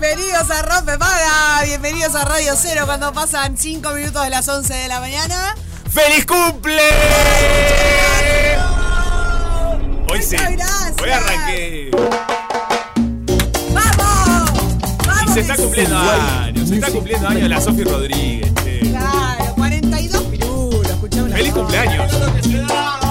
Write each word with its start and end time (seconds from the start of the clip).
bienvenidos 0.00 0.50
a 0.50 0.62
Rompe 0.62 0.96
Paga, 0.96 1.62
bienvenidos 1.64 2.14
a 2.14 2.24
Radio 2.24 2.54
Cero 2.56 2.84
cuando 2.86 3.12
pasan 3.12 3.56
5 3.56 3.90
minutos 3.92 4.24
de 4.24 4.30
las 4.30 4.48
11 4.48 4.72
de 4.72 4.88
la 4.88 4.98
mañana. 4.98 5.54
¡Feliz 5.92 6.24
cumple! 6.24 6.80
Hoy 10.10 10.22
sí. 10.22 10.36
Hoy 11.02 11.10
arranqué. 11.10 11.90
¡Vamos! 13.74 14.50
Y 15.02 15.06
¡Vamos! 15.06 15.34
se 15.34 15.40
está 15.40 15.56
cumpliendo 15.56 15.98
años. 15.98 16.68
Se 16.68 16.74
está 16.76 16.90
cumpliendo 16.90 17.28
años 17.28 17.48
la 17.50 17.60
Sofi 17.60 17.84
Rodríguez. 17.84 18.52
che. 18.64 18.80
Claro, 18.90 19.54
42 19.56 20.28
minutos, 20.28 20.90
escuchamos 20.90 21.30
la 21.30 21.36
¡Feliz 21.36 21.52
cumpleaños! 21.52 22.12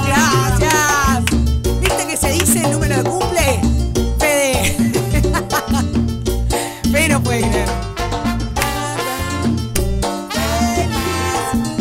Gracias. 0.07 1.23
¿Viste 1.81 2.07
que 2.07 2.17
se 2.17 2.31
dice 2.31 2.63
el 2.63 2.71
número 2.71 2.97
de 2.97 3.03
cumple? 3.03 3.68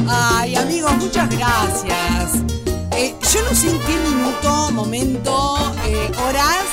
Ay, 0.09 0.57
amigos, 0.57 0.93
muchas 0.99 1.29
gracias. 1.31 2.43
Eh, 2.97 3.15
yo 3.33 3.43
no 3.43 3.55
sé 3.55 3.71
en 3.71 3.79
qué 3.81 3.97
minuto, 4.11 4.71
momento, 4.73 5.75
eh, 5.87 6.11
horas, 6.27 6.65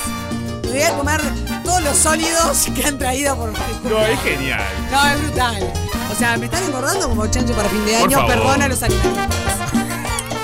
me 0.64 0.70
voy 0.70 0.82
a 0.82 0.92
comer 0.96 1.20
todos 1.64 1.82
los 1.82 1.96
sólidos 1.96 2.66
que 2.74 2.84
han 2.84 2.98
traído 2.98 3.36
por 3.36 3.52
No, 3.52 4.00
es 4.06 4.20
genial. 4.20 4.60
No, 4.90 5.06
es 5.08 5.22
brutal. 5.22 5.72
O 6.10 6.14
sea, 6.18 6.36
me 6.36 6.46
están 6.46 6.62
engordando 6.64 7.08
como 7.08 7.26
chancho 7.26 7.52
para 7.54 7.68
fin 7.68 7.84
de 7.84 7.96
año. 7.96 8.26
Perdona 8.26 8.64
a 8.64 8.68
los 8.68 8.82
animalistas. 8.82 9.28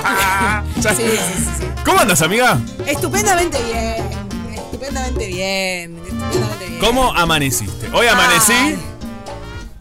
Ah, 0.04 0.62
ya- 0.80 0.94
Sí, 0.94 1.02
sí, 1.02 1.16
sí, 1.16 1.50
sí. 1.60 1.66
¿Cómo 1.84 2.00
andas, 2.00 2.20
amiga? 2.22 2.58
Estupendamente 2.86 3.58
bien. 3.62 4.54
Estupendamente 4.54 5.26
bien. 5.26 6.02
¿Cómo 6.82 7.12
amaneciste? 7.14 7.88
Hoy 7.92 8.08
amanecí. 8.08 8.52
Ay, 8.52 8.78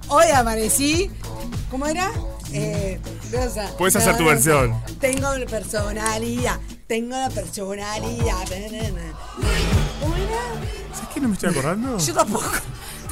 hoy 0.08 0.26
amanecí. 0.36 1.10
¿Cómo 1.72 1.88
era? 1.88 2.12
Eh, 2.54 3.02
Rosa. 3.32 3.76
Puedes 3.76 3.96
hacer 3.96 4.18
tu 4.18 4.26
versión. 4.26 4.80
Tengo 5.00 5.30
personalidad. 5.50 6.60
Tengo 6.86 7.16
la 7.18 7.32
personalidad. 7.32 8.46
¿Cómo 10.00 10.16
era? 10.16 10.42
¿Sabes 10.94 11.10
qué 11.12 11.20
no 11.22 11.30
me 11.30 11.34
estoy 11.34 11.50
acordando? 11.50 11.98
Yo 11.98 12.14
tampoco. 12.14 12.52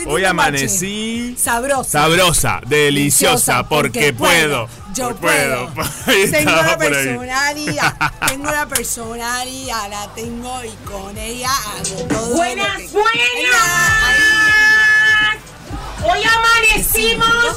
Hoy 0.05 0.25
amanecí. 0.25 1.35
Sabrosa. 1.37 1.89
Sabrosa, 2.01 2.61
deliciosa, 2.65 3.63
porque 3.67 4.13
puedo. 4.13 4.67
Yo 4.93 5.15
puedo. 5.15 5.67
Tengo 6.31 6.51
ahí. 6.51 6.75
personalidad. 6.77 8.11
Tengo 8.27 8.51
la 8.51 8.65
personalidad. 8.65 9.89
La 9.89 10.07
tengo 10.15 10.61
y 10.63 10.71
con 10.89 11.17
ella 11.17 11.49
hago 11.51 12.03
todo. 12.07 12.35
Buenas, 12.35 12.67
lo 12.73 12.77
que- 12.79 12.87
buenas. 12.89 13.09
Hoy 16.03 16.23
amanecimos 16.23 17.55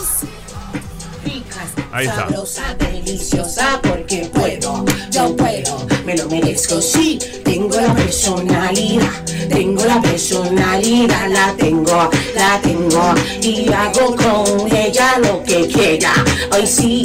ricas, 1.62 1.86
Ahí 1.92 2.06
está. 2.06 2.28
sabrosa, 2.28 2.74
deliciosa, 2.78 3.80
porque 3.82 4.30
puedo, 4.32 4.84
yo 5.10 5.36
puedo, 5.36 5.86
me 6.04 6.16
lo 6.16 6.28
merezco, 6.28 6.80
sí, 6.80 7.18
tengo 7.44 7.80
la 7.80 7.94
personalidad, 7.94 9.24
tengo 9.48 9.84
la 9.84 10.00
personalidad, 10.00 11.28
la 11.30 11.54
tengo, 11.56 12.10
la 12.34 12.60
tengo, 12.62 13.14
y 13.40 13.70
hago 13.72 14.16
con 14.16 14.74
ella 14.74 15.18
lo 15.18 15.42
que 15.42 15.66
quiera. 15.68 16.12
Hoy 16.52 16.66
sí, 16.66 17.02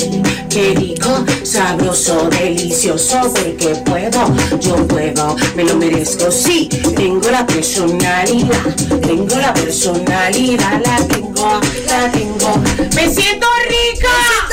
qué 0.49 0.73
rico, 0.75 1.25
sabroso, 1.43 2.29
delicioso, 2.29 3.21
porque 3.33 3.75
puedo, 3.85 4.33
yo 4.59 4.87
puedo, 4.87 5.35
me 5.55 5.63
lo 5.63 5.75
merezco, 5.75 6.31
sí, 6.31 6.69
tengo 6.95 7.29
la 7.29 7.45
personalidad, 7.45 8.75
tengo 9.01 9.35
la 9.35 9.53
personalidad, 9.53 10.81
la 10.85 10.97
tengo, 11.07 11.59
la 11.87 12.11
tengo, 12.11 12.57
me 12.95 13.13
siento 13.13 13.47
rica. 13.67 14.46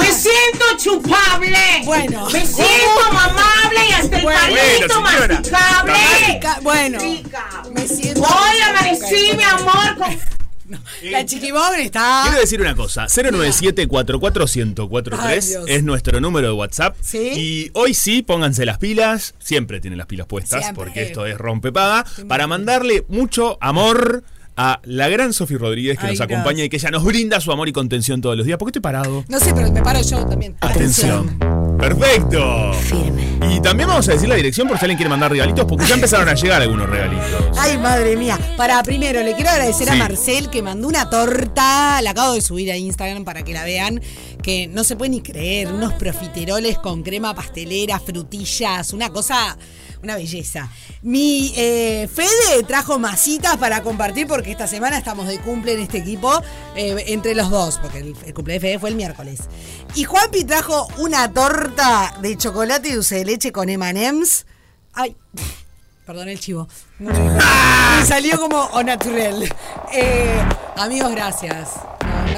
Me 0.00 0.12
siento 0.12 0.64
chupable. 0.78 1.58
Bueno. 1.84 2.28
Me 2.30 2.46
siento 2.46 3.12
mamable 3.12 3.80
y 3.88 3.92
hasta 3.92 4.16
el 4.18 4.22
Bueno. 4.22 4.40
palito 4.40 5.00
Bueno, 5.00 5.34
masticable. 5.34 6.62
Bueno, 6.62 6.98
Rica. 6.98 7.62
me 7.74 7.86
siento. 7.88 8.22
Hoy 8.22 8.60
amanecí, 8.68 9.36
mi 9.36 9.42
amor, 9.42 9.96
con 9.98 10.18
La 11.10 11.24
chiquibón 11.26 11.74
está. 11.78 12.22
Quiero 12.24 12.40
decir 12.40 12.60
una 12.60 12.74
cosa, 12.74 13.06
097 13.06 13.86
Ay, 15.20 15.40
Dios. 15.40 15.64
es 15.68 15.84
nuestro 15.84 16.20
número 16.20 16.48
de 16.48 16.52
WhatsApp. 16.54 16.96
¿Sí? 17.02 17.18
Y 17.34 17.70
hoy 17.74 17.92
sí, 17.94 18.22
pónganse 18.22 18.64
las 18.64 18.78
pilas, 18.78 19.34
siempre 19.38 19.80
tienen 19.80 19.98
las 19.98 20.06
pilas 20.06 20.26
puestas, 20.26 20.62
Siempre. 20.62 20.84
porque 20.84 21.02
esto 21.02 21.26
es 21.26 21.36
rompepaga, 21.36 22.04
para 22.28 22.46
mandarle 22.46 23.04
mucho 23.08 23.58
amor 23.60 24.24
a 24.56 24.80
la 24.84 25.08
gran 25.08 25.32
Sofi 25.32 25.56
Rodríguez 25.56 25.98
que 25.98 26.06
Ay, 26.06 26.12
nos 26.12 26.20
acompaña 26.20 26.42
gracias. 26.44 26.66
y 26.66 26.68
que 26.70 26.76
ella 26.76 26.90
nos 26.90 27.04
brinda 27.04 27.40
su 27.40 27.50
amor 27.52 27.68
y 27.68 27.72
contención 27.72 28.20
todos 28.20 28.36
los 28.36 28.46
días. 28.46 28.58
¿Por 28.58 28.66
qué 28.66 28.70
estoy 28.70 28.82
parado? 28.82 29.24
No 29.28 29.40
sé, 29.40 29.52
pero 29.54 29.70
me 29.72 29.82
paro 29.82 30.00
yo 30.02 30.24
también. 30.26 30.56
Atención. 30.60 31.38
Perfecto. 31.78 32.70
Y 33.50 33.60
también 33.60 33.88
vamos 33.88 34.08
a 34.08 34.12
decir 34.12 34.28
la 34.28 34.36
dirección 34.36 34.68
por 34.68 34.78
si 34.78 34.84
alguien 34.84 34.96
quiere 34.96 35.10
mandar 35.10 35.30
regalitos, 35.30 35.64
porque 35.66 35.84
ya 35.86 35.94
empezaron 35.94 36.28
a 36.28 36.34
llegar 36.34 36.62
algunos 36.62 36.88
regalitos. 36.88 37.58
Ay, 37.58 37.76
madre 37.78 38.16
mía. 38.16 38.38
Para 38.56 38.82
primero, 38.82 39.22
le 39.22 39.34
quiero 39.34 39.50
agradecer 39.50 39.90
a. 39.90 39.94
Marcel 39.96 40.48
que 40.50 40.62
mandó 40.62 40.88
una 40.88 41.10
torta. 41.10 42.00
La 42.02 42.10
acabo 42.10 42.34
de 42.34 42.40
subir 42.40 42.70
a 42.70 42.76
Instagram 42.76 43.24
para 43.24 43.42
que 43.42 43.52
la 43.52 43.64
vean. 43.64 44.00
Que 44.42 44.66
no 44.68 44.84
se 44.84 44.96
puede 44.96 45.10
ni 45.10 45.20
creer. 45.20 45.72
Unos 45.72 45.92
profiteroles 45.94 46.78
con 46.78 47.02
crema 47.02 47.34
pastelera, 47.34 47.98
frutillas. 48.00 48.92
Una 48.92 49.10
cosa. 49.10 49.56
Una 50.04 50.16
belleza. 50.16 50.68
Mi 51.00 51.54
eh, 51.56 52.06
Fede 52.12 52.62
trajo 52.68 52.98
masitas 52.98 53.56
para 53.56 53.82
compartir 53.82 54.26
porque 54.26 54.50
esta 54.50 54.66
semana 54.66 54.98
estamos 54.98 55.26
de 55.26 55.38
cumple 55.40 55.72
en 55.72 55.80
este 55.80 55.96
equipo 55.96 56.42
eh, 56.76 57.04
entre 57.06 57.34
los 57.34 57.48
dos, 57.48 57.78
porque 57.78 58.00
el, 58.00 58.14
el 58.26 58.34
cumple 58.34 58.54
de 58.54 58.60
Fede 58.60 58.78
fue 58.78 58.90
el 58.90 58.96
miércoles. 58.96 59.40
Y 59.94 60.04
Juanpi 60.04 60.44
trajo 60.44 60.88
una 60.98 61.32
torta 61.32 62.18
de 62.20 62.36
chocolate 62.36 62.90
y 62.90 62.92
dulce 62.92 63.16
de 63.16 63.24
leche 63.24 63.50
con 63.50 63.70
M&M's. 63.70 64.44
Ay, 64.92 65.16
perdón 66.04 66.28
el 66.28 66.38
chivo. 66.38 66.68
Me 66.98 68.04
salió 68.04 68.38
como 68.38 68.58
au 68.58 68.82
naturel. 68.82 69.50
Eh, 69.90 70.38
amigos, 70.76 71.12
gracias. 71.12 71.70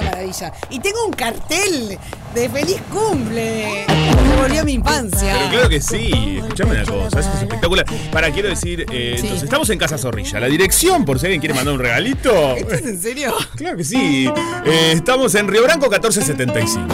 Una 0.00 0.10
maravilla. 0.10 0.52
Y 0.70 0.78
tengo 0.80 1.04
un 1.06 1.12
cartel 1.12 1.98
de 2.34 2.48
feliz 2.48 2.80
cumple. 2.92 3.84
Me 3.88 4.36
volvió 4.42 4.60
a 4.60 4.64
mi 4.64 4.72
infancia. 4.74 5.34
Pero 5.38 5.50
claro 5.50 5.68
que 5.68 5.80
sí, 5.80 6.38
escuchame 6.42 6.72
una 6.72 6.84
cosa, 6.84 7.20
eso 7.20 7.30
es 7.34 7.42
espectacular. 7.42 7.86
Para, 8.12 8.30
quiero 8.30 8.48
decir, 8.48 8.82
eh, 8.92 9.12
Sí. 9.16 9.20
entonces 9.22 9.42
estamos 9.44 9.70
en 9.70 9.78
Casa 9.78 9.96
Zorrilla. 9.98 10.40
La 10.40 10.46
dirección, 10.48 11.04
por 11.04 11.18
si 11.18 11.26
alguien 11.26 11.40
quiere 11.40 11.54
mandar 11.54 11.74
un 11.74 11.80
regalito. 11.80 12.56
¿Esto 12.56 12.74
es 12.74 12.82
en 12.86 13.00
serio? 13.00 13.34
Claro 13.56 13.76
que 13.76 13.84
sí. 13.84 14.30
Eh, 14.66 14.92
estamos 14.94 15.34
en 15.34 15.48
Río 15.48 15.62
Branco 15.62 15.88
1475. 15.88 16.86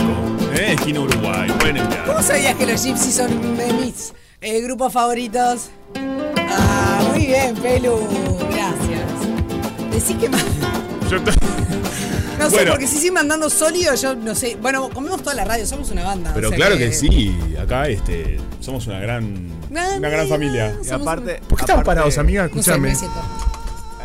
Eh, 0.55 0.75
esquina 0.75 1.01
Uruguay. 1.01 1.51
Pueden 1.59 1.79
enviar. 1.79 2.05
¿Cómo 2.05 2.23
sabías 2.23 2.55
que 2.57 2.67
los 2.67 2.83
gypsies 2.85 3.15
son 3.17 3.57
de 3.57 3.73
mis? 3.73 4.13
Eh, 4.41 4.61
grupos 4.61 4.93
favoritos. 4.93 5.71
Ah, 6.49 7.03
muy 7.11 7.27
bien, 7.27 7.55
Pelu. 7.57 8.07
Gracias. 8.51 9.91
Decí 9.93 10.15
que 10.15 10.29
más. 10.29 10.45
Yo 11.11 11.19
No 12.39 12.49
sé, 12.51 12.57
Bueno. 12.57 12.71
porque 12.73 12.87
si 12.87 12.97
siguen 12.97 13.15
mandando 13.15 13.49
sólido, 13.51 13.95
yo 13.95 14.15
no 14.15 14.35
sé. 14.35 14.57
Bueno, 14.61 14.89
comemos 14.91 15.21
toda 15.23 15.35
la 15.35 15.45
radio, 15.45 15.67
somos 15.67 15.91
una 15.91 16.03
banda. 16.05 16.33
Pero 16.35 16.49
o 16.49 16.51
sea 16.51 16.57
claro 16.57 16.77
que 16.77 16.93
sí, 16.93 17.37
acá 17.61 17.87
este, 17.89 18.39
somos 18.61 18.87
una 18.87 18.99
gran, 19.01 19.49
Na, 19.71 19.95
una 19.97 20.09
gran 20.09 20.29
familia. 20.29 20.77
Y 20.85 20.91
aparte. 20.91 21.41
¿Por 21.49 21.59
qué 21.59 21.63
estamos 21.65 21.85
parados, 21.85 22.19
amiga? 22.19 22.49
No 22.49 22.63
sé, 22.63 22.71
Escúchame. 22.73 22.97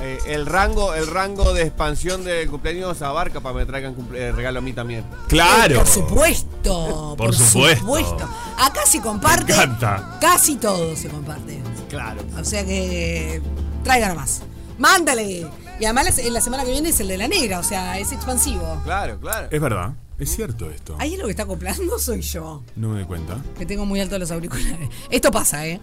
eh, 0.01 0.19
el 0.27 0.45
rango, 0.45 0.93
el 0.93 1.07
rango 1.07 1.53
de 1.53 1.63
expansión 1.63 2.23
del 2.23 2.47
cumpleaños 2.49 3.01
abarca 3.01 3.39
para 3.41 3.53
que 3.53 3.59
me 3.59 3.65
traigan 3.65 3.95
cumple- 3.95 4.17
eh, 4.19 4.31
regalo 4.31 4.59
a 4.59 4.61
mí 4.61 4.73
también. 4.73 5.03
claro. 5.27 5.77
Por 5.79 5.87
supuesto. 5.87 7.15
Por 7.17 7.33
supuesto. 7.35 8.29
Acá 8.59 8.81
se 8.85 9.01
comparte. 9.01 9.45
Me 9.45 9.53
encanta. 9.53 10.17
Casi 10.21 10.55
todo 10.57 10.95
se 10.95 11.07
comparte. 11.09 11.59
Claro. 11.89 12.21
O 12.39 12.43
sea 12.43 12.63
que. 12.65 13.41
Traigan 13.83 14.15
más. 14.15 14.41
Mándale. 14.77 15.47
Y 15.79 15.85
además 15.85 16.17
la, 16.23 16.29
la 16.31 16.41
semana 16.41 16.63
que 16.65 16.71
viene 16.71 16.89
es 16.89 16.99
el 16.99 17.07
de 17.07 17.17
la 17.17 17.27
negra, 17.27 17.59
o 17.59 17.63
sea, 17.63 17.99
es 17.99 18.11
expansivo. 18.11 18.81
Claro, 18.83 19.19
claro. 19.19 19.47
Es 19.51 19.61
verdad, 19.61 19.93
es 20.17 20.35
cierto 20.35 20.69
esto. 20.71 20.95
Ahí 20.99 21.13
es 21.13 21.19
lo 21.19 21.25
que 21.25 21.31
está 21.31 21.43
acoplando 21.43 21.99
soy 21.99 22.21
yo, 22.21 22.63
No 22.75 22.89
me 22.89 22.95
doy 22.99 23.05
cuenta. 23.05 23.37
que 23.57 23.65
tengo 23.65 23.85
muy 23.85 23.99
altos 23.99 24.19
los 24.19 24.31
auriculares. 24.31 24.89
Esto 25.11 25.31
pasa, 25.31 25.67
¿eh? 25.67 25.79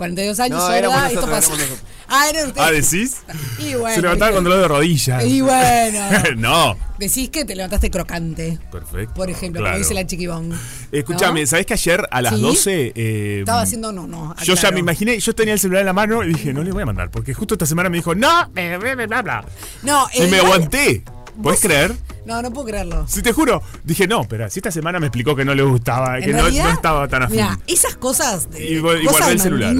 42 0.00 0.40
años, 0.40 0.58
No, 0.58 0.72
éramos 0.72 0.96
esto 0.96 1.14
nosotros, 1.26 1.38
éramos 1.44 1.58
nosotros. 1.58 1.90
Ah, 2.08 2.28
eran 2.30 2.46
ustedes. 2.48 2.66
Ah, 2.66 2.72
¿decís? 2.72 3.16
Y 3.58 3.74
bueno. 3.74 3.94
Se 3.94 4.00
levantaba 4.00 4.32
con 4.32 4.44
dolor 4.44 4.60
de 4.60 4.68
rodillas. 4.68 5.24
Y 5.26 5.42
bueno. 5.42 6.00
no. 6.38 6.76
Decís 6.98 7.28
que 7.28 7.44
te 7.44 7.54
levantaste 7.54 7.90
crocante. 7.90 8.58
Perfecto. 8.72 9.12
Por 9.12 9.28
ejemplo, 9.28 9.60
claro. 9.60 9.74
como 9.74 9.84
dice 9.84 9.92
la 9.92 10.06
chiquibón. 10.06 10.58
Escúchame, 10.90 11.42
¿No? 11.42 11.46
¿sabés 11.46 11.66
que 11.66 11.74
ayer 11.74 12.08
a 12.10 12.22
las 12.22 12.34
¿Sí? 12.34 12.40
12 12.40 12.92
eh, 12.94 13.38
Estaba 13.40 13.60
haciendo 13.60 13.92
no, 13.92 14.06
no. 14.06 14.34
Yo 14.42 14.54
ya 14.54 14.70
me 14.70 14.80
imaginé, 14.80 15.20
yo 15.20 15.34
tenía 15.34 15.52
el 15.52 15.60
celular 15.60 15.80
en 15.80 15.86
la 15.86 15.92
mano 15.92 16.24
y 16.24 16.28
dije, 16.28 16.54
no 16.54 16.62
le 16.62 16.72
voy 16.72 16.82
a 16.82 16.86
mandar, 16.86 17.10
porque 17.10 17.34
justo 17.34 17.52
esta 17.52 17.66
semana 17.66 17.90
me 17.90 17.98
dijo, 17.98 18.14
no, 18.14 18.48
bla, 18.48 18.78
bla, 18.78 19.06
bla, 19.06 19.22
bla. 19.22 19.44
No, 19.82 20.06
Y 20.14 20.22
me 20.28 20.38
aguanté. 20.38 21.04
¿Puedes 21.42 21.60
creer? 21.60 21.94
No, 22.30 22.42
no 22.42 22.52
puedo 22.52 22.66
creerlo. 22.68 23.06
Sí, 23.08 23.22
te 23.22 23.32
juro. 23.32 23.60
Dije, 23.84 24.06
no, 24.06 24.22
pero 24.28 24.48
si 24.48 24.60
esta 24.60 24.70
semana 24.70 25.00
me 25.00 25.06
explicó 25.08 25.34
que 25.34 25.44
no 25.44 25.54
le 25.54 25.62
gustaba, 25.64 26.18
En 26.18 26.24
que 26.24 26.32
no, 26.32 26.42
realidad, 26.42 26.64
no 26.64 26.70
estaba 26.70 27.08
tan 27.08 27.24
afín. 27.24 27.36
Mira, 27.36 27.58
esas 27.66 27.96
cosas 27.96 28.50
de 28.50 28.64
Y 28.64 28.76
gu- 28.80 29.02
y 29.02 29.06
cosas 29.06 29.28
el 29.30 29.40
celular. 29.40 29.74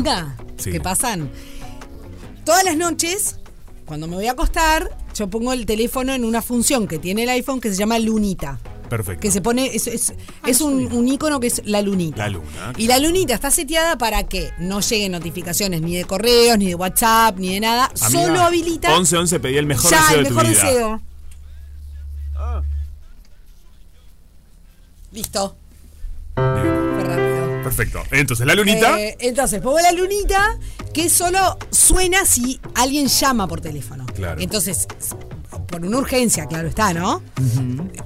Sí. 0.58 0.73
que 0.73 0.81
pasan 0.81 1.31
todas 2.44 2.64
las 2.64 2.76
noches 2.76 3.37
cuando 3.87 4.06
me 4.06 4.17
voy 4.17 4.26
a 4.26 4.32
acostar 4.32 4.91
yo 5.14 5.29
pongo 5.29 5.52
el 5.52 5.64
teléfono 5.67 6.12
en 6.12 6.25
una 6.25 6.43
función 6.43 6.87
que 6.87 6.99
tiene 6.99 7.23
el 7.25 7.29
iPhone 7.31 7.61
que 7.61 7.70
se 7.70 7.76
llama 7.76 7.99
lunita 7.99 8.58
Perfecto. 8.88 9.20
que 9.20 9.31
se 9.31 9.41
pone 9.41 9.75
es, 9.75 9.87
es, 9.87 10.12
es 10.46 10.61
un, 10.61 10.93
un 10.93 11.08
icono 11.08 11.38
que 11.41 11.46
es 11.46 11.62
la 11.64 11.81
lunita 11.82 12.25
La 12.25 12.29
luna. 12.29 12.73
y 12.76 12.87
la 12.88 12.99
lunita 12.99 13.35
está 13.35 13.50
seteada 13.50 13.96
para 13.99 14.25
que 14.25 14.50
no 14.58 14.81
lleguen 14.81 15.12
notificaciones 15.12 15.81
ni 15.81 15.96
de 15.96 16.05
correos 16.05 16.58
ni 16.58 16.67
de 16.69 16.75
WhatsApp 16.75 17.38
ni 17.38 17.55
de 17.55 17.61
nada 17.61 17.87
Amiga, 18.03 18.23
solo 18.26 18.41
habilita 18.41 18.94
11-11 18.96 19.41
pedí 19.41 19.56
el 19.56 19.67
mejor 19.67 19.91
ya 19.91 20.00
deseo 20.03 20.19
el 20.19 20.25
de 20.25 20.29
tu 20.31 20.35
mejor 20.37 20.50
vida. 20.50 20.64
deseo 20.64 21.03
listo 25.12 25.57
fue 26.35 27.05
rápido 27.05 27.41
Perfecto. 27.62 28.03
Entonces, 28.11 28.47
la 28.47 28.55
lunita. 28.55 28.99
Eh, 28.99 29.17
entonces, 29.21 29.61
pongo 29.61 29.79
la 29.81 29.93
lunita 29.93 30.59
que 30.95 31.11
solo 31.11 31.59
suena 31.71 32.25
si 32.25 32.59
alguien 32.75 33.07
llama 33.07 33.47
por 33.47 33.61
teléfono. 33.61 34.07
Claro. 34.07 34.41
Entonces, 34.41 34.87
por 35.69 35.85
una 35.85 35.99
urgencia, 35.99 36.47
claro 36.47 36.69
está, 36.69 36.95
¿no? 36.95 37.23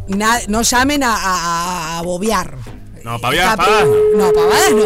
Na- 0.08 0.40
no 0.48 0.62
llamen 0.62 1.04
a, 1.04 1.14
a, 1.14 1.98
a 1.98 2.02
bobear. 2.02 2.56
No, 3.04 3.18
pavadas 3.20 3.56
No, 4.16 4.32
pavadas 4.32 4.72
no. 4.72 4.82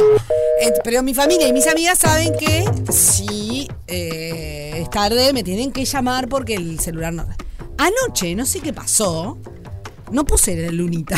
Eh, 0.61 0.73
Pero 0.85 1.03
mi 1.03 1.15
familia 1.15 1.49
y 1.49 1.53
mis 1.53 1.67
amigas 1.67 1.99
saben 1.99 2.33
que 2.39 2.65
si 2.93 3.69
eh, 3.87 4.73
es 4.83 4.91
tarde 4.91 5.33
me 5.33 5.43
tienen 5.43 5.73
que 5.73 5.85
llamar 5.87 6.29
porque 6.29 6.55
el 6.55 6.79
celular 6.79 7.13
no. 7.15 7.27
Anoche, 7.79 8.35
no 8.35 8.45
sé 8.45 8.61
qué 8.61 8.73
pasó, 8.75 9.39
no 10.13 10.25
puse 10.27 10.55
la 10.57 10.71
lunita. 10.73 11.17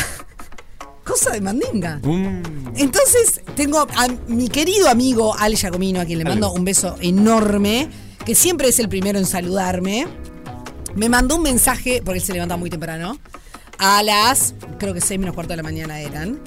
Cosa 1.10 1.30
de 1.30 1.40
mandinga. 1.40 2.00
Un- 2.04 2.42
Entonces, 2.76 3.40
tengo 3.56 3.80
a 3.80 4.06
mi 4.28 4.48
querido 4.48 4.88
amigo 4.88 5.34
Al 5.38 5.56
Giacomino, 5.56 6.00
a 6.00 6.04
quien 6.04 6.18
le 6.18 6.24
Ale. 6.24 6.30
mando 6.34 6.52
un 6.52 6.64
beso 6.64 6.96
enorme, 7.00 7.88
que 8.24 8.34
siempre 8.34 8.68
es 8.68 8.78
el 8.78 8.88
primero 8.88 9.18
en 9.18 9.26
saludarme. 9.26 10.06
Me 10.94 11.08
mandó 11.08 11.36
un 11.36 11.42
mensaje, 11.42 12.02
porque 12.04 12.18
él 12.20 12.24
se 12.24 12.32
levanta 12.32 12.56
muy 12.56 12.70
temprano, 12.70 13.18
a 13.78 14.02
las, 14.02 14.54
creo 14.78 14.92
que 14.94 15.00
6 15.00 15.18
menos 15.18 15.34
cuarto 15.34 15.52
de 15.52 15.56
la 15.58 15.62
mañana 15.62 16.00
eran. 16.00 16.40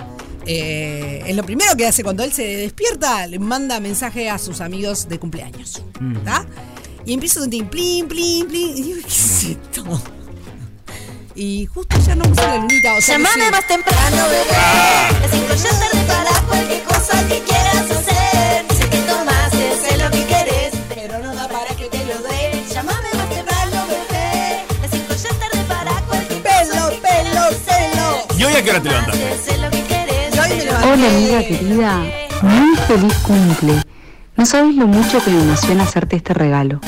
Eh, 0.45 1.23
es 1.25 1.35
lo 1.35 1.43
primero 1.43 1.75
que 1.75 1.87
hace 1.87 2.03
cuando 2.03 2.23
él 2.23 2.31
se 2.33 2.43
despierta, 2.43 3.25
le 3.27 3.39
manda 3.39 3.79
mensaje 3.79 4.29
a 4.29 4.37
sus 4.37 4.59
amigos 4.61 5.07
de 5.07 5.17
cumpleaños. 5.19 5.81
¿Está? 6.17 6.45
Y 7.05 7.13
empiezo 7.13 7.39
a 7.39 7.43
sentir 7.43 7.65
plin, 7.69 8.07
plin, 8.07 8.47
plin. 8.47 8.77
Y 8.77 8.81
digo, 8.81 8.99
¿qué 9.01 9.07
es 9.07 9.43
esto? 9.45 9.83
Y 11.35 11.65
justo 11.65 11.97
ya 12.05 12.15
no 12.15 12.23
puse 12.25 12.41
la 12.41 12.57
lunita. 12.57 12.93
O 12.95 13.01
sea, 13.01 13.17
que 13.17 13.23
Llámame 13.23 13.45
sí. 13.45 13.51
más 13.51 13.67
temprano, 13.67 14.23
bebé. 14.29 15.19
Las 15.21 15.31
cinco 15.31 15.47
ya 15.55 15.69
es 15.69 15.79
tarde 15.79 16.03
para 16.07 16.31
cualquier 16.47 16.83
cosa 16.83 17.27
que 17.27 17.39
quieras 17.41 17.89
hacer. 17.91 18.65
Sé 18.77 18.89
que 18.89 18.97
tomaste, 18.99 19.75
sé 19.81 19.97
lo 19.97 20.11
que 20.11 20.25
querés, 20.25 20.73
pero 20.93 21.19
no 21.19 21.33
da 21.33 21.47
para 21.47 21.73
que 21.75 21.85
te 21.85 22.05
lo 22.05 22.19
dé. 22.21 22.63
Llámame 22.71 23.07
más 23.17 23.29
temprano, 23.29 23.77
bebé. 23.87 24.65
Las 24.81 24.91
cinco 24.91 25.13
ya 25.15 25.29
es 25.29 25.39
tarde 25.39 25.63
para 25.67 25.91
cualquier 26.01 26.41
cosa 26.43 26.53
Pelo, 26.53 26.89
que 26.89 26.97
pelo, 26.97 27.01
quieras 27.01 27.55
hacer. 27.55 27.91
pelo. 27.91 28.37
¿Y 28.37 28.43
hoy 28.43 28.53
a 28.55 28.63
qué 28.63 28.69
hora 28.69 28.81
te 28.81 28.89
levanté. 28.89 29.33
Hola 30.85 31.07
amiga 31.07 31.39
querida, 31.47 31.97
muy 32.41 32.75
feliz 32.87 33.13
cumple. 33.25 33.81
No 34.35 34.45
sabes 34.45 34.75
lo 34.75 34.85
mucho 34.85 35.23
que 35.23 35.31
me 35.31 35.41
emociona 35.41 35.83
hacerte 35.83 36.15
este 36.17 36.33
regalo. 36.33 36.79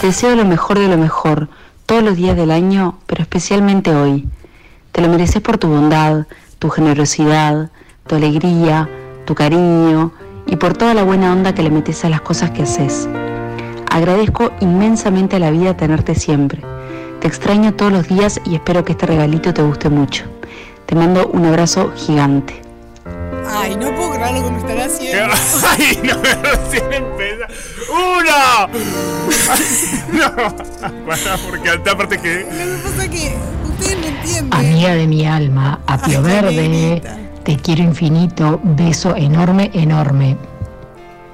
Te 0.00 0.08
deseo 0.08 0.34
lo 0.34 0.44
mejor 0.44 0.78
de 0.78 0.88
lo 0.88 0.98
mejor, 0.98 1.48
todos 1.92 2.04
los 2.04 2.16
días 2.16 2.34
del 2.38 2.50
año, 2.50 2.94
pero 3.06 3.20
especialmente 3.20 3.94
hoy. 3.94 4.26
Te 4.92 5.02
lo 5.02 5.10
mereces 5.10 5.42
por 5.42 5.58
tu 5.58 5.68
bondad, 5.68 6.26
tu 6.58 6.70
generosidad, 6.70 7.70
tu 8.06 8.14
alegría, 8.14 8.88
tu 9.26 9.34
cariño 9.34 10.10
y 10.46 10.56
por 10.56 10.72
toda 10.72 10.94
la 10.94 11.02
buena 11.02 11.30
onda 11.30 11.54
que 11.54 11.62
le 11.62 11.68
metes 11.68 12.02
a 12.06 12.08
las 12.08 12.22
cosas 12.22 12.50
que 12.52 12.62
haces. 12.62 13.10
Agradezco 13.90 14.52
inmensamente 14.60 15.36
a 15.36 15.38
la 15.38 15.50
vida 15.50 15.76
tenerte 15.76 16.14
siempre. 16.14 16.62
Te 17.20 17.28
extraño 17.28 17.74
todos 17.74 17.92
los 17.92 18.08
días 18.08 18.40
y 18.46 18.54
espero 18.54 18.86
que 18.86 18.92
este 18.92 19.04
regalito 19.04 19.52
te 19.52 19.60
guste 19.60 19.90
mucho. 19.90 20.24
Te 20.86 20.94
mando 20.94 21.26
un 21.26 21.44
abrazo 21.44 21.92
gigante. 21.94 22.62
Puedo 24.22 24.30
creer 24.30 24.34
lo 24.34 24.44
que 24.44 24.50
me 24.50 24.58
están 24.58 24.80
haciendo. 24.80 25.34
¡Ay, 25.68 26.00
no! 26.02 26.22
Recién 26.42 26.92
empieza. 26.92 27.46
¡Uno! 27.92 28.68
no. 30.12 31.06
Para, 31.06 31.36
porque 31.38 31.70
aparte 31.70 32.18
que. 32.18 32.40
Lo 32.40 32.76
que 32.76 32.82
pasa 32.82 33.04
es 33.04 33.10
que 33.10 33.36
ustedes 33.64 33.98
no 33.98 34.06
entienden. 34.06 34.54
Amiga 34.54 34.94
de 34.94 35.06
mi 35.06 35.26
alma, 35.26 35.80
apio 35.86 36.18
Ay, 36.18 36.24
verde, 36.24 37.02
te 37.44 37.56
quiero 37.56 37.82
infinito, 37.82 38.60
beso 38.62 39.16
enorme, 39.16 39.70
enorme. 39.74 40.36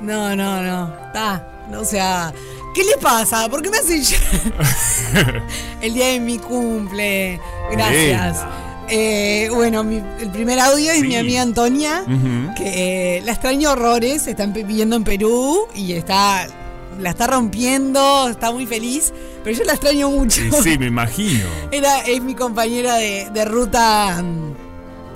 No, 0.01 0.35
no, 0.35 0.63
no. 0.63 0.95
Está. 1.07 1.45
O 1.77 1.85
sea, 1.85 2.33
¿qué 2.75 2.83
le 2.83 2.97
pasa? 3.01 3.49
¿Por 3.49 3.63
qué 3.63 3.71
me 3.71 3.79
hacen? 3.79 4.03
El 5.83 5.95
día 5.95 6.09
de 6.09 6.21
mi 6.21 6.39
cumple. 6.39 7.41
Gracias. 7.71 8.45
Eh, 8.91 9.49
bueno, 9.55 9.85
mi- 9.85 10.03
el 10.21 10.31
primer 10.31 10.59
audio 10.61 10.91
es 10.93 11.01
Sí. 11.01 11.07
mi 11.09 11.17
amiga 11.17 11.43
Antonia, 11.43 12.05
que 12.57 13.19
eh, 13.19 13.23
la 13.23 13.33
extraño 13.33 13.73
horrores, 13.73 14.27
está 14.27 14.45
en- 14.45 14.53
viviendo 14.53 14.97
en 14.97 15.05
Perú 15.05 15.67
y 15.75 15.93
está 15.93 16.47
la 16.99 17.11
está 17.11 17.29
rompiendo, 17.29 18.29
está 18.29 18.51
muy 18.51 18.67
feliz, 18.67 19.13
pero 19.45 19.57
yo 19.57 19.63
la 19.65 19.75
extraño 19.75 20.11
mucho. 20.11 20.41
Sí, 20.41 20.51
sí, 20.73 20.79
me 20.79 20.87
imagino. 20.87 21.45
Era, 21.71 22.01
es 22.01 22.21
mi 22.23 22.35
compañera 22.35 22.97
de, 22.97 23.29
de 23.33 23.45
ruta 23.45 24.21
mm, 24.21 24.53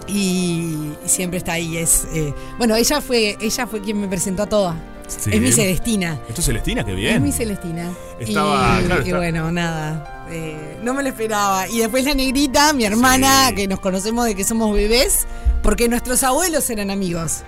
y, 0.08 0.92
siempre 1.06 1.38
está 1.38 1.54
ahí. 1.54 1.76
Es, 1.78 2.06
eh, 2.14 2.32
bueno, 2.58 2.76
ella 2.76 3.00
fue, 3.00 3.36
ella 3.40 3.66
fue 3.66 3.80
quien 3.80 4.00
me 4.00 4.06
presentó 4.06 4.44
a 4.44 4.46
toda. 4.46 4.76
Sí. 5.20 5.30
Es 5.32 5.40
mi 5.40 5.52
Celestina. 5.52 6.18
Esto 6.28 6.40
es 6.40 6.46
Celestina, 6.46 6.84
qué 6.84 6.92
Es 6.92 6.96
bien. 6.96 7.22
mi 7.22 7.32
Celestina. 7.32 7.90
Estaba- 8.20 8.78
y, 8.80 8.84
claro, 8.86 9.02
y 9.02 9.04
está- 9.06 9.16
bueno, 9.18 9.52
nada. 9.52 10.24
eh, 10.30 10.78
no 10.82 10.94
me 10.94 11.02
lo 11.02 11.08
esperaba. 11.10 11.68
Y 11.68 11.78
después 11.80 12.04
la 12.04 12.14
negrita, 12.14 12.72
mi 12.72 12.84
hermana, 12.84 13.48
Sí. 13.48 13.54
que 13.56 13.68
nos 13.68 13.80
conocemos 13.80 14.24
de 14.26 14.34
que 14.34 14.44
somos 14.44 14.72
bebés, 14.74 15.26
porque 15.62 15.88
nuestros 15.88 16.22
abuelos 16.22 16.68
eran 16.70 16.90
amigos. 16.90 17.42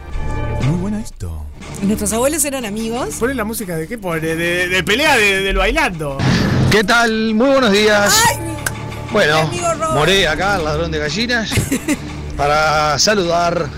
Muy 0.67 0.79
bueno 0.81 0.99
esto. 0.99 1.45
Nuestros 1.83 2.13
abuelos 2.13 2.45
eran 2.45 2.65
amigos. 2.65 3.17
¿Pone 3.19 3.35
la 3.35 3.45
música 3.45 3.77
de 3.77 3.87
qué 3.89 3.99
pone? 3.99 4.21
De, 4.35 4.69
de 4.69 4.83
pelea 4.85 5.17
de- 5.17 5.43
del 5.43 5.57
bailando. 5.57 6.19
¿Qué 6.71 6.85
tal? 6.85 7.35
Muy 7.35 7.49
buenos 7.49 7.73
días. 7.73 8.15
Bueno. 9.13 9.51
Moré 9.95 10.27
acá, 10.29 10.57
el 10.57 10.65
ladrón 10.65 10.91
de 10.91 10.99
gallinas, 10.99 11.51
para 12.37 12.99
saludar 12.99 13.69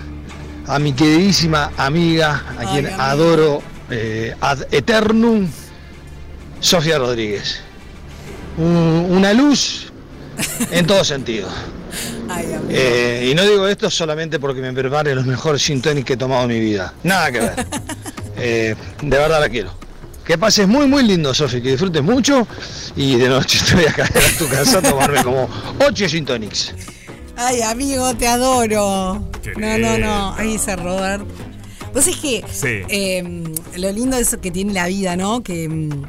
a 0.66 0.78
mi 0.78 0.92
queridísima 0.92 1.70
amiga, 1.76 2.42
a 2.56 2.60
Ay, 2.60 2.66
quien 2.72 2.86
amiga. 2.86 3.10
adoro 3.10 3.62
eh, 3.90 4.34
ad 4.40 4.62
eternum, 4.72 5.48
Sofía 6.60 6.98
Rodríguez. 6.98 7.60
Un- 8.58 9.06
una 9.10 9.32
luz 9.32 9.92
en 10.70 10.86
todo 10.86 11.04
sentido. 11.04 11.48
Eh, 12.68 13.28
y 13.30 13.34
no 13.34 13.42
digo 13.44 13.68
esto 13.68 13.88
solamente 13.90 14.38
porque 14.40 14.60
me 14.60 14.72
prepare 14.72 15.14
los 15.14 15.24
mejores 15.26 15.62
gin 15.62 15.80
que 15.80 16.14
he 16.14 16.16
tomado 16.16 16.42
en 16.42 16.48
mi 16.48 16.60
vida. 16.60 16.92
Nada 17.02 17.30
que 17.32 17.40
ver. 17.40 17.66
Eh, 18.38 18.74
de 19.00 19.16
verdad 19.16 19.40
la 19.40 19.48
quiero. 19.48 19.70
Que 20.22 20.36
pases 20.36 20.68
muy, 20.68 20.86
muy 20.86 21.02
lindo, 21.02 21.32
Sofi, 21.32 21.62
que 21.62 21.70
disfrutes 21.70 22.02
mucho. 22.02 22.46
Y 22.94 23.16
de 23.16 23.30
noche 23.30 23.58
te 23.66 23.74
voy 23.76 23.86
a 23.86 23.92
caer 23.94 24.12
a 24.14 24.38
tu 24.38 24.46
casa 24.46 24.78
a 24.80 24.82
tomarme 24.82 25.24
como 25.24 25.48
8 25.80 26.06
gin 26.06 26.26
tonics. 26.26 26.74
Ay, 27.34 27.62
amigo, 27.62 28.14
te 28.14 28.26
adoro. 28.28 29.26
Qué 29.42 29.52
No, 29.56 29.78
no, 29.78 29.96
no. 29.96 30.34
Ahí 30.34 30.52
dice 30.52 30.76
Robert. 30.76 31.24
Vos 31.96 32.06
es 32.06 32.16
que 32.18 32.44
Sí. 32.52 32.66
eh, 32.90 33.24
lo 33.78 33.90
lindo 33.90 34.18
es 34.18 34.36
que 34.40 34.50
tiene 34.50 34.74
la 34.74 34.86
vida, 34.86 35.16
¿no? 35.16 35.42
Que, 35.42 35.66
mm, 35.66 36.02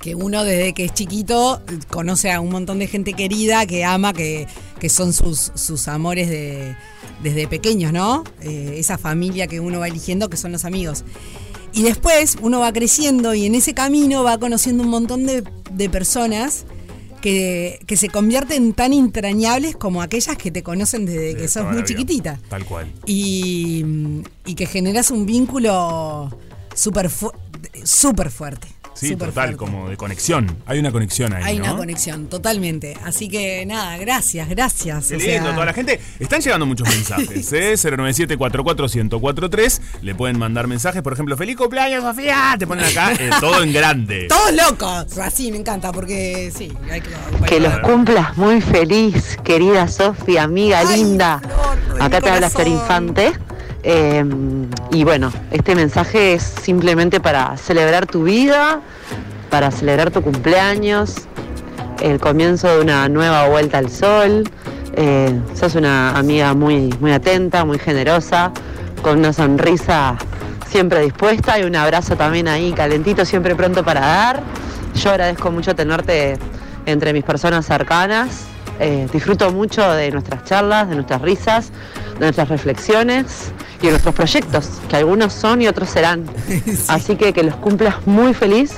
que 0.00 0.14
uno 0.14 0.44
desde 0.44 0.72
que 0.74 0.84
es 0.84 0.94
chiquito 0.94 1.60
conoce 1.90 2.30
a 2.30 2.40
un 2.40 2.50
montón 2.50 2.78
de 2.78 2.86
gente 2.86 3.12
querida 3.12 3.66
que 3.66 3.84
ama, 3.84 4.12
que, 4.12 4.46
que 4.78 4.88
son 4.88 5.12
sus, 5.12 5.50
sus 5.56 5.88
amores 5.88 6.28
de, 6.28 6.76
desde 7.22 7.48
pequeños, 7.48 7.92
¿no? 7.92 8.22
Eh, 8.42 8.74
esa 8.78 8.96
familia 8.96 9.48
que 9.48 9.58
uno 9.58 9.80
va 9.80 9.88
eligiendo, 9.88 10.30
que 10.30 10.36
son 10.36 10.52
los 10.52 10.64
amigos. 10.64 11.04
Y 11.72 11.82
después 11.82 12.36
uno 12.40 12.60
va 12.60 12.72
creciendo 12.72 13.34
y 13.34 13.46
en 13.46 13.56
ese 13.56 13.74
camino 13.74 14.22
va 14.22 14.38
conociendo 14.38 14.84
un 14.84 14.90
montón 14.90 15.26
de, 15.26 15.42
de 15.72 15.88
personas 15.90 16.64
que, 17.22 17.80
que 17.86 17.96
se 17.96 18.08
convierten 18.10 18.74
tan 18.74 18.92
entrañables 18.92 19.76
como 19.76 20.02
aquellas 20.02 20.36
que 20.36 20.50
te 20.50 20.62
conocen 20.62 21.06
desde 21.06 21.34
que 21.36 21.48
sos 21.48 21.64
muy 21.72 21.82
chiquitita. 21.84 22.38
Tal 22.50 22.66
cual. 22.66 22.92
Y, 23.06 23.84
y 24.44 24.54
que 24.54 24.66
generas 24.66 25.10
un 25.10 25.24
vínculo 25.24 26.36
súper 26.74 27.08
fu- 27.08 27.32
súper 27.84 28.30
fuerte. 28.30 28.68
Sí, 28.94 29.16
total, 29.16 29.32
fuerte. 29.32 29.56
como 29.56 29.88
de 29.88 29.96
conexión. 29.96 30.56
Hay 30.66 30.78
una 30.78 30.92
conexión 30.92 31.32
ahí, 31.32 31.42
Hay 31.44 31.58
¿no? 31.58 31.64
una 31.64 31.76
conexión, 31.76 32.26
totalmente. 32.26 32.96
Así 33.04 33.28
que 33.28 33.64
nada, 33.66 33.96
gracias, 33.96 34.48
gracias. 34.48 35.08
Qué 35.08 35.14
o 35.14 35.18
lindo, 35.18 35.42
sea, 35.44 35.54
toda 35.54 35.66
la 35.66 35.72
gente. 35.72 36.00
Están 36.20 36.40
llegando 36.40 36.66
muchos 36.66 36.88
mensajes, 36.94 37.52
¿eh? 37.52 37.72
097-44-1043. 37.74 39.80
Le 40.02 40.14
pueden 40.14 40.38
mandar 40.38 40.66
mensajes, 40.66 41.02
por 41.02 41.12
ejemplo, 41.12 41.36
feliz 41.36 41.56
cumpleaños, 41.56 42.02
Sofía. 42.04 42.54
Te 42.58 42.66
ponen 42.66 42.84
acá 42.84 43.12
eh, 43.14 43.30
todo 43.40 43.62
en 43.62 43.72
grande. 43.72 44.26
Todos 44.28 44.52
locos. 44.52 45.18
Así 45.18 45.50
me 45.50 45.58
encanta 45.58 45.92
porque 45.92 46.52
sí, 46.56 46.72
hay 46.90 47.00
que. 47.00 47.10
Que 47.46 47.60
los 47.60 47.78
cumplas 47.80 48.36
muy 48.36 48.60
feliz, 48.60 49.38
querida 49.42 49.88
Sofía, 49.88 50.44
amiga 50.44 50.84
linda. 50.84 51.40
Acá 52.00 52.20
te 52.20 52.30
habla 52.30 52.50
Fer 52.50 52.68
Infante. 52.68 53.32
Eh, 53.82 54.24
y 54.90 55.04
bueno, 55.04 55.32
este 55.50 55.74
mensaje 55.74 56.34
es 56.34 56.42
simplemente 56.42 57.20
para 57.20 57.56
celebrar 57.56 58.06
tu 58.06 58.24
vida, 58.24 58.80
para 59.50 59.70
celebrar 59.70 60.10
tu 60.10 60.22
cumpleaños, 60.22 61.26
el 62.00 62.20
comienzo 62.20 62.68
de 62.68 62.80
una 62.80 63.08
nueva 63.08 63.48
vuelta 63.48 63.78
al 63.78 63.90
sol. 63.90 64.44
Eh, 64.94 65.40
sos 65.54 65.74
una 65.74 66.16
amiga 66.16 66.54
muy, 66.54 66.94
muy 67.00 67.12
atenta, 67.12 67.64
muy 67.64 67.78
generosa, 67.78 68.52
con 69.02 69.18
una 69.18 69.32
sonrisa 69.32 70.16
siempre 70.72 71.00
dispuesta 71.00 71.58
y 71.58 71.64
un 71.64 71.76
abrazo 71.76 72.16
también 72.16 72.48
ahí 72.48 72.72
calentito, 72.72 73.24
siempre 73.24 73.54
pronto 73.54 73.84
para 73.84 74.00
dar. 74.00 74.42
Yo 74.94 75.10
agradezco 75.10 75.50
mucho 75.50 75.74
tenerte 75.74 76.38
entre 76.86 77.12
mis 77.12 77.24
personas 77.24 77.66
cercanas. 77.66 78.46
Eh, 78.80 79.06
disfruto 79.12 79.52
mucho 79.52 79.88
de 79.92 80.10
nuestras 80.10 80.44
charlas, 80.44 80.88
de 80.88 80.94
nuestras 80.94 81.20
risas, 81.20 81.70
de 82.22 82.26
nuestras 82.28 82.48
reflexiones 82.50 83.50
y 83.80 83.86
de 83.86 83.90
nuestros 83.90 84.14
proyectos, 84.14 84.68
que 84.88 84.94
algunos 84.94 85.32
son 85.32 85.60
y 85.60 85.66
otros 85.66 85.90
serán. 85.90 86.24
Así 86.88 87.16
que 87.16 87.32
que 87.32 87.42
los 87.42 87.56
cumplas 87.56 88.06
muy 88.06 88.32
feliz. 88.32 88.74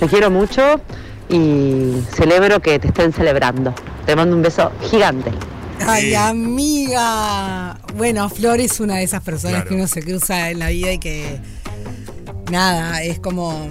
Te 0.00 0.08
quiero 0.08 0.30
mucho 0.30 0.80
y 1.28 1.92
celebro 2.14 2.60
que 2.60 2.78
te 2.80 2.88
estén 2.88 3.12
celebrando. 3.12 3.72
Te 4.04 4.16
mando 4.16 4.34
un 4.34 4.42
beso 4.42 4.72
gigante. 4.90 5.30
Ay, 5.86 6.12
amiga. 6.14 7.78
Bueno, 7.96 8.28
Flor 8.28 8.58
es 8.60 8.80
una 8.80 8.96
de 8.96 9.04
esas 9.04 9.22
personas 9.22 9.58
Claro. 9.62 9.68
que 9.68 9.74
uno 9.76 9.86
se 9.86 10.02
cruza 10.02 10.50
en 10.50 10.58
la 10.58 10.68
vida 10.70 10.92
y 10.92 10.98
que. 10.98 11.38
Nada, 12.50 13.00
es 13.04 13.20
como. 13.20 13.68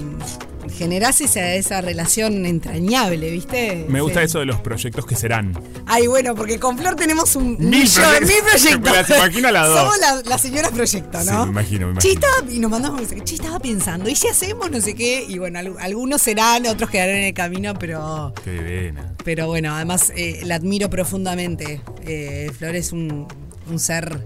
Generás 0.77 1.22
esa, 1.22 1.53
esa 1.55 1.81
relación 1.81 2.46
entrañable, 2.46 3.31
¿viste? 3.31 3.86
Me 3.89 4.01
gusta 4.01 4.19
Sí. 4.19 4.25
eso 4.25 4.39
de 4.39 4.46
los 4.46 4.62
proyectos 4.62 5.05
que 5.05 5.15
serán. 5.15 5.60
Ay, 5.86 6.07
bueno, 6.07 6.36
porque 6.36 6.60
con 6.60 6.77
Flor 6.77 6.96
tenemos 6.96 7.36
un 7.36 7.57
Mil 7.57 7.69
millón, 7.81 8.03
proyectos. 8.03 8.29
mil 8.29 8.43
proyectos. 8.81 8.91
Las 9.10 9.10
imagino 9.10 9.51
las 9.51 9.67
dos. 9.67 9.79
Somos 9.79 9.98
la- 10.00 10.22
las 10.29 10.41
señoras 10.41 10.72
proyecto, 10.72 11.19
Sí, 11.22 11.27
¿no? 11.31 11.46
me 11.46 11.51
imagino, 11.51 11.88
me 11.88 11.91
imagino. 11.93 12.13
estaba- 12.13 12.51
y 12.51 12.60
nos 12.60 12.69
mandamos 12.72 13.00
mensajes. 13.01 13.24
Che, 13.24 13.36
estaba 13.36 13.60
pensando, 13.60 14.10
¿y 14.10 14.15
si 14.15 14.27
hacemos 14.27 14.69
no 14.69 14.79
sé 14.81 14.93
qué? 14.93 15.25
Y 15.27 15.38
bueno, 15.39 15.60
al- 15.60 15.75
algunos 15.79 16.22
serán, 16.22 16.65
otros 16.67 16.89
quedarán 16.89 17.15
en 17.17 17.24
el 17.24 17.34
camino, 17.34 17.74
pero. 17.79 18.34
Qué 18.43 18.51
divina. 18.51 19.13
Pero 19.24 19.48
bueno, 19.48 19.74
además 19.75 20.12
eh, 20.15 20.41
la 20.43 20.55
admiro 20.55 20.89
profundamente. 20.89 21.81
Eh, 22.05 22.51
Flor 22.57 22.75
es 22.75 22.91
un, 22.91 23.27
un 23.69 23.79
ser, 23.79 24.25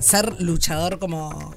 ser 0.00 0.40
luchador 0.40 0.98
como 0.98 1.54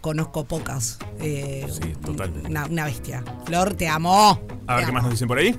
conozco 0.00 0.44
pocas. 0.44 0.98
Eh, 1.20 1.66
Sí, 1.70 1.92
total. 2.04 2.32
Una, 2.48 2.66
una 2.66 2.84
bestia. 2.84 3.24
Flor, 3.44 3.74
te 3.74 3.88
amo. 3.88 4.40
A 4.66 4.76
ver 4.76 4.84
Te 4.84 4.86
qué 4.86 4.92
más 4.92 5.02
nos 5.02 5.12
dicen 5.12 5.28
por 5.28 5.38
ahí. 5.38 5.58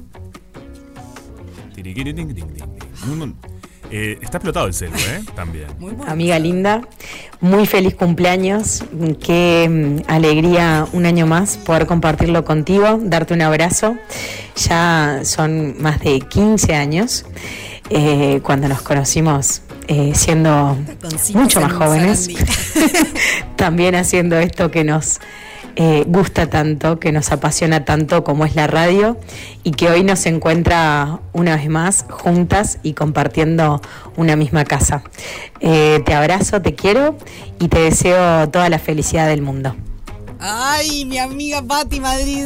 Eh, 3.91 4.19
está 4.21 4.37
explotado 4.37 4.67
el 4.67 4.73
celu, 4.73 4.93
¿eh? 4.95 5.21
También. 5.35 5.67
Amiga 6.05 6.37
linda, 6.37 6.81
muy 7.41 7.65
feliz 7.65 7.95
cumpleaños, 7.95 8.83
qué 9.19 9.67
mm, 9.67 10.11
alegría 10.11 10.85
un 10.93 11.07
año 11.07 11.25
más 11.25 11.57
poder 11.57 11.87
compartirlo 11.87 12.45
contigo, 12.45 12.99
darte 13.01 13.33
un 13.33 13.41
abrazo. 13.41 13.95
Ya 14.55 15.21
son 15.23 15.81
más 15.81 15.99
de 16.01 16.19
15 16.19 16.75
años 16.75 17.25
eh, 17.89 18.41
cuando 18.43 18.67
nos 18.67 18.81
conocimos 18.83 19.63
eh, 19.91 20.11
siendo 20.13 20.77
mucho 21.33 21.61
más 21.61 21.71
en 21.71 21.77
jóvenes, 21.79 22.29
también 23.55 23.95
haciendo 23.95 24.37
esto 24.37 24.69
que 24.69 24.83
nos 24.83 25.19
eh, 25.75 26.03
gusta 26.05 26.47
tanto, 26.47 26.99
que 26.99 27.11
nos 27.11 27.31
apasiona 27.31 27.85
tanto 27.85 28.23
como 28.23 28.45
es 28.45 28.53
la 28.53 28.67
radio 28.67 29.17
y 29.63 29.71
que 29.71 29.89
hoy 29.89 30.03
nos 30.03 30.27
encuentra 30.27 31.21
una 31.33 31.55
vez 31.55 31.69
más 31.69 32.05
juntas 32.07 32.77
y 32.83 32.93
compartiendo 32.93 33.81
una 34.15 34.35
misma 34.35 34.63
casa. 34.63 35.01
Eh, 35.59 36.03
te 36.05 36.13
abrazo, 36.13 36.61
te 36.61 36.75
quiero 36.75 37.17
y 37.59 37.69
te 37.69 37.79
deseo 37.79 38.47
toda 38.49 38.69
la 38.69 38.77
felicidad 38.77 39.27
del 39.27 39.41
mundo. 39.41 39.75
Ay, 40.39 41.05
mi 41.05 41.17
amiga 41.17 41.61
Patti 41.61 41.99
Madrid. 41.99 42.45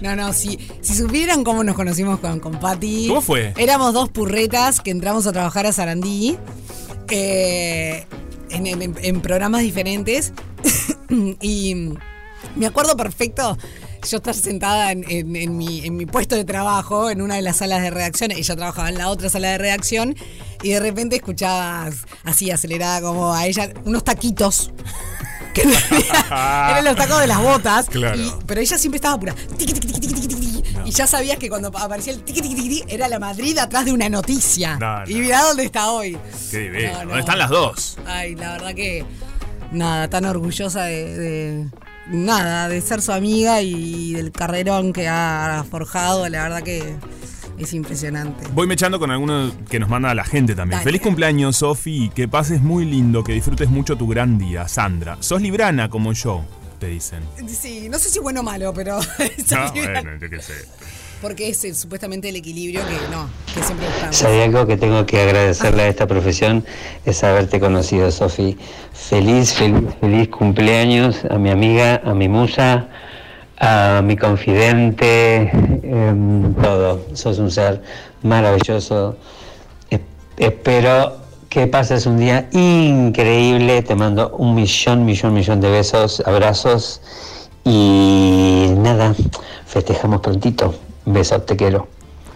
No, 0.00 0.16
no, 0.16 0.32
si, 0.32 0.58
si 0.80 0.94
supieran 0.94 1.44
cómo 1.44 1.62
nos 1.62 1.76
conocimos 1.76 2.18
con, 2.20 2.40
con 2.40 2.58
Patti. 2.58 3.06
¿Cómo 3.08 3.20
fue? 3.20 3.54
Éramos 3.56 3.94
dos 3.94 4.08
purretas 4.10 4.80
que 4.80 4.90
entramos 4.90 5.26
a 5.26 5.32
trabajar 5.32 5.66
a 5.66 5.72
Sarandí. 5.72 6.36
eh, 7.10 8.06
en, 8.50 8.66
en- 8.66 8.96
en 9.00 9.20
programas 9.20 9.62
diferentes. 9.62 10.32
y 11.40 11.90
me 12.56 12.66
acuerdo 12.66 12.96
perfecto 12.96 13.56
yo 14.08 14.16
estar 14.16 14.34
sentada 14.34 14.92
en, 14.92 15.04
en- 15.08 15.36
en 15.36 15.56
mi, 15.58 15.84
en 15.84 15.96
mi 15.96 16.06
puesto 16.06 16.34
de 16.34 16.44
trabajo, 16.44 17.10
en 17.10 17.20
una 17.22 17.36
de 17.36 17.42
las 17.42 17.58
salas 17.58 17.82
de 17.82 17.90
redacción. 17.90 18.30
Ella 18.32 18.56
trabajaba 18.56 18.88
en 18.88 18.98
la 18.98 19.08
otra 19.08 19.28
sala 19.28 19.50
de 19.50 19.58
redacción. 19.58 20.16
Y 20.62 20.70
de 20.70 20.80
repente 20.80 21.16
escuchabas 21.16 21.94
así 22.24 22.50
acelerada 22.50 23.00
como 23.02 23.32
a 23.32 23.46
ella 23.46 23.72
unos 23.84 24.02
taquitos. 24.04 24.72
Que 25.52 25.62
eran 25.62 26.84
los 26.84 26.96
tacos 26.96 27.20
de 27.20 27.26
las 27.26 27.38
botas. 27.42 27.86
Claro. 27.88 28.16
y- 28.20 28.32
pero 28.46 28.60
ella 28.60 28.78
siempre 28.78 28.96
estaba 28.96 29.18
pura. 29.18 29.34
tiqui, 29.56 29.72
tiqui, 29.72 30.00
tiqui, 30.00 30.14
tiqui. 30.26 30.62
Y 30.84 30.90
ya 30.92 31.06
sabías 31.06 31.38
que 31.38 31.48
cuando 31.48 31.68
aparecía 31.68 32.12
el 32.12 32.22
tiqui, 32.22 32.40
tiqui, 32.40 32.54
tiqui, 32.54 32.84
era 32.88 33.08
la 33.08 33.18
Madrid 33.18 33.56
atrás 33.58 33.84
de 33.84 33.92
una 33.92 34.08
noticia. 34.08 34.76
No, 34.78 35.00
no. 35.00 35.10
Y 35.10 35.14
mirá 35.16 35.42
dónde 35.44 35.64
está 35.64 35.90
hoy. 35.90 36.16
Qué 36.50 36.58
divino. 36.58 36.92
No, 36.92 36.98
no. 36.98 37.04
¿Dónde 37.06 37.20
están 37.20 37.38
las 37.38 37.50
dos? 37.50 37.98
Ay, 38.06 38.34
la 38.36 38.52
verdad 38.52 38.74
que. 38.74 39.04
Nada, 39.72 40.08
tan 40.08 40.24
orgullosa 40.24 40.82
de. 40.84 41.18
de- 41.18 41.66
nada, 42.08 42.68
de 42.68 42.80
ser 42.80 43.02
su 43.02 43.12
amiga 43.12 43.62
y 43.62 44.14
del 44.14 44.32
carrerón 44.32 44.92
que 44.92 45.06
ha 45.08 45.64
forjado. 45.70 46.28
La 46.28 46.42
verdad 46.44 46.62
que 46.62 46.96
es 47.64 47.74
impresionante. 47.74 48.46
Voy 48.52 48.66
mechando 48.66 48.98
con 48.98 49.10
alguno 49.10 49.52
que 49.68 49.78
nos 49.78 49.88
manda 49.88 50.14
la 50.14 50.24
gente 50.24 50.54
también. 50.54 50.78
Dale. 50.78 50.84
Feliz 50.84 51.02
cumpleaños, 51.02 51.56
Sofi. 51.56 52.10
Que 52.14 52.28
pases 52.28 52.62
muy 52.62 52.84
lindo, 52.84 53.22
que 53.22 53.32
disfrutes 53.32 53.68
mucho 53.68 53.96
tu 53.96 54.06
gran 54.06 54.38
día, 54.38 54.66
Sandra. 54.68 55.16
Sos 55.20 55.42
librana 55.42 55.88
como 55.88 56.12
yo, 56.12 56.44
te 56.78 56.88
dicen. 56.88 57.22
Sí, 57.48 57.88
no 57.88 57.98
sé 57.98 58.08
si 58.08 58.18
bueno 58.18 58.40
o 58.40 58.42
malo, 58.42 58.72
pero. 58.74 58.98
No, 59.50 59.72
bueno, 59.72 60.16
yo 60.20 60.30
qué 60.30 60.40
sé. 60.40 60.54
Porque 61.20 61.50
es 61.50 61.62
eh, 61.64 61.74
supuestamente 61.74 62.30
el 62.30 62.36
equilibrio 62.36 62.80
que 62.86 62.94
no, 63.14 63.28
que 63.54 63.62
siempre 63.62 63.86
buscamos. 63.86 64.16
Si 64.16 64.24
hay 64.24 64.40
algo 64.40 64.66
que 64.66 64.78
tengo 64.78 65.04
que 65.04 65.20
agradecerle 65.20 65.82
a 65.82 65.88
esta 65.88 66.06
profesión 66.06 66.64
es 67.04 67.22
haberte 67.22 67.60
conocido, 67.60 68.10
Sofi. 68.10 68.56
Feliz, 68.94 69.52
feliz, 69.52 69.82
feliz 70.00 70.28
cumpleaños 70.28 71.24
a 71.28 71.36
mi 71.36 71.50
amiga, 71.50 72.00
a 72.04 72.14
mi 72.14 72.28
musa, 72.28 72.88
a 73.60 74.00
mi 74.02 74.16
confidente, 74.16 75.50
em, 75.82 76.54
todo. 76.54 77.00
Sos 77.12 77.38
un 77.38 77.50
ser 77.50 77.82
maravilloso. 78.22 79.16
E- 79.90 80.00
espero 80.38 81.18
que 81.48 81.66
pases 81.66 82.06
un 82.06 82.18
día 82.18 82.48
increíble. 82.52 83.82
Te 83.82 83.94
mando 83.94 84.34
un 84.38 84.54
millón, 84.54 85.04
millón, 85.04 85.34
millón 85.34 85.60
de 85.60 85.70
besos, 85.70 86.22
abrazos 86.26 87.02
y 87.64 88.72
nada, 88.78 89.14
festejamos 89.66 90.20
prontito. 90.20 90.74
Besos, 91.04 91.44
te 91.44 91.56
quiero. 91.56 91.86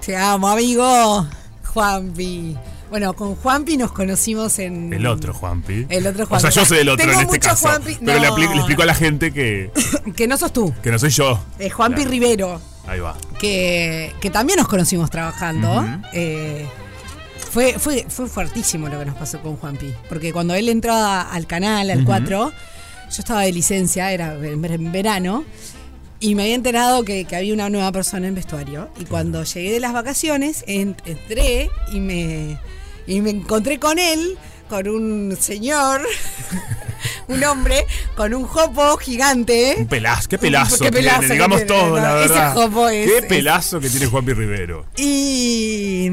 Te 0.05 0.17
amo, 0.17 0.49
amigo. 0.49 1.27
Juanpi. 1.73 2.57
Bueno, 2.91 3.13
con 3.15 3.35
Juanpi 3.37 3.77
nos 3.77 3.93
conocimos 3.93 4.59
en. 4.59 4.93
El 4.93 5.07
otro 5.07 5.35
Juanpi. 5.35 5.87
El 5.89 6.07
otro 6.07 6.25
O 6.25 6.27
Juanpi. 6.27 6.43
sea, 6.43 6.63
yo 6.63 6.67
soy 6.67 6.79
el 6.79 6.89
otro 6.89 7.05
Tengo 7.07 7.21
en 7.21 7.27
este 7.27 7.41
caso. 7.41 7.69
Juanpi- 7.69 7.99
Pero 8.05 8.19
le, 8.21 8.27
No. 8.29 8.37
apli- 8.37 8.49
le 8.51 8.57
explico 8.57 8.83
a 8.83 8.87
la 8.87 8.95
gente 8.95 9.33
que, 9.33 9.71
Que 10.17 10.29
no 10.29 10.37
sos 10.37 10.53
tú. 10.53 10.73
que 10.83 10.91
no 10.91 10.99
soy 10.99 11.11
yo. 11.11 11.41
Es 11.59 11.73
Juanpi 11.73 11.97
Claro. 12.03 12.11
Rivero. 12.11 12.61
Ahí 12.87 13.01
va. 13.01 13.17
que, 13.39 14.13
que 14.21 14.31
también 14.31 14.59
nos 14.59 14.69
conocimos 14.69 15.11
trabajando. 15.11 15.85
Eh, 16.13 16.67
fue, 17.51 17.79
fue, 17.79 18.05
fue 18.09 18.29
fuertísimo 18.29 18.89
lo 18.89 18.99
que 18.99 19.07
nos 19.07 19.17
pasó 19.17 19.41
con 19.41 19.57
Juanpi. 19.57 19.93
Porque 20.09 20.33
cuando 20.33 20.55
él 20.55 20.69
entró 20.69 20.93
a- 20.93 21.23
al 21.23 21.47
canal, 21.47 21.89
al 21.91 21.99
Ujú. 21.99 22.07
4, 22.07 22.51
yo 22.51 22.55
estaba 23.19 23.43
de 23.43 23.53
licencia, 23.53 24.13
era 24.13 24.35
en 24.35 24.93
verano, 24.93 25.45
y 26.29 26.35
me 26.35 26.43
había 26.45 26.55
enterado 26.55 27.05
que, 27.05 27.25
que 27.25 27.37
había 27.37 27.53
una 27.55 27.69
nueva 27.69 27.93
persona 27.93 28.27
en 28.29 28.35
vestuario. 28.35 28.89
Y 28.99 29.05
cuando 29.05 29.45
llegué 29.45 29.73
de 29.73 29.81
las 29.81 29.93
vacaciones, 29.93 30.65
en- 30.67 30.97
entré 31.05 31.71
y 31.93 32.01
me, 32.01 32.59
y 33.07 33.21
me 33.21 33.31
encontré 33.31 33.79
con 33.79 33.99
él, 33.99 34.39
con 34.69 34.89
un 34.89 35.37
señor, 35.39 36.01
un 37.29 37.45
hombre, 37.45 37.85
con 38.17 38.33
un 38.33 38.45
jopo 38.45 38.97
gigante. 38.97 39.77
Un 39.79 39.87
pelazo, 39.87 40.29
qué 40.29 40.39
pelazo. 40.39 40.79
Qué 40.79 40.85
que 40.87 40.93
pelazo 40.93 41.19
tiene, 41.21 41.29
que 41.29 41.35
digamos 41.35 41.59
tiene, 41.67 41.73
todo, 41.75 41.89
¿no? 41.91 41.97
la 41.97 42.25
Ese 42.25 42.29
verdad. 42.35 42.55
jopo 42.55 42.89
es- 42.89 43.07
qué 43.11 43.19
es- 43.19 43.25
pelazo 43.27 43.81
que 43.81 43.91
tiene 43.91 44.07
Juanpi 44.07 44.33
Rivero. 44.33 44.87
Y, 44.97 46.09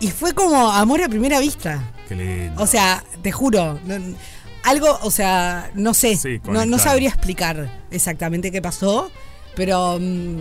y 0.00 0.08
fue 0.10 0.32
como 0.34 0.70
amor 0.72 1.02
a 1.02 1.08
primera 1.08 1.38
vista. 1.40 1.82
Qué 2.08 2.16
lindo. 2.16 2.62
O 2.62 2.66
sea, 2.66 3.02
te 3.22 3.30
juro, 3.32 3.78
no- 3.84 4.16
algo, 4.64 4.98
o 5.02 5.10
sea, 5.10 5.70
no 5.74 5.94
sé, 5.94 6.16
Sí, 6.16 6.40
no, 6.44 6.66
no 6.66 6.78
sabría 6.78 7.08
explicar 7.10 7.70
exactamente 7.90 8.50
qué 8.50 8.60
pasó, 8.60 9.10
pero 9.54 9.98
mm, 10.00 10.40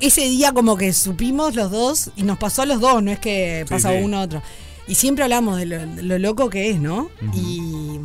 ese 0.00 0.22
día 0.22 0.52
como 0.52 0.76
que 0.76 0.92
supimos 0.92 1.54
los 1.54 1.70
dos 1.70 2.10
y 2.16 2.22
nos 2.24 2.38
pasó 2.38 2.62
a 2.62 2.66
los 2.66 2.80
dos, 2.80 3.02
no 3.02 3.10
es 3.12 3.18
que 3.20 3.64
Sí, 3.68 3.78
sí. 3.80 3.88
uno 4.02 4.18
a 4.18 4.22
otro. 4.22 4.42
Y 4.86 4.94
siempre 4.94 5.22
hablamos 5.24 5.58
de 5.58 5.66
lo, 5.66 5.86
de 5.86 6.02
lo 6.02 6.18
loco 6.18 6.48
que 6.50 6.70
es, 6.70 6.78
¿no? 6.80 7.10
Y 7.34 8.00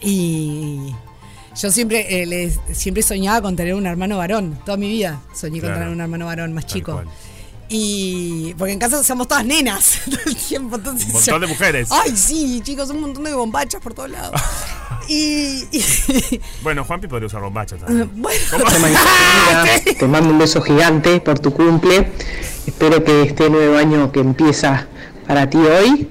y 0.00 0.94
yo 1.60 1.70
siempre 1.70 2.22
eh, 2.22 2.26
les- 2.26 2.58
siempre 2.72 3.02
soñaba 3.02 3.42
con 3.42 3.56
tener 3.56 3.74
un 3.74 3.86
hermano 3.86 4.16
varón, 4.18 4.58
toda 4.64 4.76
mi 4.76 4.88
vida 4.88 5.20
soñé 5.34 5.60
con 5.60 5.72
tener 5.72 5.88
un 5.88 6.00
hermano 6.00 6.26
varón 6.26 6.52
más 6.52 6.66
chico. 6.66 6.92
cual. 6.92 7.08
Y 7.68 8.54
porque 8.58 8.72
en 8.74 8.78
casa 8.78 9.02
somos 9.02 9.28
todas 9.28 9.44
nenas 9.46 10.00
todo 10.10 10.18
el 10.26 10.36
tiempo. 10.36 10.76
Entonces 10.76 11.06
Un 11.06 11.12
montón 11.14 11.34
yo- 11.34 11.40
de 11.40 11.46
mujeres. 11.46 11.88
Ay, 11.90 12.16
sí, 12.16 12.60
chicos, 12.62 12.90
un 12.90 13.00
montón 13.00 13.24
de 13.24 13.34
bombachas 13.34 13.80
por 13.80 13.94
todos 13.94 14.10
lados. 14.10 14.40
y, 15.08 15.64
y- 15.72 16.40
Bueno, 16.62 16.84
Juanpi 16.84 17.08
podría 17.08 17.26
usar 17.26 17.40
bombacha 17.40 17.76
también. 17.76 18.10
bueno, 18.20 18.40
Amiga, 18.52 19.64
te 19.98 20.06
mando 20.06 20.30
un 20.30 20.38
beso 20.38 20.60
gigante 20.62 21.20
por 21.20 21.38
tu 21.38 21.52
cumple. 21.52 22.12
Espero 22.66 23.02
que 23.02 23.22
este 23.22 23.48
nuevo 23.50 23.76
año 23.76 24.12
que 24.12 24.20
empieza 24.20 24.86
para 25.26 25.48
ti 25.48 25.58
hoy 25.58 26.10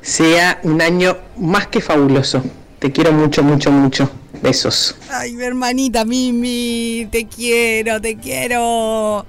sea 0.00 0.60
un 0.62 0.80
año 0.80 1.16
más 1.36 1.66
que 1.66 1.80
fabuloso. 1.80 2.42
Te 2.78 2.90
quiero 2.92 3.12
mucho, 3.12 3.42
mucho, 3.42 3.70
mucho. 3.70 4.10
Besos. 4.42 4.94
ay, 5.10 5.32
mi 5.34 5.44
hermanita 5.44 6.04
Mimi, 6.06 7.06
te 7.12 7.26
quiero, 7.26 8.00
te 8.00 8.16
quiero. 8.16 9.26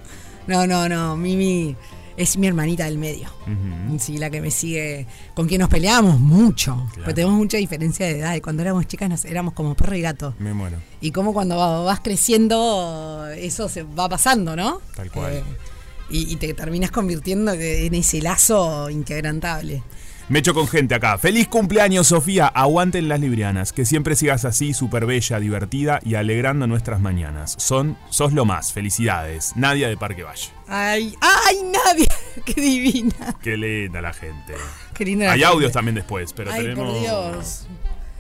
No, 0.51 0.67
no, 0.67 0.89
no, 0.89 1.15
Mimi 1.15 1.75
es 2.17 2.37
mi 2.37 2.45
hermanita 2.47 2.85
del 2.85 2.97
medio. 2.97 3.29
Sí, 3.99 4.17
la 4.17 4.29
que 4.29 4.41
me 4.41 4.51
sigue, 4.51 5.07
con 5.33 5.47
quien 5.47 5.61
nos 5.61 5.69
peleábamos 5.69 6.19
mucho, 6.19 6.87
porque 6.93 7.13
tenemos 7.13 7.35
mucha 7.35 7.57
diferencia 7.57 8.05
de 8.05 8.19
edad. 8.19 8.35
Y 8.35 8.41
cuando 8.41 8.61
éramos 8.61 8.85
chicas 8.87 9.09
nos, 9.09 9.25
éramos 9.25 9.53
como 9.53 9.75
perro 9.75 9.95
y 9.95 10.01
gato. 10.01 10.33
Me 10.39 10.53
muero. 10.53 10.77
Y 10.99 11.11
como 11.11 11.33
cuando 11.33 11.55
va- 11.57 11.83
vas 11.83 11.99
creciendo, 12.01 13.27
eso 13.37 13.69
se 13.69 13.83
va 13.83 14.07
pasando, 14.09 14.55
¿no? 14.55 14.81
Tal 14.95 15.09
cual. 15.11 15.33
Eh, 15.33 15.43
y, 16.09 16.33
y 16.33 16.35
te 16.35 16.53
terminas 16.53 16.91
convirtiendo 16.91 17.53
en 17.53 17.93
ese 17.93 18.21
lazo 18.21 18.89
inquebrantable. 18.89 19.81
Me 20.31 20.39
echo 20.39 20.53
con 20.53 20.65
gente 20.65 20.95
acá. 20.95 21.17
Feliz 21.17 21.49
cumpleaños, 21.49 22.07
Sofía. 22.07 22.47
Aguanten 22.47 23.09
las 23.09 23.19
librianas. 23.19 23.73
Que 23.73 23.83
siempre 23.83 24.15
sigas 24.15 24.45
así, 24.45 24.73
súper 24.73 25.05
bella, 25.05 25.41
divertida 25.41 25.99
y 26.05 26.15
alegrando 26.15 26.67
nuestras 26.67 27.01
mañanas. 27.01 27.53
Son, 27.59 27.97
sos 28.09 28.31
lo 28.31 28.45
más. 28.45 28.71
Felicidades. 28.71 29.51
Nadia 29.57 29.89
de 29.89 29.97
Parque 29.97 30.23
Valle. 30.23 30.47
Ay, 30.69 31.17
ay, 31.19 31.57
nadie. 31.73 32.07
Qué 32.45 32.53
divina. 32.61 33.35
Qué 33.43 33.57
linda 33.57 33.99
la 33.99 34.13
gente. 34.13 34.55
Qué 34.93 35.03
linda 35.03 35.25
la 35.25 35.31
Hay 35.33 35.39
gente. 35.41 35.53
audios 35.53 35.73
también 35.73 35.95
después, 35.95 36.31
pero 36.31 36.49
Ay, 36.53 36.61
tenemos. 36.61 36.91
por 36.93 37.01
Dios. 37.01 37.67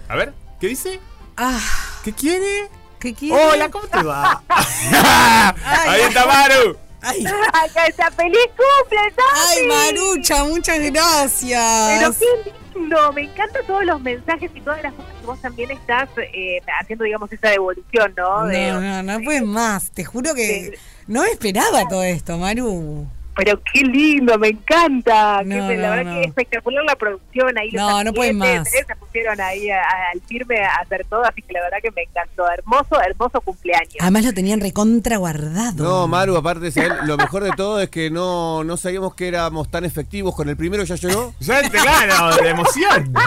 A 0.09 0.15
ver, 0.17 0.33
¿qué 0.59 0.67
dice? 0.67 0.99
Ah, 1.37 1.61
¿Qué 2.03 2.11
quiere? 2.11 2.67
¿Qué 2.99 3.13
quiere? 3.13 3.41
Hola, 3.41 3.71
¿cómo 3.71 3.87
te 3.87 4.03
va? 4.03 4.43
Ahí 4.49 6.01
está 6.01 6.25
Maru. 6.25 6.77
Ay, 7.01 7.23
Acá 7.53 7.87
está, 7.87 8.11
feliz 8.11 8.37
cumple, 8.49 8.99
ay, 9.33 9.67
Marucha, 9.67 10.43
muchas 10.45 10.79
gracias. 10.91 11.99
Pero 11.99 12.13
qué 12.13 12.51
lindo, 12.79 13.13
me 13.13 13.23
encantan 13.23 13.65
todos 13.65 13.83
los 13.85 13.99
mensajes 14.01 14.51
y 14.53 14.61
todas 14.61 14.81
las 14.83 14.93
cosas 14.93 15.11
que 15.19 15.25
vos 15.25 15.41
también 15.41 15.71
estás 15.71 16.09
eh, 16.33 16.61
haciendo, 16.79 17.03
digamos, 17.05 17.31
esa 17.31 17.49
devolución, 17.49 18.13
¿no? 18.15 18.45
De- 18.45 18.71
No, 18.71 18.81
no, 18.81 19.03
no 19.03 19.19
puedes 19.23 19.43
más. 19.43 19.91
Te 19.91 20.03
juro 20.05 20.33
que 20.35 20.77
no 21.07 21.23
esperaba 21.23 21.87
todo 21.87 22.03
esto, 22.03 22.37
Maru. 22.37 23.07
Pero 23.33 23.61
qué 23.73 23.81
lindo, 23.81 24.37
me 24.37 24.49
encanta. 24.49 25.41
No, 25.45 25.67
Qué- 25.69 25.77
la 25.77 25.89
verdad 25.91 26.11
no. 26.13 26.21
que 26.21 26.27
espectacular 26.27 26.83
la 26.83 26.95
producción 26.97 27.57
ahí. 27.57 27.71
los 27.71 27.81
No, 27.81 28.03
no 28.03 28.13
pueden 28.13 28.37
más. 28.37 28.67
¿eh? 28.73 28.83
Se 28.85 28.95
pusieron 28.97 29.39
ahí 29.39 29.69
al 29.71 30.19
firme 30.27 30.59
a 30.59 30.75
hacer 30.81 31.05
todo, 31.09 31.23
así 31.23 31.41
que 31.41 31.53
la 31.53 31.61
verdad 31.61 31.77
que 31.81 31.91
me 31.91 32.01
encantó. 32.03 32.43
Hermoso, 32.51 33.01
hermoso 33.01 33.39
cumpleaños. 33.39 33.95
Además 34.01 34.25
lo 34.25 34.33
tenían 34.33 34.59
recontra 34.59 35.15
guardado. 35.17 35.81
No, 35.83 36.07
Maru, 36.09 36.35
aparte, 36.35 36.71
¿sabes? 36.71 36.91
lo 37.05 37.15
mejor 37.15 37.43
de 37.45 37.51
todo 37.51 37.79
es 37.79 37.89
que 37.89 38.09
no, 38.11 38.63
no 38.65 38.75
sabíamos 38.75 39.15
que 39.15 39.29
éramos 39.29 39.71
tan 39.71 39.85
efectivos. 39.85 40.35
Con 40.35 40.49
el 40.49 40.57
primero 40.57 40.83
ya 40.83 40.95
lloró. 40.95 41.33
Ya 41.39 41.61
te 41.61 41.69
claro, 41.69 42.35
de 42.35 42.49
emoción. 42.49 43.13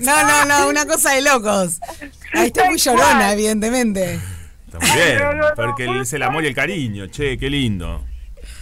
No, 0.00 0.22
no, 0.26 0.44
no, 0.44 0.68
una 0.68 0.86
cosa 0.86 1.12
de 1.12 1.22
locos. 1.22 1.80
Ahí 2.32 2.46
está 2.46 2.64
muy 2.66 2.78
llorona, 2.78 3.32
evidentemente. 3.32 4.20
Está 4.72 4.78
muy 4.78 4.88
bien. 5.06 5.40
Porque 5.56 6.00
es 6.00 6.12
el 6.12 6.22
amor 6.22 6.44
y 6.44 6.48
el 6.48 6.54
cariño. 6.54 7.06
Che, 7.08 7.36
qué 7.38 7.50
lindo. 7.50 8.04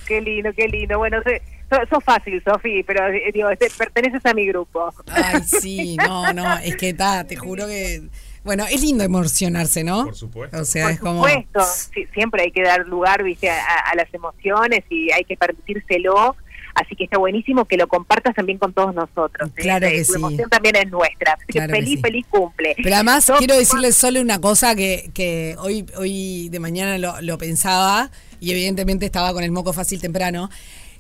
Qué 0.06 0.20
lindo, 0.20 0.50
qué 0.56 0.66
lindo. 0.68 0.98
Bueno, 0.98 1.18
se- 1.22 1.42
so- 1.70 1.86
sos 1.90 2.02
fácil, 2.02 2.42
Sofi, 2.42 2.82
pero 2.82 3.06
eh, 3.08 3.30
digo, 3.32 3.50
este, 3.50 3.68
perteneces 3.76 4.24
a 4.24 4.32
mi 4.34 4.46
grupo. 4.46 4.92
Ay, 5.10 5.42
sí, 5.44 5.96
no, 6.08 6.32
no, 6.32 6.58
es 6.58 6.76
que 6.76 6.90
está, 6.90 7.24
te 7.24 7.36
juro 7.36 7.66
que. 7.66 8.02
Bueno, 8.44 8.64
es 8.70 8.80
lindo 8.80 9.04
emocionarse, 9.04 9.84
¿no? 9.84 10.04
Por 10.06 10.14
supuesto. 10.14 10.58
O 10.58 10.64
sea, 10.64 10.84
Por 10.84 10.92
es 10.92 11.00
como. 11.00 11.26
supuesto, 11.28 11.60
sí, 11.92 12.06
siempre 12.14 12.44
hay 12.44 12.50
que 12.52 12.62
dar 12.62 12.86
lugar, 12.86 13.22
viste, 13.22 13.50
a, 13.50 13.58
a 13.90 13.94
las 13.94 14.12
emociones 14.14 14.84
y 14.88 15.12
hay 15.12 15.24
que 15.24 15.36
permitírselo. 15.36 16.36
Así 16.80 16.94
que 16.96 17.04
está 17.04 17.18
buenísimo 17.18 17.64
que 17.64 17.76
lo 17.76 17.88
compartas 17.88 18.34
también 18.34 18.58
con 18.58 18.72
todos 18.72 18.94
nosotros. 18.94 19.48
¿eh? 19.50 19.62
Claro 19.62 19.88
que 19.88 19.98
Tu 20.04 20.12
sí. 20.12 20.14
emoción 20.14 20.48
también 20.50 20.76
es 20.76 20.90
nuestra. 20.90 21.32
Así 21.34 21.46
que 21.46 21.52
Claro 21.54 21.72
que 21.72 21.78
feliz, 21.80 21.94
sí. 21.96 22.02
feliz 22.02 22.26
cumple. 22.30 22.74
Pero 22.82 22.94
además 22.94 23.30
quiero 23.38 23.56
decirles 23.56 23.96
solo 23.96 24.20
una 24.20 24.40
cosa 24.40 24.74
que, 24.74 25.10
que 25.14 25.56
hoy, 25.58 25.84
hoy 25.96 26.48
de 26.50 26.60
mañana 26.60 26.98
lo, 26.98 27.20
lo 27.20 27.36
pensaba 27.38 28.10
y 28.40 28.52
evidentemente 28.52 29.06
estaba 29.06 29.32
con 29.32 29.42
el 29.42 29.50
moco 29.50 29.72
fácil 29.72 30.00
temprano, 30.00 30.50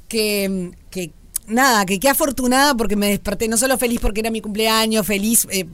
que, 0.08 0.70
que 0.90 1.12
nada, 1.46 1.86
que 1.86 2.00
qué 2.00 2.08
afortunada 2.08 2.74
porque 2.74 2.96
me 2.96 3.08
desperté 3.08 3.46
no 3.48 3.56
solo 3.56 3.78
feliz 3.78 4.00
porque 4.00 4.20
era 4.20 4.30
mi 4.30 4.40
cumpleaños, 4.40 5.06
feliz 5.06 5.46
eh, 5.50 5.64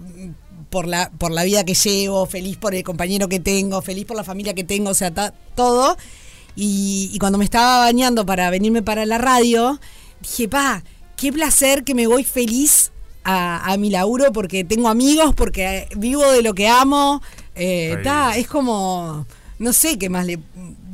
por, 0.70 0.86
la, 0.86 1.10
por 1.18 1.30
la 1.30 1.44
vida 1.44 1.64
que 1.64 1.74
llevo, 1.74 2.26
feliz 2.26 2.56
por 2.58 2.74
el 2.74 2.82
compañero 2.82 3.28
que 3.28 3.40
tengo, 3.40 3.80
feliz 3.80 4.04
por 4.04 4.16
la 4.16 4.24
familia 4.24 4.54
que 4.54 4.64
tengo, 4.64 4.90
o 4.90 4.94
sea, 4.94 5.12
ta- 5.12 5.32
todo. 5.54 5.96
Y, 6.56 7.10
y 7.12 7.18
cuando 7.18 7.38
me 7.38 7.44
estaba 7.44 7.80
bañando 7.80 8.24
para 8.26 8.48
venirme 8.50 8.82
para 8.82 9.04
la 9.06 9.18
radio, 9.18 9.80
dije, 10.28 10.48
pa, 10.48 10.82
qué 11.16 11.32
placer 11.32 11.84
que 11.84 11.94
me 11.94 12.06
voy 12.06 12.24
feliz 12.24 12.90
a, 13.24 13.72
a 13.72 13.76
mi 13.76 13.90
laburo 13.90 14.32
porque 14.32 14.64
tengo 14.64 14.88
amigos, 14.88 15.34
porque 15.34 15.88
vivo 15.96 16.30
de 16.30 16.42
lo 16.42 16.54
que 16.54 16.68
amo. 16.68 17.22
Eh, 17.54 17.98
ta, 18.02 18.36
es 18.36 18.46
como, 18.48 19.26
no 19.58 19.72
sé 19.72 19.98
qué 19.98 20.08
más 20.10 20.26
le... 20.26 20.38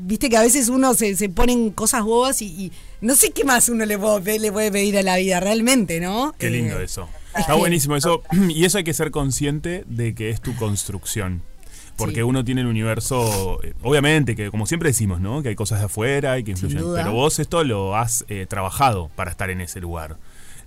Viste 0.02 0.28
que 0.28 0.36
a 0.36 0.42
veces 0.42 0.68
uno 0.68 0.94
se, 0.94 1.14
se 1.16 1.28
ponen 1.28 1.70
cosas 1.70 2.02
bobas 2.02 2.42
y, 2.42 2.46
y 2.46 2.72
no 3.00 3.14
sé 3.14 3.30
qué 3.30 3.44
más 3.44 3.68
uno 3.68 3.84
le 3.86 3.96
puede, 3.96 4.38
le 4.40 4.50
puede 4.50 4.72
pedir 4.72 4.98
a 4.98 5.02
la 5.02 5.16
vida 5.16 5.38
realmente, 5.40 6.00
¿no? 6.00 6.34
Qué 6.38 6.48
Eh, 6.48 6.50
lindo 6.50 6.80
eso. 6.80 7.08
es 7.34 7.40
Está 7.42 7.54
buenísimo 7.54 7.94
eso. 7.96 8.22
Y 8.48 8.64
eso 8.64 8.78
hay 8.78 8.84
que 8.84 8.94
ser 8.94 9.10
consciente 9.12 9.84
de 9.86 10.14
que 10.14 10.30
es 10.30 10.40
tu 10.40 10.56
construcción. 10.56 11.42
Porque 12.00 12.16
Sí. 12.16 12.22
uno 12.22 12.44
tiene 12.44 12.62
el 12.62 12.66
universo, 12.66 13.60
eh, 13.62 13.74
obviamente, 13.82 14.34
que 14.34 14.50
como 14.50 14.66
siempre 14.66 14.88
decimos, 14.90 15.20
¿no? 15.20 15.42
Que 15.42 15.50
hay 15.50 15.54
cosas 15.54 15.78
de 15.78 15.84
afuera 15.86 16.38
y 16.38 16.44
que 16.44 16.50
influyen. 16.52 16.82
Pero 16.94 17.12
vos 17.12 17.38
esto 17.38 17.62
lo 17.62 17.96
has 17.96 18.24
eh, 18.28 18.46
trabajado 18.48 19.10
para 19.14 19.30
estar 19.30 19.50
en 19.50 19.60
ese 19.60 19.80
lugar. 19.80 20.16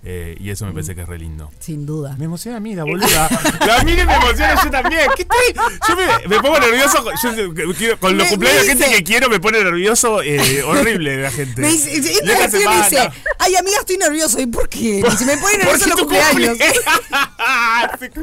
Eh, 0.06 0.36
y 0.38 0.50
eso 0.50 0.66
me 0.66 0.72
parece 0.72 0.94
que 0.94 1.00
es 1.00 1.08
re 1.08 1.18
lindo. 1.18 1.50
Sin 1.60 1.86
duda. 1.86 2.14
Me 2.18 2.26
emociona 2.26 2.58
a 2.58 2.60
mí, 2.60 2.74
la 2.74 2.84
boluda. 2.84 3.26
a 3.78 3.82
mí 3.84 3.96
que 3.96 4.04
me 4.04 4.14
emociona 4.14 4.62
yo 4.62 4.70
también. 4.70 5.08
¿Qué 5.16 5.22
estoy? 5.22 5.54
Yo 5.88 5.96
me, 5.96 6.28
me 6.28 6.42
pongo 6.42 6.58
nervioso. 6.60 7.02
con- 7.02 7.14
yo 7.22 7.74
quiero- 7.74 7.98
con 7.98 8.16
los 8.18 8.26
Me- 8.26 8.30
cumpleaños 8.30 8.62
de 8.66 8.68
gente 8.76 8.90
que 8.96 9.02
quiero 9.02 9.28
me 9.30 9.40
pone 9.40 9.64
nervioso. 9.64 10.20
eh, 10.22 10.62
horrible 10.62 11.22
la 11.22 11.30
gente. 11.30 11.60
Me 11.62 11.68
dice, 11.68 11.96
esta 11.96 12.46
dice, 12.82 13.10
ay 13.38 13.56
amiga, 13.56 13.78
estoy 13.80 13.96
nervioso. 13.96 14.38
¿Y 14.40 14.46
por 14.46 14.68
qué? 14.68 15.00
Y 15.00 15.10
se 15.16 15.24
me 15.24 15.36
pone 15.38 15.56
nervioso 15.58 15.88
los 15.88 15.98
cumpleaños. 16.00 16.58
cumple. 16.58 16.66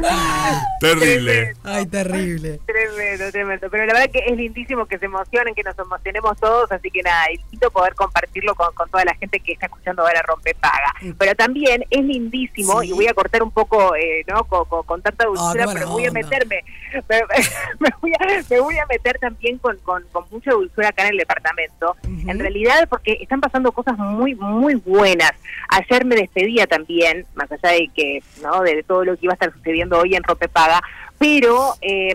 Terrible. 0.80 1.54
Ay, 1.64 1.86
terrible. 1.86 2.60
Tremendo, 2.66 3.32
tremendo. 3.32 3.70
Pero 3.70 3.86
la 3.86 3.94
verdad 3.94 4.10
que 4.12 4.20
es 4.28 4.38
lindísimo 4.38 4.86
que 4.86 4.98
se 5.00 5.06
emocionen, 5.06 5.54
que 5.56 5.64
nos 5.64 5.78
emocionemos 5.78 6.38
todos, 6.40 6.72
así 6.72 6.90
que 6.92 7.02
nada, 7.04 7.26
es 7.34 7.40
lindo 7.52 7.70
poder 7.72 7.94
compartirlo 7.96 8.56
con, 8.56 8.74
con 8.74 8.90
toda 8.90 9.06
la 9.06 9.16
gente 9.16 9.40
que 9.40 9.54
está 9.54 9.68
escuchando 9.68 10.02
ahora 10.04 10.22
Rompepaga. 10.24 10.94
Pero 11.18 11.36
también 11.36 11.71
es 11.90 12.04
lindísimo, 12.04 12.82
Sí. 12.82 12.90
y 12.90 12.92
voy 12.94 13.08
a 13.08 13.14
cortar 13.14 13.44
un 13.44 13.52
poco, 13.52 13.96
eh, 13.96 14.24
¿no? 14.28 14.44
Con, 14.46 14.66
con- 14.66 14.84
con 14.84 15.02
tanta 15.02 15.26
dulzura, 15.26 15.64
Ah, 15.64 15.68
qué 15.68 15.74
pero 15.74 15.90
voy 15.90 16.06
a 16.06 16.12
meterme, 16.12 16.64
me, 16.94 17.18
me 17.80 17.90
voy, 18.02 18.12
a, 18.20 18.44
me 18.50 18.60
voy 18.60 18.78
a 18.78 18.86
meter 18.88 19.18
también 19.20 19.58
con, 19.58 19.78
con, 19.78 20.04
con 20.12 20.26
mucha 20.32 20.52
dulzura 20.52 20.90
acá 20.90 21.04
en 21.06 21.12
el 21.12 21.18
departamento. 21.18 21.96
En 22.28 22.40
realidad, 22.40 22.88
porque 22.90 23.18
están 23.22 23.42
pasando 23.42 23.72
cosas 23.72 23.98
muy, 23.98 24.36
muy 24.36 24.76
buenas. 24.76 25.32
Ayer 25.70 26.06
me 26.06 26.16
despedía 26.16 26.68
también, 26.68 27.26
más 27.36 27.52
allá 27.52 27.70
de 27.74 27.90
que, 27.96 28.22
¿no? 28.44 28.62
De 28.62 28.84
todo 28.84 29.04
lo 29.06 29.14
que 29.18 29.26
iba 29.26 29.34
a 29.34 29.36
estar 29.36 29.52
sucediendo 29.54 29.98
hoy 30.00 30.16
en 30.16 30.24
Rompepaga, 30.24 30.82
pero 31.18 31.76
eh, 31.82 32.14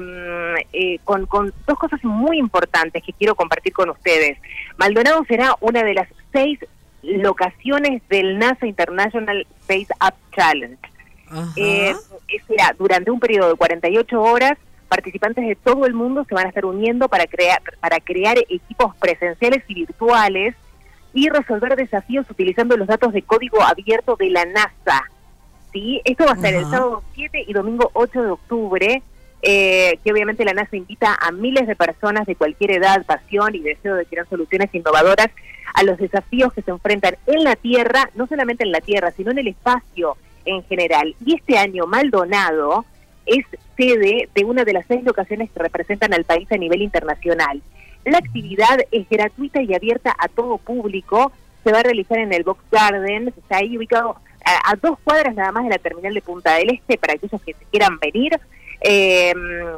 eh, 0.73 0.99
con, 1.05 1.27
con 1.27 1.53
dos 1.67 1.79
cosas 1.79 2.03
muy 2.03 2.39
importantes 2.39 3.03
que 3.05 3.13
quiero 3.13 3.35
compartir 3.35 3.73
con 3.73 3.89
ustedes. 3.91 4.37
Maldonado 4.79 5.25
será 5.27 5.55
una 5.61 5.83
de 5.85 5.95
las 5.95 6.09
seis 6.33 6.59
locaciones 7.07 8.03
del 8.09 8.39
NASA 8.39 8.67
International 8.67 9.47
Space 9.61 9.89
Up 10.05 10.15
Challenge. 10.35 10.79
Eh, 11.57 11.95
será 12.47 12.75
durante 12.79 13.11
un 13.11 13.19
periodo 13.19 13.51
de 13.51 13.55
48 13.57 14.23
horas, 14.23 14.59
participantes 14.89 15.47
de 15.47 15.57
todo 15.57 15.87
el 15.87 15.95
mundo 15.95 16.25
se 16.29 16.35
van 16.35 16.47
a 16.47 16.49
estar 16.49 16.65
uniendo 16.65 17.09
para 17.09 17.27
crear, 17.27 17.61
para 17.81 17.99
crear 18.01 18.39
equipos 18.39 18.95
presenciales 18.97 19.65
y 19.67 19.75
virtuales 19.75 20.55
y 21.13 21.29
resolver 21.29 21.75
desafíos 21.77 22.31
utilizando 22.31 22.77
los 22.77 22.87
datos 22.87 23.13
de 23.13 23.23
código 23.23 23.63
abierto 23.63 24.17
de 24.17 24.31
la 24.31 24.45
NASA. 24.45 25.03
¿sí? 25.73 26.01
Esto 26.05 26.27
va 26.27 26.33
a 26.33 26.37
ser 26.37 26.55
el 26.55 26.65
sábado 26.67 27.03
7 27.15 27.45
y 27.47 27.53
domingo 27.53 27.91
8 27.95 28.23
de 28.23 28.31
octubre, 28.31 29.03
eh, 29.43 29.99
que 30.03 30.13
obviamente 30.13 30.45
la 30.45 30.55
NASA 30.55 30.77
invita 30.77 31.17
a 31.21 31.31
miles 31.31 31.67
de 31.67 31.77
personas 31.77 32.27
de 32.27 32.37
cualquier 32.37 32.73
edad, 32.73 33.05
pasión 33.07 33.55
y 33.55 33.61
deseo 33.61 33.95
de 33.95 34.07
crear 34.07 34.27
soluciones 34.29 34.75
innovadoras 34.75 35.29
a 35.75 35.83
los 35.83 35.99
desafíos 35.99 36.53
que 36.53 36.63
se 36.63 36.71
enfrentan 36.71 37.17
en 37.27 37.45
la 37.45 37.55
Tierra, 37.55 38.11
no 38.15 38.27
solamente 38.27 38.65
en 38.65 38.73
la 38.73 38.81
Tierra, 38.81 39.13
sino 39.13 39.31
en 39.31 39.39
el 39.39 39.49
espacio 39.49 40.17
en 40.45 40.65
general. 40.65 41.15
Y 41.25 41.35
este 41.35 41.59
año 41.59 41.87
Maldonado 41.87 42.85
es 43.27 43.45
sede 43.77 44.29
de 44.35 44.45
una 44.45 44.65
de 44.65 44.73
las 44.73 44.87
seis 44.87 45.05
locaciones 45.05 45.51
que 45.51 45.61
representan 45.61 46.15
al 46.15 46.25
país 46.25 46.51
a 46.51 46.57
nivel 46.57 46.83
internacional. 46.83 47.61
La 48.05 48.19
actividad 48.19 48.79
es 48.91 49.09
gratuita 49.09 49.61
y 49.61 49.75
abierta 49.75 50.15
a 50.19 50.29
todo 50.29 50.59
público. 50.59 51.33
Se 51.65 51.73
va 51.73 51.81
a 51.81 51.83
realizar 51.83 52.19
en 52.19 52.33
el 52.33 52.45
Box 52.45 52.63
Garden, 52.71 53.29
está 53.29 53.59
ahí 53.59 53.77
ubicado 53.77 54.17
a, 54.45 54.71
a 54.71 54.77
dos 54.77 54.99
cuadras 55.03 55.35
nada 55.35 55.51
más 55.51 55.65
de 55.65 55.71
la 55.71 55.79
terminal 55.79 56.15
de 56.15 56.23
Punta 56.23 56.55
del 56.55 56.71
Este 56.71 56.97
para 56.97 57.15
aquellos 57.15 57.43
que 57.43 57.55
quieran 57.71 57.99
venir, 57.99 58.39
eh, 58.81 59.33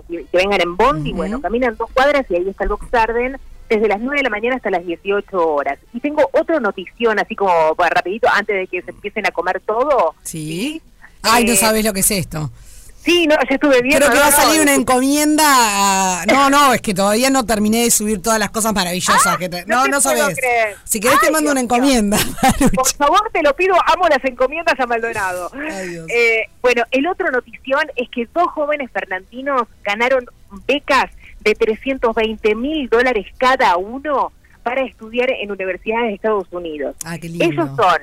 que 0.09 0.37
vengan 0.37 0.61
en 0.61 0.77
Bondi. 0.77 1.13
Bueno, 1.13 1.41
caminan 1.41 1.77
dos 1.77 1.91
cuadras 1.93 2.27
y 2.31 2.37
ahí 2.37 2.49
está 2.49 2.65
el 2.65 2.71
Box 2.71 2.91
Garden 2.91 3.37
desde 3.69 3.87
las 3.89 4.01
9 4.01 4.17
de 4.17 4.23
la 4.23 4.31
mañana 4.31 4.57
hasta 4.57 4.71
las 4.71 4.85
18 4.87 5.27
horas. 5.47 5.79
Y 5.93 6.01
tengo 6.01 6.29
otra 6.33 6.59
notición, 6.61 7.19
así 7.19 7.37
como 7.37 7.53
rapidito, 7.77 8.27
antes 8.33 8.57
de 8.57 8.67
que 8.67 8.83
se 8.83 8.91
empiecen 8.91 9.27
a 9.27 9.31
comer 9.31 9.61
todo. 9.61 10.15
Sí. 10.23 10.81
Ay, 11.23 11.45
no 11.45 11.53
Eh, 11.53 11.57
sabes 11.57 11.85
lo 11.85 11.93
que 11.93 12.01
es 12.01 12.11
esto. 12.11 12.51
Sí, 13.09 13.27
no, 13.27 13.35
ya 13.37 13.55
estuve 13.55 13.81
viendo. 13.81 13.99
Creo 14.07 14.11
que 14.11 14.14
no, 14.16 14.21
va 14.21 14.27
a 14.27 14.31
no, 14.31 14.37
salir 14.37 14.61
una 14.61 14.75
encomienda. 14.75 15.44
a- 15.47 16.27
No, 16.27 16.51
no, 16.51 16.75
es 16.75 16.83
que 16.83 16.92
todavía 16.92 17.31
no 17.31 17.47
terminé 17.47 17.85
de 17.85 17.90
subir 17.90 18.21
todas 18.21 18.38
las 18.38 18.51
cosas 18.51 18.75
maravillosas 18.75 19.37
que 19.38 19.49
te- 19.49 19.64
No, 19.66 19.87
no, 19.87 20.01
sabes. 20.01 20.37
Si 20.85 21.01
querés 21.01 21.18
te 21.21 21.27
Ay, 21.29 21.33
mando 21.33 21.51
una 21.53 21.61
Dios 21.62 21.73
encomienda. 21.73 22.18
Por 22.75 22.87
favor, 22.87 23.31
te 23.33 23.42
lo 23.42 23.55
pido, 23.57 23.75
amo 23.87 24.09
las 24.09 24.23
encomiendas 24.25 24.79
a 24.79 24.87
Maldonado. 24.87 25.51
Eh, 26.09 26.42
bueno, 26.61 26.83
el 26.90 27.07
otro 27.07 27.31
notición 27.31 27.81
es 27.97 28.09
que 28.11 28.27
dos 28.35 28.49
jóvenes 28.53 28.90
fernandinos 28.92 29.62
ganaron 29.83 30.27
becas 30.66 31.11
de 31.40 31.55
320 31.55 32.55
mil 32.55 32.88
dólares 32.88 33.27
cada 33.38 33.77
uno 33.77 34.33
para 34.62 34.83
estudiar 34.83 35.31
en 35.31 35.51
universidades 35.51 36.09
de 36.09 36.14
Estados 36.16 36.47
Unidos. 36.51 36.94
Ah, 37.05 37.16
qué 37.18 37.29
lindo. 37.29 37.44
Ellos 37.44 37.68
son, 37.75 37.99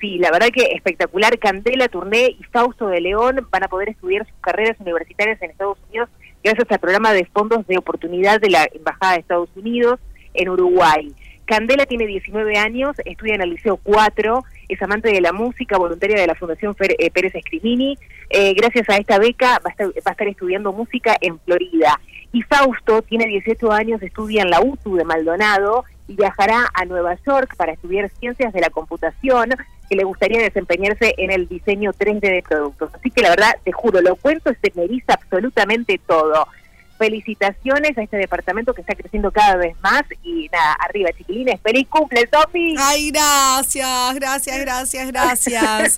sí, 0.00 0.18
la 0.18 0.30
verdad 0.30 0.48
que 0.52 0.62
espectacular, 0.74 1.38
Candela 1.38 1.88
Tourné 1.88 2.28
y 2.38 2.42
Fausto 2.50 2.88
de 2.88 3.00
León 3.00 3.46
van 3.50 3.64
a 3.64 3.68
poder 3.68 3.90
estudiar 3.90 4.26
sus 4.26 4.36
carreras 4.40 4.76
universitarias 4.80 5.40
en 5.42 5.50
Estados 5.50 5.78
Unidos 5.88 6.08
gracias 6.42 6.66
al 6.70 6.78
programa 6.78 7.12
de 7.12 7.26
fondos 7.26 7.66
de 7.66 7.76
oportunidad 7.78 8.40
de 8.40 8.50
la 8.50 8.66
Embajada 8.72 9.12
de 9.14 9.20
Estados 9.20 9.50
Unidos 9.56 10.00
en 10.34 10.48
Uruguay. 10.48 11.12
Candela 11.44 11.84
tiene 11.84 12.06
19 12.06 12.56
años, 12.56 12.96
estudia 13.04 13.34
en 13.34 13.42
el 13.42 13.50
Liceo 13.50 13.76
4, 13.82 14.44
es 14.68 14.80
amante 14.82 15.10
de 15.10 15.20
la 15.20 15.32
música, 15.32 15.76
voluntaria 15.78 16.20
de 16.20 16.26
la 16.28 16.36
Fundación 16.36 16.76
Fer- 16.76 16.94
eh, 16.98 17.10
Pérez 17.10 17.34
Escrimini. 17.34 17.98
Eh, 18.30 18.54
gracias 18.54 18.88
a 18.88 18.96
esta 18.96 19.18
beca 19.18 19.58
va 19.58 19.62
a, 19.66 19.70
estar, 19.70 19.88
va 19.88 19.92
a 20.06 20.10
estar 20.12 20.28
estudiando 20.28 20.72
música 20.72 21.16
en 21.20 21.40
Florida. 21.40 22.00
Y 22.32 22.42
Fausto 22.42 23.02
tiene 23.02 23.26
18 23.26 23.72
años, 23.72 24.00
estudia 24.00 24.42
en 24.42 24.50
la 24.50 24.60
UTU 24.60 24.94
de 24.94 25.04
Maldonado 25.04 25.84
y 26.06 26.14
viajará 26.14 26.68
a 26.72 26.84
Nueva 26.84 27.16
York 27.26 27.56
para 27.56 27.72
estudiar 27.72 28.08
ciencias 28.20 28.52
de 28.52 28.60
la 28.60 28.70
computación, 28.70 29.50
que 29.90 29.96
le 29.96 30.04
gustaría 30.04 30.40
desempeñarse 30.40 31.14
en 31.18 31.32
el 31.32 31.48
diseño 31.48 31.92
3D 31.92 32.20
de 32.20 32.44
productos. 32.48 32.94
Así 32.94 33.10
que 33.10 33.22
la 33.22 33.30
verdad, 33.30 33.56
te 33.64 33.72
juro, 33.72 34.00
lo 34.00 34.14
cuento, 34.14 34.52
se 34.62 34.72
me 34.76 34.84
eriza 34.84 35.14
absolutamente 35.14 36.00
todo. 36.06 36.46
Felicitaciones 36.96 37.98
a 37.98 38.02
este 38.02 38.16
departamento 38.16 38.72
que 38.72 38.82
está 38.82 38.94
creciendo 38.94 39.32
cada 39.32 39.56
vez 39.56 39.74
más 39.82 40.02
y 40.22 40.48
nada, 40.52 40.74
arriba 40.74 41.10
chiquilines, 41.16 41.60
feliz 41.60 41.88
cumple, 41.88 42.28
Sofi. 42.32 42.76
Ay, 42.78 43.10
gracias, 43.10 44.14
gracias, 44.14 44.60
gracias, 44.60 45.06
gracias. 45.08 45.96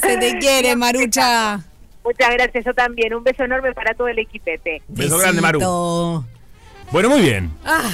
Se 0.00 0.16
te 0.16 0.38
quiere, 0.38 0.74
Marucha. 0.76 1.60
Muchas 2.02 2.30
gracias, 2.30 2.64
yo 2.64 2.72
también. 2.72 3.12
Un 3.12 3.22
beso 3.22 3.44
enorme 3.44 3.74
para 3.74 3.92
todo 3.92 4.08
el 4.08 4.18
equipete. 4.18 4.80
Beso 4.88 5.18
grande, 5.18 5.42
Maru. 5.42 6.24
Bueno, 6.90 7.10
muy 7.10 7.20
bien. 7.20 7.50
Ah, 7.64 7.90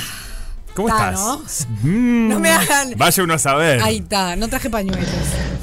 ¿Cómo 0.76 0.88
está, 0.88 1.10
estás? 1.12 1.66
Mm, 1.82 2.28
No 2.28 2.38
me 2.38 2.50
hagan- 2.50 2.92
Vaya 2.96 3.22
uno 3.24 3.34
a 3.34 3.38
saber. 3.38 3.80
ahí 3.82 3.96
está, 3.98 4.36
no 4.36 4.46
traje 4.48 4.68
pañuelos. 4.70 5.08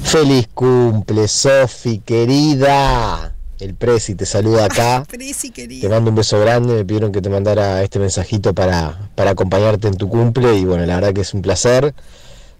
Feliz 0.02 0.48
cumple, 0.52 1.28
Sofi, 1.28 2.00
querida. 2.00 3.30
El 3.60 3.74
Prezi 3.74 4.14
te 4.16 4.26
saluda 4.26 4.64
acá. 4.66 5.04
Presi, 5.08 5.48
Te 5.50 5.62
querido. 5.62 5.88
mando 5.88 6.10
un 6.10 6.16
beso 6.16 6.38
grande. 6.40 6.74
Me 6.74 6.84
pidieron 6.84 7.12
que 7.12 7.22
te 7.22 7.30
mandara 7.30 7.82
este 7.82 7.98
mensajito 7.98 8.52
para, 8.52 9.08
para 9.14 9.30
acompañarte 9.30 9.88
en 9.88 9.96
tu 9.96 10.08
cumple. 10.08 10.54
Y 10.56 10.64
bueno, 10.64 10.84
la 10.84 10.96
verdad 10.96 11.12
que 11.14 11.20
es 11.22 11.32
un 11.32 11.40
placer. 11.42 11.94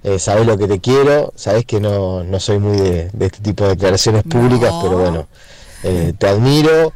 Eh, 0.04 0.18
sabes 0.18 0.46
lo 0.46 0.56
que 0.56 0.68
te 0.68 0.78
quiero. 0.80 1.32
Sabes 1.36 1.64
que 1.66 1.80
no, 1.80 2.22
no 2.24 2.38
soy 2.40 2.58
muy 2.60 2.76
de, 2.78 3.10
de 3.12 3.26
este 3.26 3.40
tipo 3.40 3.64
de 3.64 3.70
declaraciones 3.70 4.22
públicas, 4.22 4.72
pero 4.82 4.96
bueno, 4.98 5.26
eh, 5.82 6.12
te 6.16 6.28
admiro. 6.28 6.92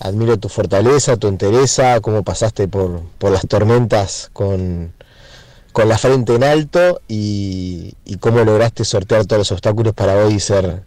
Admiro 0.00 0.36
tu 0.38 0.48
fortaleza, 0.48 1.16
tu 1.16 1.28
entereza, 1.28 2.00
cómo 2.00 2.24
pasaste 2.24 2.66
por, 2.66 3.02
por 3.18 3.30
las 3.30 3.46
tormentas 3.46 4.30
con, 4.32 4.92
con 5.72 5.88
la 5.88 5.98
frente 5.98 6.34
en 6.34 6.44
alto 6.44 7.00
y, 7.08 7.94
cómo 8.20 8.44
lograste 8.44 8.84
sortear 8.84 9.26
todos 9.26 9.40
los 9.40 9.52
obstáculos 9.52 9.94
para 9.94 10.14
hoy 10.24 10.38
ser 10.38 10.82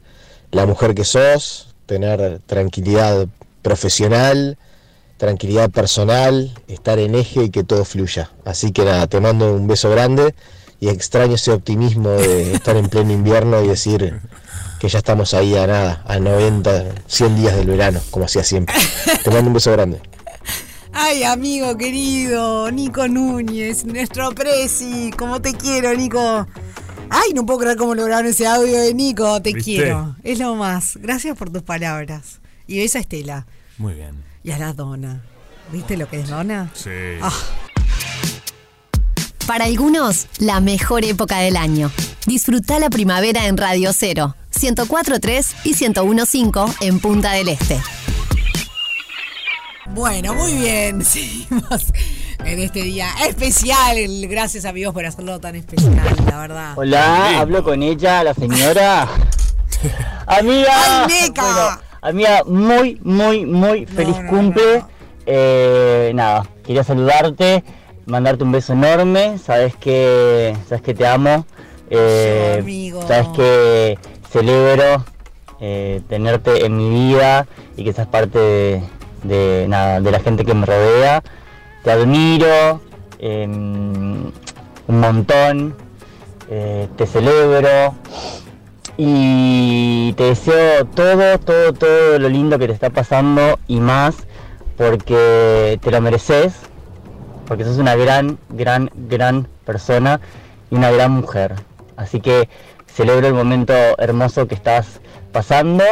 la 0.52 0.66
mujer 0.66 0.96
que 0.96 1.04
sos, 1.04 1.76
tener 1.86 2.40
tranquilidad 2.46 3.28
profesional, 3.62 4.58
tranquilidad 5.18 5.70
personal, 5.70 6.54
estar 6.68 7.00
en 7.00 7.16
eje 7.16 7.46
y 7.46 7.50
que 7.50 7.64
todo 7.64 7.84
fluya. 7.84 8.32
Así 8.46 8.72
que 8.72 8.86
nada, 8.86 9.08
te 9.08 9.20
mando 9.20 9.54
un 9.54 9.68
beso 9.68 9.90
grande 9.90 10.36
y 10.80 10.90
extraño 10.90 11.36
ese 11.36 11.52
optimismo 11.52 12.12
de 12.12 12.54
estar 12.54 12.78
en 12.78 12.88
pleno 12.88 13.12
invierno 13.12 13.62
y 13.64 13.68
decir 13.68 14.22
que 14.80 14.88
ya 14.88 15.00
estamos 15.00 15.34
ahí 15.34 15.58
a 15.58 15.68
nada, 15.68 16.04
a 16.08 16.20
90, 16.20 16.86
100 17.08 17.36
días 17.36 17.56
del 17.56 17.68
verano, 17.68 18.02
como 18.12 18.26
hacía 18.26 18.44
siempre. 18.44 18.76
Te 19.24 19.32
mando 19.32 19.48
un 19.48 19.54
beso 19.54 19.72
grande. 19.72 20.00
Ay, 20.98 21.24
amigo 21.24 21.78
querido, 21.78 22.72
Nico 22.72 23.06
Núñez, 23.10 23.84
nuestro 23.84 24.32
Presi, 24.34 25.12
como 25.18 25.42
te 25.42 25.54
quiero, 25.54 25.94
Nico. 25.94 26.48
Ay, 27.10 27.34
no 27.36 27.46
puedo 27.46 27.60
creer 27.60 27.76
cómo 27.76 27.96
lograron 27.96 28.28
ese 28.28 28.48
audio 28.48 28.80
de 28.80 28.94
Nico, 28.94 29.42
te 29.42 29.52
¿Viste? 29.52 29.72
quiero. 29.74 30.16
Es 30.24 30.40
lo 30.40 30.56
más. 30.56 30.96
Gracias 30.96 31.38
por 31.38 31.50
tus 31.50 31.64
palabras. 31.64 32.40
Y 32.66 32.80
esa 32.80 33.00
Estela. 33.00 33.46
Muy 33.78 33.94
bien. 33.94 34.24
Y 34.42 34.52
a 34.52 34.58
la 34.58 34.72
dona. 34.72 35.22
¿Viste 35.74 35.98
lo 35.98 36.08
que 36.08 36.22
es 36.22 36.30
dona? 36.30 36.72
Sí. 36.74 36.90
Ah. 37.22 37.34
Para 39.46 39.66
algunos, 39.66 40.28
la 40.40 40.62
mejor 40.62 41.04
época 41.04 41.40
del 41.40 41.58
año. 41.58 41.92
Disfruta 42.26 42.80
la 42.80 42.90
primavera 42.90 43.48
en 43.48 43.58
Radio 43.58 43.92
0, 43.94 44.34
104.3 44.58 45.56
y 45.66 45.74
101.5 45.74 46.76
en 46.80 47.00
Punta 47.00 47.34
del 47.34 47.50
Este. 47.50 47.82
Bueno, 49.92 50.34
muy 50.34 50.54
bien. 50.54 51.04
Seguimos 51.06 51.94
en 52.44 52.60
este 52.60 52.82
día 52.82 53.08
especial. 53.28 53.98
Gracias 54.28 54.66
amigos 54.66 54.94
por 54.94 55.06
hacerlo 55.06 55.40
tan 55.40 55.56
especial, 55.56 56.16
la 56.28 56.40
verdad. 56.40 56.74
Hola, 56.76 57.40
hablo 57.40 57.64
con 57.64 57.84
ella, 57.84 58.24
la 58.24 58.34
señora. 58.34 59.08
amiga. 60.28 61.06
¡Ay, 61.06 61.22
Neca! 61.22 61.42
Bueno, 61.44 61.82
amiga, 62.02 62.44
muy, 62.46 63.00
muy, 63.04 63.46
muy 63.46 63.86
feliz 63.86 64.16
cumple. 64.30 64.84
Eh, 65.28 66.12
nada, 66.16 66.48
quería 66.64 66.84
saludarte, 66.84 67.64
mandarte 68.06 68.44
un 68.44 68.52
beso 68.52 68.74
enorme. 68.74 69.38
Sabes 69.38 69.76
que, 69.76 70.56
sabes 70.68 70.82
que 70.82 70.94
te 70.96 71.06
amo. 71.06 71.46
Eh, 71.92 72.58
amigo. 72.60 73.08
Sabes 73.08 73.28
que 73.36 74.00
celebro 74.32 75.06
eh, 75.62 76.02
tenerte 76.10 76.66
en 76.66 76.76
mi 76.76 76.90
vida 76.90 77.48
y 77.78 77.84
que 77.84 77.94
seas 77.94 78.08
parte 78.08 78.40
de, 78.40 78.84
de, 79.28 79.66
nada, 79.68 80.02
de 80.02 80.12
la 80.12 80.20
gente 80.20 80.46
que 80.46 80.54
me 80.54 80.66
rodea. 80.66 81.24
Te 81.84 81.92
admiro 81.92 82.82
eh, 83.20 83.46
un 83.48 84.32
montón, 84.88 85.76
eh, 86.50 86.88
te 86.96 87.06
celebro 87.06 87.96
y 88.98 90.14
te 90.14 90.24
deseo 90.24 90.86
todo, 90.86 91.38
todo, 91.40 91.74
todo 91.74 92.20
lo 92.20 92.30
lindo 92.30 92.58
que 92.58 92.68
te 92.68 92.74
está 92.74 92.90
pasando 92.90 93.60
y 93.68 93.80
más 93.80 94.16
porque 94.78 95.80
te 95.82 95.92
lo 95.92 96.02
mereces, 96.02 96.54
porque 97.48 97.64
sos 97.64 97.78
una 97.78 97.96
gran, 97.96 98.38
gran, 98.50 98.90
gran 98.94 99.48
persona 99.66 100.20
y 100.70 100.76
una 100.76 100.92
gran 100.92 101.12
mujer. 101.12 101.56
Así 101.98 102.20
que 102.20 102.50
celebro 102.88 103.28
el 103.28 103.34
momento 103.34 103.74
hermoso 103.98 104.48
que 104.48 104.56
estás 104.56 105.00
pasando 105.32 105.84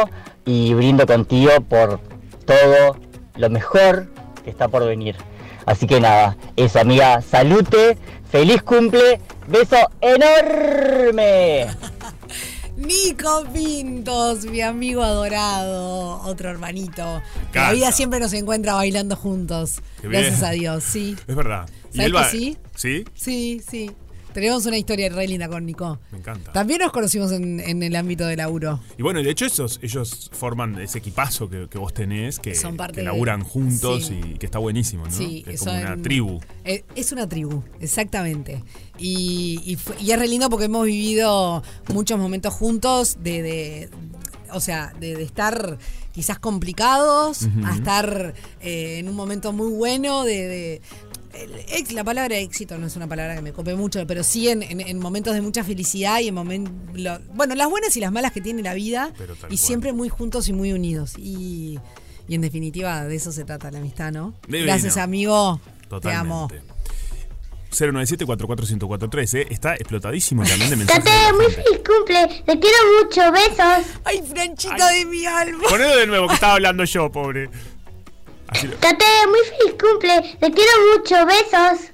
y 0.44 0.74
brindo 0.74 1.06
contigo 1.06 1.50
por 1.68 2.00
todo 2.44 2.96
lo 3.36 3.50
mejor 3.50 4.08
que 4.44 4.50
está 4.50 4.68
por 4.68 4.84
venir. 4.86 5.16
Así 5.66 5.86
que 5.86 6.00
nada, 6.00 6.36
eso 6.56 6.78
amiga, 6.80 7.22
salute, 7.22 7.96
feliz 8.30 8.62
cumple, 8.62 9.20
beso 9.48 9.76
enorme. 10.00 11.66
Nico 12.76 13.44
Pintos, 13.52 14.46
mi 14.46 14.60
amigo 14.60 15.02
adorado, 15.02 16.20
otro 16.24 16.50
hermanito. 16.50 17.22
Que 17.52 17.60
La 17.60 17.72
vida 17.72 17.92
siempre 17.92 18.18
nos 18.18 18.32
encuentra 18.32 18.74
bailando 18.74 19.14
juntos. 19.14 19.80
Qué 20.02 20.08
bien. 20.08 20.22
Gracias 20.22 20.42
a 20.42 20.50
Dios, 20.50 20.82
sí. 20.82 21.16
Es 21.28 21.36
verdad. 21.36 21.68
Y 21.92 21.96
¿Sabes 21.98 22.06
él 22.06 22.16
va- 22.16 22.24
que 22.24 22.30
sí? 22.30 22.58
¿Sí? 22.74 23.04
Sí, 23.14 23.62
sí. 23.66 23.90
Tenemos 24.34 24.66
una 24.66 24.76
historia 24.76 25.08
re 25.08 25.26
linda 25.26 25.48
con 25.48 25.64
Nico. 25.64 25.98
Me 26.12 26.18
encanta. 26.18 26.52
También 26.52 26.80
nos 26.80 26.92
conocimos 26.92 27.32
en, 27.32 27.60
en 27.60 27.82
el 27.82 27.96
ámbito 27.96 28.26
del 28.26 28.36
laburo. 28.38 28.80
Y 28.98 29.02
bueno, 29.02 29.22
de 29.22 29.30
hecho 29.30 29.46
esos, 29.46 29.78
ellos 29.82 30.30
forman 30.34 30.78
ese 30.80 30.98
equipazo 30.98 31.48
que, 31.48 31.68
que 31.70 31.78
vos 31.78 31.94
tenés, 31.94 32.40
que, 32.40 32.54
Son 32.54 32.76
parte 32.76 32.96
que 32.96 33.00
de- 33.00 33.06
laburan 33.06 33.42
juntos 33.44 34.06
sí. 34.06 34.20
y 34.34 34.38
que 34.38 34.44
está 34.46 34.58
buenísimo, 34.58 35.04
¿no? 35.06 35.10
Sí, 35.12 35.44
es 35.48 35.60
como 35.60 35.78
una 35.78 35.96
tribu. 35.96 36.40
Eh, 36.64 36.84
es 36.96 37.12
una 37.12 37.28
tribu, 37.28 37.62
exactamente. 37.80 38.62
Y, 38.98 39.62
y 39.64 39.76
fue- 39.76 39.96
y 40.00 40.10
es 40.10 40.18
re 40.18 40.28
lindo 40.28 40.50
porque 40.50 40.66
hemos 40.66 40.84
vivido 40.84 41.62
muchos 41.92 42.18
momentos 42.18 42.52
juntos 42.52 43.16
de, 43.22 43.40
de- 43.42 43.90
o 44.52 44.60
sea, 44.60 44.92
de, 45.00 45.14
de 45.16 45.22
estar 45.22 45.78
quizás 46.12 46.38
complicados 46.38 47.48
a 47.64 47.74
estar 47.74 48.34
eh, 48.60 48.98
en 48.98 49.08
un 49.08 49.14
momento 49.16 49.52
muy 49.52 49.70
bueno 49.72 50.24
de... 50.24 50.48
de- 50.48 50.82
el 51.36 51.94
la 51.94 52.04
palabra 52.04 52.36
éxito 52.38 52.78
no 52.78 52.86
es 52.86 52.96
una 52.96 53.06
palabra 53.06 53.34
que 53.36 53.42
me 53.42 53.52
cope 53.52 53.74
mucho, 53.74 54.06
pero 54.06 54.22
sí 54.24 54.48
en, 54.48 54.62
en- 54.62 54.80
en 54.80 54.98
momentos 54.98 55.34
de 55.34 55.40
mucha 55.40 55.62
felicidad 55.64 56.20
y 56.20 56.28
en 56.28 56.34
momentos... 56.34 56.72
Bueno, 57.34 57.54
las 57.54 57.68
buenas 57.68 57.96
y 57.96 58.00
las 58.00 58.10
malas 58.12 58.32
que 58.32 58.40
tiene 58.40 58.62
la 58.62 58.74
vida 58.74 59.12
y 59.14 59.24
cual. 59.36 59.58
siempre 59.58 59.92
muy 59.92 60.08
juntos 60.08 60.48
y 60.48 60.52
muy 60.52 60.72
unidos. 60.72 61.14
Y, 61.18 61.78
y 62.28 62.34
en 62.34 62.40
definitiva 62.40 63.04
de 63.04 63.14
eso 63.16 63.32
se 63.32 63.44
trata 63.44 63.70
la 63.70 63.78
amistad, 63.78 64.12
¿no? 64.12 64.34
Divino. 64.46 64.66
Gracias, 64.66 64.96
amigo. 64.96 65.60
Te 66.02 66.12
amo. 66.12 66.48
097-44543, 67.70 69.34
¿eh? 69.38 69.46
Está 69.50 69.74
explotadísimo 69.74 70.44
también 70.44 70.70
de 70.70 70.76
mensajes. 70.76 71.04
Tate, 71.04 71.32
muy 71.34 71.46
feliz 71.46 71.80
cumple. 71.86 72.26
Te 72.46 72.58
quiero 72.60 72.76
mucho. 73.02 73.32
Besos. 73.32 74.00
Ay, 74.04 74.22
Franchita 74.28 74.88
de 74.90 75.04
mi 75.06 75.26
alma. 75.26 75.64
Ponelo 75.68 75.96
de 75.96 76.06
nuevo, 76.06 76.28
que 76.28 76.34
estaba 76.34 76.54
hablando 76.54 76.84
yo, 76.84 77.10
pobre. 77.10 77.50
Tate, 78.80 79.04
muy 79.28 79.40
feliz 79.58 79.74
cumple. 79.80 80.36
Te 80.40 80.50
quiero 80.52 80.72
mucho. 80.96 81.26
Besos. 81.26 81.90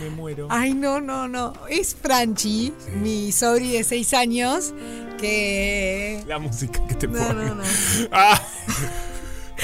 Me 0.00 0.10
muero. 0.10 0.48
Ay, 0.50 0.74
no, 0.74 1.00
no, 1.00 1.28
no. 1.28 1.52
Es 1.68 1.94
Franchi, 2.00 2.72
mi 2.94 3.30
sobri 3.32 3.72
de 3.72 3.84
seis 3.84 4.12
años, 4.14 4.72
que. 5.18 6.22
La 6.26 6.38
música 6.38 6.84
que 6.86 6.94
te 6.94 7.06
No, 7.08 7.18
pone. 7.18 7.44
no, 7.44 7.54
no. 7.56 7.62
Ah. 8.10 8.40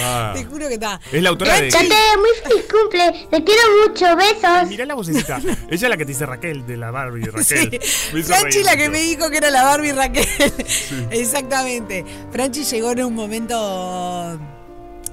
Ah. 0.00 0.32
Te 0.36 0.44
juro 0.44 0.68
que 0.68 0.74
está. 0.74 1.00
Es 1.12 1.22
la 1.22 1.30
autora 1.30 1.60
de. 1.60 1.70
Tate, 1.70 1.88
muy 1.88 2.30
feliz 2.42 2.64
cumple. 2.70 3.26
Te 3.30 3.42
quiero 3.44 3.62
mucho. 3.88 4.16
Besos. 4.16 4.68
Mirá 4.68 4.86
la 4.86 4.94
vocecita. 4.94 5.38
Ella 5.42 5.56
es 5.70 5.82
la 5.82 5.96
que 5.96 6.04
te 6.04 6.12
dice 6.12 6.24
Raquel 6.24 6.64
de 6.66 6.76
la 6.76 6.90
Barbie, 6.92 7.24
Raquel. 7.26 7.80
Hizo 8.14 8.34
Franchi 8.34 8.62
la 8.62 8.76
que 8.76 8.88
me 8.90 9.00
dijo 9.00 9.28
que 9.30 9.38
era 9.38 9.50
la 9.50 9.64
Barbie 9.64 9.92
Raquel. 9.92 10.26
Exactamente. 11.10 12.04
Franchi 12.30 12.62
llegó 12.64 12.92
en 12.92 13.04
un 13.04 13.14
momento 13.14 14.38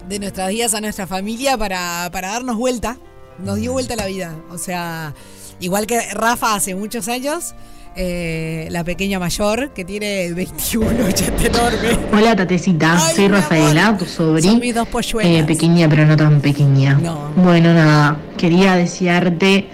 de 0.08 0.20
nuestras 0.20 0.50
vidas 0.50 0.74
a 0.74 0.82
nuestra 0.82 1.08
familia 1.08 1.58
para, 1.58 2.10
para 2.12 2.30
darnos 2.30 2.58
vuelta. 2.58 2.98
Nos 3.44 3.58
dio 3.58 3.74
vuelta 3.74 3.96
la 3.96 4.06
vida. 4.06 4.36
O 4.52 4.58
sea, 4.58 5.14
igual 5.60 5.88
que 5.88 6.00
Rafa 6.14 6.56
hace 6.56 6.74
muchos 6.76 7.08
años, 7.08 7.54
eh, 7.98 8.68
la 8.72 8.84
pequeña 8.84 9.20
mayor, 9.20 9.72
que 9.74 9.84
tiene 9.84 10.32
21, 10.34 10.90
ya 11.10 11.26
está 11.26 11.48
enorme. 11.48 11.98
Hola 12.14 12.36
Tatecita, 12.36 13.00
soy 13.00 13.28
Rafaela, 13.28 13.98
tu 13.98 14.06
Son 14.06 14.40
sobri. 14.40 14.60
mis 14.60 14.76
dos 14.76 14.88
polluelas. 14.88 15.32
Eh, 15.32 15.44
pequeña 15.46 15.90
pero 15.90 16.06
no 16.06 16.16
tan 16.16 16.40
pequeña. 16.42 17.00
Bueno, 17.36 17.74
nada, 17.74 18.18
quería 18.38 18.76
desearte 18.76 19.68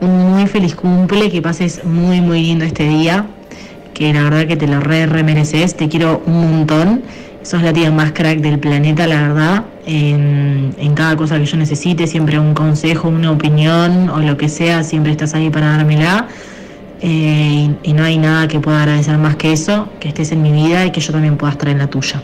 un 0.00 0.32
muy 0.32 0.46
feliz 0.46 0.74
cumple, 0.74 1.30
que 1.30 1.40
pases 1.42 1.84
muy 1.84 2.20
muy 2.20 2.42
lindo 2.42 2.64
este 2.64 2.88
día, 2.88 3.26
que 3.92 4.12
la 4.12 4.22
verdad 4.24 4.46
que 4.48 4.56
te 4.56 4.66
lo 4.66 4.80
re, 4.80 5.06
re 5.06 5.22
mereces, 5.22 5.76
te 5.76 5.88
quiero 5.88 6.22
un 6.26 6.50
montón. 6.58 7.02
Sos 7.44 7.62
la 7.62 7.72
tía 7.72 7.92
más 7.92 8.10
crack 8.10 8.40
del 8.40 8.58
planeta, 8.58 9.06
la 9.06 9.22
verdad. 9.22 9.64
En, 9.86 10.74
en 10.76 10.94
cada 10.94 11.14
cosa 11.16 11.38
que 11.38 11.46
yo 11.46 11.56
necesite, 11.56 12.08
siempre 12.08 12.38
un 12.38 12.54
consejo, 12.54 13.08
una 13.08 13.30
opinión 13.30 14.08
o 14.08 14.18
lo 14.18 14.36
que 14.36 14.48
sea, 14.48 14.82
siempre 14.82 15.12
estás 15.12 15.34
ahí 15.34 15.50
para 15.50 15.68
dármela. 15.68 16.26
Eh, 17.06 17.76
y, 17.82 17.92
no 17.92 18.02
hay 18.02 18.16
nada 18.16 18.48
que 18.48 18.60
pueda 18.60 18.80
agradecer 18.80 19.18
más 19.18 19.36
que 19.36 19.52
eso, 19.52 19.90
que 20.00 20.08
estés 20.08 20.32
en 20.32 20.40
mi 20.40 20.50
vida 20.52 20.86
y 20.86 20.90
que 20.90 21.02
yo 21.02 21.12
también 21.12 21.36
pueda 21.36 21.52
estar 21.52 21.68
en 21.68 21.76
la 21.76 21.86
tuya. 21.86 22.22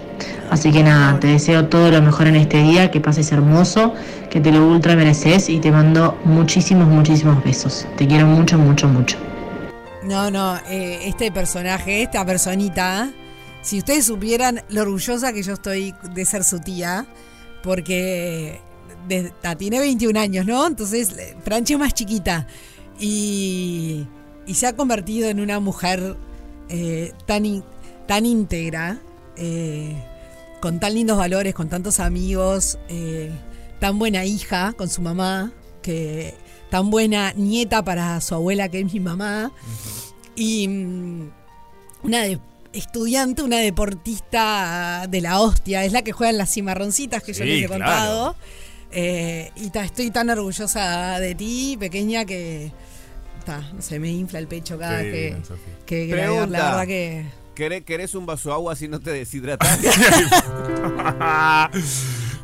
Así 0.51 0.73
que 0.73 0.83
nada, 0.83 1.21
te 1.21 1.27
deseo 1.27 1.67
todo 1.67 1.91
lo 1.91 2.01
mejor 2.01 2.29
en 2.29 2.37
este 2.37 2.63
día, 2.63 2.91
que 2.91 2.99
pases 2.99 3.31
hermoso, 3.31 3.93
que 4.31 4.41
te 4.41 4.51
lo 4.51 4.67
ultra 4.67 4.97
mereces 4.97 5.51
y 5.51 5.59
te 5.59 5.71
mando 5.71 6.19
muchísimos, 6.25 6.89
muchísimos 6.89 7.45
besos. 7.45 7.87
Te 7.99 8.07
quiero 8.07 8.27
mucho, 8.27 8.57
mucho, 8.57 8.89
mucho. 8.89 9.19
No, 10.03 10.31
no, 10.31 10.57
eh, 10.71 11.01
este 11.05 11.31
personaje, 11.31 12.01
esta 12.03 12.25
personita, 12.25 13.11
si 13.63 13.79
ustedes 13.79 14.07
supieran 14.07 14.63
lo 14.69 14.83
orgullosa 14.83 15.33
que 15.33 15.43
yo 15.43 15.53
estoy 15.55 15.95
de 16.15 16.25
ser 16.25 16.45
su 16.45 16.61
tía, 16.61 17.07
porque 17.63 18.61
de- 19.09 19.33
ta, 19.43 19.55
tiene 19.57 19.79
21 19.81 20.19
años, 20.19 20.47
¿no? 20.47 20.67
Entonces, 20.67 21.11
eh, 21.19 21.37
Franchi 21.45 21.75
es 21.75 21.79
más 21.79 21.95
chiquita 21.95 22.47
y, 22.99 24.07
y 24.47 24.55
se 24.55 24.67
ha 24.67 24.75
convertido 24.77 25.29
en 25.29 25.41
una 25.41 25.61
mujer 25.61 26.17
eh, 26.69 27.13
tan, 27.27 27.45
in- 27.47 27.65
tan 28.07 28.25
íntegra, 28.27 28.99
eh, 29.37 29.97
con 30.61 30.79
tan 30.81 30.95
lindos 30.95 31.17
valores, 31.19 31.55
con 31.55 31.69
tantos 31.69 32.01
amigos, 32.01 32.79
eh, 32.89 33.31
tan 33.79 33.99
buena 33.99 34.25
hija 34.25 34.73
con 34.75 34.89
su 34.89 35.01
mamá, 35.03 35.53
que 35.83 36.35
tan 36.71 36.91
buena 36.91 37.33
nieta 37.33 37.83
para 37.85 38.21
su 38.21 38.35
abuela 38.35 38.69
que 38.69 38.81
es 38.81 38.93
mi 38.93 39.01
mamá, 39.01 39.53
y 40.37 40.69
mm, 40.69 41.31
una 42.03 42.23
de- 42.23 42.39
estudiante, 42.73 43.43
una 43.43 43.59
deportista 43.59 45.07
de 45.09 45.21
la 45.21 45.41
hostia, 45.41 45.85
es 45.85 45.93
la 45.93 46.03
que 46.03 46.13
juega 46.13 46.31
en 46.31 46.39
las 46.39 46.53
cimarroncitas 46.53 47.23
que 47.23 47.33
yo 47.33 47.45
les 47.45 47.65
he 47.65 47.67
claro. 47.67 47.85
contado. 47.85 48.37
Eh, 48.93 49.51
y 49.57 49.71
ta, 49.71 49.85
estoy 49.85 50.11
tan 50.11 50.31
orgullosa 50.31 51.21
de 51.21 51.35
ti, 51.35 51.77
pequeña, 51.79 52.25
que 52.25 52.73
ta, 53.45 53.63
sé, 53.79 53.99
me 54.01 54.11
infla 54.11 54.39
el 54.41 54.47
pecho 54.49 54.79
cada 54.79 54.99
vez 55.03 55.37
que, 55.87 56.17
la 56.19 56.47
verdad 56.47 56.87
que. 56.87 57.25
¿Querés, 57.55 57.83
querés 57.85 58.15
un 58.15 58.25
vaso 58.27 58.49
de 58.49 58.55
agua 58.55 58.75
si 58.75 58.89
no 58.89 59.01
te 59.01 59.11
deshidratas? 59.11 59.79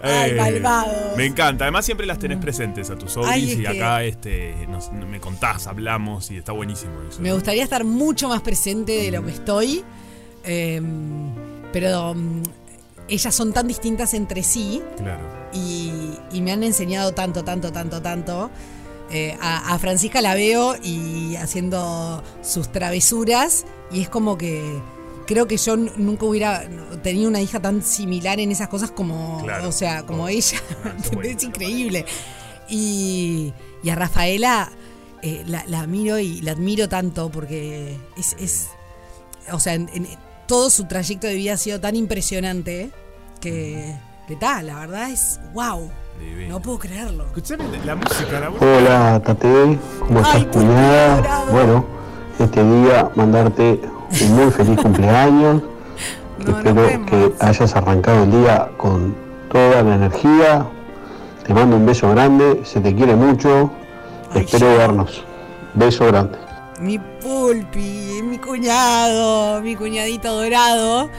Ay, 0.03 0.31
Eh, 0.31 0.35
malvados. 0.37 1.17
Me 1.17 1.25
encanta. 1.25 1.65
Además, 1.65 1.85
siempre 1.87 2.07
las 2.07 2.19
tenés 2.19 2.39
presentes 2.39 2.91
a 2.91 2.99
tus 2.99 3.13
sobris 3.13 3.33
Ay, 3.33 3.51
es 3.53 3.59
y 3.59 3.63
que- 3.63 3.69
acá 3.69 4.03
este, 4.05 4.67
nos- 4.69 4.93
me 4.93 5.19
contás, 5.21 5.67
hablamos 5.67 6.31
y 6.31 6.37
está 6.37 6.53
buenísimo 6.53 6.93
eso. 7.09 7.21
Me 7.23 7.33
gustaría 7.33 7.65
estar 7.65 7.83
mucho 7.85 8.29
más 8.29 8.43
presente 8.43 8.93
de 8.93 9.11
lo 9.11 9.25
que 9.25 9.31
estoy. 9.33 9.85
Eh, 10.47 10.81
pero 11.73 12.15
mm, 12.15 12.43
ellas 13.09 13.35
son 13.35 13.53
tan 13.53 13.69
distintas 13.69 14.15
entre 14.15 14.43
sí 14.43 14.83
Claro. 14.97 15.23
y, 15.53 15.93
y 16.33 16.41
me 16.41 16.53
han 16.53 16.63
enseñado 16.63 17.13
tanto, 17.13 17.45
tanto, 17.45 17.73
tanto, 17.73 18.01
tanto. 18.03 18.51
Eh, 19.11 19.37
a, 19.41 19.75
a 19.75 19.79
Francisca 19.79 20.21
la 20.21 20.35
veo 20.35 20.75
y 20.83 21.37
haciendo 21.37 22.25
sus 22.43 22.73
travesuras 22.73 23.65
y 23.93 24.01
es 24.03 24.09
como 24.09 24.37
que 24.37 24.81
creo 25.29 25.47
que 25.47 25.57
yo 25.57 25.77
nunca 25.77 26.25
hubiera 26.27 26.65
tenido 27.05 27.29
una 27.29 27.41
hija 27.41 27.61
tan 27.61 27.83
similar 27.83 28.41
en 28.41 28.51
esas 28.51 28.67
cosas 28.69 28.91
como, 28.91 29.41
Claro. 29.45 29.69
o 29.69 29.73
sea, 29.73 30.05
como 30.05 30.27
ella. 30.29 30.59
es 31.23 31.43
increíble. 31.45 32.05
Y, 32.69 33.53
y 33.85 33.91
a 33.91 33.95
Rafaela 33.95 34.73
eh, 35.23 35.45
la, 35.47 35.65
la 35.69 35.81
admiro 35.81 36.19
y 36.19 36.41
la 36.43 36.53
admiro 36.53 36.89
tanto 36.89 37.31
porque 37.31 37.97
es, 38.17 38.35
es 38.41 38.69
o 39.53 39.61
sea, 39.61 39.75
en- 39.75 39.89
en- 39.95 40.09
todo 40.47 40.71
su 40.71 40.85
trayecto 40.85 41.27
de 41.27 41.35
vida 41.35 41.55
ha 41.55 41.57
sido 41.57 41.81
tan 41.81 41.97
impresionante 41.97 42.91
que, 43.41 43.95
que 44.27 44.37
tal, 44.37 44.67
la 44.67 44.81
verdad 44.81 45.11
es 45.11 45.41
wow. 45.55 45.91
No 46.49 46.61
puedo 46.61 46.79
creerlo. 46.79 47.25
Escuchame 47.27 47.65
la 47.85 47.95
música, 47.95 48.41
la 48.41 48.51
música. 48.51 48.67
Hola, 48.67 49.23
Tate, 49.23 49.79
¿cómo 50.01 50.21
estás, 50.21 50.45
cuñada? 50.47 51.45
Bueno, 51.51 51.85
este 52.39 52.65
día 52.65 53.11
mandarte 53.15 53.81
un 54.23 54.37
muy 54.37 54.51
feliz 54.51 54.81
cumpleaños, 54.81 55.63
Espero 56.41 57.07
que 57.07 57.33
hayas 57.41 57.75
arrancado 57.75 58.25
el 58.25 58.31
día 58.31 58.69
con 58.77 59.15
toda 59.51 59.83
la 59.83 59.95
energía. 59.95 60.67
Te 61.45 61.55
mando 61.55 61.77
un 61.77 61.87
beso 61.87 62.11
grande, 62.11 62.63
se 62.65 62.81
te 62.81 62.95
quiere 62.95 63.17
mucho. 63.17 63.71
Espero 64.35 64.77
vernos. 64.77 65.25
Beso 65.75 66.07
grande. 66.07 66.46
Mi 66.81 66.99
pulpi, 66.99 68.21
mi 68.23 68.39
cuñado, 68.39 69.63
mi 69.63 69.75
cuñadito 69.77 70.35
dorado. 70.43 71.11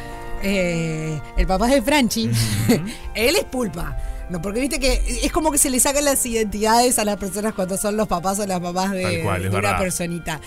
eh, 0.43 1.19
el 1.37 1.47
papá 1.47 1.67
de 1.67 1.81
Franchi. 1.81 2.29
Él 3.15 3.35
es 3.35 3.43
pulpa. 3.45 3.97
No, 4.29 4.41
porque 4.41 4.59
viste 4.59 4.79
que 4.79 5.01
es 5.23 5.31
como 5.31 5.51
que 5.51 5.57
se 5.57 5.69
le 5.69 5.79
sacan 5.79 6.03
las 6.05 6.25
identidades 6.25 6.99
a 6.99 7.05
las 7.05 7.17
personas 7.17 7.53
cuando 7.53 7.77
son 7.77 7.95
los 7.97 8.07
papás 8.07 8.37
o 8.39 8.45
las 8.45 8.61
mamás 8.61 8.91
de, 8.91 9.21
cual, 9.23 9.41
una 9.41 9.49
verdad. 9.51 9.79
personita. 9.79 10.41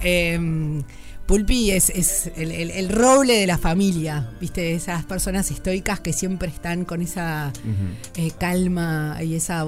Eh, 0.00 0.82
Pulpi 1.26 1.72
es, 1.72 1.90
es 1.90 2.30
el, 2.36 2.52
el- 2.52 2.70
el 2.70 2.88
roble 2.88 3.34
de 3.34 3.46
la 3.48 3.58
familia, 3.58 4.30
viste, 4.40 4.74
esas 4.74 5.04
personas 5.04 5.50
estoicas 5.50 5.98
que 6.00 6.12
siempre 6.12 6.48
están 6.48 6.84
con 6.84 7.02
esa 7.02 7.52
eh, 8.14 8.30
calma 8.38 9.18
y 9.20 9.34
esa 9.34 9.66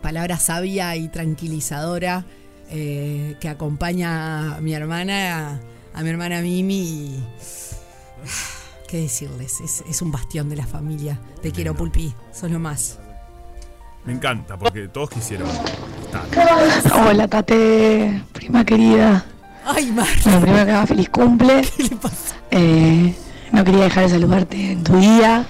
palabra 0.00 0.38
sabia 0.38 0.96
y 0.96 1.08
tranquilizadora 1.08 2.24
eh, 2.70 3.36
que 3.40 3.48
acompaña 3.48 4.56
a 4.56 4.60
mi 4.60 4.74
hermana, 4.74 5.60
a 5.94 6.02
mi 6.02 6.08
hermana 6.08 6.40
Mimi. 6.40 6.74
Y, 6.74 7.24
¿Qué 8.88 9.02
decirles? 9.02 9.60
Es, 9.60 9.84
es 9.88 10.02
un 10.02 10.10
bastión 10.10 10.48
de 10.48 10.56
la 10.56 10.66
familia. 10.66 11.20
Te 11.42 11.52
quiero, 11.52 11.74
Pulpi. 11.74 12.14
Sos 12.32 12.50
lo 12.50 12.58
más. 12.58 12.98
Me 14.04 14.14
encanta 14.14 14.56
porque 14.56 14.88
todos 14.88 15.10
quisieron 15.10 15.48
estar. 15.50 16.24
Hola, 17.06 17.28
Tate, 17.28 18.22
prima 18.32 18.64
querida. 18.64 19.26
Ay, 19.66 19.92
Mar. 19.92 20.08
Bueno, 20.24 20.40
primero 20.40 20.64
que 20.64 20.72
nada, 20.72 20.86
feliz 20.86 21.08
cumple. 21.10 21.62
Eh, 22.50 23.14
no 23.52 23.62
quería 23.62 23.84
dejar 23.84 24.04
de 24.04 24.08
saludarte 24.08 24.72
en 24.72 24.82
tu 24.82 24.96
día. 24.96 25.44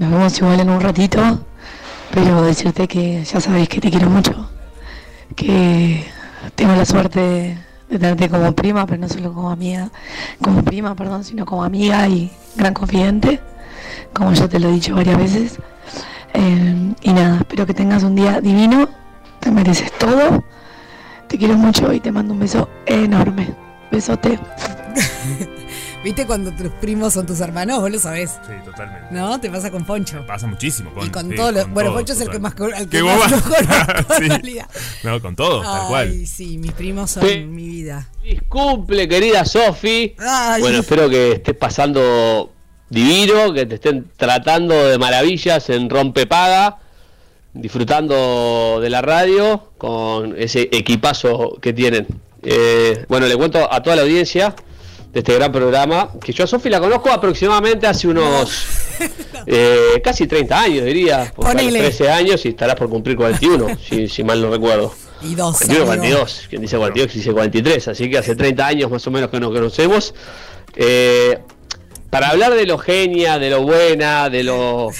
Nos 0.00 0.10
vemos 0.10 0.36
igual 0.38 0.58
en 0.58 0.70
un 0.70 0.80
ratito. 0.80 1.46
Pero 2.12 2.42
decirte 2.42 2.88
que 2.88 3.22
ya 3.22 3.40
sabéis 3.40 3.68
que 3.68 3.80
te 3.80 3.88
quiero 3.88 4.10
mucho. 4.10 4.50
Que 5.36 6.04
tengo 6.54 6.74
la 6.74 6.84
suerte 6.84 7.20
de, 7.20 7.58
tenerte 7.88 8.28
como 8.28 8.52
prima, 8.52 8.86
pero 8.86 9.00
no 9.00 9.08
solo 9.08 9.32
como 9.32 9.50
amiga. 9.50 9.90
Como 10.42 10.62
prima, 10.62 10.94
perdón, 10.94 11.24
sino 11.24 11.46
como 11.46 11.64
amiga 11.64 12.08
y 12.08 12.30
gran 12.56 12.74
confidente. 12.74 13.40
Como 14.12 14.32
ya 14.32 14.48
te 14.48 14.58
lo 14.58 14.68
he 14.68 14.72
dicho 14.72 14.94
varias 14.94 15.18
veces. 15.18 15.58
Eh, 16.34 16.94
y 17.02 17.12
nada, 17.12 17.38
espero 17.38 17.66
que 17.66 17.74
tengas 17.74 18.02
un 18.02 18.14
día 18.14 18.40
divino. 18.40 18.88
Te 19.40 19.50
mereces 19.50 19.92
todo. 19.92 20.44
Te 21.28 21.38
quiero 21.38 21.56
mucho 21.56 21.92
y 21.92 22.00
te 22.00 22.10
mando 22.10 22.32
un 22.34 22.40
beso 22.40 22.68
enorme. 22.86 23.54
Besote. 23.90 24.38
¿Viste 26.04 26.26
cuando 26.26 26.52
tus 26.52 26.68
primos 26.80 27.12
son 27.14 27.26
tus 27.26 27.40
hermanos? 27.40 27.80
Vos 27.80 27.90
lo 27.90 27.98
sabés. 27.98 28.30
Sí, 28.46 28.52
totalmente. 28.64 29.08
¿No? 29.10 29.40
Te 29.40 29.50
pasa 29.50 29.70
con 29.70 29.84
Poncho. 29.84 30.24
Pasa 30.26 30.46
muchísimo. 30.46 30.92
Con, 30.94 31.06
y 31.06 31.10
con 31.10 31.28
sí, 31.28 31.34
todos 31.36 31.52
los. 31.52 31.70
Bueno, 31.70 31.90
todos, 31.90 32.00
Poncho 32.02 32.12
es 32.12 32.20
el 32.20 32.30
que 32.30 32.38
más, 32.38 32.54
el 32.76 32.88
que 32.88 33.02
más 33.02 33.32
en 34.20 34.28
realidad. 34.28 34.68
No, 35.02 35.20
con 35.20 35.34
todos, 35.34 35.64
tal 35.64 35.88
cual. 35.88 36.08
Ay, 36.08 36.26
sí, 36.26 36.56
mis 36.58 36.72
primos 36.72 37.10
son 37.10 37.26
Sí. 37.26 37.40
mi 37.40 37.68
vida. 37.68 38.08
Feliz 38.22 38.42
cumple, 38.48 39.08
querida 39.08 39.44
Sofi. 39.44 40.14
Bueno, 40.60 40.78
espero 40.78 41.10
que 41.10 41.32
estés 41.32 41.56
pasando 41.56 42.52
divino, 42.88 43.52
que 43.52 43.66
te 43.66 43.74
estén 43.74 44.08
tratando 44.16 44.86
de 44.86 44.98
maravillas 44.98 45.68
en 45.68 45.90
Rompepaga, 45.90 46.78
disfrutando 47.54 48.78
de 48.80 48.88
la 48.88 49.02
radio 49.02 49.72
con 49.78 50.34
ese 50.40 50.68
equipazo 50.72 51.58
que 51.60 51.72
tienen. 51.72 52.06
Eh, 52.42 53.04
bueno, 53.08 53.26
le 53.26 53.36
cuento 53.36 53.70
a 53.70 53.82
toda 53.82 53.96
la 53.96 54.02
audiencia 54.02 54.54
de 55.18 55.32
este 55.32 55.34
gran 55.34 55.50
programa 55.50 56.10
que 56.22 56.32
yo 56.32 56.44
a 56.44 56.46
Sofi 56.46 56.70
la 56.70 56.78
conozco 56.78 57.10
aproximadamente 57.10 57.88
hace 57.88 58.06
unos 58.06 58.66
eh, 59.46 60.00
casi 60.02 60.28
30 60.28 60.60
años, 60.60 60.84
diría. 60.84 61.32
Ponele. 61.34 61.80
13 61.80 62.08
años 62.08 62.44
y 62.44 62.50
estarás 62.50 62.76
por 62.76 62.88
cumplir 62.88 63.16
41, 63.16 63.66
si, 63.88 64.08
si 64.08 64.22
mal 64.22 64.40
no 64.40 64.48
recuerdo. 64.50 64.94
Y 65.22 65.34
dos. 65.34 65.58
41, 65.58 65.90
amigo. 65.90 66.18
42. 66.18 66.46
Quien 66.48 66.62
dice 66.62 66.76
42, 66.76 67.14
dice 67.14 67.32
43. 67.32 67.88
Así 67.88 68.08
que 68.08 68.18
hace 68.18 68.36
30 68.36 68.66
años 68.66 68.90
más 68.92 69.04
o 69.08 69.10
menos 69.10 69.28
que 69.30 69.40
nos 69.40 69.52
conocemos. 69.52 70.14
Eh, 70.76 71.40
para 72.10 72.28
hablar 72.28 72.54
de 72.54 72.64
lo 72.64 72.78
genia, 72.78 73.40
de 73.40 73.50
lo 73.50 73.62
buena, 73.62 74.30
de 74.30 74.44
lo, 74.44 74.90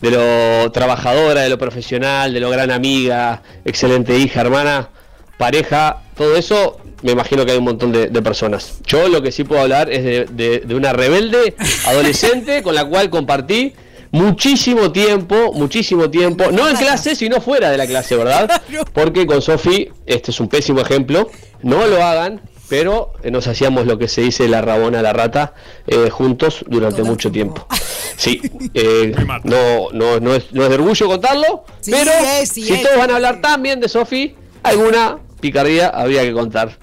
de 0.00 0.10
lo 0.12 0.70
trabajadora, 0.70 1.42
de 1.42 1.48
lo 1.48 1.58
profesional, 1.58 2.32
de 2.32 2.38
lo 2.38 2.48
gran 2.48 2.70
amiga, 2.70 3.42
excelente 3.64 4.16
hija, 4.16 4.40
hermana, 4.42 4.90
pareja, 5.36 6.04
todo 6.16 6.36
eso, 6.36 6.78
me 7.04 7.12
imagino 7.12 7.44
que 7.46 7.52
hay 7.52 7.58
un 7.58 7.64
montón 7.64 7.92
de, 7.92 8.08
de 8.08 8.22
personas. 8.22 8.78
Yo 8.86 9.06
lo 9.08 9.22
que 9.22 9.30
sí 9.30 9.44
puedo 9.44 9.60
hablar 9.62 9.90
es 9.92 10.02
de, 10.02 10.24
de- 10.32 10.58
de 10.60 10.74
una 10.74 10.92
rebelde 10.92 11.54
adolescente 11.86 12.62
con 12.64 12.74
la 12.74 12.84
cual 12.86 13.10
compartí 13.10 13.72
muchísimo 14.10 14.92
tiempo, 14.92 15.52
muchísimo 15.54 16.08
tiempo, 16.10 16.44
no 16.52 16.68
en 16.68 16.76
clase, 16.76 17.14
sino 17.16 17.40
fuera 17.40 17.70
de 17.70 17.76
la 17.78 17.86
clase, 17.86 18.16
¿verdad? 18.16 18.62
Porque 18.92 19.26
con 19.26 19.42
Sofi, 19.42 19.88
este 20.06 20.30
es 20.30 20.38
un 20.40 20.48
pésimo 20.48 20.80
ejemplo, 20.80 21.28
no 21.62 21.84
lo 21.86 22.02
hagan, 22.02 22.40
pero 22.68 23.12
eh, 23.22 23.30
nos 23.30 23.46
hacíamos 23.48 23.86
lo 23.86 23.98
que 23.98 24.06
se 24.08 24.20
dice 24.22 24.48
la 24.48 24.62
rabona 24.62 25.00
a 25.00 25.02
la 25.02 25.12
rata 25.12 25.54
eh, 25.88 26.10
juntos 26.10 26.64
durante 26.68 27.02
mucho 27.02 27.30
tiempo. 27.30 27.66
Sí, 28.16 28.40
eh, 28.74 29.12
no, 29.42 29.88
no, 29.92 30.20
no, 30.20 30.34
es, 30.36 30.52
no 30.52 30.62
es 30.62 30.68
de 30.68 30.74
orgullo 30.76 31.08
contarlo, 31.08 31.64
Sí, 31.80 31.90
pero 31.90 32.12
es, 32.40 32.48
sí, 32.48 32.62
si 32.62 32.72
es. 32.74 32.82
todos 32.84 32.96
van 32.96 33.10
a 33.10 33.16
hablar 33.16 33.40
tan 33.40 33.60
bien 33.60 33.80
de 33.80 33.88
Sofi, 33.88 34.36
alguna 34.62 35.18
picardía 35.40 35.88
habría 35.88 36.22
que 36.22 36.32
contar. 36.32 36.78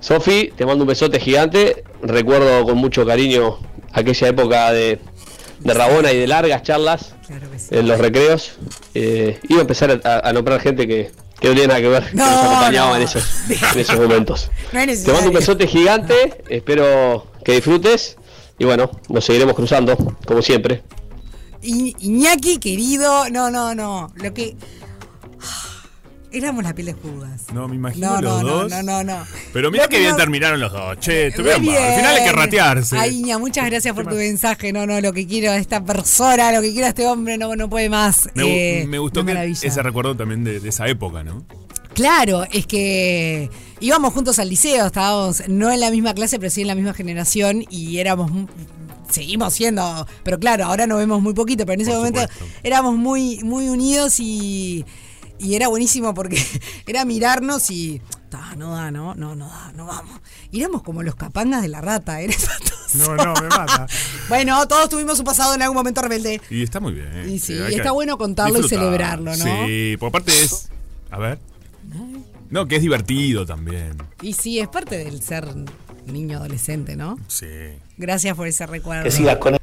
Sofi, 0.00 0.52
te 0.56 0.64
mando 0.66 0.84
un 0.84 0.88
besote 0.88 1.20
gigante. 1.20 1.84
Recuerdo 2.02 2.64
con 2.64 2.78
mucho 2.78 3.04
cariño 3.06 3.58
aquella 3.92 4.28
época 4.28 4.72
de, 4.72 4.98
de 5.60 5.74
Rabona 5.74 6.12
y 6.12 6.18
de 6.18 6.26
largas 6.26 6.62
charlas 6.62 7.14
en 7.70 7.86
los 7.86 7.98
recreos. 7.98 8.52
Eh, 8.94 9.38
iba 9.48 9.58
a 9.58 9.62
empezar 9.62 10.00
a, 10.04 10.28
a 10.28 10.32
nombrar 10.32 10.60
gente 10.60 10.86
que, 10.88 11.10
que 11.38 11.48
no 11.48 11.54
tiene 11.54 11.68
nada 11.68 11.80
que 11.80 11.88
ver, 11.88 12.04
que 12.10 12.16
No, 12.16 12.26
nos 12.30 12.44
acompañaba 12.44 12.90
no. 12.90 12.96
en, 12.96 13.02
esos, 13.02 13.24
en 13.74 13.78
esos 13.80 13.98
momentos. 13.98 14.50
No 14.72 14.80
Te 14.86 15.12
mando 15.12 15.28
un 15.28 15.34
besote 15.34 15.66
gigante. 15.66 16.42
Espero 16.48 17.26
que 17.44 17.52
disfrutes. 17.52 18.16
Y 18.58 18.64
bueno, 18.64 18.90
nos 19.08 19.24
seguiremos 19.24 19.54
cruzando, 19.54 19.96
como 20.26 20.42
siempre. 20.42 20.82
Iñaki, 21.62 22.58
querido. 22.58 23.28
No, 23.30 23.50
no, 23.50 23.74
no. 23.74 24.12
Lo 24.16 24.32
que. 24.34 24.56
Éramos 26.32 26.62
la 26.62 26.72
piel 26.74 26.86
de 26.86 26.92
Judas. 26.92 27.42
No, 27.52 27.66
me 27.66 27.74
imagino 27.74 28.08
No, 28.14 28.20
los 28.22 28.42
no, 28.42 28.48
no, 28.48 28.56
dos. 28.62 28.70
no, 28.70 28.82
no, 28.82 29.04
no. 29.04 29.24
Pero 29.52 29.70
mira 29.72 29.88
que 29.88 29.98
bien 29.98 30.16
terminaron 30.16 30.60
los 30.60 30.72
dos. 30.72 30.98
Che, 31.00 31.26
estuvieron 31.28 31.64
mal. 31.64 31.74
Al 31.76 31.82
bien. 31.82 31.96
final 31.96 32.14
hay 32.16 32.24
que 32.24 32.32
ratearse. 32.32 32.96
Ay, 32.98 33.18
Iña, 33.18 33.38
muchas 33.38 33.66
gracias 33.66 33.94
por 33.94 34.06
tu 34.06 34.14
mensaje. 34.14 34.72
No, 34.72 34.86
no, 34.86 35.00
lo 35.00 35.12
que 35.12 35.26
quiero 35.26 35.50
a 35.50 35.56
esta 35.56 35.84
persona, 35.84 36.52
lo 36.52 36.62
que 36.62 36.70
quiero 36.70 36.86
a 36.86 36.90
este 36.90 37.04
hombre, 37.06 37.36
no, 37.36 37.56
no 37.56 37.68
puede 37.68 37.88
más. 37.90 38.28
Me, 38.34 38.80
Eh, 38.82 38.86
me 38.86 38.98
gustó 38.98 39.24
que 39.24 39.34
maravilla. 39.34 39.58
ese 39.68 39.82
recuerdo 39.82 40.16
también 40.16 40.44
de, 40.44 40.60
de 40.60 40.68
esa 40.68 40.86
época, 40.86 41.24
¿no? 41.24 41.44
Claro, 41.94 42.44
es 42.52 42.66
que 42.66 43.50
íbamos 43.80 44.14
juntos 44.14 44.38
al 44.38 44.48
liceo, 44.48 44.86
estábamos 44.86 45.42
no 45.48 45.72
en 45.72 45.80
la 45.80 45.90
misma 45.90 46.14
clase, 46.14 46.38
pero 46.38 46.48
sí 46.50 46.60
en 46.60 46.68
la 46.68 46.76
misma 46.76 46.94
generación 46.94 47.64
y 47.68 47.98
éramos, 47.98 48.30
seguimos 49.10 49.52
siendo, 49.54 50.06
pero 50.22 50.38
claro, 50.38 50.66
ahora 50.66 50.86
nos 50.86 50.98
vemos 50.98 51.20
muy 51.20 51.34
poquito, 51.34 51.66
pero 51.66 51.74
en 51.74 51.80
ese 51.80 51.92
momento 51.96 52.20
éramos 52.62 52.94
muy, 52.96 53.40
muy 53.42 53.68
unidos 53.68 54.20
y, 54.20 54.84
y 55.40 55.54
era 55.54 55.68
buenísimo 55.68 56.14
porque 56.14 56.40
era 56.86 57.04
mirarnos 57.04 57.70
y, 57.70 58.00
"Ta, 58.28 58.54
no 58.56 58.74
da, 58.74 58.90
no, 58.90 59.14
no, 59.14 59.34
no 59.34 59.48
da, 59.48 59.72
no 59.74 59.86
vamos. 59.86 60.20
Y 60.52 60.60
éramos 60.60 60.82
como 60.82 61.02
los 61.02 61.14
capangas 61.14 61.62
de 61.62 61.68
la 61.68 61.80
rata, 61.80 62.20
espantoso. 62.20 62.76
No, 62.94 63.16
no, 63.16 63.34
me 63.40 63.48
mata. 63.48 63.86
Bueno, 64.28 64.66
todos 64.68 64.88
tuvimos 64.88 65.18
un 65.18 65.24
pasado 65.24 65.54
en 65.54 65.62
algún 65.62 65.76
momento 65.76 66.02
rebelde. 66.02 66.40
Y 66.50 66.62
está 66.62 66.78
muy 66.78 66.92
bien. 66.92 67.28
Y 67.28 67.38
sí, 67.38 67.54
y 67.54 67.74
está 67.74 67.90
bueno 67.92 68.16
contarlo 68.18 68.60
y 68.60 68.68
celebrarlo, 68.68 69.36
¿no? 69.36 69.44
Sí, 69.44 69.96
por 69.98 70.08
aparte 70.10 70.30
es. 70.44 70.68
A 71.10 71.18
ver. 71.18 71.38
No, 72.50 72.66
que 72.66 72.76
es 72.76 72.82
divertido 72.82 73.46
también. 73.46 73.96
Y 74.22 74.32
sí, 74.34 74.58
es 74.58 74.68
parte 74.68 74.98
del 74.98 75.22
ser 75.22 75.46
niño 76.06 76.38
adolescente, 76.38 76.96
¿no? 76.96 77.18
Sí. 77.28 77.46
Gracias 77.96 78.36
por 78.36 78.46
ese 78.48 78.66
recuerdo. 78.66 79.04
Que 79.04 79.10
sigas 79.10 79.36
con 79.38 79.59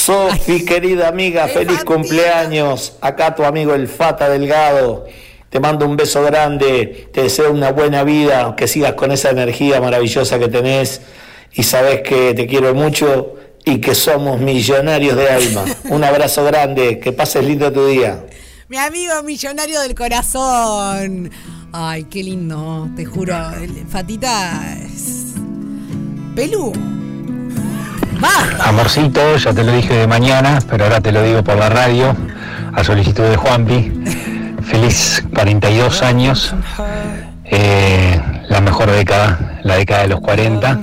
Sofi, 0.00 0.64
querida 0.64 1.08
amiga, 1.08 1.46
feliz 1.46 1.84
cumpleaños. 1.84 2.94
Acá 3.02 3.34
tu 3.34 3.44
amigo 3.44 3.74
el 3.74 3.86
Fata 3.86 4.30
Delgado. 4.30 5.04
Te 5.50 5.60
mando 5.60 5.84
un 5.84 5.94
beso 5.94 6.22
grande, 6.22 7.08
te 7.12 7.24
deseo 7.24 7.52
una 7.52 7.70
buena 7.72 8.02
vida, 8.02 8.54
que 8.56 8.66
sigas 8.66 8.94
con 8.94 9.12
esa 9.12 9.28
energía 9.28 9.78
maravillosa 9.78 10.38
que 10.38 10.48
tenés 10.48 11.02
y 11.52 11.64
sabes 11.64 12.00
que 12.00 12.32
te 12.32 12.46
quiero 12.46 12.74
mucho 12.74 13.34
y 13.66 13.78
que 13.78 13.94
somos 13.94 14.40
millonarios 14.40 15.16
de 15.16 15.28
alma. 15.28 15.64
Un 15.90 16.02
abrazo 16.02 16.44
grande, 16.44 16.98
que 16.98 17.12
pases 17.12 17.44
lindo 17.44 17.70
tu 17.70 17.86
día. 17.86 18.24
Mi 18.68 18.78
amigo 18.78 19.22
millonario 19.22 19.82
del 19.82 19.94
corazón. 19.94 21.30
Ay, 21.72 22.04
qué 22.04 22.22
lindo, 22.22 22.88
te 22.96 23.04
juro. 23.04 23.36
Fatita 23.90 24.78
es. 24.82 25.34
Pelú. 26.34 26.99
Amorcito, 28.64 29.36
ya 29.36 29.52
te 29.52 29.64
lo 29.64 29.72
dije 29.72 29.94
de 29.94 30.06
mañana, 30.06 30.58
pero 30.68 30.84
ahora 30.84 31.00
te 31.00 31.12
lo 31.12 31.22
digo 31.22 31.42
por 31.42 31.56
la 31.56 31.68
radio, 31.68 32.14
a 32.72 32.84
solicitud 32.84 33.24
de 33.24 33.36
Juanpi. 33.36 33.92
Feliz 34.62 35.24
42 35.34 36.02
años. 36.02 36.54
Eh, 37.44 38.20
la 38.48 38.60
mejor 38.60 38.90
década, 38.90 39.60
la 39.64 39.76
década 39.76 40.02
de 40.02 40.08
los 40.08 40.20
40, 40.20 40.80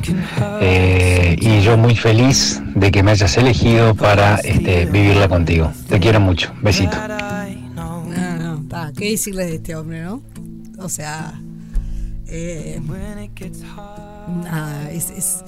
eh, 0.62 1.36
y 1.40 1.62
yo 1.62 1.78
muy 1.78 1.96
feliz 1.96 2.62
de 2.76 2.92
que 2.92 3.04
me 3.04 3.12
hayas 3.12 3.38
elegido 3.38 3.96
para 3.96 4.36
este, 4.38 4.86
vivirla 4.86 5.28
contigo. 5.30 5.72
Te 5.88 6.00
quiero 6.00 6.20
mucho, 6.20 6.52
besito. 6.62 6.98
No, 7.76 8.04
no, 8.06 8.62
está. 8.62 8.92
¿Qué 8.98 9.12
decirles 9.12 9.48
de 9.48 9.56
este 9.56 9.76
hombre, 9.76 10.02
no? 10.02 10.22
O 10.80 10.90
sea. 10.90 11.34
eh, 12.28 12.82
nada, 14.44 14.92
es, 14.92 15.10
es, 15.12 15.44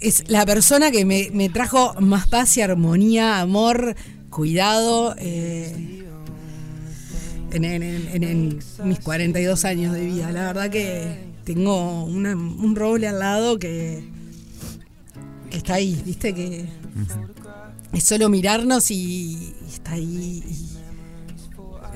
es 0.00 0.24
la 0.28 0.44
persona 0.46 0.90
que 0.90 1.04
me, 1.04 1.30
me 1.32 1.48
trajo 1.48 1.94
más 2.00 2.26
paz 2.26 2.56
y 2.56 2.62
armonía, 2.62 3.40
amor, 3.40 3.94
cuidado. 4.30 5.14
eh, 5.18 5.96
en, 7.52 7.64
en- 7.64 7.82
en- 7.82 8.22
en 8.24 8.58
mis 8.84 9.00
42 9.00 9.64
años 9.64 9.92
de 9.92 10.04
vida. 10.06 10.30
La 10.30 10.46
verdad 10.52 10.70
que 10.70 11.24
tengo 11.44 12.04
una- 12.04 12.36
un 12.36 12.76
roble 12.76 13.08
al 13.08 13.18
lado 13.18 13.58
que, 13.58 14.04
que 15.50 15.56
está 15.56 15.74
ahí, 15.74 16.00
¿viste? 16.06 16.32
Que 16.32 16.66
es 17.92 18.04
solo 18.04 18.28
mirarnos 18.28 18.90
y, 18.92 18.94
y 18.96 19.54
está 19.68 19.92
ahí 19.92 20.44
y, 20.48 20.78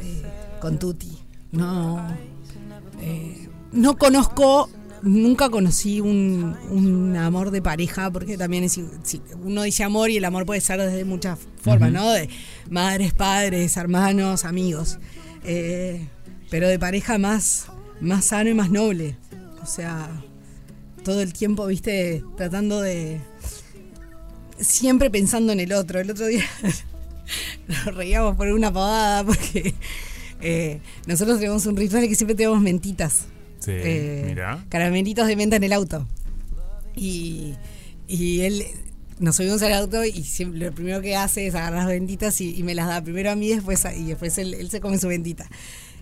eh, 0.03 0.23
con 0.61 0.79
Tuti. 0.81 1.17
No, 1.53 2.05
eh, 3.01 3.49
no 3.71 3.97
conozco, 3.97 4.69
nunca 5.05 5.51
conocí 5.51 6.01
un, 6.01 6.57
un 6.71 7.17
amor 7.17 7.51
de 7.51 7.63
pareja, 7.63 8.11
porque 8.11 8.37
también 8.37 8.65
es, 8.65 8.81
si 9.03 9.23
uno 9.43 9.63
dice 9.63 9.85
amor 9.85 10.11
y 10.11 10.17
el 10.17 10.25
amor 10.25 10.47
puede 10.47 10.61
ser 10.61 10.81
desde 10.81 11.05
muchas 11.05 11.39
formas. 11.61 11.93
¿no? 11.93 12.11
De 12.11 12.29
madres, 12.71 13.13
padres, 13.13 13.77
hermanos, 13.77 14.45
amigos. 14.45 14.99
Eh, 15.45 16.09
pero 16.51 16.69
de 16.69 16.79
pareja 16.79 17.19
más, 17.19 17.67
más 18.01 18.27
sano 18.27 18.51
y 18.51 18.55
más 18.55 18.71
noble. 18.71 19.17
O 19.63 19.67
sea, 19.67 20.09
todo 21.05 21.21
el 21.21 21.33
tiempo, 21.33 21.67
viste, 21.67 22.25
tratando 22.37 22.81
de. 22.81 23.21
Siempre 24.59 25.11
pensando 25.11 25.53
en 25.53 25.61
el 25.61 25.73
otro. 25.73 26.01
El 26.01 26.11
otro 26.11 26.27
día 26.27 26.45
nos 27.69 27.95
reíamos 27.95 28.37
por 28.37 28.49
una 28.49 28.73
pavada 28.73 29.25
porque 29.25 29.75
eh, 30.41 30.81
nosotros 31.07 31.39
tenemos 31.39 31.67
un 31.67 31.77
ritual 31.77 32.09
que 32.09 32.15
siempre 32.15 32.35
tenemos 32.35 32.61
mentitas. 32.61 33.27
Sí, 33.65 33.73
Eh. 33.75 34.37
Caramelitos 34.69 35.27
de 35.27 35.37
menta 35.37 35.57
en 35.57 35.65
el 35.65 35.73
auto. 35.73 36.07
Y, 36.97 37.55
y 38.09 38.41
él. 38.43 38.65
Nos 39.21 39.37
subimos 39.37 39.63
al 39.63 39.73
auto 39.75 40.05
y 40.05 40.25
siempre, 40.25 40.59
lo 40.59 40.73
primero 40.75 41.01
que 41.01 41.15
hace 41.15 41.47
es 41.47 41.55
agarrar 41.55 41.79
las 41.81 41.87
benditas 41.87 42.41
y, 42.41 42.57
y 42.57 42.65
me 42.65 42.75
las 42.75 42.89
da 42.89 43.01
primero 43.01 43.31
a 43.31 43.37
mí 43.37 43.49
después 43.49 43.85
y 43.97 44.07
después 44.07 44.37
él, 44.39 44.55
él 44.55 44.71
se 44.71 44.81
come 44.81 44.99
su 44.99 45.07
bendita. 45.07 45.49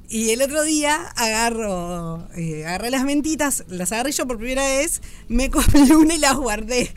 Y 0.09 0.31
el 0.31 0.41
otro 0.41 0.63
día 0.63 0.97
agarro, 1.17 2.27
eh, 2.37 2.65
agarré 2.65 2.91
las 2.91 3.05
mentitas, 3.05 3.65
las 3.69 3.93
agarré 3.93 4.13
yo 4.13 4.27
por 4.27 4.39
primera 4.39 4.63
vez, 4.67 5.03
me 5.29 5.51
comí 5.51 5.91
una 5.97 6.15
y 6.15 6.19
las 6.19 6.37
guardé. 6.37 6.91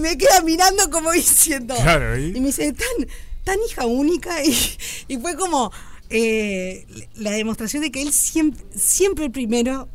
Me 0.00 0.16
queda 0.16 0.42
mirando 0.42 0.90
como 0.90 1.10
diciendo. 1.10 1.74
Claro, 1.74 2.16
¿y? 2.16 2.36
y 2.36 2.40
me 2.40 2.46
dice, 2.46 2.72
tan, 2.72 3.08
tan 3.42 3.56
hija 3.68 3.84
única. 3.84 4.42
Y, 4.44 4.54
y 5.08 5.16
fue 5.18 5.34
como 5.36 5.72
eh, 6.08 6.86
la 7.16 7.32
demostración 7.32 7.82
de 7.82 7.90
que 7.90 8.00
él 8.02 8.12
siempre, 8.12 8.64
siempre 8.76 9.28
primero 9.28 9.88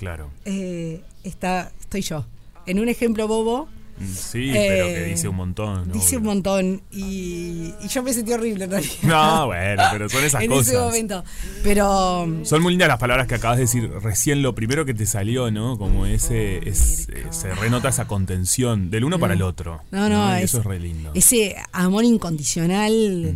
Claro. 0.00 0.30
eh, 0.44 1.02
está, 1.22 1.70
estoy 1.80 2.00
yo. 2.02 2.26
En 2.66 2.80
un 2.80 2.88
ejemplo 2.88 3.28
bobo, 3.28 3.68
Mm, 4.00 4.14
Sí, 4.14 4.50
pero 4.54 4.86
que 4.86 5.02
Eh, 5.04 5.08
dice 5.10 5.28
un 5.28 5.36
montón. 5.36 5.86
¿no? 5.88 5.92
dice 5.92 6.16
un 6.16 6.22
montón 6.22 6.80
y, 6.90 7.74
y 7.82 7.88
yo 7.90 8.02
me 8.02 8.14
sentí 8.14 8.32
horrible 8.32 8.64
en 8.64 8.70
realidad. 8.70 8.94
No, 9.02 9.46
bueno, 9.48 9.82
pero 9.92 10.08
son 10.08 10.24
esas 10.24 10.42
en 10.42 10.48
cosas. 10.48 10.68
ese 10.68 10.78
momento. 10.78 11.22
Pero 11.62 12.26
Son 12.44 12.62
muy 12.62 12.72
lindas 12.72 12.88
las 12.88 12.96
palabras 12.98 13.26
que 13.26 13.34
acabas 13.34 13.58
de 13.58 13.64
decir 13.64 13.90
recién, 14.02 14.40
lo 14.40 14.54
primero 14.54 14.86
que 14.86 14.94
te 14.94 15.04
salió, 15.04 15.50
¿no? 15.50 15.76
Como 15.76 16.06
ese, 16.06 16.66
es, 16.66 17.10
eh, 17.10 17.26
se 17.28 17.54
renota 17.54 17.90
esa 17.90 18.06
contención 18.06 18.90
del 18.90 19.04
uno 19.04 19.18
para 19.18 19.34
el 19.34 19.42
otro. 19.42 19.82
No, 19.90 20.08
no, 20.08 20.34
Y 20.34 20.38
es- 20.38 20.44
eso 20.44 20.60
es 20.60 20.64
re 20.64 20.80
lindo. 20.80 21.10
ese 21.12 21.56
amor 21.72 22.04
incondicional. 22.04 23.34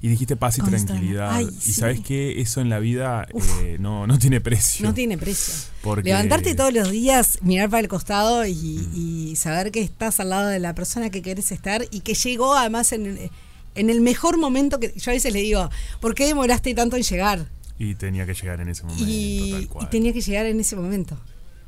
Y 0.00 0.08
dijiste 0.08 0.34
paz 0.36 0.56
y 0.56 0.62
tranquilidad. 0.62 1.30
Ay, 1.30 1.46
y 1.50 1.60
sí. 1.60 1.72
sabes 1.74 2.00
que 2.00 2.40
eso 2.40 2.62
en 2.62 2.70
la 2.70 2.78
vida 2.78 3.26
eh, 3.62 3.76
no, 3.80 4.06
no 4.06 4.18
tiene 4.18 4.40
precio. 4.40 4.86
No 4.86 4.94
tiene 4.94 5.18
precio. 5.18 5.52
Porque- 5.86 6.08
Levantarte 6.08 6.54
todos 6.54 6.72
los 6.72 6.90
días, 6.90 7.38
mirar 7.42 7.70
para 7.70 7.80
el 7.80 7.88
costado 7.88 8.44
y, 8.46 8.52
Mm. 8.54 8.92
y 9.30 9.36
saber 9.36 9.70
que 9.70 9.80
estás 9.80 10.18
al 10.20 10.30
lado 10.30 10.48
de 10.48 10.58
la 10.58 10.74
persona 10.74 11.10
que 11.10 11.22
querés 11.22 11.52
estar 11.52 11.84
y 11.90 12.00
que 12.00 12.14
llegó 12.14 12.54
además 12.54 12.92
en, 12.92 13.06
el- 13.06 13.30
en 13.76 13.90
el 13.90 14.00
mejor 14.00 14.36
momento 14.38 14.80
que 14.80 14.92
yo 14.96 15.10
a 15.10 15.14
veces 15.14 15.32
le 15.32 15.40
digo, 15.40 15.70
¿por 16.00 16.14
qué 16.14 16.26
demoraste 16.26 16.74
tanto 16.74 16.96
en 16.96 17.02
llegar? 17.02 17.46
Y 17.78 17.94
tenía 17.94 18.26
que 18.26 18.34
llegar 18.34 18.60
en 18.60 18.68
ese 18.68 18.82
momento. 18.84 19.04
y, 19.06 19.50
tal 19.52 19.62
y 19.62 19.66
cual. 19.66 19.90
tenía 19.90 20.12
que 20.12 20.20
llegar 20.22 20.46
en 20.46 20.58
ese 20.60 20.76
momento. 20.76 21.18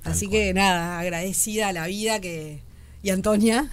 Así 0.05 0.27
que 0.29 0.55
nada, 0.55 0.99
agradecida 1.01 1.69
a 1.69 1.73
la 1.73 1.87
vida 1.87 2.19
que 2.21 2.61
y 3.03 3.11
Antonia 3.11 3.71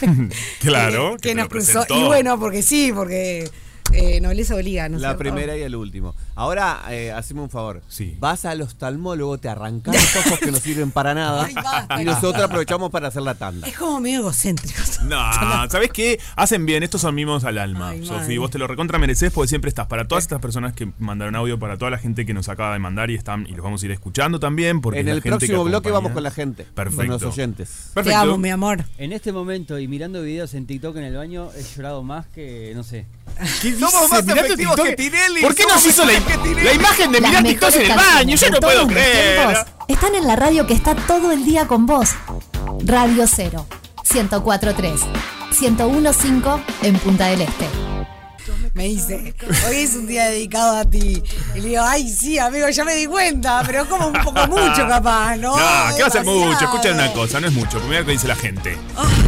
claro. 0.60 1.16
que, 1.20 1.30
te 1.30 1.34
nos 1.34 1.48
cruzó. 1.48 1.84
Y 1.90 2.02
bueno, 2.04 2.38
porque 2.38 2.62
sí, 2.62 2.92
porque 2.94 3.50
eh, 3.92 4.20
nobleza 4.20 4.54
obliga, 4.54 4.88
¿no 4.88 4.98
La 4.98 5.08
cierto? 5.08 5.18
primera 5.18 5.56
y 5.56 5.62
el 5.62 5.74
último. 5.76 6.14
Ahora, 6.34 6.82
eh, 6.90 7.12
haceme 7.12 7.40
un 7.42 7.50
favor. 7.50 7.82
Sí. 7.88 8.16
Vas 8.20 8.44
al 8.44 8.62
oftalmólogo, 8.62 9.38
te 9.38 9.48
arrancas 9.48 9.94
los 9.94 10.26
ojos 10.26 10.38
que 10.38 10.50
no 10.50 10.58
sirven 10.58 10.90
para 10.90 11.14
nada. 11.14 11.44
Ay, 11.44 11.54
basta. 11.54 12.00
y 12.02 12.04
nosotros 12.04 12.42
aprovechamos 12.44 12.90
para 12.90 13.08
hacer 13.08 13.22
la 13.22 13.34
tanda. 13.34 13.66
Es 13.66 13.76
como 13.76 14.00
medio 14.00 14.20
egocéntrico. 14.20 14.80
No, 15.02 15.18
¿sabes 15.68 15.90
qué? 15.92 16.20
Hacen 16.36 16.64
bien, 16.64 16.82
estos 16.84 17.00
son 17.00 17.14
mimos 17.14 17.42
al 17.44 17.58
alma. 17.58 17.92
Sofi, 18.04 18.38
vos 18.38 18.50
te 18.50 18.58
lo 18.58 18.66
recontra 18.68 18.98
mereces 18.98 19.32
porque 19.32 19.48
siempre 19.48 19.68
estás 19.68 19.86
para 19.88 20.06
todas 20.06 20.22
estas 20.24 20.40
personas 20.40 20.74
que 20.74 20.92
mandaron 20.98 21.34
audio, 21.34 21.58
para 21.58 21.76
toda 21.76 21.90
la 21.90 21.98
gente 21.98 22.24
que 22.24 22.32
nos 22.32 22.48
acaba 22.48 22.72
de 22.72 22.78
mandar 22.78 23.10
y 23.10 23.16
están 23.16 23.46
y 23.48 23.52
los 23.54 23.64
vamos 23.64 23.82
a 23.82 23.86
ir 23.86 23.92
escuchando 23.92 24.38
también. 24.38 24.80
Porque 24.80 25.00
En 25.00 25.08
es 25.08 25.12
la 25.12 25.16
el 25.16 25.22
gente 25.22 25.38
próximo 25.38 25.64
bloque 25.64 25.90
vamos 25.90 26.12
con 26.12 26.22
la 26.22 26.30
gente. 26.30 26.64
Perfecto. 26.64 26.96
Con 26.96 27.08
los 27.08 27.22
oyentes. 27.24 27.90
Perfecto. 27.94 28.10
Te 28.10 28.14
amo, 28.14 28.38
mi 28.38 28.50
amor. 28.50 28.84
En 28.98 29.12
este 29.12 29.32
momento 29.32 29.78
y 29.78 29.88
mirando 29.88 30.22
videos 30.22 30.54
en 30.54 30.66
TikTok 30.66 30.96
en 30.96 31.04
el 31.04 31.16
baño 31.16 31.50
he 31.56 31.62
llorado 31.76 32.02
más 32.04 32.26
que, 32.28 32.72
no 32.76 32.84
sé. 32.84 33.06
¿Qué 33.60 33.78
Somos 33.78 34.10
más 34.10 34.20
efectivos 34.20 34.76
TikTok. 34.76 34.86
que 34.86 34.96
Tinelli, 34.96 35.42
¿Por 35.42 35.54
qué 35.54 35.64
nos 35.64 35.84
hizo 35.84 36.04
la, 36.04 36.12
que 36.12 36.74
imagen 36.74 37.12
de 37.12 37.20
mirar 37.20 37.42
TikTok 37.42 37.74
en 37.76 37.90
el 37.90 37.96
baño? 37.96 38.36
Yo 38.36 38.50
no 38.50 38.60
puedo 38.60 38.86
creer. 38.86 39.36
tiempos 39.36 39.66
Están 39.88 40.14
en 40.14 40.26
la 40.26 40.36
radio 40.36 40.66
que 40.66 40.74
está 40.74 40.94
todo 40.94 41.32
el 41.32 41.44
día 41.44 41.66
con 41.66 41.86
vos. 41.86 42.10
Radio 42.84 43.26
0, 43.26 43.66
1043, 44.12 45.00
1015 45.60 46.62
en 46.82 46.98
Punta 46.98 47.26
del 47.26 47.42
Este. 47.42 47.68
Me 48.74 48.84
dice, 48.84 49.34
hoy 49.68 49.76
es 49.76 49.94
un 49.94 50.06
día 50.06 50.26
dedicado 50.26 50.78
a 50.78 50.84
ti. 50.84 51.22
Y 51.54 51.60
le 51.60 51.68
digo, 51.68 51.82
ay, 51.84 52.08
sí, 52.08 52.38
amigo, 52.38 52.68
ya 52.70 52.84
me 52.84 52.94
di 52.94 53.06
cuenta, 53.06 53.62
pero 53.66 53.82
es 53.82 53.88
como 53.88 54.06
un 54.06 54.14
poco 54.14 54.46
mucho 54.48 54.88
capaz, 54.88 55.36
¿no? 55.36 55.56
No, 55.56 55.96
¿qué 55.96 56.02
va 56.02 56.08
a 56.08 56.10
ser 56.10 56.24
mucho? 56.24 56.64
Escuchen 56.64 56.94
una 56.94 57.12
cosa, 57.12 57.38
no 57.38 57.48
es 57.48 57.52
mucho. 57.52 57.78
Primero 57.80 58.06
que 58.06 58.12
dice 58.12 58.28
la 58.28 58.36
gente. 58.36 58.76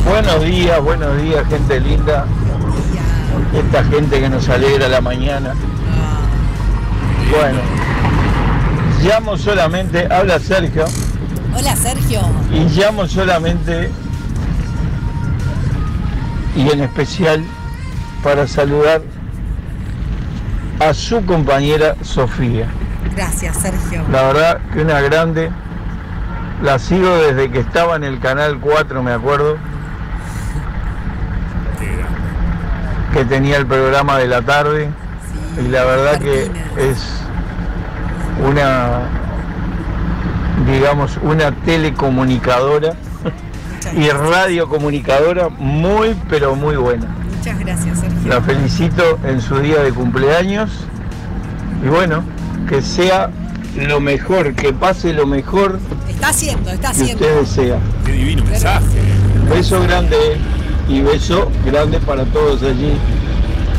Buenos 0.06 0.42
días, 0.42 0.80
buenos 0.82 1.22
días, 1.22 1.46
gente 1.48 1.80
linda. 1.80 2.26
Esta 3.54 3.84
gente 3.84 4.20
que 4.20 4.28
nos 4.28 4.48
alegra 4.48 4.88
la 4.88 5.00
mañana. 5.00 5.54
Bueno, 7.30 7.60
llamo 9.02 9.36
solamente, 9.36 10.06
habla 10.12 10.38
Sergio, 10.38 10.84
Hola, 11.56 11.74
Sergio. 11.76 12.20
y 12.52 12.64
llamo 12.68 13.06
solamente 13.06 13.90
y 16.56 16.68
en 16.70 16.80
especial 16.82 17.44
para 18.22 18.46
saludar 18.46 19.02
a 20.80 20.94
su 20.94 21.24
compañera 21.24 21.96
Sofía. 22.02 22.66
Gracias, 23.16 23.56
Sergio. 23.56 24.02
La 24.10 24.22
verdad 24.22 24.58
que 24.72 24.82
una 24.82 25.00
grande. 25.00 25.50
La 26.62 26.78
sigo 26.78 27.16
desde 27.16 27.50
que 27.50 27.58
estaba 27.58 27.96
en 27.96 28.04
el 28.04 28.20
canal 28.20 28.58
4, 28.60 29.02
me 29.02 29.12
acuerdo. 29.12 29.56
Que 33.14 33.24
tenía 33.24 33.56
el 33.56 33.66
programa 33.66 34.18
de 34.18 34.26
la 34.26 34.42
tarde. 34.42 34.90
y 35.64 35.68
la 35.68 35.84
verdad 35.84 36.18
que 36.18 36.50
es 36.76 36.98
una, 38.44 39.02
digamos, 40.70 41.18
una 41.22 41.52
telecomunicadora 41.64 42.94
y 43.96 44.08
radiocomunicadora 44.10 45.48
muy, 45.48 46.16
pero 46.28 46.56
muy 46.56 46.74
buena. 46.76 47.06
Muchas 47.38 47.58
gracias, 47.60 48.00
Sergio. 48.00 48.18
La 48.28 48.40
felicito 48.40 49.18
en 49.24 49.40
su 49.40 49.60
día 49.60 49.80
de 49.82 49.92
cumpleaños 49.92 50.70
y 51.84 51.88
bueno, 51.88 52.24
que 52.68 52.82
sea 52.82 53.30
lo 53.76 54.00
mejor, 54.00 54.54
que 54.54 54.72
pase 54.72 55.12
lo 55.12 55.26
mejor 55.26 55.78
Está 56.08 56.28
haciendo, 56.30 56.70
está 56.70 56.90
que 56.92 57.02
haciendo. 57.02 57.24
usted 57.24 57.40
desea. 57.40 57.78
Qué 58.04 58.12
divino 58.12 58.44
mensaje. 58.44 58.84
Beso 59.50 59.80
grande 59.82 60.16
y 60.88 61.00
beso 61.00 61.50
grande 61.64 61.98
para 62.00 62.24
todos 62.26 62.62
allí. 62.62 62.92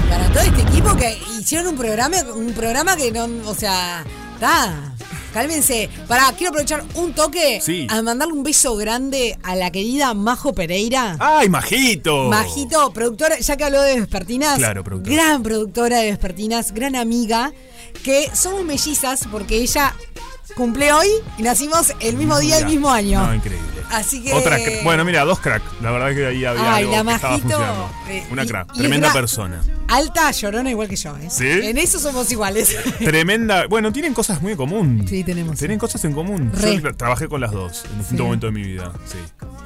Para 0.10 0.28
todo 0.30 0.44
este 0.44 0.62
equipo 0.62 0.96
que 0.96 1.18
hicieron 1.40 1.68
un 1.68 1.76
programa, 1.78 2.18
un 2.36 2.54
programa 2.54 2.96
que 2.96 3.12
no, 3.12 3.28
o 3.50 3.56
sea, 3.56 4.04
está. 4.34 4.92
Cálmense. 5.34 5.90
Pará, 6.08 6.32
quiero 6.38 6.52
aprovechar 6.52 6.86
un 6.94 7.12
toque 7.14 7.60
Sí. 7.62 7.88
a 7.90 8.02
mandarle 8.02 8.34
un 8.34 8.42
beso 8.44 8.74
grande 8.78 9.38
a 9.44 9.58
la 9.58 9.70
querida 9.70 10.14
Majo 10.14 10.54
Pereira. 10.54 11.18
¡Ay, 11.20 11.50
Majito! 11.50 12.30
Majito, 12.30 12.94
productora, 12.94 13.38
ya 13.40 13.58
que 13.58 13.66
habló 13.66 13.82
de 13.82 14.00
Vespertinas. 14.00 14.58
Claro, 14.58 14.86
productora. 14.86 15.14
Gran 15.16 15.44
productora 15.44 15.98
de 15.98 16.12
Vespertinas, 16.12 16.74
gran 16.74 16.96
amiga, 16.96 17.52
que 18.02 18.30
somos 18.34 18.64
mellizas 18.64 19.28
porque 19.30 19.58
ella 19.58 19.94
cumple 20.56 20.92
hoy 20.94 21.08
y 21.38 21.44
nacimos 21.44 21.94
el 22.00 22.16
mismo 22.18 22.40
día, 22.40 22.58
el 22.60 22.66
mismo 22.66 22.90
año. 22.92 23.26
No, 23.26 23.34
increíble. 23.34 23.66
Así 23.92 24.24
que. 24.24 24.34
Otra 24.34 24.58
bueno, 24.84 25.06
mira, 25.06 25.24
dos 25.26 25.40
crack. 25.40 25.62
La 25.82 25.92
verdad 25.92 26.12
es 26.12 26.18
que 26.18 26.26
ahí 26.26 26.44
había 26.46 26.74
Ay, 26.76 26.84
algo 26.86 26.96
la 26.96 27.04
que 27.04 27.16
estaba 27.16 27.38
funcionando. 27.38 27.90
eh, 28.10 28.28
Una 28.32 28.44
y- 28.44 28.48
crack. 28.48 28.68
y 28.74 28.78
Tremenda 28.80 29.14
persona. 29.14 29.62
Alta, 29.88 30.32
llorona 30.32 30.72
igual 30.72 30.88
que 30.88 30.96
yo, 30.96 31.16
¿eh? 31.18 31.28
¿Sí? 31.30 31.48
En 31.48 31.78
eso 31.78 32.00
somos 32.00 32.32
iguales. 32.32 32.76
Tremenda. 33.00 33.68
Bueno, 33.68 33.92
tienen 33.94 34.16
cosas 34.16 34.42
muy 34.42 34.54
en 34.54 34.58
común. 34.58 35.06
Sí, 35.08 35.24
tenemos. 35.24 35.58
Tienen 35.60 35.78
cosas 35.78 36.04
en 36.06 36.14
común. 36.14 36.52
Re. 36.56 36.82
Yo 36.82 36.96
trabajé 36.96 37.28
con 37.28 37.40
las 37.42 37.52
dos 37.52 37.86
en 37.86 38.00
distintos 38.00 38.18
Sí. 38.18 38.24
momentos 38.24 38.54
de 38.54 38.60
mi 38.60 38.68
vida. 38.68 38.92
Sí. 39.06 39.18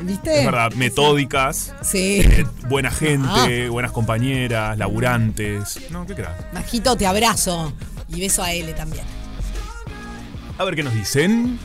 ¿Viste? 0.01 0.39
Es 0.39 0.45
verdad, 0.45 0.73
metódicas. 0.73 1.73
Sí. 1.81 2.19
eh, 2.21 2.45
buena 2.67 2.91
gente, 2.91 3.69
buenas 3.69 3.91
compañeras, 3.93 4.77
laburantes. 4.77 5.79
No, 5.89 6.05
qué 6.05 6.15
crack. 6.15 6.53
Majito, 6.53 6.95
te 6.97 7.05
abrazo. 7.07 7.73
Y 8.09 8.19
beso 8.19 8.43
a 8.43 8.51
L 8.53 8.73
también. 8.73 9.05
A 10.59 10.65
ver 10.65 10.75
qué 10.75 10.83
nos 10.83 10.93
dicen. 10.93 11.57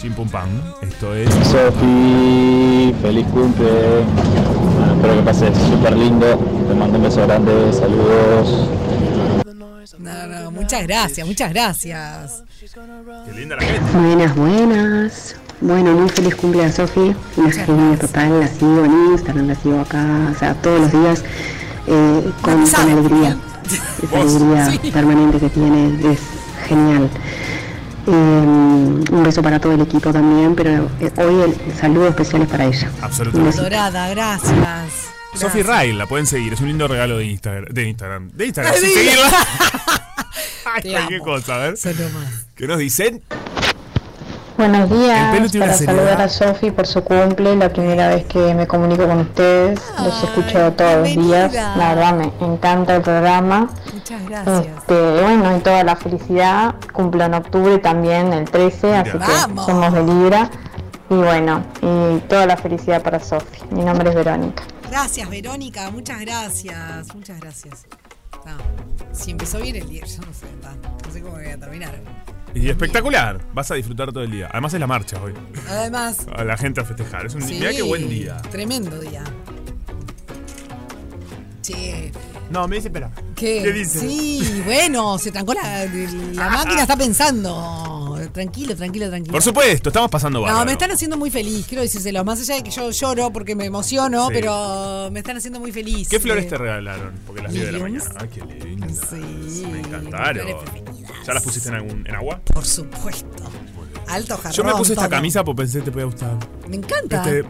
Chim 0.00 0.14
pum 0.14 0.26
pam. 0.26 0.48
Esto 0.80 1.14
es. 1.14 1.28
Sofi, 1.28 2.94
feliz 3.02 3.26
cumple. 3.26 3.66
Bueno, 4.74 4.94
espero 4.94 5.16
que 5.16 5.22
pases 5.22 5.58
súper 5.68 5.94
lindo. 5.94 6.38
Te 6.66 6.74
mando 6.74 6.96
un 6.96 7.04
beso 7.04 7.26
grande, 7.26 7.52
saludos. 7.74 8.70
No, 9.98 10.26
no, 10.28 10.50
muchas 10.50 10.86
gracias, 10.86 11.26
muchas 11.26 11.52
gracias. 11.52 12.42
Qué 13.26 13.32
linda 13.38 13.56
la 13.56 13.62
gente. 13.62 13.92
Buenas, 13.92 14.34
buenas. 14.34 15.36
Bueno, 15.60 15.92
muy 15.92 16.08
feliz 16.08 16.34
cumple 16.36 16.64
a 16.64 16.72
Sofi. 16.72 17.14
Una 17.36 17.52
genia 17.52 17.98
total. 17.98 18.40
La 18.40 18.48
sigo 18.48 18.82
en 18.82 19.12
Instagram, 19.12 19.46
la 19.48 19.54
sigo 19.56 19.80
acá, 19.80 20.32
o 20.34 20.38
sea, 20.38 20.54
todos 20.54 20.80
los 20.80 20.90
días 20.90 21.22
eh, 21.86 22.32
con, 22.40 22.66
con 22.66 22.80
alegría. 22.80 23.36
Esa 24.02 24.20
alegría 24.20 24.90
permanente 24.90 25.38
que 25.38 25.50
tiene 25.50 26.12
es 26.12 26.20
genial. 26.66 27.10
Eh, 28.06 28.10
un 28.10 29.22
beso 29.24 29.42
para 29.42 29.58
todo 29.60 29.72
el 29.72 29.80
equipo 29.80 30.12
también, 30.12 30.54
pero 30.54 30.88
eh, 31.00 31.10
hoy 31.16 31.42
el 31.42 31.74
saludo 31.76 32.08
especial 32.08 32.42
es 32.42 32.48
para 32.48 32.64
ella. 32.66 32.90
Absolutamente. 33.02 33.60
Dorada, 33.60 34.08
gracias. 34.10 34.56
Sophie 35.34 35.62
Rail, 35.62 35.98
la 35.98 36.06
pueden 36.06 36.26
seguir. 36.26 36.52
Es 36.52 36.60
un 36.60 36.68
lindo 36.68 36.88
regalo 36.88 37.18
de 37.18 37.26
Instagram. 37.26 37.72
De 37.72 37.88
Instagram. 37.88 38.30
De 38.30 38.46
Instagram. 38.46 38.74
Sí, 38.80 38.90
seguirla. 38.90 39.30
Ay, 40.64 41.18
cosa, 41.24 41.54
a 41.54 41.58
ver. 41.58 41.74
¿Qué 42.54 42.66
nos 42.66 42.78
dicen? 42.78 43.22
Buenos 44.56 44.88
días, 44.88 45.52
para 45.58 45.74
saludar 45.74 46.22
a 46.22 46.28
Sofi 46.30 46.70
por 46.70 46.86
su 46.86 47.04
cumple, 47.04 47.54
la 47.56 47.68
primera 47.68 48.08
vez 48.08 48.24
que 48.24 48.54
me 48.54 48.66
comunico 48.66 49.06
con 49.06 49.18
ustedes, 49.18 49.78
los 50.02 50.22
escucho 50.22 50.72
todos 50.72 51.08
los 51.08 51.26
días, 51.26 51.52
la 51.52 51.94
verdad 51.94 52.14
me 52.14 52.32
encanta 52.40 52.96
el 52.96 53.02
programa. 53.02 53.68
Muchas 54.08 54.28
gracias. 54.28 54.78
Este, 54.78 55.20
bueno, 55.20 55.56
y 55.56 55.60
toda 55.60 55.82
la 55.82 55.96
felicidad, 55.96 56.76
cumplo 56.92 57.24
en 57.24 57.34
octubre 57.34 57.78
también, 57.78 58.32
el 58.32 58.48
13, 58.48 58.94
así 58.94 59.10
que 59.10 59.18
Vamos. 59.18 59.66
somos 59.66 59.92
de 59.92 60.04
Libra. 60.04 60.48
Y 61.10 61.14
bueno, 61.14 61.64
y 61.82 62.20
toda 62.28 62.46
la 62.46 62.56
felicidad 62.56 63.02
para 63.02 63.18
Sofi. 63.18 63.62
Mi 63.72 63.84
nombre 63.84 64.10
es 64.10 64.14
Verónica. 64.14 64.62
Gracias, 64.88 65.28
Verónica, 65.28 65.90
muchas 65.90 66.20
gracias. 66.20 67.12
Muchas 67.16 67.40
gracias. 67.40 67.86
No, 68.44 68.56
si 69.10 69.32
empezó 69.32 69.58
bien 69.58 69.74
el 69.74 69.88
día, 69.88 70.04
yo 70.04 70.18
no 70.24 70.32
sé, 70.32 70.46
no 71.04 71.12
sé 71.12 71.20
cómo 71.20 71.34
voy 71.34 71.46
a 71.46 71.58
terminar. 71.58 72.00
Y 72.54 72.70
espectacular. 72.70 73.40
Vas 73.54 73.72
a 73.72 73.74
disfrutar 73.74 74.12
todo 74.12 74.22
el 74.22 74.30
día. 74.30 74.48
Además 74.52 74.72
es 74.72 74.78
la 74.78 74.86
marcha 74.86 75.20
hoy. 75.20 75.34
Además, 75.68 76.26
A 76.36 76.44
la 76.44 76.56
gente 76.56 76.80
a 76.80 76.84
festejar. 76.84 77.26
Es 77.26 77.34
un 77.34 77.42
sí, 77.42 77.54
Mirá 77.54 77.72
qué 77.72 77.82
buen 77.82 78.08
día. 78.08 78.36
Tremendo 78.52 79.00
día. 79.00 79.24
Che, 81.60 82.12
No, 82.50 82.68
me 82.68 82.76
dice, 82.76 82.88
espera. 82.88 83.10
¿qué? 83.34 83.60
¿Qué 83.62 83.72
dice? 83.72 84.00
Sí, 84.00 84.62
bueno, 84.64 85.18
se 85.18 85.32
trancó 85.32 85.52
la, 85.54 85.84
la 85.84 86.48
máquina, 86.50 86.82
está 86.82 86.96
pensando. 86.96 88.18
Tranquilo, 88.32 88.74
tranquilo, 88.74 89.08
tranquilo. 89.08 89.32
Por 89.32 89.42
supuesto, 89.42 89.88
estamos 89.90 90.10
pasando 90.10 90.40
bárbaro. 90.40 90.60
No, 90.60 90.66
me 90.66 90.72
están 90.72 90.90
haciendo 90.90 91.16
muy 91.16 91.30
feliz, 91.30 91.66
quiero 91.66 91.82
decírselo. 91.82 92.24
Más 92.24 92.40
allá 92.40 92.56
de 92.56 92.62
que 92.62 92.70
yo 92.70 92.90
lloro 92.90 93.30
porque 93.32 93.54
me 93.54 93.64
emociono, 93.66 94.28
Sí. 94.28 94.34
pero 94.34 95.08
me 95.12 95.20
están 95.20 95.36
haciendo 95.36 95.60
muy 95.60 95.70
feliz. 95.72 96.08
¿Qué 96.08 96.18
flores 96.20 96.44
Eh, 96.46 96.48
te 96.48 96.58
regalaron? 96.58 97.14
Porque 97.26 97.42
las 97.42 97.52
vi 97.52 97.60
de 97.60 97.72
la 97.72 97.78
mañana. 97.78 98.04
Ay, 98.18 98.28
qué 98.28 98.42
lindas. 98.64 98.98
Sí, 99.10 99.66
Me 99.70 99.80
encantaron. 99.80 100.46
¿Ya 101.26 101.34
las 101.34 101.42
pusiste 101.42 101.68
en, 101.68 101.74
algún, 101.76 102.06
en 102.06 102.14
agua? 102.14 102.40
Por 102.44 102.64
supuesto. 102.64 103.26
Alto 104.08 104.36
jarrón. 104.36 104.52
Yo 104.52 104.64
me 104.64 104.72
puse 104.74 104.92
esta 104.92 105.02
todo. 105.06 105.10
camisa 105.16 105.44
porque 105.44 105.62
pensé 105.62 105.78
que 105.80 105.84
te 105.86 105.92
podía 105.92 106.06
gustar. 106.06 106.36
Me 106.68 106.76
encanta. 106.76 107.16
Este- 107.28 107.44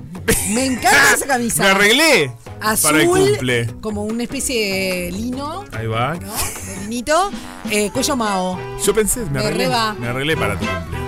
Me 0.55 0.65
encanta 0.67 1.15
esa 1.15 1.27
camisa. 1.27 1.63
Me 1.65 1.69
arreglé 1.71 2.33
Azul, 2.61 2.91
para 2.91 3.03
el 3.03 3.09
cumple. 3.09 3.67
como 3.81 4.05
una 4.05 4.23
especie 4.23 5.07
de 5.07 5.13
lino, 5.13 5.65
Ahí 5.73 5.87
va. 5.89 6.15
de 6.15 6.77
linito, 6.83 7.31
eh, 7.71 7.91
cuello 7.91 8.15
mao. 8.17 8.59
Yo 8.85 8.95
pensé, 8.95 9.25
me 9.27 9.41
arreglé. 9.41 9.69
Me 9.99 10.09
arreglé 10.09 10.37
para 10.37 10.57
tu 10.59 10.65
cumple. 10.67 10.99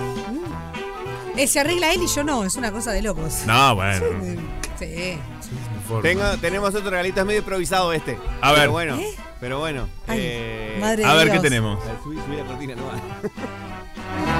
Eh, 1.37 1.47
se 1.47 1.59
arregla 1.61 1.93
él 1.93 2.01
y 2.03 2.07
yo 2.07 2.23
no, 2.25 2.43
es 2.43 2.55
una 2.57 2.69
cosa 2.71 2.91
de 2.91 3.01
locos. 3.01 3.43
No, 3.47 3.75
bueno. 3.75 4.05
Sí. 4.77 5.17
Tengo- 6.01 6.37
tenemos 6.41 6.75
otro 6.75 6.89
regalito, 6.89 7.21
es 7.21 7.25
medio 7.25 7.39
improvisado 7.39 7.93
este. 7.93 8.17
A 8.41 8.51
ver. 8.51 8.59
Pero 8.61 8.71
bueno, 8.73 8.95
¿Eh? 8.97 9.15
pero 9.39 9.59
bueno. 9.59 9.87
Ay, 10.07 10.17
eh, 10.21 10.77
madre 10.81 11.05
A 11.05 11.13
ver 11.13 11.31
qué 11.31 11.39
tenemos. 11.39 11.79
subí, 12.03 12.17
subí 12.17 12.35
la 12.35 12.45
cortina 12.45 12.75
nomás. 12.75 12.99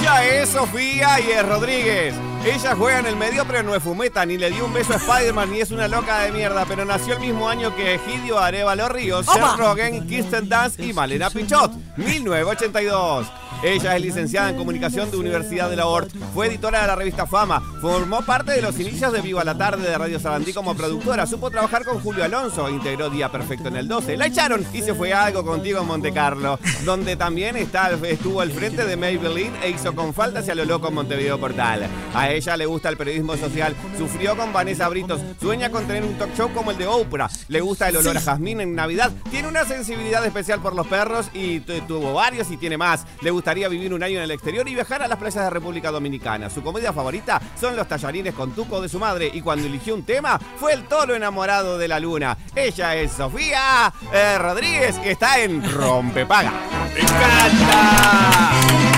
Ella 0.00 0.24
es 0.42 0.48
Sofía 0.50 1.20
y 1.20 1.30
es 1.32 1.46
Rodríguez. 1.46 2.14
Ella 2.44 2.74
juega 2.76 2.98
en 2.98 3.06
el 3.06 3.16
medio, 3.16 3.44
pero 3.46 3.62
no 3.62 3.74
es 3.74 3.82
fumeta, 3.82 4.26
ni 4.26 4.36
le 4.36 4.50
dio 4.50 4.66
un 4.66 4.74
beso 4.74 4.92
a 4.92 4.96
Spider-Man, 4.96 5.50
ni 5.50 5.60
es 5.60 5.70
una 5.70 5.88
loca 5.88 6.20
de 6.20 6.32
mierda, 6.32 6.66
pero 6.66 6.84
nació 6.84 7.14
el 7.14 7.20
mismo 7.20 7.48
año 7.48 7.74
que 7.74 7.94
Egidio 7.94 8.38
Arevalo 8.38 8.86
Ríos. 8.90 9.24
Seth 9.24 9.56
Rogen, 9.56 10.06
Kirsten 10.06 10.48
Dunst 10.48 10.78
y 10.78 10.92
Malena 10.92 11.30
Pichot, 11.30 11.72
1982. 11.96 13.26
Ella 13.62 13.96
es 13.96 14.02
licenciada 14.02 14.50
en 14.50 14.56
comunicación 14.56 15.10
de 15.10 15.16
Universidad 15.16 15.70
de 15.70 15.76
la 15.76 15.86
ORT, 15.86 16.10
fue 16.34 16.48
editora 16.48 16.82
de 16.82 16.86
la 16.86 16.96
revista 16.96 17.26
Fama, 17.26 17.62
formó 17.80 18.20
parte 18.20 18.52
de 18.52 18.60
los 18.60 18.78
inicios 18.78 19.10
de 19.10 19.22
Viva 19.22 19.42
la 19.42 19.56
Tarde 19.56 19.88
de 19.88 19.96
Radio 19.96 20.20
Sarandí 20.20 20.52
como 20.52 20.74
productora, 20.76 21.26
supo 21.26 21.50
trabajar 21.50 21.82
con 21.86 21.98
Julio 22.00 22.24
Alonso, 22.24 22.68
integró 22.68 23.08
Día 23.08 23.30
Perfecto 23.32 23.68
en 23.68 23.76
el 23.76 23.88
12, 23.88 24.18
la 24.18 24.26
echaron 24.26 24.66
y 24.74 24.82
se 24.82 24.92
fue 24.94 25.14
a 25.14 25.24
algo 25.24 25.46
contigo 25.46 25.80
en 25.80 25.86
Monte 25.86 26.12
Carlo, 26.12 26.58
donde 26.84 27.16
también 27.16 27.56
está, 27.56 27.90
estuvo 28.06 28.42
al 28.42 28.50
frente 28.50 28.84
de 28.84 28.96
Maybelline 28.98 29.54
e 29.62 29.70
hizo 29.70 29.94
con 29.94 30.12
falta 30.12 30.40
hacia 30.40 30.54
lo 30.54 30.66
loco 30.66 30.88
en 30.88 30.94
Montevideo 30.94 31.38
Portal. 31.40 31.86
A 32.14 32.30
ella 32.30 32.58
le 32.58 32.66
gusta 32.66 32.90
el 32.90 32.98
periodismo 32.98 33.34
social, 33.38 33.74
sufrió 33.96 34.36
con 34.36 34.52
Vanessa 34.52 34.88
Britos, 34.90 35.22
sueña 35.40 35.70
con 35.70 35.86
tener 35.86 36.02
un 36.04 36.18
talk 36.18 36.34
show 36.36 36.52
como 36.52 36.70
el 36.70 36.76
de 36.76 36.86
Oprah, 36.86 37.30
le 37.48 37.60
gusta 37.62 37.88
el 37.88 37.96
olor 37.96 38.18
a 38.18 38.20
jazmín 38.20 38.60
en 38.60 38.74
Navidad, 38.74 39.10
tiene 39.30 39.48
una 39.48 39.64
sensibilidad 39.64 40.22
especial 40.26 40.60
por 40.60 40.74
los 40.74 40.86
perros 40.86 41.30
y 41.32 41.60
tu- 41.60 41.80
tuvo 41.88 42.12
varios 42.12 42.50
y 42.50 42.58
tiene 42.58 42.76
más. 42.76 43.06
Le 43.22 43.30
gustaría 43.44 43.68
vivir 43.68 43.92
un 43.92 44.02
año 44.02 44.16
en 44.16 44.22
el 44.22 44.30
exterior 44.30 44.66
y 44.66 44.74
viajar 44.74 45.02
a 45.02 45.06
las 45.06 45.18
playas 45.18 45.44
de 45.44 45.50
República 45.50 45.90
Dominicana. 45.90 46.48
Su 46.48 46.62
comedia 46.62 46.94
favorita 46.94 47.38
son 47.60 47.76
los 47.76 47.86
tallarines 47.86 48.32
con 48.32 48.52
tuco 48.52 48.80
de 48.80 48.88
su 48.88 48.98
madre 48.98 49.30
y 49.34 49.42
cuando 49.42 49.66
eligió 49.66 49.94
un 49.94 50.02
tema 50.02 50.40
fue 50.58 50.72
el 50.72 50.84
toro 50.84 51.14
enamorado 51.14 51.76
de 51.76 51.86
la 51.86 52.00
luna. 52.00 52.38
Ella 52.54 52.94
es 52.96 53.12
Sofía 53.12 53.92
eh, 54.14 54.38
Rodríguez 54.38 54.98
que 54.98 55.10
está 55.10 55.40
en 55.40 55.62
Rompepaga. 55.70 56.54
¡Me 56.94 57.00
encanta! 57.02 58.50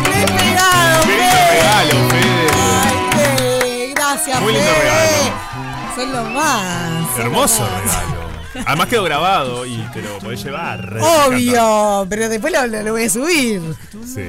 ¡Qué 0.05 0.33
pegado, 0.33 1.03
Qué 1.03 1.17
regalo, 1.17 2.09
Fede. 2.09 2.47
Ay, 2.55 2.97
Fede, 3.19 3.93
Gracias, 3.97 4.41
Muy 4.41 4.53
lindo 4.53 4.71
Fede. 4.71 4.83
regalo. 4.85 5.97
Son 5.97 6.13
los 6.13 6.31
más. 6.31 7.19
Hermoso 7.19 7.69
regalo. 7.83 8.16
Además 8.65 8.87
quedó 8.89 9.05
grabado 9.05 9.67
y 9.67 9.77
te 9.93 10.03
lo 10.03 10.19
podés 10.19 10.43
llevar. 10.45 10.99
Obvio, 11.01 12.07
pero 12.09 12.29
después 12.29 12.53
lo, 12.53 12.67
lo- 12.67 12.83
lo 12.83 12.93
voy 12.93 13.05
a 13.05 13.11
subir. 13.11 13.61
Sí. 14.07 14.23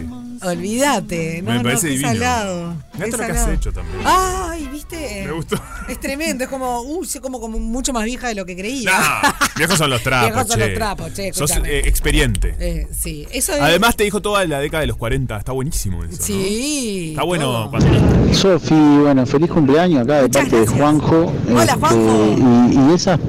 Olvídate. 0.44 1.42
No, 1.42 1.52
Me 1.54 1.62
parece 1.62 1.88
divino. 1.90 2.10
salado. 2.10 2.76
Lo 3.00 3.06
que 3.18 3.24
has 3.24 3.48
hecho 3.50 3.72
también. 3.72 4.02
Ay, 4.06 4.68
viste. 4.72 5.24
Me 5.26 5.32
gustó. 5.32 5.56
Es 5.88 6.00
tremendo, 6.00 6.44
es 6.44 6.50
como, 6.50 6.82
uh, 6.82 7.06
soy 7.06 7.22
como, 7.22 7.40
como 7.40 7.60
mucho 7.60 7.94
más 7.94 8.04
vieja 8.06 8.28
de 8.28 8.36
lo 8.36 8.46
que 8.46 8.56
creía. 8.56 8.92
No, 9.24 9.30
viejos 9.56 9.78
son 9.78 9.90
los 9.90 10.02
trapos, 10.04 10.32
Viejos 10.34 10.48
son 10.48 10.60
los 10.60 10.74
trapos, 10.74 11.14
che, 11.14 11.34
Sos 11.34 11.52
eh, 11.64 11.82
experiente. 11.86 12.56
Eh, 12.60 12.88
sí, 12.92 13.28
eso 13.32 13.54
es. 13.54 13.62
Además 13.62 13.96
te 13.96 14.04
dijo 14.04 14.22
toda 14.22 14.46
la 14.46 14.60
década 14.60 14.82
de 14.82 14.88
los 14.88 14.98
40. 14.98 15.38
Está 15.38 15.52
buenísimo 15.52 16.04
eso. 16.04 16.18
¿no? 16.20 16.24
Sí. 16.26 17.10
Está 17.12 17.24
bueno 17.24 17.68
cuando 17.70 18.34
Sofi, 18.34 18.76
bueno, 18.76 19.26
feliz 19.26 19.50
cumpleaños 19.50 20.04
acá 20.04 20.22
de 20.22 20.30
parte 20.30 20.60
de 20.60 20.68
Juanjo. 20.68 21.34
Hola, 21.50 21.64
Este, 21.64 21.76
Juanjo. 21.76 22.70
Y, 22.72 22.76
y 22.92 22.94
esas 22.94 23.20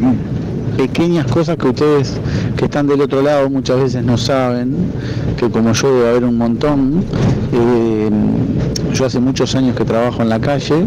pequeñas 0.78 1.26
cosas 1.26 1.56
que 1.56 1.66
ustedes 1.66 2.14
que 2.56 2.66
están 2.66 2.86
del 2.86 3.00
otro 3.00 3.20
lado 3.20 3.50
muchas 3.50 3.80
veces 3.80 4.04
no 4.04 4.16
saben, 4.16 4.76
que 5.36 5.50
como 5.50 5.72
yo 5.72 5.92
debe 5.92 6.08
haber 6.10 6.24
un 6.24 6.38
montón. 6.38 7.02
Eh, 7.52 8.08
yo 8.94 9.04
hace 9.04 9.18
muchos 9.18 9.54
años 9.56 9.76
que 9.76 9.84
trabajo 9.84 10.22
en 10.22 10.28
la 10.28 10.38
calle. 10.40 10.86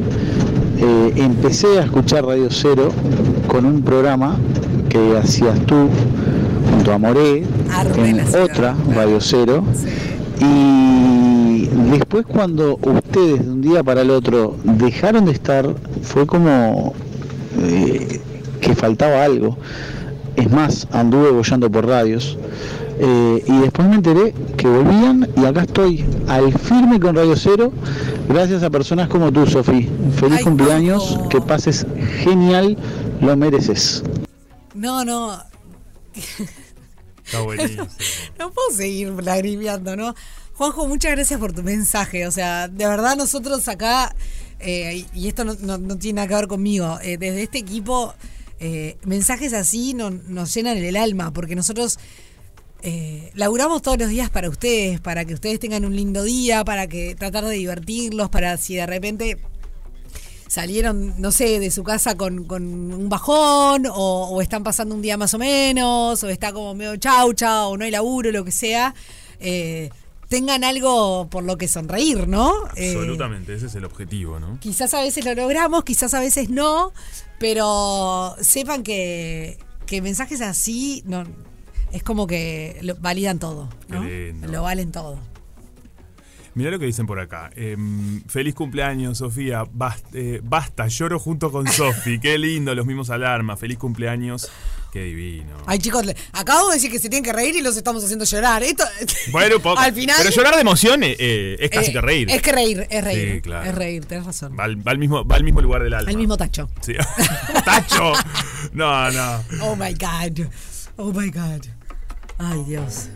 eh, 0.83 1.13
empecé 1.17 1.77
a 1.77 1.83
escuchar 1.83 2.25
Radio 2.25 2.47
Cero 2.49 2.89
con 3.47 3.65
un 3.65 3.81
programa 3.83 4.37
que 4.89 5.15
hacías 5.17 5.59
tú 5.67 5.89
junto 6.71 6.91
a 6.93 6.97
Moré 6.97 7.43
en 7.97 8.21
otra 8.43 8.73
Radio 8.95 9.19
Cero. 9.19 9.63
Y 10.39 11.67
después 11.91 12.25
cuando 12.25 12.79
ustedes 12.81 13.45
de 13.45 13.51
un 13.51 13.61
día 13.61 13.83
para 13.83 14.01
el 14.01 14.09
otro 14.09 14.55
dejaron 14.63 15.25
de 15.25 15.33
estar, 15.33 15.69
fue 16.01 16.25
como 16.25 16.93
eh, 17.59 18.19
que 18.71 18.75
faltaba 18.79 19.23
algo. 19.23 19.57
Es 20.35 20.49
más, 20.49 20.87
anduve 20.91 21.29
bollando 21.31 21.69
por 21.69 21.85
radios 21.85 22.37
Eh, 23.03 23.43
y 23.47 23.57
después 23.59 23.87
me 23.87 23.95
enteré 23.95 24.33
que 24.57 24.67
volvían 24.67 25.27
y 25.35 25.45
acá 25.45 25.61
estoy, 25.63 26.05
al 26.27 26.53
firme 26.53 26.99
con 26.99 27.15
Radio 27.15 27.35
Cero, 27.35 27.71
gracias 28.29 28.61
a 28.63 28.69
personas 28.69 29.07
como 29.09 29.31
tú, 29.31 29.47
Sofi. 29.47 29.89
Feliz 30.17 30.41
cumpleaños, 30.43 31.17
que 31.29 31.41
pases 31.41 31.85
genial, 32.23 32.77
lo 33.21 33.35
mereces. 33.35 34.03
No, 34.75 35.03
no. 35.03 35.35
Está 37.25 37.41
buenísimo. 37.43 37.87
No 38.37 38.51
puedo 38.51 38.69
seguir 38.75 39.09
lagrimeando, 39.23 39.95
¿no? 39.95 40.13
Juanjo, 40.53 40.87
muchas 40.87 41.13
gracias 41.13 41.39
por 41.39 41.53
tu 41.53 41.63
mensaje. 41.63 42.27
O 42.27 42.31
sea, 42.31 42.67
de 42.67 42.85
verdad 42.87 43.15
nosotros 43.15 43.67
acá, 43.67 44.13
eh, 44.59 45.05
y 45.15 45.27
esto 45.27 45.43
no, 45.43 45.55
no- 45.59 45.79
no 45.79 45.97
tiene 45.97 46.17
nada 46.17 46.27
que 46.27 46.35
ver 46.35 46.47
conmigo, 46.47 46.99
eh, 47.01 47.17
desde 47.17 47.41
este 47.43 47.57
equipo, 47.57 48.13
eh, 48.61 48.95
mensajes 49.03 49.51
así 49.53 49.93
no- 49.93 50.11
nos 50.11 50.53
llenan 50.53 50.77
el 50.77 50.95
alma, 50.95 51.33
porque 51.33 51.55
nosotros 51.55 51.97
eh, 52.83 53.31
laburamos 53.35 53.81
todos 53.81 53.97
los 53.99 54.09
días 54.09 54.29
para 54.29 54.49
ustedes, 54.49 55.01
para 55.01 55.25
que 55.25 55.33
ustedes 55.33 55.59
tengan 55.59 55.83
un 55.83 55.95
lindo 55.95 56.23
día, 56.23 56.63
para 56.63 56.87
que 56.87 57.13
tratar 57.15 57.43
de 57.45 57.55
divertirlos, 57.55 58.29
para 58.29 58.55
si 58.57 58.75
de 58.75 58.85
repente 58.85 59.37
salieron, 60.47 61.13
no 61.21 61.31
sé, 61.31 61.59
de 61.59 61.71
su 61.71 61.83
casa 61.83 62.15
con, 62.15 62.43
con 62.45 62.63
un 62.93 63.07
bajón, 63.09 63.85
o, 63.87 64.27
o 64.31 64.41
están 64.41 64.63
pasando 64.63 64.93
un 64.95 65.01
día 65.01 65.15
más 65.17 65.33
o 65.33 65.37
menos, 65.37 66.23
o 66.23 66.29
está 66.29 66.51
como 66.51 66.73
medio 66.75 66.95
chaucha, 66.97 67.67
o 67.67 67.77
no 67.77 67.85
hay 67.85 67.91
laburo, 67.91 68.31
lo 68.31 68.43
que 68.43 68.51
sea, 68.51 68.93
eh, 69.39 69.89
tengan 70.31 70.63
algo 70.63 71.27
por 71.29 71.43
lo 71.43 71.57
que 71.57 71.67
sonreír, 71.67 72.25
¿no? 72.25 72.53
Eh, 72.77 72.93
Absolutamente, 72.95 73.53
ese 73.53 73.65
es 73.65 73.75
el 73.75 73.83
objetivo, 73.83 74.39
¿no? 74.39 74.57
quizás 74.61 74.93
a 74.93 75.01
veces 75.01 75.25
lo 75.25 75.35
logramos, 75.35 75.83
quizás 75.83 76.13
a 76.13 76.21
veces 76.21 76.49
no, 76.49 76.93
pero 77.37 78.33
sepan 78.39 78.81
que, 78.81 79.59
que 79.85 80.01
mensajes 80.01 80.39
así 80.39 81.03
no, 81.05 81.25
es 81.91 82.01
como 82.01 82.27
que 82.27 82.79
lo- 82.81 82.95
validan 82.95 83.39
todo, 83.39 83.67
¿no? 83.89 84.03
Lo 84.47 84.63
valen 84.63 84.93
todo. 84.93 85.19
Mirá 86.53 86.71
lo 86.71 86.79
que 86.79 86.85
dicen 86.85 87.07
por 87.07 87.19
acá. 87.19 87.49
Em, 87.55 88.21
feliz 88.27 88.53
cumpleaños, 88.55 89.17
Sofía. 89.19 89.63
Basta, 89.71 90.09
eh, 90.13 90.41
basta, 90.43 90.87
lloro 90.87 91.17
junto 91.19 91.49
con 91.51 91.65
Sofi. 91.67 92.19
Qué 92.19 92.37
lindo, 92.37 92.73
los 92.75 92.85
mismos 92.85 93.09
alarmas. 93.09 93.57
Feliz 93.59 93.77
cumpleaños. 93.77 94.49
Qué 94.91 95.03
divino. 95.03 95.53
Ay, 95.67 95.79
chicos, 95.79 96.05
le- 96.05 96.15
acabo 96.33 96.67
de 96.67 96.75
decir 96.75 96.91
que 96.91 96.99
se 96.99 97.07
tienen 97.07 97.23
que 97.23 97.31
reír 97.31 97.55
y 97.55 97.61
los 97.61 97.77
estamos 97.77 98.03
haciendo 98.03 98.25
llorar. 98.25 98.61
Esto, 98.61 98.83
Bueno, 99.31 99.55
un 99.55 99.61
poco. 99.61 99.79
Al 99.79 99.93
final. 99.93 100.17
Pero 100.19 100.29
llorar 100.35 100.55
de 100.55 100.61
emoción 100.61 101.01
eh, 101.03 101.15
eh, 101.17 101.55
es 101.59 101.69
casi 101.69 101.91
Eh, 101.91 101.93
que 101.93 102.01
reír. 102.01 102.29
Es 102.29 102.41
que 102.41 102.51
reír, 102.51 102.87
es 102.89 103.03
reír. 103.03 103.35
Sí, 103.35 103.41
claro. 103.41 103.69
Es 103.69 103.75
reír, 103.75 104.05
tenés 104.05 104.25
razón. 104.25 104.57
Va 104.59 104.65
al, 104.65 104.85
va 104.85 104.91
al 104.91 104.97
mismo, 104.97 105.25
va 105.25 105.37
al 105.37 105.43
mismo 105.45 105.61
lugar 105.61 105.81
del 105.83 105.93
alma. 105.93 106.09
Al 106.11 106.17
mismo 106.17 106.35
tacho. 106.35 106.69
Sí. 106.81 106.93
¡Tacho! 107.65 108.11
No, 108.73 109.09
no. 109.11 109.43
Oh 109.61 109.75
my 109.77 109.93
God. 109.93 110.47
Oh 110.97 111.13
my 111.13 111.29
God. 111.29 111.61
Ay, 112.37 112.63
Dios. 112.67 113.07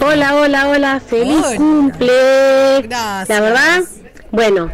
Hola, 0.00 0.34
hola, 0.36 0.68
hola, 0.68 1.00
feliz 1.00 1.42
Hola. 1.44 1.56
cumple. 1.56 2.82
Gracias. 2.84 3.28
La 3.28 3.40
verdad, 3.40 3.82
bueno, 4.30 4.70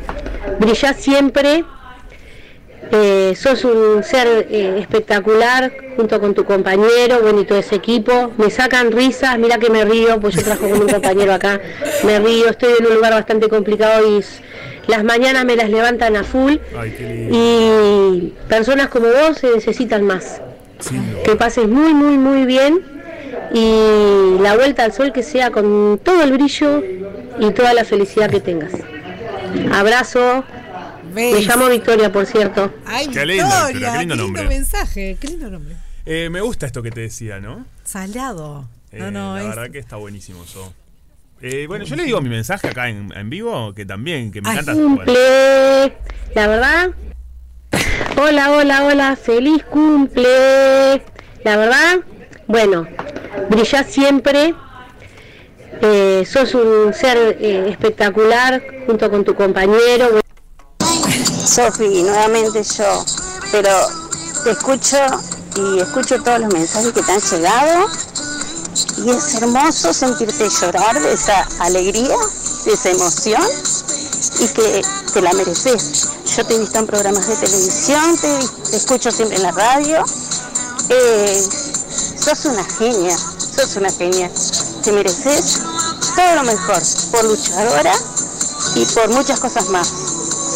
brillás 0.61 0.97
siempre. 1.03 1.65
Eh, 2.93 3.35
sos 3.37 3.65
un 3.65 4.03
ser 4.05 4.47
eh, 4.49 4.79
espectacular 4.79 5.73
junto 5.97 6.21
con 6.21 6.35
tu 6.35 6.45
compañero, 6.45 7.21
bueno, 7.23 7.41
y 7.41 7.45
todo 7.45 7.59
ese 7.59 7.75
equipo. 7.77 8.33
Me 8.39 8.51
sacan 8.51 8.93
risas, 8.93 9.39
mira 9.39 9.59
que 9.59 9.71
me 9.71 9.85
río, 9.85 10.21
pues 10.21 10.37
yo 10.37 10.43
trabajo 10.43 10.69
con 10.69 10.83
un 10.83 10.89
compañero 10.89 11.33
acá. 11.33 11.61
Me 12.05 12.19
río, 12.21 12.49
estoy 12.49 12.75
en 12.79 12.87
un 12.87 12.95
lugar 12.95 13.13
bastante 13.13 13.49
complicado 13.49 14.19
y 14.19 14.25
las 14.87 15.03
mañanas 15.03 15.45
me 15.45 15.57
las 15.57 15.69
levantan 15.69 16.17
a 16.17 16.25
full. 16.25 16.57
Ay. 16.79 17.29
Y 17.33 18.35
personas 18.49 18.89
como 18.89 19.07
vos 19.07 19.39
se 19.39 19.51
necesitan 19.51 20.05
más. 20.05 20.41
Que 21.25 21.35
pases 21.37 21.69
muy, 21.69 21.93
muy, 21.93 22.19
muy 22.19 22.45
bien. 22.45 22.85
Y 23.53 24.39
la 24.41 24.55
vuelta 24.57 24.85
al 24.85 24.93
sol 24.93 25.13
que 25.13 25.23
sea 25.23 25.51
con 25.51 26.01
todo 26.03 26.23
el 26.23 26.33
brillo 26.33 26.83
y 27.39 27.51
toda 27.53 27.75
la 27.75 27.85
felicidad 27.85 28.31
que 28.31 28.41
tengas. 28.41 28.73
Abrazo. 29.73 30.45
Me 31.17 31.41
llamo 31.41 31.69
Victoria, 31.69 32.13
por 32.13 32.27
cierto. 32.27 32.73
Ay, 32.85 33.09
Qué 33.09 33.25
lindo, 33.25 33.45
Victoria, 33.47 33.73
pero 33.81 33.93
qué 33.93 33.99
lindo 34.01 34.17
nombre. 34.17 34.47
mensaje, 34.49 35.17
qué 35.21 35.29
lindo 35.29 35.51
nombre. 35.51 35.75
Eh, 36.05 36.29
me 36.31 36.41
gusta 36.41 36.67
esto 36.67 36.83
que 36.83 36.91
te 36.91 37.01
decía, 37.01 37.41
¿no? 37.41 37.65
Salado. 37.85 38.69
Eh, 38.93 39.11
no, 39.11 39.35
la 39.35 39.43
es- 39.43 39.49
verdad 39.49 39.71
que 39.71 39.79
está 39.79 39.97
buenísimo 39.97 40.45
eso. 40.45 40.73
Eh, 41.41 41.67
bueno, 41.67 41.85
yo 41.85 41.97
le 41.97 42.05
digo 42.05 42.21
mi 42.21 42.29
mensaje 42.31 42.69
acá 42.69 42.89
en, 42.89 43.13
en 43.15 43.29
vivo, 43.31 43.75
que 43.75 43.85
también, 43.85 44.31
que 44.31 44.41
me 44.41 44.51
encanta. 44.51 44.73
bueno, 44.75 44.97
Cumple. 44.97 45.93
La 46.35 46.47
verdad. 46.49 46.91
Hola, 48.19 48.53
hola, 48.53 48.85
hola. 48.85 49.17
Feliz 49.17 49.63
cumple. 49.65 51.03
La 51.45 51.57
verdad, 51.57 51.99
bueno, 52.47 52.87
brillás 53.51 53.87
siempre. 53.91 54.55
Eh, 55.83 56.25
sos 56.27 56.55
un 56.55 56.95
ser 56.95 57.37
eh, 57.41 57.69
espectacular 57.71 58.63
junto 58.87 59.11
con 59.11 59.25
tu 59.25 59.35
compañero. 59.35 60.21
Sofi, 61.47 62.03
nuevamente 62.03 62.63
yo, 62.65 63.05
pero 63.53 63.71
te 64.43 64.51
escucho 64.51 64.97
y 65.57 65.79
escucho 65.79 66.21
todos 66.23 66.41
los 66.41 66.53
mensajes 66.53 66.93
que 66.93 67.03
te 67.03 67.13
han 67.13 67.21
llegado 67.21 67.87
y 69.05 69.11
es 69.11 69.35
hermoso 69.37 69.95
sentirte 69.95 70.49
llorar 70.49 71.01
de 71.01 71.13
esa 71.13 71.47
alegría, 71.61 72.17
de 72.65 72.73
esa 72.73 72.91
emoción 72.91 73.43
y 74.41 74.49
que 74.49 74.83
te 75.13 75.23
la 75.23 75.33
mereces. 75.35 76.09
Yo 76.37 76.45
te 76.45 76.57
he 76.57 76.59
visto 76.59 76.81
en 76.81 76.87
programas 76.87 77.29
de 77.29 77.37
televisión, 77.37 78.19
te, 78.19 78.77
escucho 78.77 79.13
siempre 79.13 79.37
en 79.37 79.45
la 79.45 79.53
radio. 79.53 80.05
Eh, 80.89 81.49
sos 82.19 82.45
una 82.47 82.65
genia, 82.65 83.17
sos 83.17 83.77
una 83.77 83.91
genia. 83.93 84.31
Te 84.83 84.91
mereces 84.91 85.61
todo 86.17 86.35
lo 86.35 86.43
mejor 86.43 86.83
por 87.13 87.25
luchadora 87.25 87.95
y 88.75 88.85
por 88.87 89.09
muchas 89.11 89.39
cosas 89.39 89.69
más. 89.69 89.89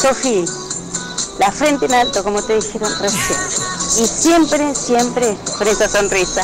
Sofi, 0.01 0.45
la 1.41 1.51
frente 1.51 1.86
en 1.86 1.95
alto, 1.95 2.22
como 2.22 2.43
te 2.43 2.55
dijeron 2.55 2.93
recién. 3.01 3.41
Y 3.99 4.07
siempre, 4.07 4.74
siempre 4.74 5.36
con 5.57 5.66
esa 5.66 5.88
sonrisa. 5.88 6.43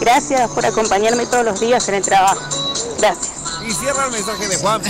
Gracias 0.00 0.50
por 0.52 0.64
acompañarme 0.64 1.26
todos 1.26 1.44
los 1.44 1.60
días 1.60 1.86
en 1.90 1.96
el 1.96 2.02
trabajo. 2.02 2.40
Gracias. 2.98 3.39
Y 3.70 3.72
cierra 3.74 4.06
el 4.06 4.10
mensaje 4.12 4.48
de 4.48 4.56
Juan. 4.56 4.80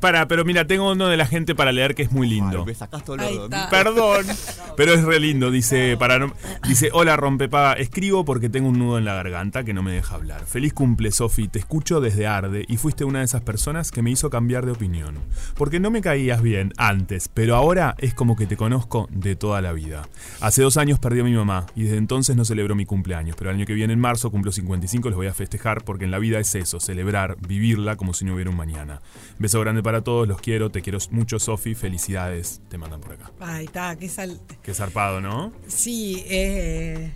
Para, 0.00 0.26
pero 0.26 0.44
mira, 0.44 0.66
tengo 0.66 0.90
uno 0.90 1.06
de 1.06 1.16
la 1.16 1.24
gente 1.24 1.54
para 1.54 1.70
leer 1.70 1.94
que 1.94 2.02
es 2.02 2.10
muy 2.10 2.28
lindo. 2.28 2.64
Me 2.66 2.72
el 2.72 3.38
orden. 3.38 3.60
Perdón, 3.70 4.26
pero 4.76 4.92
es 4.92 5.04
re 5.04 5.20
lindo. 5.20 5.52
Dice, 5.52 5.96
para 5.96 6.18
no- 6.18 6.34
dice, 6.66 6.90
hola 6.92 7.16
rompepaga, 7.16 7.74
escribo 7.74 8.24
porque 8.24 8.48
tengo 8.48 8.70
un 8.70 8.78
nudo 8.80 8.98
en 8.98 9.04
la 9.04 9.14
garganta 9.14 9.62
que 9.62 9.72
no 9.72 9.84
me 9.84 9.92
deja 9.92 10.16
hablar. 10.16 10.44
Feliz 10.46 10.72
cumple, 10.72 11.12
Sofi, 11.12 11.46
te 11.46 11.60
escucho 11.60 12.00
desde 12.00 12.26
Arde 12.26 12.64
y 12.66 12.76
fuiste 12.76 13.04
una 13.04 13.20
de 13.20 13.26
esas 13.26 13.42
personas 13.42 13.92
que 13.92 14.02
me 14.02 14.10
hizo 14.10 14.30
cambiar 14.30 14.66
de 14.66 14.72
opinión. 14.72 15.18
Porque 15.54 15.78
no 15.78 15.92
me 15.92 16.00
caías 16.00 16.42
bien 16.42 16.72
antes, 16.76 17.28
pero 17.32 17.54
ahora 17.54 17.94
es 17.98 18.14
como 18.14 18.34
que 18.34 18.46
te 18.46 18.56
conozco 18.56 19.06
de 19.12 19.36
toda 19.36 19.60
la 19.62 19.72
vida. 19.72 20.08
Hace 20.40 20.62
dos 20.62 20.76
años 20.76 20.98
perdí 20.98 21.20
a 21.20 21.24
mi 21.24 21.34
mamá 21.34 21.66
y 21.76 21.84
desde 21.84 21.98
entonces 21.98 22.34
no 22.34 22.44
celebro 22.44 22.74
mi 22.74 22.84
cumpleaños, 22.84 23.36
pero 23.38 23.50
el 23.50 23.56
año 23.56 23.66
que 23.66 23.74
viene 23.74 23.92
en 23.92 24.00
marzo 24.00 24.32
cumplo 24.32 24.50
55 24.50 25.06
y 25.06 25.10
los 25.10 25.16
voy 25.16 25.28
a 25.28 25.34
festejar 25.34 25.84
porque 25.84 26.04
en 26.04 26.10
la 26.10 26.18
vida 26.18 26.40
es 26.40 26.52
eso, 26.56 26.80
celebrar, 26.80 27.36
vivirla 27.46 27.94
como 27.94 28.07
si 28.14 28.24
no 28.24 28.34
hubiera 28.34 28.50
un 28.50 28.56
mañana. 28.56 29.00
Beso 29.38 29.60
grande 29.60 29.82
para 29.82 30.02
todos, 30.02 30.26
los 30.28 30.40
quiero, 30.40 30.70
te 30.70 30.82
quiero 30.82 30.98
mucho, 31.10 31.38
Sofi, 31.38 31.74
felicidades, 31.74 32.60
te 32.68 32.78
mandan 32.78 33.00
por 33.00 33.12
acá. 33.12 33.30
Ay, 33.40 33.66
está, 33.66 33.96
qué 33.96 34.08
sal. 34.08 34.40
Qué 34.62 34.74
zarpado, 34.74 35.20
¿no? 35.20 35.52
Sí, 35.66 36.24
eh, 36.26 37.12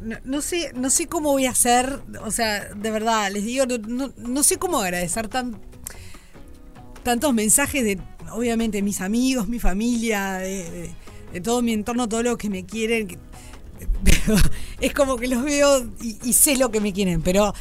no, 0.00 0.16
no 0.24 0.40
sé, 0.40 0.72
no 0.74 0.90
sé 0.90 1.06
cómo 1.06 1.30
voy 1.32 1.46
a 1.46 1.50
hacer, 1.50 2.00
o 2.24 2.30
sea, 2.30 2.64
de 2.74 2.90
verdad, 2.90 3.30
les 3.32 3.44
digo, 3.44 3.66
no, 3.66 3.78
no- 3.78 4.12
no 4.16 4.42
sé 4.42 4.56
cómo 4.58 4.78
agradecer 4.80 5.28
tan 5.28 5.60
tantos 7.02 7.34
mensajes 7.34 7.84
de, 7.84 7.98
obviamente, 8.32 8.80
mis 8.82 9.00
amigos, 9.00 9.46
mi 9.48 9.58
familia, 9.58 10.34
de, 10.38 10.70
de- 10.70 10.90
de 11.32 11.40
todo 11.40 11.62
mi 11.62 11.72
entorno, 11.72 12.08
todo 12.08 12.22
lo 12.22 12.36
que 12.38 12.48
me 12.48 12.64
quieren. 12.64 13.08
que- 13.08 13.18
pero 14.04 14.36
es 14.80 14.94
como 14.94 15.16
que 15.16 15.26
los 15.26 15.42
veo 15.42 15.84
y, 16.00 16.16
y 16.22 16.32
sé 16.32 16.56
lo 16.56 16.70
que 16.70 16.80
me 16.80 16.92
quieren, 16.92 17.20
pero 17.22 17.52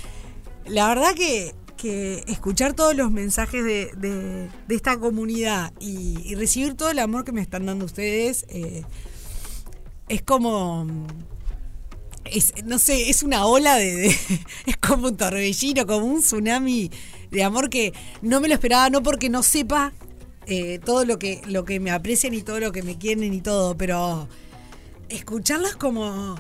la 0.68 0.88
verdad 0.88 1.14
que, 1.16 1.54
escuchar 1.84 2.74
todos 2.74 2.96
los 2.96 3.12
mensajes 3.12 3.64
de, 3.64 4.50
esta 4.70 4.98
comunidad 5.00 5.74
y, 5.80 6.36
recibir 6.36 6.76
todo 6.76 6.90
el 6.90 7.00
amor 7.00 7.24
que 7.24 7.32
me 7.32 7.42
están 7.42 7.66
dando 7.66 7.86
ustedes, 7.86 8.46
eh, 8.50 8.84
es 10.10 10.22
como. 10.22 10.88
Es, 12.26 12.54
no 12.64 12.80
sé, 12.80 13.10
es 13.10 13.22
una 13.22 13.46
ola 13.46 13.76
de, 13.76 13.96
de- 13.96 14.18
Es 14.66 14.78
como 14.78 15.08
un 15.08 15.18
torbellino, 15.18 15.86
como 15.86 16.06
un 16.06 16.22
tsunami 16.22 16.90
de 17.32 17.44
amor 17.44 17.70
que 17.70 17.94
no 18.22 18.40
me 18.40 18.48
lo 18.48 18.54
esperaba, 18.54 18.90
no 18.90 19.04
porque 19.04 19.30
no 19.30 19.44
sepa 19.44 19.92
eh, 20.46 20.80
todo 20.80 21.06
lo 21.06 21.20
que, 21.20 21.42
lo 21.48 21.66
que 21.66 21.80
me 21.80 21.92
aprecian 21.92 22.34
y 22.34 22.42
todo 22.42 22.60
lo 22.60 22.72
que 22.72 22.84
me 22.84 22.98
quieren 22.98 23.34
y 23.34 23.42
todo, 23.42 23.76
pero 23.78 24.28
escucharlas 25.10 25.76
como. 25.76 26.36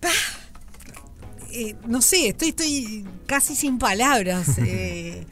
¡pah! 0.00 0.37
Eh, 1.50 1.74
no 1.86 2.02
sé, 2.02 2.28
estoy, 2.28 2.48
estoy 2.50 3.06
casi 3.26 3.54
sin 3.56 3.78
palabras. 3.78 4.46
eh. 4.58 5.26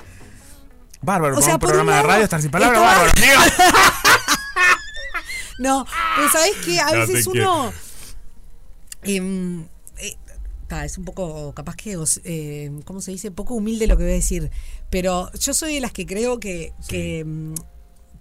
Bárbaro, 1.02 1.38
O 1.38 1.42
sea, 1.42 1.54
un 1.54 1.60
por 1.60 1.68
programa 1.70 1.92
un 1.92 1.98
de 1.98 2.02
radio 2.08 2.24
estar 2.24 2.40
sin 2.42 2.50
palabras, 2.50 2.80
estaba- 2.80 3.12
bárbaro. 3.12 3.52
No, 5.58 5.86
pero 6.16 6.28
¿sabes 6.30 6.52
qué? 6.64 6.80
A 6.80 6.92
veces 6.92 7.26
uno. 7.26 7.72
em, 9.02 9.62
eh, 9.98 10.16
ta, 10.68 10.84
es 10.84 10.98
un 10.98 11.04
poco, 11.06 11.54
capaz 11.54 11.76
que, 11.76 11.96
eh, 12.24 12.80
¿cómo 12.84 13.00
se 13.00 13.12
dice? 13.12 13.30
Poco 13.30 13.54
humilde 13.54 13.86
lo 13.86 13.96
que 13.96 14.02
voy 14.04 14.12
a 14.12 14.16
decir. 14.16 14.50
Pero 14.90 15.30
yo 15.32 15.54
soy 15.54 15.74
de 15.76 15.80
las 15.80 15.92
que 15.92 16.04
creo 16.04 16.40
que, 16.40 16.74
que, 16.88 17.24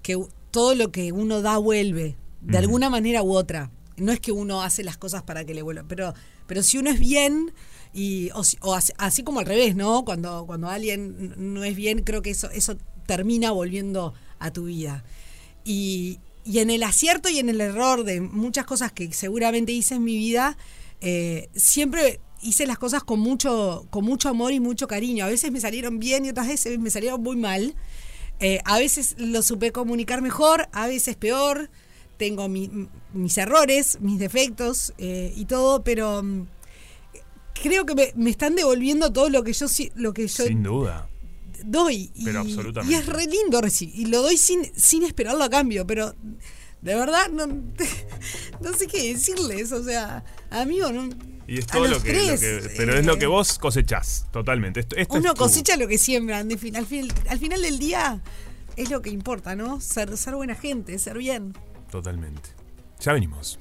que 0.01 0.15
u- 0.15 0.29
todo 0.51 0.75
lo 0.75 0.91
que 0.93 1.11
uno 1.11 1.41
da 1.41 1.57
vuelve, 1.57 2.15
de 2.39 2.57
alguna 2.57 2.89
manera 2.89 3.21
u 3.21 3.33
otra. 3.35 3.69
No 3.97 4.13
es 4.13 4.19
que 4.21 4.31
uno 4.31 4.61
hace 4.61 4.83
las 4.85 4.95
cosas 4.97 5.23
para 5.23 5.43
que 5.43 5.53
le 5.53 5.61
vuelva, 5.61 5.83
pero, 5.87 6.13
pero 6.47 6.63
si 6.63 6.77
uno 6.77 6.89
es 6.89 6.99
bien, 6.99 7.53
y, 7.95 8.29
o, 8.61 8.75
así, 8.97 9.23
como 9.23 9.39
al 9.39 9.45
revés, 9.47 9.75
¿no? 9.75 10.03
Cuando, 10.05 10.45
cuando 10.45 10.69
alguien 10.69 11.33
no 11.37 11.63
es 11.63 11.75
bien, 11.75 12.03
creo 12.03 12.21
que 12.21 12.31
eso, 12.31 12.49
eso 12.51 12.77
termina 13.07 13.51
volviendo 13.51 14.13
a 14.39 14.51
tu 14.51 14.65
vida. 14.65 15.03
Y, 15.63 16.19
y 16.43 16.59
en 16.59 16.69
el 16.69 16.83
acierto 16.83 17.29
y 17.29 17.39
en 17.39 17.49
el 17.49 17.61
error 17.61 18.03
de 18.03 18.21
muchas 18.21 18.65
cosas 18.65 18.91
que 18.91 19.11
seguramente 19.13 19.71
hice 19.71 19.95
en 19.95 20.03
mi 20.03 20.17
vida, 20.17 20.57
eh, 21.01 21.49
siempre 21.55 22.19
hice 22.41 22.67
las 22.67 22.77
cosas 22.77 23.03
con 23.03 23.19
mucho, 23.19 23.87
con 23.89 24.03
mucho 24.05 24.29
amor 24.29 24.51
y 24.53 24.59
mucho 24.59 24.87
cariño. 24.87 25.25
A 25.25 25.29
veces 25.29 25.51
me 25.51 25.61
salieron 25.61 25.99
bien 25.99 26.25
y 26.25 26.29
otras 26.29 26.47
veces 26.47 26.77
me 26.79 26.89
salieron 26.91 27.23
muy 27.23 27.37
mal. 27.37 27.75
Eh, 28.39 28.59
a 28.65 28.77
veces 28.77 29.15
lo 29.17 29.41
supe 29.41 29.71
comunicar 29.71 30.21
mejor, 30.21 30.67
a 30.73 30.87
veces 30.87 31.15
peor. 31.15 31.69
Tengo 32.17 32.47
mi- 32.47 32.87
mis 33.13 33.37
errores, 33.37 33.97
mis 34.01 34.19
defectos 34.19 34.93
eh, 34.97 35.33
y 35.35 35.45
todo, 35.45 35.83
pero 35.83 36.21
mm, 36.23 36.47
creo 37.61 37.85
que 37.85 37.95
me, 37.95 38.11
me 38.15 38.29
están 38.29 38.55
devolviendo 38.55 39.11
todo 39.11 39.29
lo 39.29 39.43
que 39.43 39.53
yo 39.53 39.65
lo 39.95 40.13
que 40.13 40.27
yo 40.27 40.45
Sin 40.45 40.63
duda. 40.63 41.07
doy. 41.63 42.11
Y, 42.15 42.25
Pero 42.25 42.41
absolutamente. 42.41 42.93
y 42.95 42.97
es 42.99 43.05
re 43.07 43.25
lindo 43.25 43.61
recibir. 43.61 43.95
Y 43.99 44.05
lo 44.05 44.21
doy 44.21 44.37
sin, 44.37 44.63
sin 44.75 45.03
esperarlo 45.03 45.43
a 45.43 45.49
cambio, 45.49 45.85
pero 45.87 46.13
de 46.81 46.95
verdad 46.95 47.29
no, 47.31 47.47
no 48.61 48.73
sé 48.77 48.87
qué 48.87 49.13
decirles. 49.13 49.71
O 49.71 49.83
sea, 49.83 50.23
amigo, 50.51 50.91
no, 50.91 51.09
Y 51.47 51.57
es 51.59 51.65
A 51.65 51.67
todo 51.73 51.87
los 51.87 51.97
lo 51.97 52.03
que, 52.03 52.13
lo 52.13 52.19
tres, 52.25 52.39
que- 52.41 52.69
Pero 52.77 52.97
es 52.99 53.05
lo 53.05 53.13
eh, 53.15 53.19
que 53.19 53.25
vos 53.27 53.57
cosechás, 53.57 54.27
totalmente. 54.31 54.81
Esto, 54.81 54.95
esto 54.95 55.15
es 55.17 55.23
uno 55.23 55.33
cosecha 55.35 55.75
lo 55.77 55.87
que 55.87 55.97
siembran. 55.97 56.47
de 56.47 56.57
fin- 56.57 56.75
al, 56.75 56.85
fin- 56.85 57.11
al 57.29 57.39
final 57.39 57.61
del 57.61 57.79
día 57.79 58.21
es 58.75 58.89
lo 58.91 59.01
que 59.01 59.09
importa, 59.09 59.55
¿no? 59.55 59.79
Ser, 59.81 60.15
ser 60.17 60.35
buena 60.35 60.53
gente, 60.55 60.99
ser 60.99 61.17
bien. 61.17 61.53
Totalmente. 61.89 62.49
Ya 62.99 63.13
venimos. 63.13 63.57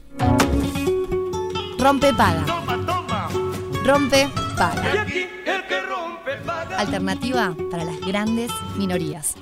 Rompe 1.78 2.12
paga. 2.14 3.03
Rompe 3.84 4.28
paga. 4.56 5.06
Alternativa 6.78 7.54
para 7.70 7.84
las 7.84 8.00
grandes 8.00 8.50
minorías. 8.76 9.34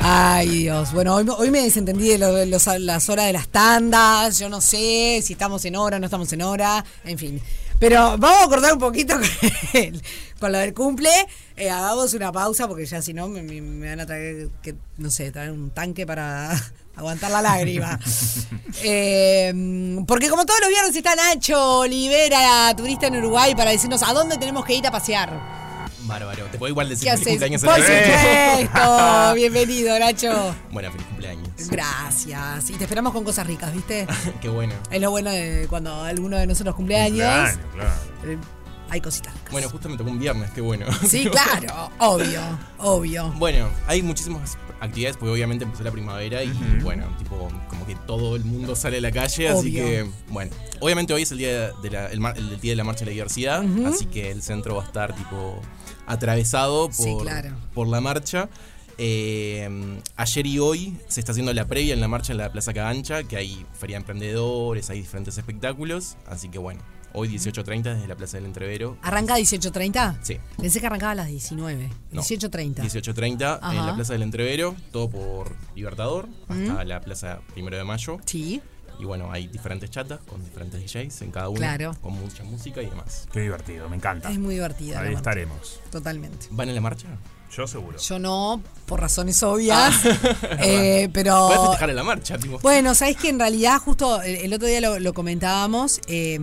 Ay, 0.00 0.48
Dios. 0.48 0.92
Bueno, 0.92 1.14
hoy, 1.14 1.26
hoy 1.38 1.50
me 1.50 1.62
desentendí 1.62 2.08
de, 2.08 2.18
lo- 2.18 2.32
de 2.34 2.46
los- 2.46 2.66
las 2.80 3.08
horas 3.08 3.26
de 3.26 3.32
las 3.32 3.48
tandas. 3.48 4.38
Yo 4.38 4.48
no 4.48 4.60
sé 4.60 5.20
si 5.22 5.32
estamos 5.34 5.64
en 5.64 5.76
hora 5.76 5.96
o 5.96 6.00
no 6.00 6.06
estamos 6.06 6.32
en 6.32 6.42
hora. 6.42 6.84
En 7.04 7.18
fin. 7.18 7.40
Pero 7.82 8.16
vamos 8.16 8.44
a 8.44 8.48
cortar 8.48 8.72
un 8.74 8.78
poquito 8.78 9.14
con, 9.18 9.24
el- 9.74 10.00
con 10.38 10.52
lo 10.52 10.58
del 10.58 10.72
cumple. 10.72 11.10
Eh, 11.56 11.68
hagamos 11.68 12.14
una 12.14 12.30
pausa 12.30 12.68
porque 12.68 12.86
ya 12.86 13.02
si 13.02 13.12
no 13.12 13.26
me, 13.26 13.42
me- 13.42 13.60
me 13.60 13.88
van 13.88 13.98
a 13.98 14.06
traer, 14.06 14.50
que, 14.62 14.76
no 14.98 15.10
sé, 15.10 15.32
traer 15.32 15.50
un 15.50 15.70
tanque 15.70 16.06
para 16.06 16.52
aguantar 16.96 17.32
la 17.32 17.42
lágrima. 17.42 17.98
Eh, 18.84 19.52
porque 20.08 20.28
como 20.28 20.44
todos 20.46 20.60
los 20.60 20.68
viernes 20.70 20.94
está 20.96 21.14
Nacho 21.14 21.80
Olivera, 21.80 22.72
turista 22.76 23.06
en 23.08 23.16
Uruguay, 23.16 23.54
para 23.54 23.70
decirnos 23.72 24.02
a 24.02 24.12
dónde 24.12 24.38
tenemos 24.38 24.64
que 24.64 24.74
ir 24.74 24.86
a 24.86 24.90
pasear. 24.90 25.61
Bárbaro. 26.12 26.44
Te 26.52 26.58
puedo 26.58 26.70
igual 26.70 26.88
decir 26.90 27.08
¿Qué 27.10 27.16
feliz 27.16 27.20
haces? 27.22 27.32
cumpleaños 27.32 27.62
Por 27.62 27.74
en 27.78 27.80
la 27.80 27.88
vida. 27.88 28.66
supuesto. 28.66 29.34
Bienvenido, 29.34 29.98
Nacho. 29.98 30.54
Bueno, 30.70 30.90
feliz 30.92 31.06
cumpleaños. 31.06 31.48
Gracias. 31.70 32.70
Y 32.70 32.74
te 32.74 32.84
esperamos 32.84 33.12
con 33.12 33.24
cosas 33.24 33.46
ricas, 33.46 33.72
¿viste? 33.72 34.06
Qué 34.42 34.48
bueno. 34.48 34.74
Es 34.90 35.00
lo 35.00 35.10
bueno 35.10 35.30
de 35.30 35.66
cuando 35.70 36.02
alguno 36.04 36.36
de 36.36 36.46
nosotros 36.46 36.74
cumpleaños. 36.76 37.26
Cumpleaños, 37.26 37.58
claro. 37.74 37.90
eh, 38.26 38.38
Hay 38.90 39.00
cositas. 39.00 39.32
Bueno, 39.50 39.68
justo 39.70 39.88
me 39.88 39.96
tocó 39.96 40.10
un 40.10 40.18
viernes, 40.18 40.50
qué 40.50 40.60
bueno. 40.60 40.84
Sí, 41.08 41.26
claro. 41.30 41.90
Obvio, 41.98 42.40
obvio. 42.78 43.32
Bueno, 43.38 43.70
hay 43.86 44.02
muchísimas 44.02 44.58
actividades 44.80 45.16
porque 45.16 45.32
obviamente 45.32 45.64
empezó 45.64 45.82
la 45.84 45.92
primavera 45.92 46.42
y 46.42 46.52
bueno, 46.82 47.06
tipo, 47.16 47.48
como 47.68 47.86
que 47.86 47.94
todo 47.94 48.34
el 48.36 48.44
mundo 48.44 48.74
sale 48.76 48.98
a 48.98 49.00
la 49.00 49.12
calle, 49.12 49.48
así 49.48 49.72
que 49.72 50.04
bueno, 50.28 50.50
obviamente 50.80 51.14
hoy 51.14 51.22
es 51.22 51.30
el 51.30 51.38
día 51.38 51.70
de 51.70 51.90
la, 51.90 52.06
el, 52.08 52.18
mar- 52.18 52.36
el 52.36 52.60
día 52.60 52.72
de 52.72 52.76
la 52.76 52.82
marcha 52.84 53.00
de 53.04 53.06
la 53.06 53.12
diversidad, 53.12 53.64
así 53.86 54.06
que 54.06 54.32
el 54.32 54.42
centro 54.42 54.74
va 54.74 54.82
a 54.82 54.86
estar 54.86 55.14
tipo 55.14 55.60
atravesado 56.12 56.86
por, 56.86 56.94
Sí, 56.94 57.16
claro. 57.20 57.50
por 57.74 57.88
la 57.88 58.00
marcha. 58.00 58.48
Eh, 58.98 59.68
ayer 60.16 60.46
y 60.46 60.58
hoy 60.58 60.96
se 61.08 61.20
está 61.20 61.32
haciendo 61.32 61.52
la 61.52 61.66
previa 61.66 61.94
en 61.94 62.00
la 62.00 62.08
marcha 62.08 62.32
en 62.32 62.38
la 62.38 62.52
Plaza 62.52 62.72
Cagancha, 62.72 63.24
que 63.24 63.36
hay 63.36 63.66
feria 63.72 63.96
de 63.96 64.00
emprendedores, 64.02 64.90
hay 64.90 65.00
diferentes 65.00 65.36
espectáculos, 65.38 66.16
así 66.26 66.48
que 66.50 66.58
bueno, 66.58 66.82
hoy 67.14 67.28
18.30 67.28 67.82
desde 67.94 68.06
la 68.06 68.14
Plaza 68.16 68.36
del 68.36 68.46
Entrevero. 68.46 68.96
¿Arranca 69.02 69.34
a 69.34 69.38
18.30? 69.38 70.18
Sí. 70.22 70.38
Pensé 70.58 70.78
que 70.80 70.86
arrancaba 70.86 71.12
a 71.12 71.16
las 71.16 71.28
19. 71.28 71.88
No. 72.12 72.22
18.30. 72.22 72.76
18.30 72.76 73.70
en 73.72 73.86
la 73.86 73.94
Plaza 73.94 74.12
del 74.12 74.22
Entrevero, 74.22 74.76
todo 74.92 75.08
por 75.10 75.56
Libertador, 75.74 76.28
hasta 76.48 76.84
Mm. 76.84 76.86
la 76.86 77.00
Plaza 77.00 77.40
Primero 77.54 77.76
de 77.78 77.84
Mayo. 77.84 78.18
Sí. 78.26 78.60
Y 78.98 79.04
bueno, 79.04 79.30
hay 79.32 79.46
diferentes 79.48 79.90
chatas 79.90 80.20
con 80.28 80.44
diferentes 80.44 80.80
DJs 80.80 81.22
en 81.22 81.30
cada 81.30 81.48
uno, 81.48 81.58
Claro. 81.58 81.96
con 82.02 82.12
mucha 82.14 82.44
música 82.44 82.82
y 82.82 82.86
demás. 82.86 83.26
Qué 83.32 83.40
divertido, 83.40 83.88
me 83.88 83.96
encanta. 83.96 84.30
Es 84.30 84.38
muy 84.38 84.54
divertida. 84.54 85.00
Ahí 85.00 85.14
estaremos. 85.14 85.80
Totalmente. 85.90 86.46
¿Van 86.50 86.68
en 86.68 86.74
la 86.74 86.80
marcha? 86.80 87.08
Yo 87.54 87.66
seguro. 87.66 87.98
Yo 87.98 88.18
no, 88.18 88.62
por 88.86 89.00
razones 89.00 89.42
obvias. 89.42 89.94
eh, 90.60 91.10
pero. 91.12 91.48
Puedes 91.48 91.62
festejar 91.62 91.90
en 91.90 91.96
la 91.96 92.04
marcha, 92.04 92.38
tipo. 92.38 92.58
Bueno, 92.60 92.94
sabes 92.94 93.16
que 93.16 93.28
en 93.28 93.38
realidad, 93.38 93.78
justo 93.78 94.22
el, 94.22 94.36
el 94.36 94.54
otro 94.54 94.68
día 94.68 94.80
lo, 94.80 94.98
lo 94.98 95.12
comentábamos. 95.12 96.00
eh, 96.06 96.38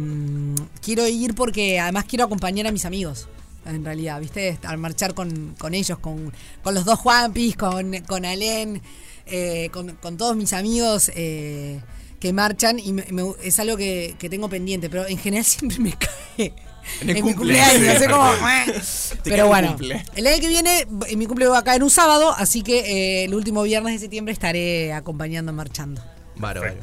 quiero 0.84 1.08
ir 1.08 1.34
porque 1.34 1.80
además 1.80 2.06
quiero 2.08 2.26
acompañar 2.26 2.68
a 2.68 2.72
mis 2.72 2.86
amigos. 2.86 3.28
En 3.66 3.84
realidad, 3.86 4.20
¿viste? 4.20 4.58
Al 4.64 4.78
marchar 4.78 5.14
con, 5.14 5.56
con 5.58 5.74
ellos, 5.74 5.98
con, 6.00 6.32
con 6.64 6.74
los 6.74 6.86
dos 6.86 7.00
Juanpis, 7.00 7.56
con, 7.58 7.92
con 8.08 8.26
Alén, 8.26 8.82
eh, 9.26 9.70
con, 9.72 9.96
con 9.96 10.16
todos 10.18 10.36
mis 10.36 10.54
amigos 10.54 11.12
eh, 11.16 11.80
que 12.20 12.34
marchan. 12.34 12.80
Y 12.80 12.94
me- 12.94 13.06
me- 13.12 13.34
es 13.44 13.60
algo 13.60 13.78
que, 13.78 14.16
que 14.20 14.30
tengo 14.30 14.50
pendiente, 14.50 14.90
pero 14.90 15.08
en 15.08 15.18
general 15.18 15.46
siempre 15.46 15.80
me 15.80 15.94
cae. 15.94 16.54
En 17.02 17.10
el 17.10 17.16
mi 17.16 17.22
cumple. 17.22 17.36
cumpleaños, 17.36 18.02
es 18.02 18.08
como, 18.08 18.32
cae 18.40 18.82
pero 19.24 19.48
bueno, 19.48 19.68
cumple. 19.70 20.04
el 20.16 20.26
año 20.26 20.40
que 20.40 20.48
viene, 20.48 20.88
eh, 21.08 21.16
mi 21.16 21.28
cumple 21.28 21.46
va 21.48 21.60
a 21.60 21.64
caer 21.64 21.84
un 21.84 21.92
sábado, 21.92 22.34
así 22.36 22.64
que 22.64 22.80
eh, 22.80 23.26
el 23.26 23.36
último 23.36 23.62
viernes 23.62 23.94
de 23.94 24.00
septiembre 24.00 24.34
estaré 24.34 24.92
acompañando, 24.94 25.54
marchando. 25.54 26.02
Bárbaro. 26.38 26.74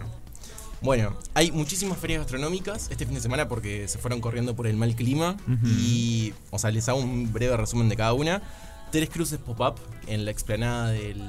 Bueno, 0.80 1.16
hay 1.34 1.50
muchísimas 1.50 1.98
ferias 1.98 2.20
gastronómicas 2.20 2.88
este 2.90 3.04
fin 3.06 3.14
de 3.14 3.20
semana 3.20 3.48
porque 3.48 3.88
se 3.88 3.98
fueron 3.98 4.20
corriendo 4.20 4.54
por 4.54 4.66
el 4.68 4.76
mal 4.76 4.94
clima. 4.94 5.36
Y, 5.64 6.34
o 6.50 6.58
sea, 6.58 6.70
les 6.70 6.88
hago 6.88 6.98
un 7.00 7.32
breve 7.32 7.56
resumen 7.56 7.88
de 7.88 7.96
cada 7.96 8.12
una. 8.12 8.42
Tres 8.92 9.08
Cruces 9.10 9.38
Pop-Up 9.38 9.80
en 10.06 10.24
la 10.24 10.30
explanada 10.30 10.90
del 10.90 11.20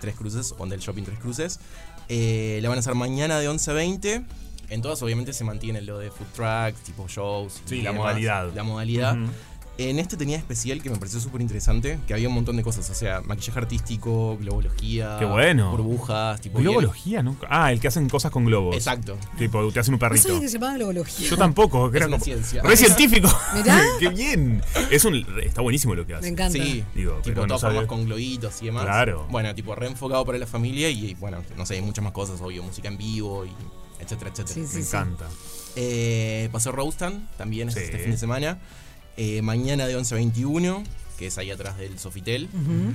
Tres 0.00 0.16
Cruces 0.16 0.54
o 0.58 0.66
del 0.66 0.80
Shopping 0.80 1.04
Tres 1.04 1.18
Cruces. 1.20 1.60
Eh, 2.08 2.58
la 2.62 2.68
van 2.68 2.78
a 2.78 2.80
hacer 2.80 2.94
mañana 2.94 3.38
de 3.38 3.48
11 3.48 3.70
a 3.70 3.74
20. 3.74 4.24
En 4.70 4.82
todas, 4.82 5.02
obviamente, 5.02 5.32
se 5.32 5.44
mantiene 5.44 5.80
lo 5.80 5.98
de 5.98 6.10
food 6.10 6.26
trucks, 6.34 6.82
tipo 6.84 7.08
shows. 7.08 7.62
Sí, 7.64 7.76
y 7.76 7.82
la 7.82 7.90
demás, 7.90 8.06
modalidad. 8.06 8.52
La 8.54 8.62
modalidad. 8.62 9.16
En 9.80 10.00
este 10.00 10.16
tenía 10.16 10.36
especial 10.36 10.82
que 10.82 10.90
me 10.90 10.96
pareció 10.96 11.20
súper 11.20 11.40
interesante, 11.40 12.00
que 12.08 12.12
había 12.12 12.26
un 12.28 12.34
montón 12.34 12.56
de 12.56 12.64
cosas, 12.64 12.90
o 12.90 12.94
sea, 12.94 13.20
maquillaje 13.20 13.60
artístico, 13.60 14.36
globología, 14.36 15.16
Qué 15.20 15.24
bueno. 15.24 15.70
burbujas, 15.70 16.40
tipo 16.40 16.58
Globología, 16.58 17.22
nunca. 17.22 17.46
Ah, 17.48 17.70
el 17.72 17.78
que 17.78 17.86
hacen 17.86 18.08
cosas 18.08 18.32
con 18.32 18.44
globos. 18.44 18.74
Exacto. 18.74 19.16
Tipo, 19.38 19.70
te 19.70 19.78
hacen 19.78 19.94
un 19.94 20.00
No 20.00 20.08
perrito. 20.08 20.24
sabía 20.26 20.40
que 20.40 20.48
se 20.48 20.54
llamaba 20.58 20.74
globología. 20.78 21.28
Yo 21.30 21.36
tampoco, 21.36 21.92
que 21.92 21.98
Es 21.98 22.00
era 22.00 22.08
una 22.08 22.16
como- 22.16 22.24
ciencia. 22.24 22.62
Re 22.64 22.76
científico. 22.76 23.28
Mirá. 23.54 23.80
Qué 24.00 24.08
bien. 24.08 24.62
Es 24.90 25.04
un, 25.04 25.24
está 25.44 25.60
buenísimo 25.62 25.94
lo 25.94 26.04
que 26.04 26.14
hace. 26.14 26.22
Me 26.22 26.28
encanta. 26.28 26.58
Sí, 26.58 26.84
Digo, 26.96 27.12
tipo 27.22 27.46
no 27.46 27.56
todas 27.56 27.86
con 27.86 28.04
globitos 28.04 28.60
y 28.62 28.66
demás. 28.66 28.82
Claro. 28.84 29.28
Bueno, 29.30 29.54
tipo 29.54 29.76
reenfocado 29.76 30.24
para 30.24 30.38
la 30.38 30.46
familia 30.48 30.90
y 30.90 31.14
bueno, 31.14 31.38
no 31.56 31.64
sé, 31.64 31.74
hay 31.74 31.82
muchas 31.82 32.02
más 32.02 32.12
cosas, 32.12 32.40
obvio, 32.40 32.64
música 32.64 32.88
en 32.88 32.98
vivo 32.98 33.44
y 33.46 33.50
etcétera, 34.02 34.30
etcétera. 34.32 34.54
Sí, 34.54 34.66
sí, 34.66 34.76
Me 34.78 34.82
sí. 34.82 34.88
encanta. 34.88 35.26
Eh, 35.76 36.48
Paseo 36.50 36.72
Roastan 36.72 37.28
también 37.38 37.68
este 37.68 37.96
fin 37.98 38.10
de 38.10 38.18
semana. 38.18 38.58
Eh, 39.18 39.42
mañana 39.42 39.86
de 39.86 39.96
11 39.96 40.14
a 40.14 40.16
21, 40.16 40.82
que 41.18 41.26
es 41.26 41.36
ahí 41.38 41.50
atrás 41.50 41.76
del 41.76 41.98
Sofitel. 41.98 42.48
Ujú. 42.54 42.94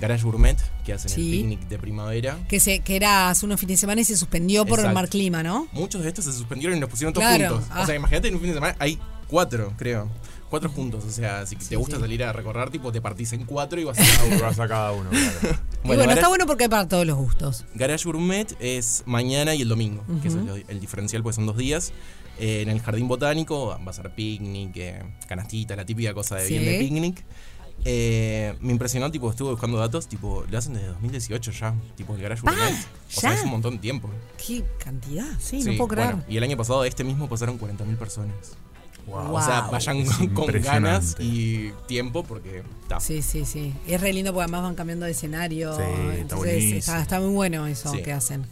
Garage 0.00 0.24
Gourmet, 0.24 0.56
que 0.84 0.92
hacen 0.92 1.08
Sí. 1.10 1.20
el 1.32 1.36
picnic 1.38 1.68
de 1.68 1.78
primavera. 1.78 2.38
Que, 2.48 2.58
se, 2.58 2.80
que 2.80 2.96
era 2.96 3.28
hace 3.30 3.44
unos 3.46 3.60
fines 3.60 3.76
de 3.76 3.80
semana 3.80 4.00
y 4.00 4.04
se 4.04 4.16
suspendió 4.16 4.64
por 4.64 4.78
el 4.80 4.86
Exacto. 4.86 4.94
mal 4.94 5.08
clima, 5.08 5.42
¿no? 5.44 5.68
Muchos 5.72 6.02
de 6.02 6.08
estos 6.08 6.24
se 6.24 6.32
suspendieron 6.32 6.76
y 6.76 6.80
los 6.80 6.88
pusieron 6.90 7.12
todos 7.12 7.26
Claro, 7.28 7.54
juntos. 7.56 7.68
ah. 7.72 7.82
O 7.82 7.86
sea, 7.86 7.94
imagínate 7.94 8.28
en 8.28 8.34
un 8.34 8.40
fin 8.40 8.48
de 8.50 8.54
semana 8.54 8.74
hay 8.80 8.98
cuatro, 9.28 9.72
creo. 9.76 10.08
Cuatro 10.50 10.68
juntos. 10.70 11.04
O 11.04 11.10
sea, 11.10 11.46
si 11.46 11.54
te 11.56 11.64
Sí, 11.64 11.74
gusta 11.76 11.96
sí. 11.96 12.02
salir 12.02 12.22
a 12.24 12.32
recorrer, 12.32 12.70
tipo, 12.70 12.90
te 12.92 13.00
partís 13.00 13.32
en 13.34 13.44
cuatro 13.44 13.80
y 13.80 13.84
vas 13.84 13.98
a 13.98 14.02
cada 14.04 14.24
uno. 14.26 14.40
Vas 14.42 14.58
a 14.60 14.68
cada 14.68 14.92
uno, 14.92 15.10
claro. 15.10 15.58
y 15.84 15.86
bueno, 15.86 16.02
Garage- 16.02 16.14
está 16.14 16.28
bueno 16.28 16.46
porque 16.46 16.64
hay 16.64 16.70
para 16.70 16.88
todos 16.88 17.06
los 17.06 17.16
gustos. 17.16 17.64
Garage 17.74 18.04
Gourmet 18.04 18.46
es 18.60 19.02
mañana 19.06 19.54
y 19.54 19.62
el 19.62 19.68
domingo, 19.68 20.04
que 20.22 20.28
eso 20.28 20.38
es 20.38 20.44
Ujú. 20.44 20.56
lo- 20.56 20.68
el 20.68 20.80
diferencial, 20.80 21.22
pues 21.22 21.36
son 21.36 21.46
dos 21.46 21.56
días. 21.56 21.92
Eh, 22.38 22.62
en 22.62 22.68
el 22.68 22.80
jardín 22.80 23.06
botánico 23.08 23.78
va 23.84 23.90
a 23.90 23.92
ser 23.94 24.12
picnic, 24.14 24.76
eh, 24.76 25.02
canastita, 25.28 25.76
la 25.76 25.84
típica 25.86 26.12
cosa 26.14 26.36
de 26.36 26.48
bien 26.48 26.64
de 26.64 26.78
picnic. 26.78 27.24
Eh, 27.84 28.54
me 28.60 28.72
impresionó, 28.72 29.10
tipo, 29.10 29.28
estuve 29.30 29.50
buscando 29.50 29.78
datos, 29.78 30.06
tipo, 30.08 30.44
lo 30.48 30.58
hacen 30.58 30.74
desde 30.74 30.86
2018 30.88 31.50
ya, 31.52 31.74
tipo 31.96 32.14
el 32.14 32.22
Garage 32.22 32.42
Ah. 32.46 32.52
O 33.08 33.20
sea, 33.20 33.30
ya. 33.30 33.36
es 33.38 33.44
un 33.44 33.50
montón 33.50 33.74
de 33.74 33.80
tiempo. 33.80 34.08
Qué 34.44 34.64
cantidad, 34.78 35.26
sí, 35.38 35.60
Sí, 35.62 35.70
no 35.70 35.76
puedo 35.76 35.88
creer. 35.88 36.14
bueno, 36.14 36.24
y 36.28 36.36
el 36.36 36.42
año 36.44 36.56
pasado, 36.56 36.84
este 36.84 37.04
mismo, 37.04 37.28
pasaron 37.28 37.58
40.000 37.58 37.96
personas. 37.96 38.34
O 39.06 39.40
sea, 39.42 39.60
Wow. 39.62 39.70
vayan 39.72 40.06
con, 40.06 40.28
con 40.46 40.62
ganas 40.62 41.16
y 41.20 41.72
tiempo 41.86 42.22
porque 42.24 42.62
está. 42.82 43.00
Sí, 43.00 43.20
sí, 43.20 43.44
sí. 43.44 43.74
Es 43.86 44.00
re 44.00 44.14
lindo 44.14 44.32
porque 44.32 44.44
además 44.44 44.62
van 44.62 44.74
cambiando 44.76 45.04
de 45.04 45.12
escenario. 45.12 45.76
Sí, 45.76 45.82
está 45.82 46.14
Entonces 46.20 46.64
está, 46.72 47.02
está 47.02 47.20
muy 47.20 47.34
bueno 47.34 47.66
eso 47.66 47.92
Sí. 47.92 48.02
que 48.02 48.12
hacen. 48.12 48.46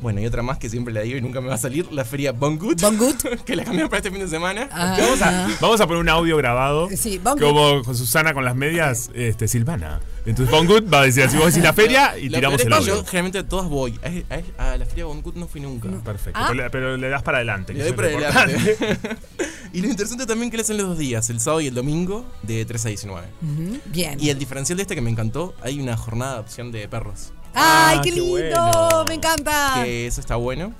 Bueno, 0.00 0.20
y 0.20 0.26
otra 0.26 0.42
más 0.42 0.58
que 0.58 0.68
siempre 0.68 0.92
la 0.94 1.00
digo 1.02 1.18
y 1.18 1.20
nunca 1.20 1.40
me 1.40 1.48
va 1.48 1.54
a 1.54 1.58
salir, 1.58 1.90
la 1.92 2.04
feria 2.04 2.32
Bongut. 2.32 2.80
que 3.44 3.56
la 3.56 3.64
cambiaron 3.64 3.88
para 3.90 3.98
este 3.98 4.10
fin 4.10 4.20
de 4.20 4.28
semana. 4.28 4.68
Ah. 4.72 4.96
Vamos, 4.98 5.22
a, 5.22 5.48
vamos 5.60 5.80
a 5.80 5.86
poner 5.86 6.00
un 6.00 6.08
audio 6.08 6.36
grabado. 6.36 6.88
Sí, 6.96 7.18
Bongut. 7.18 7.40
Como 7.42 7.82
con 7.82 7.96
Susana 7.96 8.32
con 8.34 8.44
las 8.44 8.56
medias, 8.56 9.10
este, 9.14 9.46
Silvana. 9.48 10.00
Entonces 10.26 10.54
Bongut 10.54 10.92
va 10.92 11.00
a 11.00 11.04
decir 11.04 11.22
así, 11.24 11.36
vos 11.36 11.46
decís 11.46 11.62
la 11.62 11.72
feria 11.72 12.18
y 12.18 12.28
Lo 12.28 12.36
tiramos 12.36 12.60
el 12.62 12.72
audio. 12.72 12.96
Yo 12.96 13.04
generalmente 13.04 13.38
a 13.38 13.48
todas 13.48 13.68
voy. 13.68 13.98
A, 14.28 14.34
a- 14.62 14.72
a 14.72 14.76
la 14.76 14.84
feria 14.86 15.06
Bongut 15.06 15.34
no 15.36 15.46
fui 15.48 15.60
nunca. 15.60 15.88
Perfecto. 16.04 16.38
Ah. 16.40 16.46
Pero, 16.50 16.62
le, 16.62 16.70
pero 16.70 16.96
le 16.96 17.08
das 17.08 17.22
para 17.22 17.38
adelante. 17.38 17.72
Le 17.72 17.78
que 17.84 17.92
doy 17.92 17.96
para 17.96 18.28
adelante. 18.28 18.76
y 19.72 19.80
lo 19.80 19.88
interesante 19.88 20.26
también 20.26 20.50
que 20.50 20.56
le 20.56 20.62
hacen 20.62 20.76
los 20.76 20.88
dos 20.88 20.98
días, 20.98 21.28
el 21.30 21.40
sábado 21.40 21.60
y 21.62 21.66
el 21.68 21.74
domingo, 21.74 22.24
de 22.42 22.64
3 22.64 22.84
a 22.86 22.88
19. 22.88 23.26
Ujú, 23.42 23.78
Bien. 23.86 24.18
Y 24.20 24.28
el 24.30 24.38
diferencial 24.38 24.76
de 24.76 24.82
este 24.82 24.94
que 24.94 25.00
me 25.00 25.10
encantó, 25.10 25.54
hay 25.62 25.80
una 25.80 25.96
jornada 25.96 26.32
de 26.32 26.38
adopción 26.38 26.70
de 26.72 26.86
perros. 26.88 27.32
¡Ay, 27.54 27.98
Ah, 27.98 28.00
qué 28.02 28.10
qué 28.10 28.16
lindo! 28.16 28.30
bueno. 28.30 29.04
Me 29.08 29.14
encanta. 29.14 29.72
Que 29.82 30.06
eso 30.06 30.20
está 30.20 30.36
bueno 30.36 30.72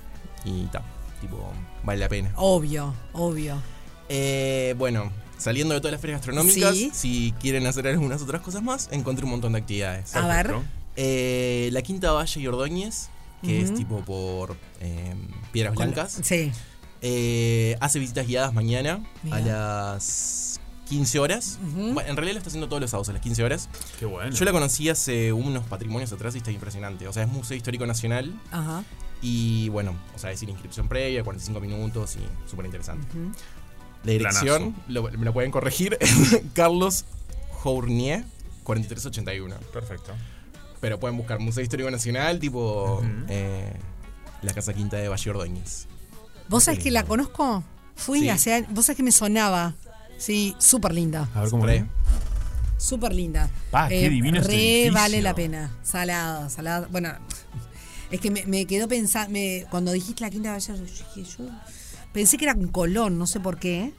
y 0.45 0.63
está, 0.65 0.81
tipo, 1.19 1.51
vale 1.83 1.99
la 1.99 2.09
pena. 2.09 2.31
Obvio, 2.37 2.93
obvio. 3.13 3.61
Eh, 4.09 4.75
bueno, 4.77 5.11
saliendo 5.37 5.73
de 5.73 5.81
todas 5.81 5.93
las 5.93 6.01
ferias 6.01 6.19
gastronómicas, 6.19 6.75
Sí. 6.75 6.91
si 6.93 7.33
quieren 7.39 7.65
hacer 7.67 7.87
algunas 7.87 8.21
otras 8.21 8.41
cosas 8.41 8.61
más, 8.63 8.89
encontré 8.91 9.25
un 9.25 9.31
montón 9.31 9.53
de 9.53 9.59
actividades. 9.59 10.15
A 10.15 10.27
ver. 10.27 10.53
Eh, 10.97 11.69
la 11.71 11.81
Quinta 11.81 12.11
Valle 12.11 12.39
y 12.41 12.47
Ordóñez, 12.47 13.09
que 13.41 13.61
es 13.61 13.73
tipo 13.73 14.01
por 14.01 14.55
eh, 14.81 15.15
Piedras 15.51 15.75
Blancas. 15.75 16.19
Sí. 16.23 16.51
Eh, 17.01 17.75
hace 17.79 17.97
visitas 17.97 18.27
guiadas 18.27 18.53
mañana 18.53 19.03
a 19.31 19.39
las 19.39 20.50
15 20.91 21.19
horas. 21.19 21.57
Bueno, 21.73 22.01
en 22.01 22.15
realidad 22.17 22.33
lo 22.33 22.37
está 22.39 22.49
haciendo 22.49 22.67
todos 22.67 22.81
los 22.81 22.91
sábados 22.91 23.07
a 23.09 23.13
las 23.13 23.21
15 23.21 23.43
horas. 23.45 23.69
Qué 23.97 24.05
bueno. 24.05 24.29
Yo 24.35 24.43
la 24.45 24.51
conocí 24.51 24.89
hace 24.89 25.31
unos 25.31 25.63
patrimonios 25.65 26.11
atrás 26.11 26.35
y 26.35 26.39
está 26.39 26.51
impresionante. 26.51 27.07
O 27.07 27.13
sea, 27.13 27.23
es 27.23 27.29
Museo 27.29 27.55
Histórico 27.55 27.85
Nacional. 27.87 28.37
Ajá. 28.51 28.83
Y 29.21 29.69
bueno, 29.69 29.95
o 30.15 30.19
sea, 30.19 30.31
es 30.31 30.39
sin 30.39 30.49
inscripción 30.49 30.87
previa, 30.89 31.23
45 31.23 31.59
minutos 31.61 32.17
y 32.17 32.49
súper 32.49 32.65
interesante. 32.65 33.07
La 34.03 34.11
dirección, 34.11 34.75
lo- 34.89 35.03
me 35.03 35.25
lo 35.25 35.31
pueden 35.31 35.49
corregir, 35.51 35.97
Carlos 36.53 37.05
Journier, 37.51 38.25
4381. 38.63 39.55
Perfecto. 39.71 40.11
Pero 40.81 40.99
pueden 40.99 41.15
buscar 41.17 41.39
Museo 41.39 41.63
Histórico 41.63 41.89
Nacional, 41.89 42.39
tipo 42.39 43.01
eh, 43.29 43.71
la 44.41 44.53
Casa 44.53 44.73
Quinta 44.73 44.97
de 44.97 45.07
Valle 45.07 45.29
Ordóñez. 45.29 45.87
¿Vos 46.49 46.63
sabés 46.65 46.83
que 46.83 46.91
la 46.91 47.03
conozco? 47.05 47.63
Fui 47.95 48.21
Sí. 48.21 48.29
hace 48.29 48.53
años. 48.55 48.69
¿Vos 48.73 48.87
sabés 48.87 48.97
que 48.97 49.03
me 49.03 49.11
sonaba? 49.11 49.75
Sí, 50.21 50.55
súper 50.59 50.93
linda. 50.93 51.27
A 51.33 51.41
ver 51.41 51.49
cómo 51.49 51.65
Re. 51.65 51.77
es. 51.77 51.83
Súper 52.77 53.13
linda. 53.13 53.45
Eh, 53.45 53.67
Pa, 53.71 53.87
qué 53.89 54.09
divino 54.09 54.37
este 54.39 54.51
Re 54.51 54.57
edificio. 54.57 54.93
vale 54.93 55.21
la 55.21 55.33
pena. 55.35 55.71
Salada, 55.83 56.49
salada. 56.49 56.87
Bueno, 56.91 57.09
es 58.11 58.19
que 58.19 58.29
me, 58.31 58.45
me 58.45 58.65
quedó 58.65 58.87
pensando. 58.87 59.37
cuando 59.69 59.91
dijiste 59.91 60.21
la 60.21 60.29
quinta 60.29 60.51
Valle, 60.51 60.73
yo 60.75 60.83
dije, 60.83 61.31
yo 61.37 61.45
pensé 62.13 62.37
que 62.37 62.45
era 62.45 62.53
en 62.53 62.67
Colón, 62.67 63.17
no 63.17 63.25
sé 63.27 63.39
por 63.39 63.57
qué. 63.57 63.93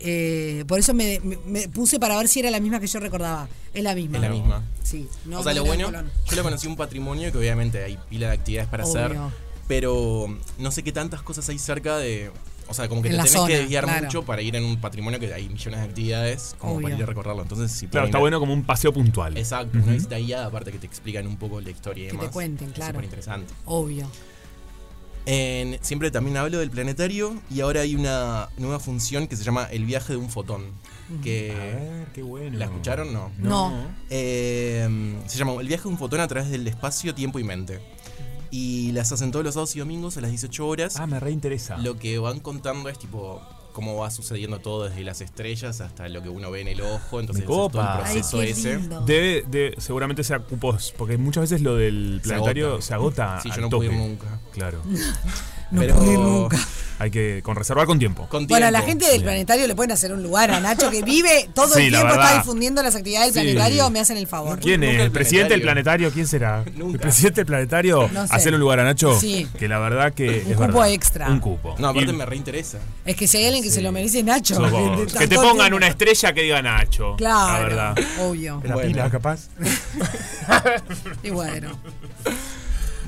Eh, 0.00 0.64
por 0.68 0.78
eso 0.78 0.92
me, 0.94 1.20
me- 1.24 1.38
me 1.46 1.68
puse 1.68 1.98
para 1.98 2.16
ver 2.18 2.28
si 2.28 2.40
era 2.40 2.50
la 2.50 2.60
misma 2.60 2.78
que 2.80 2.86
yo 2.86 3.00
recordaba. 3.00 3.48
Es 3.72 3.82
la 3.82 3.94
misma. 3.94 4.18
Es 4.18 4.22
la 4.22 4.28
misma. 4.30 4.62
Sí. 4.82 5.08
No, 5.24 5.40
o 5.40 5.42
sea, 5.42 5.54
lo 5.54 5.64
bueno, 5.64 5.90
yo 5.90 6.36
lo 6.36 6.42
conocí 6.42 6.66
un 6.66 6.76
patrimonio 6.76 7.32
que 7.32 7.38
obviamente 7.38 7.82
hay 7.82 7.98
pila 8.10 8.28
de 8.28 8.34
actividades 8.34 8.68
para 8.68 8.82
hacer, 8.84 9.16
pero 9.66 10.26
no 10.58 10.70
sé 10.70 10.82
qué 10.82 10.92
tantas 10.92 11.22
cosas 11.22 11.48
hay 11.48 11.58
cerca 11.58 11.96
de... 11.98 12.30
O 12.68 12.74
sea, 12.74 12.88
como 12.88 13.02
que 13.02 13.08
En 13.08 13.12
te 13.14 13.18
tenés 13.18 13.32
zona, 13.32 13.46
que 13.48 13.58
desviar 13.58 13.84
claro. 13.84 14.04
mucho 14.06 14.22
para 14.24 14.40
ir 14.42 14.56
en 14.56 14.64
un 14.64 14.80
patrimonio 14.80 15.20
que 15.20 15.32
hay 15.34 15.48
millones 15.48 15.80
de 15.80 15.86
actividades 15.86 16.56
como 16.58 16.74
Obvio. 16.74 16.82
para 16.84 16.96
ir 16.96 17.02
a 17.02 17.06
recorrerlo. 17.06 17.42
Entonces, 17.42 17.70
si 17.72 17.86
Claro, 17.88 18.06
está 18.06 18.18
bueno 18.18 18.40
como 18.40 18.52
un 18.54 18.62
paseo 18.64 18.92
puntual. 18.92 19.36
Exacto, 19.36 19.76
Ujú. 19.76 19.84
una 19.86 19.92
visita 19.94 20.16
guiada, 20.18 20.46
aparte 20.46 20.72
que 20.72 20.78
te 20.78 20.86
explican 20.86 21.26
un 21.26 21.36
poco 21.36 21.60
la 21.60 21.70
historia 21.70 22.04
y 22.04 22.06
Que 22.06 22.12
te 22.12 22.16
demás. 22.18 22.32
cuenten, 22.32 22.70
claro. 22.70 22.92
Súper 22.92 23.04
interesante. 23.04 23.52
Obvio. 23.66 24.08
En- 25.26 25.78
siempre 25.82 26.10
también 26.10 26.36
hablo 26.36 26.58
del 26.58 26.70
planetario 26.70 27.34
y 27.50 27.60
ahora 27.60 27.80
hay 27.80 27.94
una 27.94 28.50
nueva 28.58 28.78
función 28.78 29.26
que 29.26 29.36
se 29.36 29.44
llama 29.44 29.64
El 29.70 29.84
viaje 29.86 30.12
de 30.12 30.18
un 30.18 30.28
fotón. 30.28 30.64
Que 31.22 31.50
A 31.50 31.54
ver, 31.58 32.06
qué 32.14 32.22
bueno. 32.22 32.58
¿La 32.58 32.64
escucharon? 32.66 33.12
No. 33.12 33.30
No. 33.38 33.72
Eh, 34.10 34.86
se 35.26 35.38
llama 35.38 35.52
El 35.60 35.68
viaje 35.68 35.84
de 35.84 35.88
un 35.90 35.98
fotón 35.98 36.20
a 36.20 36.28
través 36.28 36.50
del 36.50 36.66
espacio, 36.66 37.14
tiempo 37.14 37.38
y 37.38 37.44
mente. 37.44 37.80
Y 38.56 38.92
las 38.92 39.10
hacen 39.10 39.32
todos 39.32 39.44
los 39.44 39.54
sábados 39.54 39.74
y 39.74 39.80
domingos 39.80 40.16
a 40.16 40.20
las 40.20 40.30
18 40.30 40.64
horas. 40.68 40.96
Ah, 40.96 41.08
me 41.08 41.18
reinteresa. 41.18 41.76
Lo 41.78 41.98
que 41.98 42.20
van 42.20 42.38
contando 42.38 42.88
es 42.88 42.96
tipo 42.96 43.42
cómo 43.72 43.96
va 43.96 44.12
sucediendo 44.12 44.60
todo 44.60 44.84
desde 44.84 45.02
las 45.02 45.20
estrellas 45.20 45.80
hasta 45.80 46.08
lo 46.08 46.22
que 46.22 46.28
uno 46.28 46.52
ve 46.52 46.60
en 46.60 46.68
el 46.68 46.80
ojo. 46.80 47.18
Entonces 47.18 47.44
todo 47.44 47.66
el 47.66 47.98
proceso 47.98 48.38
Ay, 48.38 48.50
ese. 48.50 48.78
Debe, 49.06 49.42
de, 49.48 49.74
seguramente 49.78 50.22
sea 50.22 50.38
cupos, 50.38 50.94
porque 50.96 51.18
muchas 51.18 51.40
veces 51.40 51.62
lo 51.62 51.74
del 51.74 52.20
Se 52.22 52.28
planetario 52.28 52.66
agota. 52.68 52.82
se 52.82 52.94
agota. 52.94 53.40
Sí, 53.42 53.48
yo 53.48 53.54
al 53.56 53.60
no 53.62 53.70
pude 53.70 53.86
ir 53.86 53.90
toque. 53.92 54.06
nunca. 54.08 54.40
Claro. 54.52 54.82
No 55.70 55.80
Pero- 55.80 56.04
ir 56.04 56.18
nunca. 56.18 56.58
Hay 56.96 57.10
que 57.10 57.42
con 57.42 57.56
reservar 57.56 57.86
con 57.86 57.98
tiempo. 57.98 58.28
Con 58.28 58.46
Bueno, 58.46 58.66
a 58.66 58.70
la 58.70 58.80
gente 58.80 59.04
del 59.10 59.20
planetario 59.24 59.66
le 59.66 59.74
pueden 59.74 59.90
hacer 59.90 60.12
un 60.12 60.22
lugar 60.22 60.52
a 60.52 60.60
Nacho 60.60 60.90
que 60.92 61.02
vive 61.02 61.50
todo 61.52 61.74
Sí, 61.74 61.86
el 61.86 61.90
tiempo, 61.90 62.08
está 62.14 62.34
difundiendo 62.38 62.82
las 62.84 62.94
actividades 62.94 63.34
del 63.34 63.48
Sí. 63.48 63.52
planetario, 63.54 63.90
me 63.90 63.98
hacen 63.98 64.16
el 64.16 64.28
favor. 64.28 64.60
¿Quién 64.60 64.84
es? 64.84 64.94
el 64.94 65.00
¿El 65.00 65.10
presidente 65.10 65.54
del 65.54 65.62
planetario. 65.62 66.12
¿Quién 66.12 66.28
será? 66.28 66.62
Nunca. 66.76 66.92
¿El 66.94 67.00
presidente 67.00 67.40
del 67.40 67.46
planetario? 67.46 68.08
No 68.12 68.28
sé. 68.28 68.32
Hacer 68.34 68.54
un 68.54 68.60
lugar 68.60 68.78
a 68.78 68.84
Nacho. 68.84 69.18
Sí. 69.18 69.48
Que 69.58 69.66
la 69.66 69.80
verdad 69.80 70.14
que 70.14 70.28
Un 70.28 70.34
es 70.34 70.42
cupo 70.56 70.60
verdad. 70.60 70.88
extra. 70.92 71.28
Un 71.28 71.40
cupo. 71.40 71.74
No, 71.80 71.88
aparte 71.88 72.12
Y- 72.12 72.14
me 72.14 72.26
reinteresa. 72.26 72.78
Es 73.04 73.16
que 73.16 73.26
si 73.26 73.38
hay 73.38 73.46
alguien 73.46 73.64
que 73.64 73.70
se 73.72 73.82
lo 73.82 73.90
merece, 73.90 74.22
Nacho. 74.22 74.54
Que 75.18 75.26
te 75.26 75.34
pongan 75.34 75.56
tiempo. 75.56 75.76
una 75.76 75.88
estrella 75.88 76.32
que 76.32 76.42
diga 76.42 76.62
Nacho. 76.62 77.16
Claro, 77.16 77.52
La 77.54 77.68
verdad. 77.68 77.94
obvio. 78.20 78.62
La 78.64 78.74
Bueno. 78.74 78.88
pila, 78.88 79.10
capaz. 79.10 79.48
Y 81.24 81.30
bueno. 81.30 81.76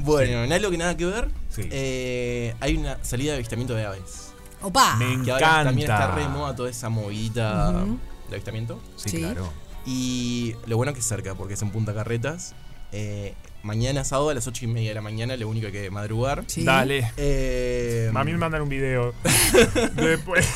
Bueno, 0.06 0.44
en 0.44 0.52
algo 0.52 0.70
que 0.70 0.78
nada 0.78 0.96
que 0.96 1.04
ver, 1.06 1.28
Sí. 1.50 1.68
eh, 1.70 2.54
hay 2.60 2.76
una 2.76 2.98
salida 3.02 3.32
de 3.32 3.36
avistamiento 3.36 3.74
de 3.74 3.84
aves. 3.84 4.32
Opa. 4.62 4.96
Me 4.96 5.22
Que 5.24 5.32
ahora 5.32 5.64
también 5.64 5.90
está 5.90 6.14
re 6.14 6.22
de 6.22 6.28
moda 6.28 6.56
toda 6.56 6.70
esa 6.70 6.88
movidita 6.88 7.70
Ujú. 7.70 7.98
de 8.28 8.34
avistamiento. 8.36 8.80
Sí, 8.96 9.10
Sí. 9.10 9.18
claro. 9.18 9.52
Y 9.84 10.54
lo 10.66 10.76
bueno 10.76 10.92
que 10.94 11.00
es 11.00 11.06
cerca, 11.06 11.34
porque 11.34 11.54
es 11.54 11.62
en 11.62 11.70
Punta 11.70 11.92
Carretas. 11.94 12.54
Eh, 12.92 13.34
mañana 13.62 14.04
sábado 14.04 14.30
a 14.30 14.34
las 14.34 14.46
8 14.46 14.64
y 14.64 14.68
media 14.68 14.90
de 14.90 14.94
la 14.94 15.02
mañana, 15.02 15.36
lo 15.36 15.48
único 15.48 15.70
que 15.70 15.78
hay 15.78 15.84
que 15.84 15.90
madrugar. 15.90 16.44
Sí. 16.46 16.64
Dale. 16.64 17.12
Eh, 17.16 18.10
A 18.14 18.24
mí 18.24 18.32
me 18.32 18.38
mandan 18.38 18.62
un 18.62 18.68
video. 18.68 19.12
Después. 19.94 20.46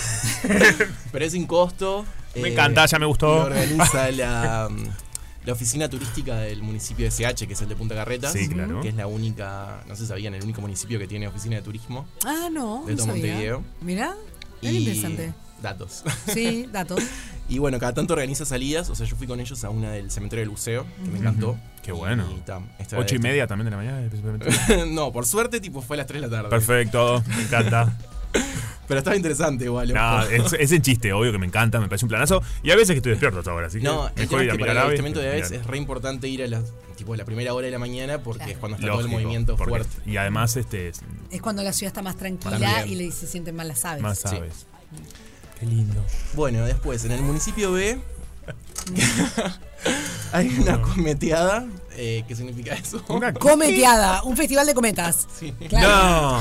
pero 1.13 1.25
es 1.25 1.33
sin 1.33 1.47
costo. 1.47 2.05
Me 2.37 2.49
eh, 2.49 2.53
encanta, 2.53 2.87
ya 2.87 2.99
me 2.99 3.07
gustó. 3.07 3.27
Lo 3.35 3.43
organiza 3.43 4.11
la, 4.13 4.69
la 5.45 5.53
oficina 5.53 5.89
turística 5.89 6.39
del 6.39 6.63
municipio 6.63 7.05
de 7.05 7.11
SH, 7.11 7.47
que 7.47 7.55
es 7.55 7.63
el 7.63 7.69
de 7.69 7.77
Punta 7.77 7.95
Carretas. 7.95 8.33
Sí, 8.33 8.49
claro. 8.49 8.81
Que 8.81 8.89
es 8.89 8.95
la 8.95 9.07
única, 9.07 9.83
no 9.89 9.95
sé 9.97 10.03
si 10.03 10.09
sabían, 10.09 10.35
el 10.35 10.43
único 10.43 10.61
municipio 10.61 10.99
que 10.99 11.07
tiene 11.07 11.29
oficina 11.29 11.57
de 11.57 11.63
turismo. 11.63 12.07
Ah, 12.25 12.49
no. 12.53 12.85
De 12.87 12.93
no 12.93 12.99
todo 12.99 13.07
sabía. 13.07 13.23
Montevideo. 13.23 13.65
Mirá. 13.81 14.15
Qué 14.61 14.73
Y 14.73 14.77
interesante. 14.79 15.33
Datos. 15.63 16.03
Sí, 16.33 16.69
datos. 16.71 17.03
Y 17.51 17.59
bueno, 17.59 17.81
cada 17.81 17.93
tanto 17.93 18.13
organiza 18.15 18.45
salidas. 18.45 18.91
O 18.91 18.95
sea, 18.95 19.07
yo 19.07 19.17
fui 19.17 19.27
con 19.27 19.41
ellos 19.41 19.65
a 19.65 19.71
una 19.71 19.91
del 19.91 20.13
cementerio 20.13 20.43
del 20.43 20.51
buceo, 20.51 20.87
que 21.05 21.11
me 21.11 21.19
encantó. 21.19 21.59
Qué 21.83 21.91
bueno. 21.91 22.25
Y, 22.31 22.95
Ocho 22.95 23.17
y 23.17 23.19
media 23.19 23.49
también 23.49 23.65
de 23.65 23.71
la 23.73 23.77
mañana. 23.77 24.09
no, 24.87 25.13
por 25.13 25.27
suerte, 25.27 25.61
tipo, 25.61 25.83
fue 25.83 25.97
a 25.97 25.99
las 25.99 26.07
3 26.07 26.23
de 26.23 26.29
la 26.29 26.37
tarde. 26.37 26.49
Perfecto, 26.49 27.25
me 27.27 27.43
encanta. 27.43 27.93
Pero 28.89 28.99
estaba 28.99 29.15
interesante 29.17 29.65
igual. 29.67 29.95
No, 29.95 30.23
es, 30.23 30.53
es 30.53 30.73
en 30.73 30.83
chiste, 30.83 31.13
obvio 31.13 31.31
que 31.31 31.39
me 31.39 31.47
encanta, 31.47 31.79
me 31.79 31.87
parece 31.87 32.05
un 32.07 32.09
planazo. 32.09 32.43
Y 32.65 32.73
a 32.73 32.75
veces 32.75 32.89
que 32.89 32.97
estoy 32.97 33.11
despierto 33.11 33.39
hasta 33.39 33.53
ahora, 33.53 33.69
así 33.69 33.79
que 33.79 33.85
No, 33.85 34.09
el 34.09 34.15
mejor 34.17 34.43
ir 34.43 34.49
es 34.49 34.55
a 34.55 34.57
que 34.57 34.61
para 34.61 34.73
el 34.73 34.79
avistamiento 34.79 35.21
de 35.21 35.29
aves 35.29 35.51
es 35.53 35.65
re 35.65 35.77
importante 35.79 36.27
ir 36.27 36.43
a 36.43 36.49
la, 36.49 36.61
tipo, 36.97 37.15
la 37.15 37.25
primera 37.25 37.55
hora 37.55 37.67
de 37.67 37.71
la 37.71 37.79
mañana 37.79 38.19
porque 38.19 38.51
es 38.51 38.59
cuando 38.59 38.77
está 38.79 38.91
todo 38.91 39.01
el 39.01 39.09
movimiento 39.09 39.57
fuerte. 39.57 39.89
Y 40.07 40.17
además, 40.17 40.57
este, 40.57 40.89
es 40.89 41.03
Es 41.31 41.41
cuando 41.41 41.63
la 41.63 41.73
ciudad 41.73 41.91
está 41.91 42.03
más 42.03 42.17
tranquila 42.17 42.59
También. 42.59 42.89
y 42.89 42.95
le, 42.97 43.13
se 43.13 43.29
sienten 43.29 43.55
más 43.55 43.67
las 43.69 43.85
aves. 43.85 44.03
más 44.03 44.19
Sí. 44.19 44.37
aves. 44.37 44.67
Qué 45.61 45.67
lindo. 45.67 46.05
Bueno, 46.35 46.65
después, 46.65 47.05
en 47.05 47.13
el 47.13 47.23
municipio 47.23 47.71
B 47.71 47.97
hay 50.33 50.49
una 50.59 50.81
cometeada. 50.83 51.67
Eh, 52.03 52.25
¿Qué 52.27 52.35
significa 52.35 52.73
eso? 52.75 53.03
Una 53.09 53.33
Cometeada, 53.35 54.23
un 54.23 54.35
festival 54.37 54.67
de 54.67 54.73
cometas. 54.75 55.27
Sí. 55.39 55.53
Claro. 55.69 56.39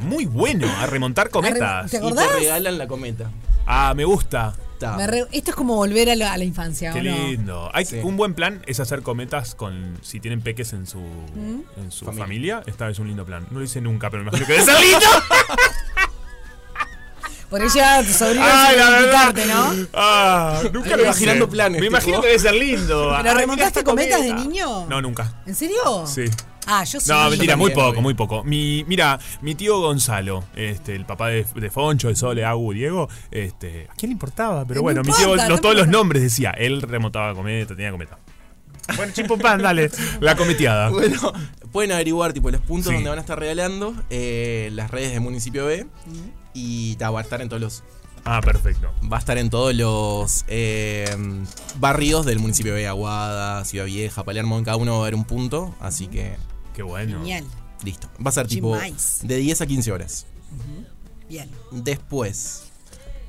No, 0.00 0.08
muy 0.08 0.24
bueno, 0.24 0.66
a 0.78 0.86
remontar 0.86 1.28
cometas. 1.28 1.90
¿Te 1.90 1.96
Y 1.96 2.00
acordás? 2.00 2.28
te 2.28 2.34
regalan 2.38 2.78
la 2.78 2.86
cometa. 2.88 3.30
Ah, 3.66 3.92
me 3.94 4.04
gusta. 4.06 4.54
Re- 5.06 5.28
Esto 5.30 5.50
es 5.50 5.54
como 5.56 5.76
volver 5.76 6.10
a 6.10 6.16
la, 6.16 6.32
a 6.32 6.36
la 6.36 6.42
infancia, 6.42 6.92
Qué 6.92 6.98
¿o 6.98 7.02
no? 7.04 7.28
lindo. 7.28 7.70
Hay 7.72 7.84
Sí. 7.84 8.00
un 8.02 8.16
buen 8.16 8.34
plan 8.34 8.62
es 8.66 8.80
hacer 8.80 9.02
cometas 9.02 9.54
con 9.54 9.96
si 10.02 10.18
tienen 10.18 10.40
peques 10.40 10.72
en 10.72 10.86
su 10.88 10.98
¿Mm? 10.98 11.60
en 11.76 11.90
su 11.92 12.04
Familia. 12.06 12.24
familia. 12.24 12.62
Esta 12.66 12.88
es 12.88 12.98
un 12.98 13.06
lindo 13.06 13.24
plan. 13.24 13.46
No 13.52 13.58
lo 13.60 13.64
hice 13.64 13.80
nunca, 13.80 14.10
pero 14.10 14.24
me 14.24 14.30
imagino 14.30 14.46
que 14.46 14.54
debe 14.54 14.64
ser 14.64 14.80
lindo. 14.80 14.98
Por 17.52 17.62
ella 17.62 18.02
tu 18.02 18.12
sobrino 18.12 18.42
Ay, 18.44 18.76
la 18.78 18.90
verdad. 18.90 19.34
¿no? 19.46 19.86
Ah, 19.92 20.62
nunca 20.72 20.96
lo 20.96 21.02
imaginando 21.04 21.48
planes, 21.50 21.80
Me 21.80 21.86
tipo. 21.86 21.96
imagino 21.98 22.20
que 22.22 22.28
debe 22.28 22.38
ser 22.38 22.54
lindo. 22.54 23.14
¿Pero 23.22 23.34
remontaste 23.36 23.84
cometas 23.84 24.22
de 24.22 24.32
niño? 24.32 24.86
No, 24.88 25.02
nunca. 25.02 25.34
¿En 25.46 25.54
serio? 25.54 26.06
Sí. 26.06 26.24
Ah, 26.66 26.82
yo 26.84 26.98
sí. 26.98 27.10
No, 27.10 27.28
mentira, 27.28 27.56
muy 27.56 27.72
poco, 27.72 28.00
muy 28.00 28.14
poco. 28.14 28.42
Mi, 28.42 28.84
mira, 28.88 29.18
mi 29.42 29.54
tío 29.54 29.80
Gonzalo, 29.80 30.44
este, 30.56 30.94
el 30.96 31.04
papá 31.04 31.28
de, 31.28 31.44
de 31.54 31.70
Foncho, 31.70 32.08
de 32.08 32.16
Sole, 32.16 32.44
Agu, 32.44 32.72
Diego, 32.72 33.08
este, 33.30 33.88
¿a 33.90 33.94
quién 33.96 34.08
le 34.10 34.12
importaba? 34.14 34.64
Pero 34.64 34.78
No 34.78 34.82
bueno, 34.84 35.02
mi 35.02 35.08
importa, 35.10 35.26
tío, 35.26 35.36
no 35.44 35.48
los- 35.50 35.60
todos 35.60 35.74
los 35.74 35.88
nombres 35.88 36.22
decía, 36.22 36.52
él 36.52 36.80
remotaba 36.80 37.34
cometa, 37.34 37.74
tenía 37.76 37.90
cometa. 37.90 38.16
Bueno, 38.96 39.12
chimpumpan, 39.12 39.60
dale, 39.60 39.90
la 40.20 40.36
cometeada. 40.36 40.88
Bueno, 40.88 41.32
pueden 41.70 41.92
averiguar 41.92 42.32
tipo 42.32 42.50
los 42.50 42.60
puntos 42.62 42.88
Sí. 42.88 42.94
donde 42.94 43.10
van 43.10 43.18
a 43.18 43.22
estar 43.22 43.38
regalando, 43.38 43.94
eh, 44.08 44.70
las 44.72 44.90
redes 44.90 45.10
del 45.12 45.20
municipio 45.20 45.66
B 45.66 45.86
y 46.54 46.96
ta, 46.96 47.10
va 47.10 47.20
a 47.20 47.22
estar 47.22 47.40
en 47.40 47.48
todos 47.48 47.62
los. 47.62 47.82
Ah, 48.24 48.40
perfecto. 48.40 48.92
Va 49.12 49.16
a 49.16 49.20
estar 49.20 49.36
en 49.36 49.50
todos 49.50 49.74
los 49.74 50.44
eh, 50.46 51.04
barrios 51.78 52.24
del 52.24 52.38
municipio 52.38 52.74
B, 52.74 52.86
Aguada, 52.86 53.64
Ciudad 53.64 53.86
Vieja, 53.86 54.22
Palermo, 54.22 54.58
en 54.58 54.64
cada 54.64 54.76
uno 54.76 54.92
va 54.92 54.98
a 54.98 55.00
haber 55.02 55.14
un 55.16 55.24
punto, 55.24 55.74
así 55.80 56.06
que 56.06 56.36
Qué 56.74 56.82
bueno. 56.82 57.18
Genial. 57.18 57.44
listo. 57.84 58.08
Va 58.24 58.30
a 58.30 58.32
ser 58.32 58.46
tipo 58.46 58.76
de 59.22 59.36
10 59.36 59.60
a 59.60 59.66
15 59.66 59.92
horas. 59.92 60.26
Bien. 61.28 61.50
Después, 61.72 62.64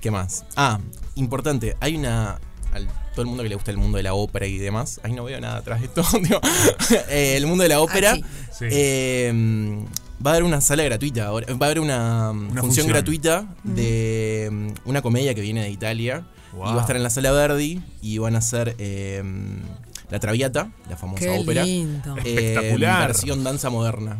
¿qué 0.02 0.12
más? 0.12 0.46
Ah, 0.56 0.80
importante, 1.16 1.76
hay 1.80 1.96
una. 1.96 2.40
Al 2.72 2.88
todo 3.14 3.22
el 3.22 3.28
mundo 3.28 3.44
que 3.44 3.50
le 3.50 3.56
gusta 3.56 3.70
el 3.72 3.78
mundo 3.78 3.98
de 3.98 4.04
la 4.04 4.14
ópera 4.16 4.48
y 4.48 4.58
demás. 4.58 5.00
Ahí 5.04 5.14
no 5.14 5.24
veo 5.24 5.40
nada 5.40 5.58
atrás 5.58 5.80
de 5.82 5.88
esto. 5.88 6.04
eh, 7.10 7.36
el 7.38 7.46
mundo 7.46 7.64
de 7.64 7.70
la 7.70 7.80
ópera. 7.80 8.16
sí. 8.16 8.24
Sí. 8.52 8.66
eh, 8.72 9.86
va 10.26 10.32
a 10.32 10.34
haber 10.34 10.44
una 10.44 10.62
sala 10.62 10.84
gratuita 10.84 11.26
ahora. 11.26 11.48
Va 11.56 11.66
a 11.66 11.70
haber 11.70 11.80
una, 11.80 12.32
um, 12.32 12.40
función, 12.48 12.62
función. 12.66 12.88
gratuita 12.88 13.46
de 13.64 14.48
um, 14.52 14.74
una 14.86 15.02
comedia 15.02 15.34
que 15.34 15.42
viene 15.42 15.62
de 15.64 15.70
Italia. 15.70 16.26
Wow. 16.54 16.70
Y 16.70 16.74
va 16.74 16.78
a 16.78 16.82
estar 16.82 16.96
en 16.96 17.04
la 17.04 17.10
sala 17.10 17.32
Verdi. 17.32 17.82
Y 18.02 18.18
van 18.20 18.36
a 18.36 18.40
hacer 18.40 18.76
eh, 18.78 19.24
La 20.10 20.20
Traviata, 20.20 20.72
la 20.90 20.98
famosa 20.98 21.26
Qué 21.26 21.30
ópera. 21.40 21.64
lindo. 21.64 22.16
eh, 22.18 22.36
Espectacular. 22.54 23.08
versión 23.08 23.44
danza 23.44 23.70
moderna. 23.70 24.18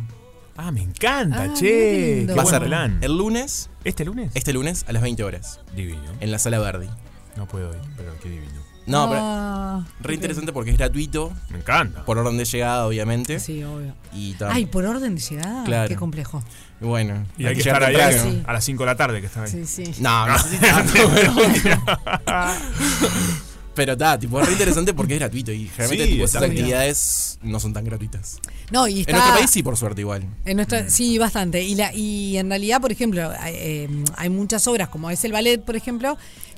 Ah, 0.56 0.70
me 0.70 0.82
encanta, 0.82 1.44
Ah, 1.50 1.54
che. 1.54 2.24
Qué 2.28 2.34
Va 2.36 2.42
a 2.42 2.46
ser 2.46 2.64
plan. 2.64 2.98
el 3.02 3.16
lunes. 3.16 3.70
¿Este 3.84 4.04
lunes? 4.04 4.30
Este 4.34 4.52
lunes 4.52 4.84
a 4.88 4.92
las 4.92 5.02
20 5.02 5.24
horas. 5.24 5.60
Divino. 5.74 6.00
En 6.20 6.30
la 6.30 6.38
sala 6.38 6.58
Verdi. 6.60 6.88
No 7.36 7.46
puedo 7.48 7.70
ir, 7.72 7.80
pero 7.96 8.12
qué 8.22 8.28
divino. 8.28 8.62
No, 8.86 9.08
pero 9.08 9.20
Ah, 9.22 9.84
re 10.00 10.14
interesante 10.14 10.52
porque 10.52 10.70
es 10.70 10.76
gratuito. 10.78 11.32
Me 11.50 11.58
encanta. 11.58 12.04
Por 12.04 12.18
orden 12.18 12.36
de 12.36 12.44
llegada, 12.44 12.86
obviamente. 12.86 13.40
Sí, 13.40 13.64
obvio. 13.64 13.94
Y. 14.14 14.36
Ay, 14.48 14.66
por 14.66 14.84
orden 14.84 15.14
de 15.16 15.20
llegada. 15.20 15.64
Claro. 15.64 15.88
Qué 15.88 15.96
complejo. 15.96 16.42
Bueno, 16.80 17.24
Y 17.38 17.46
hay 17.46 17.54
que 17.56 17.62
llegar 17.62 17.82
estar 17.82 18.02
ahí 18.04 18.14
temprano. 18.14 18.42
a, 18.46 18.50
a 18.50 18.52
las 18.54 18.64
5 18.64 18.82
de 18.82 18.86
la 18.86 18.96
tarde 18.96 19.20
que 19.20 19.26
está 19.26 19.42
ahí. 19.44 19.50
Sí, 19.50 19.64
sí. 19.66 19.94
No, 20.02 20.26
no 20.28 20.34
pero. 20.92 21.80
Pero 23.74 23.94
está, 23.94 24.16
tipo, 24.16 24.40
es 24.40 24.46
re 24.46 24.52
interesante 24.52 24.94
porque 24.94 25.14
es 25.14 25.18
gratuito 25.20 25.50
y 25.50 25.66
generalmente 25.66 26.04
Sí, 26.06 26.12
tipo, 26.12 26.24
esas 26.26 26.42
bien. 26.42 26.52
actividades 26.52 27.38
no 27.42 27.58
son 27.58 27.72
tan 27.72 27.84
gratuitas. 27.84 28.38
No, 28.70 28.86
y 28.86 29.00
está. 29.00 29.10
En 29.10 29.16
nuestro 29.16 29.36
país 29.38 29.50
sí, 29.50 29.62
por 29.64 29.76
suerte, 29.76 30.00
igual. 30.02 30.24
En 30.44 30.56
nuestra, 30.56 30.88
sí, 30.88 31.18
bastante. 31.18 31.60
Y, 31.64 31.74
la, 31.74 31.92
y 31.92 32.36
en 32.36 32.48
realidad, 32.50 32.80
por 32.80 32.92
ejemplo, 32.92 33.32
hay, 33.40 33.54
eh, 33.56 33.88
hay 34.16 34.30
muchas 34.30 34.64
obras, 34.68 34.90
como 34.90 35.10
es 35.10 35.24
el 35.24 35.32
ballet, 35.32 35.60
por 35.60 35.74
ejemplo, 35.74 36.16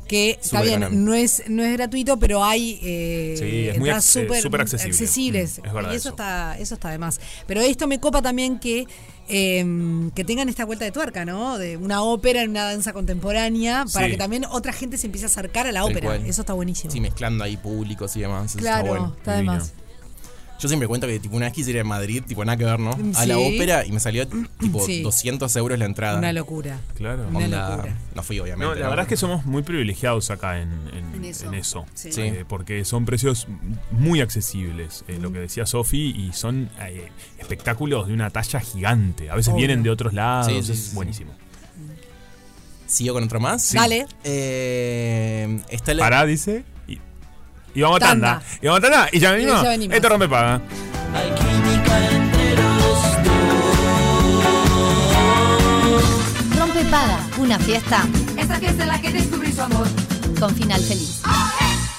que 0.08 0.38
está 0.40 0.62
bien, 0.62 1.04
no 1.04 1.14
es, 1.14 1.42
no 1.48 1.62
es 1.64 1.72
gratuito, 1.76 2.18
pero 2.18 2.44
hay 2.44 2.78
eh, 2.82 3.34
Sí, 3.38 3.68
es 3.68 3.78
muy 3.78 3.90
ac- 3.90 4.00
súper 4.40 4.60
accesible. 4.60 4.90
accesibles. 4.92 5.58
Mm, 5.62 5.66
es 5.66 5.72
verdad 5.72 5.92
y 5.92 5.96
eso. 5.96 6.00
eso, 6.00 6.08
está, 6.10 6.58
eso 6.58 6.74
está 6.74 6.90
de 6.90 6.98
más. 6.98 7.20
Pero 7.46 7.60
esto 7.60 7.86
me 7.88 7.98
copa 8.00 8.22
también 8.22 8.58
que, 8.60 8.86
eh, 9.28 10.10
que 10.14 10.24
tengan 10.24 10.48
esta 10.48 10.64
vuelta 10.64 10.84
de 10.84 10.92
tuerca, 10.92 11.24
¿no? 11.24 11.58
De 11.58 11.76
una 11.76 12.02
ópera 12.02 12.42
en 12.42 12.50
una 12.50 12.64
danza 12.64 12.92
contemporánea, 12.92 13.84
para 13.92 14.06
Sí. 14.06 14.12
que 14.12 14.18
también 14.18 14.44
otra 14.44 14.72
gente 14.72 14.96
se 14.98 15.06
empiece 15.06 15.26
a 15.26 15.28
acercar 15.28 15.66
a 15.66 15.72
la 15.72 15.80
Tal 15.80 15.90
ópera. 15.90 16.06
cual. 16.06 16.26
Eso 16.26 16.42
está 16.42 16.52
buenísimo. 16.52 16.90
Sí, 16.92 17.00
mezclando 17.00 17.42
ahí 17.44 17.56
públicos 17.56 18.16
y 18.16 18.20
demás. 18.20 18.50
eso 18.52 18.58
claro, 18.58 18.86
está 18.86 18.90
bueno. 18.98 19.14
está 19.18 19.36
de 19.36 19.42
más. 19.42 19.72
Yo 20.58 20.68
siempre 20.68 20.88
cuento 20.88 21.06
que 21.06 21.18
tipo 21.20 21.36
una 21.36 21.46
vez 21.46 21.52
quise 21.54 21.70
ir 21.70 21.78
a 21.80 21.84
Madrid, 21.84 22.22
tipo 22.26 22.42
nada 22.44 22.56
que 22.56 22.64
ver, 22.64 22.80
¿no? 22.80 22.90
A 23.14 23.26
la 23.26 23.34
Sí. 23.34 23.54
ópera 23.54 23.84
y 23.84 23.92
me 23.92 24.00
salió 24.00 24.26
tipo 24.26 24.84
Sí. 24.86 25.02
200 25.02 25.54
euros 25.56 25.78
la 25.78 25.84
entrada. 25.84 26.18
Una 26.18 26.32
locura. 26.32 26.80
Claro. 26.96 27.26
Una 27.28 27.38
Onda- 27.44 27.70
locura. 27.76 27.94
No 28.14 28.22
fui, 28.22 28.40
obviamente. 28.40 28.64
No, 28.66 28.74
la 28.74 28.84
¿no? 28.84 28.90
verdad 28.90 29.02
es 29.04 29.08
que 29.10 29.16
somos 29.18 29.44
muy 29.44 29.62
privilegiados 29.62 30.30
acá 30.30 30.58
en, 30.62 30.70
en- 30.94 31.14
En 31.16 31.24
eso. 31.26 31.46
en 31.46 31.54
eso. 31.54 31.86
Sí. 31.92 32.10
Sí. 32.10 32.22
Eh, 32.22 32.44
porque 32.48 32.86
son 32.86 33.04
precios 33.04 33.48
muy 33.90 34.22
accesibles, 34.22 35.04
eh, 35.08 35.18
lo 35.20 35.30
que 35.30 35.40
decía 35.40 35.66
Sofi, 35.66 36.14
y 36.16 36.32
son 36.32 36.70
eh, 36.80 37.10
espectáculos 37.38 38.08
de 38.08 38.14
una 38.14 38.30
talla 38.30 38.60
gigante. 38.60 39.28
A 39.28 39.34
veces 39.34 39.48
Obvio. 39.52 39.58
vienen 39.66 39.82
de 39.82 39.90
otros 39.90 40.14
lados, 40.14 40.46
Sí, 40.46 40.52
sí, 40.62 40.72
es 40.72 40.78
sí, 40.78 40.86
sí. 40.90 40.94
buenísimo. 40.94 41.32
¿Sigo 42.86 43.14
con 43.14 43.24
otro 43.24 43.40
más? 43.40 43.72
Dale. 43.72 44.06
Eh, 44.24 45.60
está 45.70 45.92
la- 45.92 46.02
Pará, 46.04 46.24
dice. 46.24 46.64
Y, 47.76 47.82
vamos 47.82 47.96
a 47.98 48.00
tanda. 48.06 48.28
Tanda. 48.40 48.46
Y 48.60 48.66
vamos 48.66 48.78
a 48.78 48.82
tanda. 48.82 49.08
Y 49.12 49.18
ya 49.20 49.30
Y 49.30 49.36
venimos. 49.36 49.62
ya 49.62 49.68
venimos. 49.68 49.94
Esto 49.96 50.08
rompe 50.08 50.28
paga. 50.28 50.60
Rompe 56.58 56.84
Paga, 56.90 57.18
una 57.38 57.58
fiesta 57.58 58.04
Esa 58.36 58.56
fiesta 58.58 58.82
en 58.82 58.88
la 58.88 59.00
que 59.00 59.12
descubrí 59.12 59.52
su 59.52 59.60
amor. 59.62 59.86
con 60.38 60.54
final 60.54 60.80
feliz. 60.82 61.22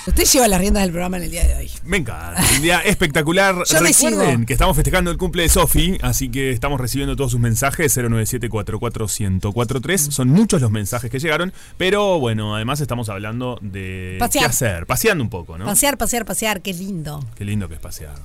Usted 0.08 0.24
lleva 0.24 0.47
las 0.47 0.60
riendas 0.60 0.84
del 0.84 0.91
programa 0.91 1.18
en 1.18 1.24
el 1.24 1.32
día 1.32 1.45
de 1.45 1.55
hoy. 1.55 1.70
Me 1.84 1.97
encanta. 1.97 2.41
Un 2.55 2.62
día 2.62 2.80
espectacular. 2.80 3.55
Yo 3.70 3.80
Recuerden 3.80 4.45
que 4.45 4.53
estamos 4.53 4.76
festejando 4.76 5.12
el 5.12 5.18
cumple 5.18 5.43
de 5.43 5.49
Sofi, 5.49 5.97
así 6.01 6.30
que 6.30 6.51
estamos 6.51 6.80
recibiendo 6.80 7.16
todos 7.18 7.32
sus 7.32 7.39
mensajes 7.41 7.95
097441043. 7.97 10.12
Son 10.12 10.30
muchos 10.30 10.62
los 10.62 10.72
mensajes 10.72 11.12
que 11.12 11.20
llegaron, 11.20 11.51
pero 11.78 12.20
bueno, 12.20 12.55
además 12.55 12.80
estamos 12.80 13.10
hablando 13.10 13.60
de 13.62 14.16
Pasear. 14.20 14.45
qué 14.45 14.49
hacer, 14.49 14.86
paseando 14.86 15.24
un 15.24 15.30
poco, 15.30 15.58
¿no? 15.58 15.66
Pasear, 15.66 15.97
pasear, 15.97 16.26
pasear, 16.26 16.62
qué 16.62 16.74
lindo. 16.74 17.24
Qué 17.36 17.43
lindo 17.45 17.68
que 17.68 17.76
es 17.76 17.80
pasear. 17.82 18.16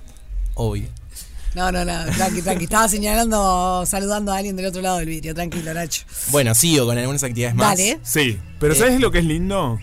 Obvio. 0.54 0.86
No, 1.54 1.70
no, 1.70 1.84
no, 1.84 2.04
tranqui, 2.16 2.40
tranqui. 2.42 2.64
Estaba 2.64 2.88
señalando, 2.88 3.84
saludando 3.86 4.32
a 4.32 4.38
alguien 4.38 4.56
del 4.56 4.66
otro 4.66 4.80
lado 4.80 4.98
del 4.98 5.08
vidrio. 5.08 5.34
Tranquilo, 5.34 5.74
Nacho. 5.74 6.02
Bueno, 6.30 6.54
sigo 6.54 6.86
con 6.86 6.96
algunas 6.96 7.22
actividades 7.24 7.54
más. 7.54 7.76
Dale. 7.76 7.98
Sí, 8.02 8.38
pero 8.58 8.72
Eh. 8.72 8.76
¿sabes 8.76 9.00
lo 9.00 9.10
que 9.10 9.18
es 9.18 9.24
lindo? 9.24 9.78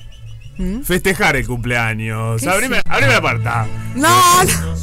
¿Mm? 0.59 0.81
Festejar 0.83 1.37
el 1.37 1.47
cumpleaños. 1.47 2.41
¿Qué 2.41 2.49
Abrime, 2.49 2.77
es? 2.79 2.83
abrime 2.85 3.13
la 3.13 3.21
puerta. 3.21 3.65
No, 3.95 4.43
no. 4.43 4.75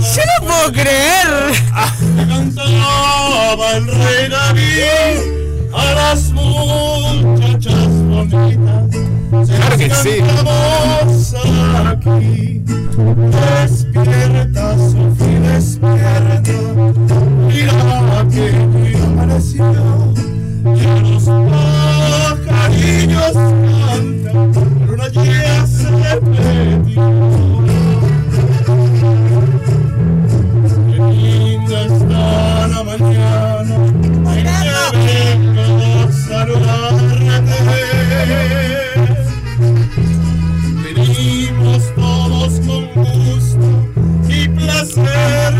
Yo 0.00 0.22
no 0.40 0.46
puedo 0.46 0.72
creer. 0.72 1.52
cantaba 2.16 3.72
el 3.76 3.86
rey 3.86 4.28
David 4.30 5.72
a 5.74 5.84
las 5.94 6.30
muchachas 6.30 7.88
bonitas. 7.88 8.90
Claro 9.46 9.76
que 9.76 9.90
sí. 9.90 10.20
Aquí. 11.86 12.62
Despierta, 13.60 14.74
Sofía, 14.78 15.40
despierta. 15.52 16.52
Mira 17.46 18.26
que 18.32 18.46
hoy 18.74 18.94
amaneció. 19.04 19.66
Ya 20.74 21.00
los 21.00 22.40
pajarillos 22.40 23.32
cantan, 23.32 24.52
pero 24.52 24.94
una 24.94 25.08
ya 25.08 25.66
se. 25.66 25.86
Qué 30.90 31.02
linda 31.12 31.78
está 31.82 32.66
la 32.66 32.82
mañana 32.82 33.76
en 34.34 34.46
que 34.92 35.18
vengo 35.38 35.76
a 36.02 36.12
saludarte. 36.12 37.58
Venimos 40.82 41.82
todos 41.94 42.52
con 42.66 42.82
gusto 42.94 43.66
y 44.28 44.48
placer 44.48 45.54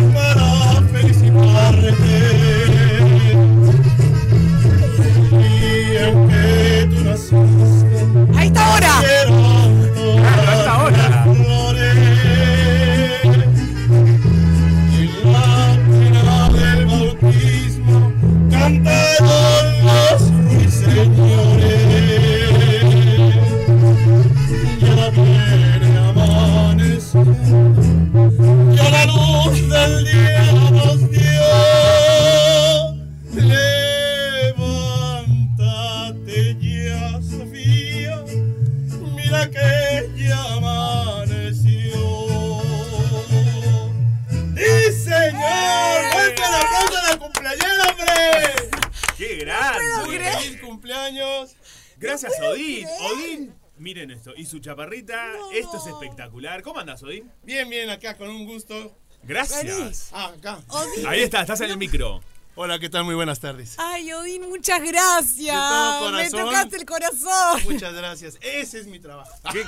¡Qué 49.17 49.37
grande! 49.37 49.81
¡Muy 50.05 50.19
feliz 50.19 50.61
cumpleaños! 50.61 51.57
Gracias, 51.97 52.33
Odín. 52.43 52.87
Odín, 53.01 53.55
miren 53.79 54.11
esto. 54.11 54.35
Y 54.37 54.45
su 54.45 54.59
chaparrita. 54.59 55.33
Esto 55.55 55.79
es 55.79 55.87
espectacular. 55.87 56.63
¿Cómo 56.63 56.81
andas, 56.81 57.03
Odín? 57.03 57.31
Bien, 57.43 57.69
bien, 57.69 57.89
acá 57.89 58.17
con 58.17 58.29
un 58.29 58.45
gusto. 58.45 58.95
Gracias. 59.23 60.11
Ah, 60.13 60.33
acá. 60.37 60.61
Odín. 60.69 61.07
Ahí 61.07 61.23
está, 61.23 61.41
estás 61.41 61.61
en 61.63 61.71
el 61.71 61.79
micro. 61.79 62.21
Hola, 62.59 62.79
¿qué 62.79 62.89
tal? 62.89 63.05
Muy 63.05 63.15
buenas 63.15 63.39
tardes. 63.39 63.75
Ay, 63.77 64.11
Odín, 64.15 64.49
muchas 64.49 64.81
gracias. 64.81 65.37
De 65.39 65.53
todo 65.53 66.11
Me 66.13 66.17
corazón. 66.31 66.41
tocaste 66.47 66.77
el 66.77 66.87
corazón. 66.87 67.63
Muchas 67.65 67.93
gracias. 67.93 68.39
Ese 68.41 68.81
es 68.81 68.87
mi 68.87 68.99
trabajo. 68.99 69.31
¡Qué 69.53 69.63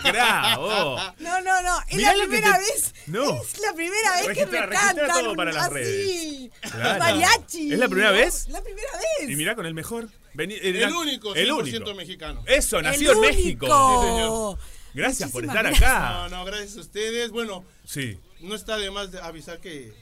oh. 0.59 0.99
No, 1.19 1.41
no, 1.43 1.63
no. 1.63 1.79
Es 1.89 1.97
Mirá 1.97 2.15
la 2.17 2.25
primera 2.25 2.53
te- 2.55 2.59
vez. 2.61 2.95
No. 3.07 3.43
Es 3.43 3.59
la 3.61 3.75
primera 3.75 4.13
vez 4.27 4.39
que 4.39 4.47
me 4.47 4.69
cantan 4.71 5.09
todo 5.09 5.37
para 5.37 5.53
las 5.53 5.65
así. 5.65 5.75
redes. 5.75 6.51
Claro. 6.73 6.99
Mariachi. 6.99 7.73
¿Es 7.75 7.79
la 7.79 7.89
primera 7.89 8.11
vez? 8.11 8.49
La 8.49 8.63
primera 8.63 8.89
vez. 9.21 9.29
Y 9.31 9.37
mirá 9.37 9.55
con 9.55 9.67
el 9.67 9.75
mejor. 9.75 10.09
Vení- 10.35 10.59
El 10.63 10.91
único, 10.95 11.35
100% 11.35 11.37
El 11.37 11.53
único. 11.53 11.95
mexicano. 11.95 12.43
Eso, 12.47 12.81
nacido 12.81 13.13
en 13.13 13.19
único. 13.19 13.37
México. 13.37 13.67
Sí, 13.67 14.09
señor. 14.09 14.59
Gracias 14.95 15.31
por 15.31 15.45
estar 15.45 15.63
gracias. 15.63 15.83
acá. 15.91 16.29
No, 16.31 16.39
no, 16.39 16.45
gracias 16.47 16.79
a 16.79 16.81
ustedes. 16.81 17.31
Bueno, 17.33 17.65
Sí. 17.85 18.19
no 18.41 18.55
está 18.55 18.79
de 18.79 18.91
más 18.91 19.13
de 19.13 19.21
avisar 19.21 19.61
que 19.61 19.93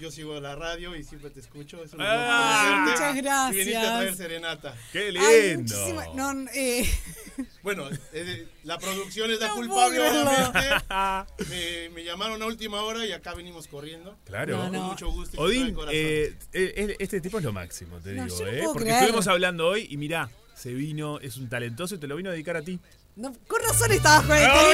yo 0.00 0.10
sigo 0.10 0.40
la 0.40 0.56
radio 0.56 0.96
y 0.96 1.04
siempre 1.04 1.30
te 1.30 1.40
escucho. 1.40 1.82
Es 1.84 1.92
un 1.92 2.00
Ah, 2.02 2.86
muchas 2.90 3.16
gracias. 3.16 3.54
Y 3.54 3.58
viniste 3.58 3.76
a 3.86 3.96
traer 3.98 4.14
serenata. 4.16 4.74
¡Qué 4.92 5.12
Ay, 5.18 5.64
no, 6.14 6.32
eh, 6.54 6.88
Bueno, 7.62 7.88
eh, 8.12 8.46
la 8.64 8.78
producción 8.78 9.30
es 9.30 9.40
la 9.40 9.48
No 9.48 9.54
culpable, 9.56 10.00
obviamente. 10.00 10.68
me, 11.50 11.88
me 11.90 12.04
llamaron 12.04 12.42
a 12.42 12.46
última 12.46 12.82
hora 12.82 13.04
y 13.06 13.12
acá 13.12 13.34
venimos 13.34 13.66
corriendo. 13.68 14.16
Claro. 14.24 14.58
Con 14.58 14.72
mucho 14.72 15.10
gusto. 15.10 15.36
y 15.36 15.40
Odín, 15.40 15.76
eh, 15.90 16.34
eh, 16.52 16.96
este 16.98 17.20
tipo 17.20 17.38
es 17.38 17.44
lo 17.44 17.52
máximo, 17.52 17.98
te 17.98 18.12
No, 18.12 18.24
digo, 18.24 18.38
yo 18.38 18.44
no 18.44 18.50
¿eh? 18.50 18.58
puedo 18.58 18.72
Porque 18.72 18.84
creer. 18.86 19.02
estuvimos 19.02 19.26
hablando 19.26 19.66
hoy 19.68 19.86
y 19.90 19.96
mirá, 19.96 20.30
se 20.54 20.72
vino, 20.74 21.18
es 21.20 21.36
un 21.36 21.48
talentoso 21.48 21.94
y 21.94 21.98
te 21.98 22.06
lo 22.06 22.16
vino 22.16 22.30
a 22.30 22.32
dedicar 22.32 22.56
a 22.56 22.62
ti. 22.62 22.78
No, 23.16 23.32
con 23.46 23.62
razón 23.62 23.92
estabas 23.92 24.26
con 24.26 24.36
el 24.36 24.48
¡No. 24.48 24.72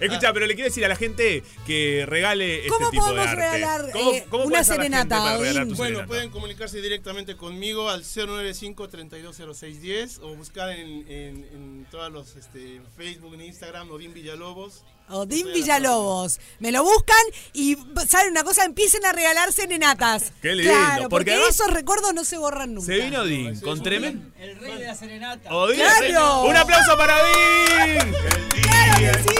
Escucha, 0.00 0.32
pero 0.32 0.46
le 0.46 0.54
quiero 0.54 0.68
decir 0.68 0.84
a 0.84 0.88
la 0.88 0.94
gente 0.96 1.42
que 1.66 2.04
regale 2.06 2.58
este 2.66 2.70
¿Cómo 2.70 2.90
tipo 2.90 3.04
de 3.04 3.10
podemos 3.10 3.28
arte. 3.30 3.42
regalar, 3.50 3.90
¿Cómo, 3.92 4.12
eh, 4.12 4.26
cómo 4.28 4.44
una 4.44 4.62
serenata, 4.64 5.18
para 5.18 5.36
regalar 5.38 5.64
Bueno, 5.66 5.76
serenata? 5.76 6.06
pueden 6.06 6.30
comunicarse 6.30 6.80
directamente 6.80 7.36
conmigo 7.36 7.90
al 7.90 8.02
095-320610 8.04 10.20
o 10.22 10.34
buscar 10.34 10.70
en, 10.70 10.88
en, 11.10 11.44
en 11.52 11.86
todos 11.90 12.10
los 12.12 12.36
este, 12.36 12.80
Facebook, 12.96 13.34
en 13.34 13.40
Instagram, 13.42 13.90
Odín 13.90 14.14
Villalobos. 14.14 14.84
Odín 15.08 15.46
Villalobos. 15.52 16.40
Me 16.58 16.72
lo 16.72 16.82
buscan 16.82 17.16
y, 17.52 17.76
¿saben 18.08 18.30
una 18.32 18.42
cosa? 18.44 18.64
Empiecen 18.64 19.04
a 19.04 19.12
regalar 19.12 19.52
serenatas. 19.52 20.32
Qué 20.42 20.54
lindo, 20.54 20.72
Claro, 20.72 20.94
porque 20.94 21.08
porque, 21.10 21.32
además- 21.34 21.50
esos 21.54 21.70
recuerdos 21.72 22.14
no 22.14 22.24
se 22.24 22.38
borran 22.38 22.74
nunca. 22.74 22.86
Se 22.86 22.98
vino 23.00 23.20
Odín 23.22 23.60
con 23.60 23.82
tremendo. 23.82 24.30
El 24.38 24.56
rey 24.58 24.78
de 24.78 24.84
la 24.86 24.94
serenata. 24.94 25.54
Odín, 25.54 25.76
¡Claro! 25.76 26.42
un 26.44 26.56
aplauso 26.56 26.96
para 26.96 27.16
Odín. 27.22 28.14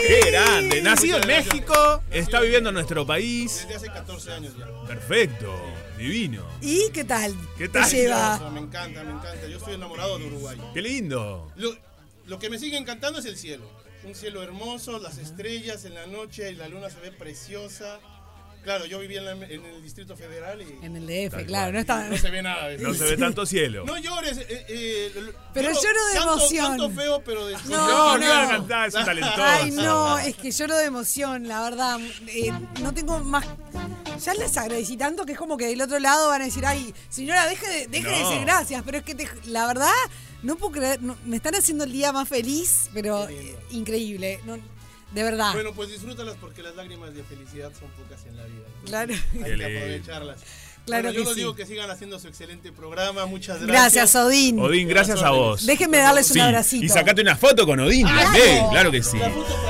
Qué 0.06 0.20
grande. 0.30 0.82
Nacido 0.82 1.18
en. 1.20 1.26
México, 1.26 2.02
está 2.10 2.40
viviendo 2.40 2.68
en 2.70 2.74
nuestro 2.74 3.06
país. 3.06 3.62
Desde 3.62 3.74
hace 3.76 3.86
14 3.88 4.32
años 4.32 4.52
ya. 4.58 4.66
Perfecto, 4.86 5.52
divino. 5.98 6.44
¿Y 6.60 6.90
qué 6.90 7.04
tal? 7.04 7.34
¿Qué 7.58 7.68
tal? 7.68 7.88
Te 7.90 7.96
lleva. 7.96 8.34
Hermoso, 8.34 8.50
Me 8.52 8.60
encanta, 8.60 9.02
me 9.02 9.12
encanta. 9.12 9.46
Yo 9.48 9.56
estoy 9.58 9.74
enamorado 9.74 10.18
de 10.18 10.26
Uruguay. 10.26 10.56
Qué 10.74 10.82
lindo. 10.82 11.50
Lo, 11.56 11.76
lo 12.26 12.38
que 12.38 12.50
me 12.50 12.58
sigue 12.58 12.76
encantando 12.76 13.18
es 13.18 13.24
el 13.24 13.36
cielo. 13.36 13.68
Un 14.06 14.14
cielo 14.14 14.42
hermoso, 14.42 14.98
las 14.98 15.18
estrellas 15.18 15.84
en 15.84 15.94
la 15.94 16.06
noche 16.06 16.50
y 16.52 16.54
la 16.54 16.68
luna 16.68 16.88
se 16.90 17.00
ve 17.00 17.10
preciosa. 17.12 17.98
Claro, 18.62 18.84
yo 18.86 18.98
vivía 18.98 19.18
en, 19.20 19.24
la- 19.26 19.46
en 19.46 19.64
el 19.64 19.80
Distrito 19.82 20.16
Federal 20.16 20.60
y... 20.60 20.84
En 20.84 20.96
el 20.96 21.06
DF, 21.06 21.46
claro, 21.46 21.72
no 21.72 21.78
está. 21.78 22.08
No 22.08 22.16
se 22.16 22.30
ve 22.30 22.42
nada 22.42 22.66
de. 22.68 22.78
No 22.82 22.94
se 22.94 23.04
ve 23.04 23.16
tanto 23.16 23.46
cielo. 23.46 23.84
No 23.84 23.96
llores. 23.96 24.38
eh, 24.38 24.46
eh, 24.68 25.32
Pero 25.54 25.68
lloro 25.70 26.06
de 26.06 26.14
canto- 26.14 26.32
emoción. 26.34 26.66
Canto 26.78 26.90
feo, 26.90 27.22
pero 27.24 27.46
de 27.46 27.54
No, 27.68 28.18
no, 28.18 28.42
no. 28.42 28.48
cantar, 28.50 28.88
es. 28.88 28.94
Ay, 29.38 29.70
no, 29.70 30.18
es 30.18 30.34
que 30.36 30.50
lloro 30.50 30.76
de 30.78 30.84
emoción, 30.84 31.46
la 31.46 31.62
verdad. 31.62 31.98
Eh, 32.26 32.52
no 32.82 32.92
tengo 32.92 33.20
más. 33.20 33.44
Ya 34.24 34.34
les 34.34 34.56
agradecí 34.56 34.96
tanto 34.96 35.24
que 35.26 35.32
es 35.32 35.38
como 35.38 35.56
que 35.56 35.66
del 35.66 35.80
otro 35.82 35.98
lado 36.00 36.28
van 36.28 36.42
a 36.42 36.46
decir, 36.46 36.64
ay, 36.66 36.92
señora, 37.08 37.46
deje 37.46 37.68
de, 37.68 37.86
deje 37.86 38.08
de 38.08 38.18
decir 38.18 38.40
gracias. 38.40 38.82
Pero 38.84 38.98
es 38.98 39.04
que 39.04 39.14
te- 39.14 39.28
la 39.46 39.66
verdad, 39.68 39.92
no 40.46 40.56
puedo 40.56 40.72
creer, 40.72 41.02
no- 41.02 41.16
me 41.26 41.36
están 41.36 41.54
haciendo 41.54 41.84
el 41.84 41.92
día 41.92 42.12
más 42.12 42.28
feliz, 42.28 42.88
pero 42.94 43.28
eh, 43.28 43.56
increíble. 43.72 44.40
no, 44.46 44.56
de 45.12 45.22
verdad. 45.22 45.52
Bueno, 45.52 45.72
pues 45.74 45.88
disfrútalas 45.90 46.36
porque 46.40 46.62
las 46.62 46.74
lágrimas 46.74 47.14
de 47.14 47.22
felicidad 47.22 47.72
son 47.78 47.88
pocas 47.90 48.24
en 48.26 48.36
la 48.36 48.44
vida. 48.44 48.64
Entonces, 48.66 48.88
Claro. 48.88 49.14
Hay 49.44 49.56
que 49.58 49.64
aprovecharlas. 49.78 50.38
Claro 50.86 51.02
Bueno, 51.08 51.18
yo 51.18 51.24
les 51.24 51.34
sí. 51.34 51.40
digo 51.40 51.54
que 51.56 51.66
sigan 51.66 51.90
haciendo 51.90 52.18
su 52.20 52.28
excelente 52.28 52.70
programa. 52.72 53.26
Muchas 53.26 53.60
gracias. 53.60 53.68
Gracias, 53.68 54.14
Odín. 54.14 54.60
Odín, 54.60 54.88
gracias 54.88 55.20
a 55.22 55.30
vos. 55.30 55.66
Déjenme 55.66 55.98
darles 55.98 56.28
un 56.30 56.34
Sí, 56.34 56.40
abracito. 56.40 56.84
Y 56.86 56.88
sacate 56.88 57.22
una 57.22 57.36
foto 57.36 57.66
con 57.66 57.80
Odín 57.80 58.06
Claro. 58.06 58.22
también, 58.22 58.64
claro 58.70 58.90
que 58.92 59.02
sí. 59.02 59.18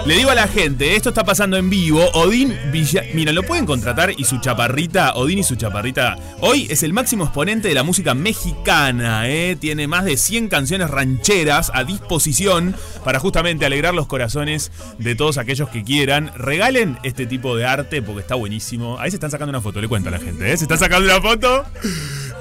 Le 0.05 0.15
digo 0.15 0.31
a 0.31 0.35
la 0.35 0.47
gente, 0.47 0.95
esto 0.95 1.09
está 1.09 1.25
pasando 1.25 1.57
en 1.57 1.71
vivo. 1.71 2.05
Odín 2.13 2.55
Villa. 2.71 3.03
Mira, 3.15 3.33
lo 3.33 3.43
pueden 3.45 3.65
contratar 3.67 4.13
y 4.17 4.25
su 4.25 4.39
chaparrita, 4.41 5.15
Odín 5.15 5.39
y 5.39 5.43
su 5.43 5.57
chaparrita. 5.57 6.17
Hoy 6.41 6.67
es 6.71 6.83
el 6.83 6.93
máximo 6.93 7.25
exponente 7.25 7.69
de 7.69 7.75
la 7.75 7.83
música 7.83 8.15
mexicana, 8.15 9.29
¿eh? 9.29 9.57
Tiene 9.59 9.87
más 9.89 10.05
de 10.05 10.17
100 10.17 10.49
canciones 10.49 10.91
rancheras 10.91 11.71
a 11.75 11.85
disposición 11.85 12.75
para 13.05 13.21
justamente 13.21 13.65
alegrar 13.67 13.95
los 13.95 14.07
corazones 14.07 14.71
de 14.99 15.15
todos 15.15 15.39
aquellos 15.39 15.69
que 15.71 15.83
quieran. 15.83 16.31
Regalen 16.37 16.99
este 17.03 17.27
tipo 17.27 17.57
de 17.57 17.65
arte 17.65 18.03
porque 18.03 18.21
está 18.21 18.35
buenísimo. 18.35 18.99
Ahí 19.01 19.11
se 19.11 19.17
están 19.17 19.31
sacando 19.31 19.51
una 19.51 19.61
foto, 19.61 19.81
le 19.81 19.89
cuento 19.89 20.09
a 20.09 20.13
la 20.13 20.19
gente, 20.19 20.53
¿eh? 20.53 20.57
Se 20.57 20.65
están 20.65 20.79
sacando 20.79 21.06
una 21.07 21.21
foto. 21.21 21.65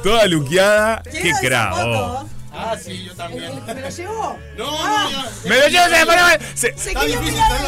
Toda 0.03 0.26
luqueada. 0.28 1.01
Qué 1.03 1.34
oh. 1.74 2.26
Ah, 2.57 2.76
sí, 2.82 3.03
yo 3.05 3.13
también. 3.16 3.51
¿Me 3.66 3.74
lo 3.82 3.89
llevó? 3.89 4.38
No, 4.57 4.78
Ah. 4.80 5.09
no, 5.11 5.22
ya. 5.43 5.49
Me 5.49 5.59
lo 5.59 5.68
llevo, 5.68 5.89
se- 6.53 6.74
se- 6.78 6.93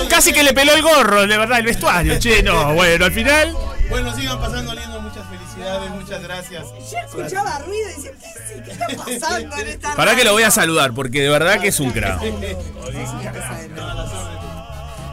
Casi 0.10 0.32
que 0.32 0.44
le 0.44 0.54
peló 0.54 0.74
el 0.74 0.82
gorro, 0.82 1.28
de 1.28 1.38
verdad, 1.38 1.60
el 1.60 1.66
vestuario. 1.66 2.18
Che, 2.20 2.42
no, 2.42 2.74
bueno, 2.74 3.06
al 3.06 3.12
final. 3.12 3.54
Bueno, 3.90 4.16
sigan 4.16 4.40
pasando 4.40 4.74
lindo. 4.74 5.02
Muchas 5.02 5.26
felicidades. 5.30 5.90
Muchas 5.92 6.22
gracias. 6.24 6.66
Ya 6.92 7.00
escuchaba 7.02 7.60
ruido 7.60 7.90
y 7.90 7.94
decía, 7.96 8.12
¿qué, 8.12 8.56
sí, 8.56 8.62
¿qué 8.64 8.72
está 8.72 8.88
pasando 8.96 9.58
en 9.58 9.68
esta 9.68 9.96
Para 9.96 10.16
que 10.16 10.24
lo 10.24 10.32
voy 10.34 10.44
a 10.44 10.52
saludar, 10.52 10.94
porque 10.94 11.22
de 11.22 11.30
verdad 11.30 11.60
que 11.60 11.68
es 11.70 11.80
un 11.80 11.92
crack. 11.92 12.22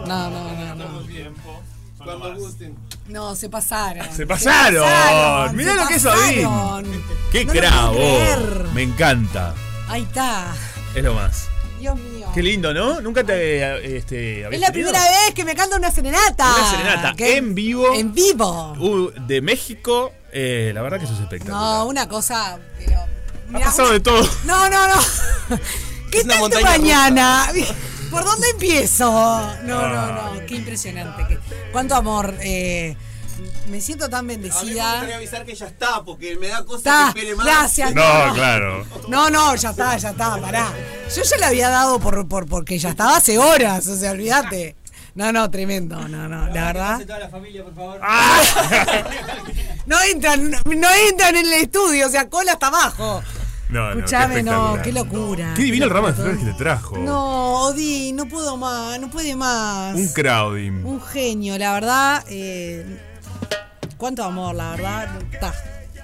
No, 0.07 0.31
no, 0.31 0.53
no, 0.55 0.75
no. 0.75 0.85
Cuando 2.05 2.35
gusten. 2.37 2.77
No, 3.09 3.35
se 3.35 3.49
pasaron. 3.49 4.07
Se 4.15 4.27
pasaron. 4.27 5.57
Mirá 5.57 5.73
se 5.75 5.81
lo 5.81 5.87
que 5.87 5.95
es. 5.95 6.07
Odín. 6.07 7.05
Qué 7.33 7.45
No 7.45 7.53
creer. 7.53 8.65
Me 8.75 8.83
encanta. 8.83 9.55
Ahí 9.89 10.03
está. 10.03 10.55
Es 10.95 11.03
lo 11.03 11.15
más. 11.15 11.49
Dios 11.81 11.97
mío. 11.99 12.29
Qué 12.35 12.43
lindo, 12.43 12.73
¿no? 12.73 13.01
Nunca 13.01 13.25
te 13.25 13.97
este, 13.97 14.45
habías 14.47 14.55
Es 14.55 14.61
la 14.61 14.73
tenido? 14.73 14.91
primera 14.91 15.11
vez 15.11 15.35
que 15.35 15.45
me 15.45 15.55
canta 15.55 15.77
una 15.77 15.91
serenata. 15.91 16.55
Una 16.57 16.71
serenata 16.71 17.15
en 17.19 17.55
vivo. 17.55 17.95
En 17.95 18.15
vivo. 18.15 18.73
uh, 18.79 19.11
de 19.27 19.41
México. 19.43 20.13
Eh, 20.33 20.73
la 20.75 20.83
verdad 20.83 20.99
que 20.99 21.05
eso 21.05 21.15
es 21.15 21.21
espectacular. 21.21 21.61
No, 21.61 21.87
una 21.87 22.09
cosa. 22.09 22.59
Pero, 22.79 23.01
ha 23.55 23.59
pasado 23.61 23.91
de 23.91 24.01
todo. 24.01 24.27
No, 24.45 24.69
no, 24.71 24.89
no. 24.89 24.95
¿Qué 26.11 26.19
Es 26.19 26.25
una 26.25 26.35
tal 26.35 26.51
tu 26.51 26.55
montaña 26.57 26.79
mañana? 26.79 27.47
¿Por 28.15 28.25
dónde 28.25 28.49
empiezo? 28.51 29.11
No, 29.65 29.89
no, 29.89 30.13
no. 30.35 30.47
Qué 30.47 30.55
impresionante. 30.57 31.27
Qué- 31.29 31.39
cuánto 31.73 31.95
amor. 31.97 32.35
eh, 32.41 32.97
me 33.69 33.81
siento 33.81 34.09
tan 34.09 34.21
A 34.21 34.23
mí 34.23 34.29
me 34.29 34.35
bendecida. 34.35 34.91
gustaría 34.93 35.17
avisar 35.17 35.45
que 35.45 35.55
ya 35.55 35.67
está, 35.67 36.03
porque 36.05 36.37
me 36.37 36.49
da 36.49 36.65
cosa 36.65 36.79
Está, 36.79 37.11
que 37.13 37.21
espere 37.21 37.35
más. 37.37 37.47
gracias. 37.47 37.93
No, 37.95 38.35
claro. 38.35 38.87
No, 39.09 39.31
no, 39.31 39.55
ya 39.57 39.71
está, 39.71 39.97
ya 39.97 40.11
está, 40.11 40.37
pará. 40.41 40.73
Yo 41.15 41.23
ya 41.23 41.37
le 41.39 41.45
había 41.47 41.69
dado 41.71 41.99
por, 41.99 42.29
por 42.29 42.47
porque 42.47 42.79
ya 42.79 42.91
estaba 42.91 43.17
hace 43.17 43.39
horas, 43.39 43.87
o 43.89 43.97
sea, 43.97 44.13
olvídate. 44.13 44.77
No, 45.17 45.33
no, 45.33 45.51
tremendo, 45.51 45.97
no, 46.09 46.29
no, 46.29 46.49
la 46.49 46.65
verdad. 46.67 47.01
toda 47.07 47.19
la 47.21 47.29
familia, 47.29 47.65
por 47.65 47.75
favor. 47.75 48.01
No 49.87 50.01
entran, 50.01 50.51
no 50.51 50.89
entran 51.09 51.37
en 51.37 51.45
el 51.47 51.53
estudio, 51.55 52.07
o 52.07 52.11
sea, 52.11 52.29
cola 52.31 52.53
hasta 52.53 52.69
abajo. 52.69 53.23
No, 53.75 53.89
no, 53.89 53.93
qué 53.95 53.99
Escuchame, 54.01 54.43
no, 54.43 54.77
espectacular. 54.77 54.83
qué 54.83 54.93
locura. 54.93 55.53
Qué 55.57 55.63
divino 55.65 55.85
el 55.85 55.91
ramo 55.91 56.07
de 56.07 56.13
flores 56.15 56.39
que 56.39 56.45
te 56.45 56.53
trajo. 56.55 56.97
No, 56.99 57.65
Odi, 57.67 58.13
no 58.13 58.27
puedo 58.27 58.57
más, 58.57 58.99
no 59.01 59.11
puede 59.11 59.35
más. 59.37 59.95
Un 59.97 60.09
crowding. 60.09 60.85
Un 60.85 61.03
genio, 61.03 61.59
la 61.59 61.73
verdad. 61.75 62.25
eh, 62.29 62.85
cuánto 63.97 64.23
amor, 64.25 64.55
la 64.55 64.71
verdad. 64.73 65.19
Ta. 65.41 65.53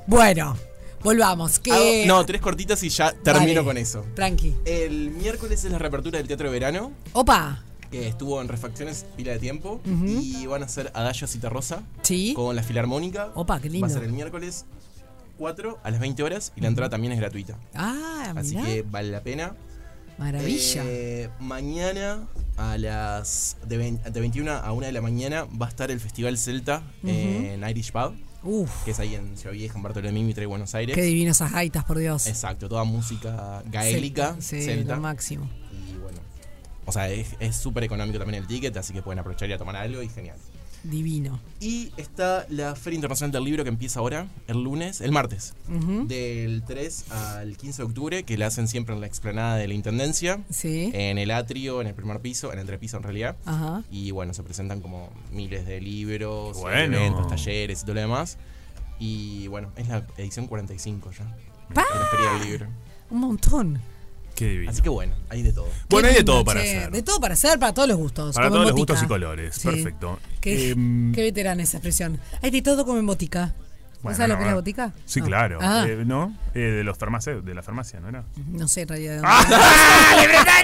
Bueno, 0.06 0.56
volvamos. 1.02 1.59
Que... 1.59 2.05
No, 2.06 2.24
tres 2.27 2.40
cortitas 2.40 2.82
y 2.82 2.89
ya 2.89 3.12
termino 3.12 3.55
Dale. 3.55 3.64
con 3.64 3.78
eso. 3.78 4.05
Tranqui. 4.14 4.55
El 4.64 5.10
miércoles 5.10 5.64
es 5.64 5.70
la 5.70 5.78
reapertura 5.78 6.18
del 6.18 6.27
Teatro 6.27 6.47
de 6.47 6.52
Verano, 6.52 6.93
Opa. 7.12 7.62
que 7.90 8.09
estuvo 8.09 8.40
en 8.43 8.48
refacciones 8.48 9.06
pila 9.16 9.32
de 9.32 9.39
tiempo. 9.39 9.81
Y 9.85 10.47
van 10.47 10.62
a 10.62 10.68
ser 10.68 10.90
Adagio 10.94 11.27
Cita 11.27 11.48
Rosa 11.48 11.82
Sí. 12.02 12.32
con 12.35 12.55
la 12.56 12.62
Filarmónica. 12.62 13.31
Opa, 13.35 13.60
qué 13.60 13.68
lindo. 13.70 13.86
Va 13.86 13.90
a 13.90 13.94
ser 13.94 14.05
el 14.05 14.12
miércoles 14.12 14.64
4 15.39 15.78
a 15.82 15.90
las 15.90 16.01
20 16.01 16.23
horas 16.23 16.52
y 16.56 16.60
la 16.62 16.68
entrada 16.68 16.90
también 16.90 17.12
es 17.12 17.18
gratuita. 17.20 17.59
Ah, 17.74 18.32
Así 18.36 18.56
mirá. 18.56 18.64
que 18.66 18.82
vale 18.82 19.10
la 19.10 19.23
pena. 19.23 19.55
Maravilla. 20.18 20.82
Eh, 20.86 21.28
mañana 21.40 22.27
a 22.56 22.78
las 22.78 23.59
de, 23.66 23.77
vein- 23.77 24.01
de 24.02 24.18
21 24.20 24.51
a 24.51 24.73
1 24.73 24.86
de 24.86 24.93
la 24.93 25.02
mañana 25.02 25.44
va 25.60 25.66
a 25.66 25.68
estar 25.68 25.90
el 25.90 26.01
Festival 26.01 26.39
Celta 26.39 26.82
en 27.05 27.62
Irish 27.68 27.93
Pub. 27.93 28.14
Uf. 28.47 28.85
Que 28.85 28.93
es 28.93 29.01
ahí 29.01 29.14
en 29.14 29.36
Ciudad 29.36 29.52
Vieja, 29.55 29.77
en 29.77 29.82
Bartolomé 29.82 30.23
Mitre, 30.23 30.47
Buenos 30.47 30.74
Aires. 30.74 30.94
Qué 30.94 31.02
divinas 31.02 31.36
esas 31.39 31.52
gaitas, 31.52 31.85
por 31.85 31.98
Dios. 31.98 32.27
Exacto, 32.27 32.68
toda 32.68 32.85
música 32.85 33.62
gaélica, 33.66 34.36
Sí, 34.40 34.62
celta. 34.62 34.94
lo 34.94 35.01
máximo. 35.02 35.48
Y 35.90 35.97
bueno, 35.98 36.18
o 36.85 36.93
sea, 36.93 37.09
es 37.10 37.28
es 37.40 37.56
súper 37.56 37.85
económico 37.85 38.18
también 38.18 38.43
el 38.43 38.47
ticket, 38.48 38.77
así 38.77 38.93
que 38.93 39.02
pueden 39.02 39.18
aprovechar 39.18 39.48
y 39.51 39.52
a 39.52 39.59
tomar 39.59 39.77
algo 39.77 40.02
y 40.02 40.09
genial. 40.09 40.39
Divino. 40.85 41.40
Y 41.61 41.90
está 41.97 42.47
la 42.48 42.77
Feria 42.77 42.97
Internacional 42.97 43.32
del 43.32 43.44
Libro 43.44 43.65
que 43.65 43.70
empieza 43.70 44.01
ahora, 44.01 44.28
el 44.47 44.62
lunes, 44.62 45.01
el 45.01 45.11
martes, 45.12 45.55
del 46.07 46.62
3 46.66 47.11
al 47.11 47.57
15 47.57 47.82
de 47.82 47.86
octubre, 47.89 48.23
que 48.24 48.36
la 48.39 48.47
hacen 48.47 48.69
siempre 48.69 48.94
en 48.94 49.01
la 49.01 49.07
explanada 49.07 49.57
de 49.57 49.66
la 49.69 49.74
Intendencia, 49.74 50.40
Sí. 50.51 50.90
en 50.94 51.19
el 51.19 51.31
atrio, 51.31 51.81
en 51.81 51.86
el 51.89 51.94
primer 51.94 52.20
piso, 52.20 52.48
en 52.53 52.55
el 52.55 52.61
entrepiso 52.61 52.97
en 52.98 53.03
realidad. 53.03 53.36
Ajá. 53.44 53.82
Y 53.90 54.11
bueno, 54.12 54.32
se 54.35 54.43
presentan 54.43 54.81
como 54.81 55.11
miles 55.32 55.66
de 55.66 55.81
libros, 55.81 56.57
Bueno. 56.59 56.97
eventos, 56.97 57.27
talleres 57.28 57.81
y 57.81 57.82
todo 57.82 57.94
lo 57.94 58.01
demás. 58.03 58.39
Y 58.98 59.47
bueno, 59.48 59.70
es 59.77 59.89
la 59.89 60.07
edición 60.16 60.47
45 60.47 61.11
ya. 61.12 61.24
¡Pa! 61.74 61.82
De 61.93 61.98
la 62.01 62.07
Feria 62.07 62.32
del 62.39 62.48
Libro. 62.48 62.66
Un 63.11 63.20
montón. 63.20 63.81
Qué 64.36 64.46
divino. 64.48 64.70
Así 64.70 64.82
que 64.82 64.88
bueno, 64.90 65.14
hay 65.30 65.42
de 65.42 65.52
todo. 65.52 65.68
Bueno, 65.88 66.08
hay 66.08 66.14
de 66.14 66.22
todo 66.24 66.44
para 66.44 66.62
che. 66.62 66.78
hacer. 66.78 66.92
De 66.92 67.02
todo 67.02 67.18
para 67.20 67.34
hacer, 67.34 67.58
para 67.58 67.72
todos 67.74 67.88
los 67.88 67.96
gustos. 67.98 68.34
Para 68.36 68.48
todos 68.48 68.62
los 68.62 68.72
botica. 68.72 68.92
gustos 68.92 69.04
y 69.04 69.08
colores. 69.08 69.54
Sí. 69.56 69.68
Perfecto. 69.68 70.20
Qué, 70.40 70.76
qué 71.14 71.22
veterana 71.22 71.62
esa 71.62 71.78
expresión. 71.78 72.20
Hay 72.42 72.50
de 72.50 72.62
todo 72.62 72.84
como 72.84 72.98
en 72.98 73.06
botica. 73.06 73.54
¿Vos 74.06 74.16
bueno, 74.16 74.16
sabés 74.16 74.28
lo 74.28 74.34
no, 74.34 74.38
que 74.38 74.42
es 74.42 74.46
la 74.46 74.52
ah, 74.52 74.54
botica? 74.54 74.92
Sí, 75.04 75.20
No. 75.20 75.26
claro. 75.26 75.58
Ah, 75.62 75.84
Eh, 75.88 76.02
¿No? 76.06 76.34
Eh, 76.54 76.58
de 76.60 76.84
los 76.84 76.98
farmace- 76.98 77.42
de 77.42 77.54
la 77.54 77.62
farmacia, 77.62 78.00
¿no 78.00 78.08
era? 78.08 78.24
no 78.48 78.68
sé 78.68 78.82
en 78.82 78.88
realidad. 78.88 79.22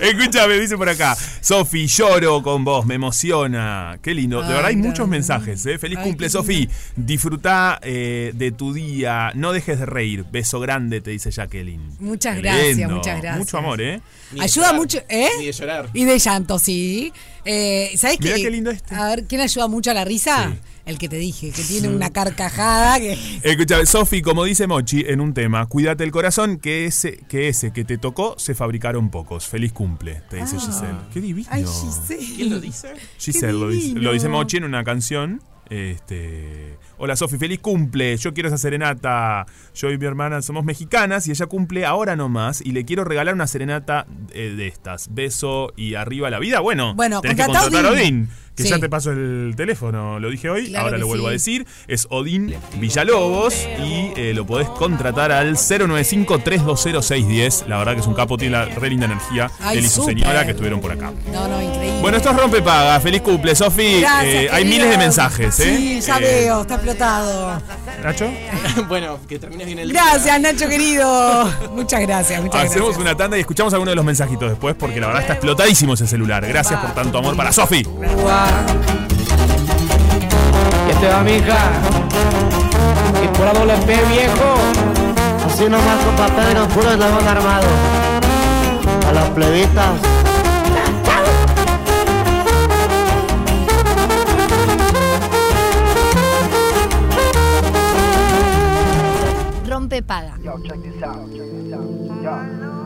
Escúchame, 0.00 0.58
dice 0.58 0.76
por 0.76 0.88
acá. 0.88 1.16
Sofi, 1.40 1.86
lloro 1.86 2.42
con 2.42 2.64
vos, 2.64 2.86
me 2.86 2.94
emociona. 2.94 3.98
Qué 4.02 4.14
lindo. 4.14 4.40
De 4.40 4.46
Ay, 4.48 4.52
verdad 4.54 4.66
hay 4.66 4.76
muchos 4.76 5.08
mensajes, 5.08 5.64
¿eh? 5.66 5.78
Feliz 5.78 5.98
Ay, 5.98 6.04
cumple, 6.04 6.26
qué 6.26 6.30
Sofi. 6.30 6.68
Disfruta 6.96 7.78
eh, 7.82 8.32
de 8.34 8.52
tu 8.52 8.72
día. 8.72 9.32
No 9.34 9.52
dejes 9.52 9.78
de 9.78 9.86
reír. 9.86 10.24
Beso 10.30 10.60
grande, 10.60 11.00
te 11.00 11.10
dice 11.10 11.30
Jacqueline. 11.30 11.96
Muchas 12.00 12.36
Qué 12.36 12.42
gracias, 12.42 12.76
lindo. 12.76 12.96
muchas 12.96 13.20
gracias. 13.20 13.38
Mucho 13.38 13.58
amor, 13.58 13.80
¿eh? 13.80 14.00
Ni 14.32 14.38
de 14.38 14.44
Ayuda 14.44 14.66
llorar, 14.66 14.80
mucho, 14.80 14.98
¿eh? 15.08 15.28
Ni 15.38 15.46
de 15.46 15.52
llorar. 15.52 15.88
Y 15.92 16.04
de 16.04 16.18
llanto, 16.18 16.58
sí. 16.58 17.12
Eh, 17.44 17.92
¿Sabes 17.96 18.20
Mirá 18.20 18.36
qué? 18.36 18.42
qué 18.42 18.50
lindo 18.50 18.70
este. 18.70 18.94
A 18.94 19.08
ver, 19.08 19.24
¿quién 19.24 19.40
ayuda 19.40 19.68
mucho 19.68 19.90
a 19.90 19.94
la 19.94 20.04
risa? 20.04 20.52
El 20.86 20.98
que 20.98 21.08
te 21.08 21.16
dije, 21.16 21.50
que 21.50 21.62
tiene 21.62 21.88
una 21.88 22.10
carcajada 22.10 22.98
que. 22.98 23.16
Escúchame, 23.42 23.86
Sofi, 23.86 24.20
como 24.20 24.44
dice 24.44 24.66
Mochi 24.66 25.04
en 25.06 25.20
un 25.20 25.32
tema, 25.32 25.64
cuídate 25.66 26.04
el 26.04 26.10
corazón, 26.10 26.58
que 26.58 26.84
ese, 26.84 27.18
que 27.28 27.48
ese 27.48 27.72
que 27.72 27.84
te 27.84 27.96
tocó 27.96 28.34
se 28.38 28.54
fabricaron 28.54 29.10
pocos. 29.10 29.46
Feliz 29.46 29.72
cumple, 29.72 30.20
te 30.28 30.36
dice 30.36 30.56
Ah. 30.58 30.60
Giselle. 30.60 30.98
Qué 31.12 31.20
divino. 31.22 31.48
Ay, 31.50 31.64
Giselle. 31.64 32.34
¿Quién 32.36 32.50
lo 32.50 32.60
dice? 32.60 32.92
Giselle 33.18 33.52
lo 33.54 33.68
dice, 33.70 33.94
lo 33.94 34.12
dice 34.12 34.28
Mochi 34.28 34.58
en 34.58 34.64
una 34.64 34.84
canción. 34.84 35.40
Este. 35.70 36.76
Hola 36.98 37.16
Sofi, 37.16 37.38
feliz 37.38 37.58
cumple. 37.60 38.16
Yo 38.18 38.34
quiero 38.34 38.48
esa 38.48 38.58
serenata. 38.58 39.46
Yo 39.74 39.90
y 39.90 39.98
mi 39.98 40.04
hermana 40.06 40.42
somos 40.42 40.64
mexicanas 40.64 41.26
y 41.26 41.30
ella 41.30 41.46
cumple 41.46 41.84
ahora 41.86 42.16
nomás. 42.16 42.60
Y 42.60 42.72
le 42.72 42.84
quiero 42.84 43.04
regalar 43.04 43.34
una 43.34 43.46
serenata 43.46 44.06
eh, 44.32 44.52
de 44.56 44.68
estas. 44.68 45.12
Beso 45.14 45.72
y 45.76 45.94
arriba 45.94 46.30
la 46.30 46.38
vida. 46.38 46.60
Bueno, 46.60 46.94
Bueno, 46.94 47.20
tenés 47.22 47.38
que 47.38 47.44
contratar 47.44 47.86
a 47.86 47.90
Odín. 47.90 47.98
Odín. 47.98 48.28
Que 48.56 48.62
Sí. 48.62 48.68
ya 48.68 48.78
te 48.78 48.88
paso 48.88 49.10
el 49.10 49.54
teléfono, 49.56 50.20
lo 50.20 50.30
dije 50.30 50.48
hoy, 50.48 50.68
Claro 50.68 50.84
ahora 50.86 50.98
lo 50.98 51.08
vuelvo 51.08 51.24
sí. 51.24 51.28
a 51.28 51.32
decir. 51.32 51.66
Es 51.88 52.06
Odín 52.10 52.54
Villalobos 52.76 53.52
y 53.84 54.12
eh, 54.16 54.32
lo 54.32 54.46
podés 54.46 54.68
contratar 54.68 55.32
al 55.32 55.56
095-320-610. 55.56 57.66
La 57.66 57.78
verdad 57.78 57.94
que 57.94 58.00
es 58.00 58.06
un 58.06 58.14
capo, 58.14 58.36
tiene 58.38 58.56
la 58.56 58.64
re 58.66 58.90
linda 58.90 59.06
energía. 59.06 59.50
Ay, 59.60 59.78
Él 59.78 59.86
y 59.86 59.88
su 59.88 60.04
señora 60.04 60.44
que 60.44 60.52
estuvieron 60.52 60.80
por 60.80 60.92
acá. 60.92 61.12
No, 61.32 61.48
no, 61.48 61.60
increíble. 61.60 62.00
Bueno, 62.00 62.16
esto 62.16 62.30
es 62.30 62.36
Rompepaga. 62.36 63.00
Feliz 63.00 63.22
cumple, 63.22 63.54
Sofi. 63.56 64.04
Eh, 64.22 64.48
hay 64.52 64.64
miles 64.64 64.88
de 64.90 64.98
mensajes, 64.98 65.58
¿eh? 65.60 65.76
Sí, 65.76 66.00
ya 66.00 66.18
Eh, 66.18 66.20
veo, 66.44 66.60
está 66.62 66.74
explotado. 66.74 67.60
Nacho, 68.02 68.30
bueno, 68.88 69.18
que 69.28 69.38
termines 69.38 69.66
bien 69.66 69.78
el 69.80 69.90
día. 69.90 70.00
Gracias, 70.12 70.40
Nacho 70.40 70.68
querido. 70.68 71.50
Muchas 71.72 72.00
gracias, 72.02 72.40
muchas 72.42 72.64
hacemos 72.66 72.88
gracias. 72.90 73.02
una 73.02 73.16
tanda 73.16 73.36
y 73.36 73.40
escuchamos 73.40 73.72
algunos 73.72 73.92
de 73.92 73.96
los 73.96 74.04
mensajitos 74.04 74.50
después 74.50 74.74
porque 74.78 75.00
la 75.00 75.06
verdad 75.08 75.22
está 75.22 75.34
explotadísimo 75.34 75.94
ese 75.94 76.06
celular. 76.06 76.46
Gracias 76.46 76.78
por 76.80 76.94
tanto 76.94 77.18
amor 77.18 77.36
para 77.36 77.52
Sofi. 77.52 77.84
¿Qué 80.86 80.94
te 81.00 81.08
va, 81.08 81.22
mija? 81.22 81.58
Y 83.22 83.28
pura 83.36 83.52
doble 83.52 83.74
P, 83.86 84.04
viejo. 84.06 84.54
Así 85.46 85.64
nomás, 85.64 86.04
compa 86.04 86.26
Pedro, 86.34 86.66
puro 86.68 86.90
eslabón 86.90 87.28
armado. 87.28 87.66
A 89.08 89.12
las 89.12 89.28
plebitas. 89.30 90.00
Rompe 99.68 100.02
paga. 100.02 100.34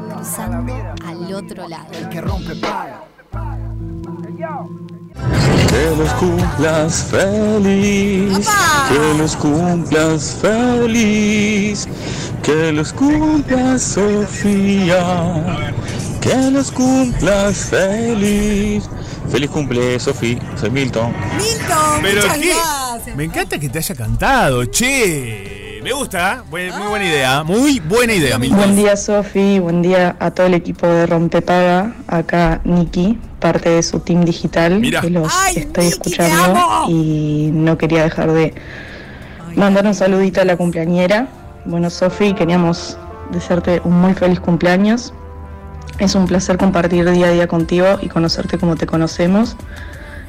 Cruzando 0.09 0.75
al 1.07 1.35
otro 1.35 1.69
lado. 1.69 1.87
El 1.93 2.09
que 2.09 2.21
rompe 2.21 2.55
paga. 2.57 3.01
Que 5.69 5.97
los 5.97 6.13
cumplas 6.15 7.05
feliz, 7.11 8.49
que 8.89 9.19
los 9.19 9.37
cumplas 9.37 10.37
feliz, 10.41 11.89
que 12.43 12.73
los 12.73 12.93
cumplas 12.93 13.83
Sofía, 13.83 15.73
que 16.21 16.51
los 16.51 16.71
cumplas 16.71 17.57
feliz. 17.57 18.89
Feliz 19.31 19.51
cumple, 19.51 20.01
Sofi, 20.01 20.39
soy 20.59 20.71
Milton. 20.71 21.13
Milton, 21.37 22.01
Pero 22.01 22.23
muchas 22.23 22.39
qué, 22.39 22.49
gracias. 22.55 23.17
me 23.17 23.25
encanta 23.25 23.59
que 23.59 23.69
te 23.69 23.79
haya 23.79 23.95
cantado, 23.95 24.65
che. 24.65 25.58
Me 25.89 25.95
gusta, 25.95 26.45
buen- 26.51 26.77
muy 26.77 26.87
buena 26.87 27.05
idea, 27.07 27.43
muy 27.45 27.81
buena 27.81 28.13
idea, 28.13 28.39
Milton. 28.39 28.59
Buen 28.59 28.77
día 28.77 28.95
Sofi, 28.95 29.59
buen 29.59 29.81
día 29.81 30.17
a 30.21 30.31
todo 30.33 30.47
el 30.47 30.53
equipo 30.53 30.87
de 30.87 31.07
Rompepaga, 31.07 31.95
acá 32.07 32.61
Nikki, 32.65 33.19
parte 33.41 33.71
de 33.71 33.83
su 33.83 34.01
team 34.01 34.23
digital, 34.23 34.81
Mira. 34.81 35.01
que 35.01 35.09
los 35.09 35.33
Ay, 35.35 35.57
estoy 35.57 35.87
escuchando 35.87 36.85
y 36.91 37.49
no 37.55 37.79
quería 37.79 38.03
dejar 38.03 38.33
de 38.33 38.53
mandar 39.57 39.87
un 39.87 39.95
saludito 39.95 40.43
a 40.43 40.45
la 40.45 40.59
cumpleañera. 40.59 41.27
Bueno 41.65 41.89
Sofi, 41.89 42.35
queríamos 42.35 42.99
desearte 43.33 43.81
un 43.83 43.99
muy 43.99 44.13
feliz 44.13 44.41
cumpleaños. 44.41 45.15
Es 45.99 46.15
un 46.15 46.27
placer 46.27 46.59
compartir 46.59 47.11
día 47.11 47.29
a 47.29 47.31
día 47.31 47.47
contigo 47.49 47.99
y 48.03 48.09
conocerte 48.09 48.59
como 48.59 48.77
te 48.77 48.85
conocemos. 48.85 49.57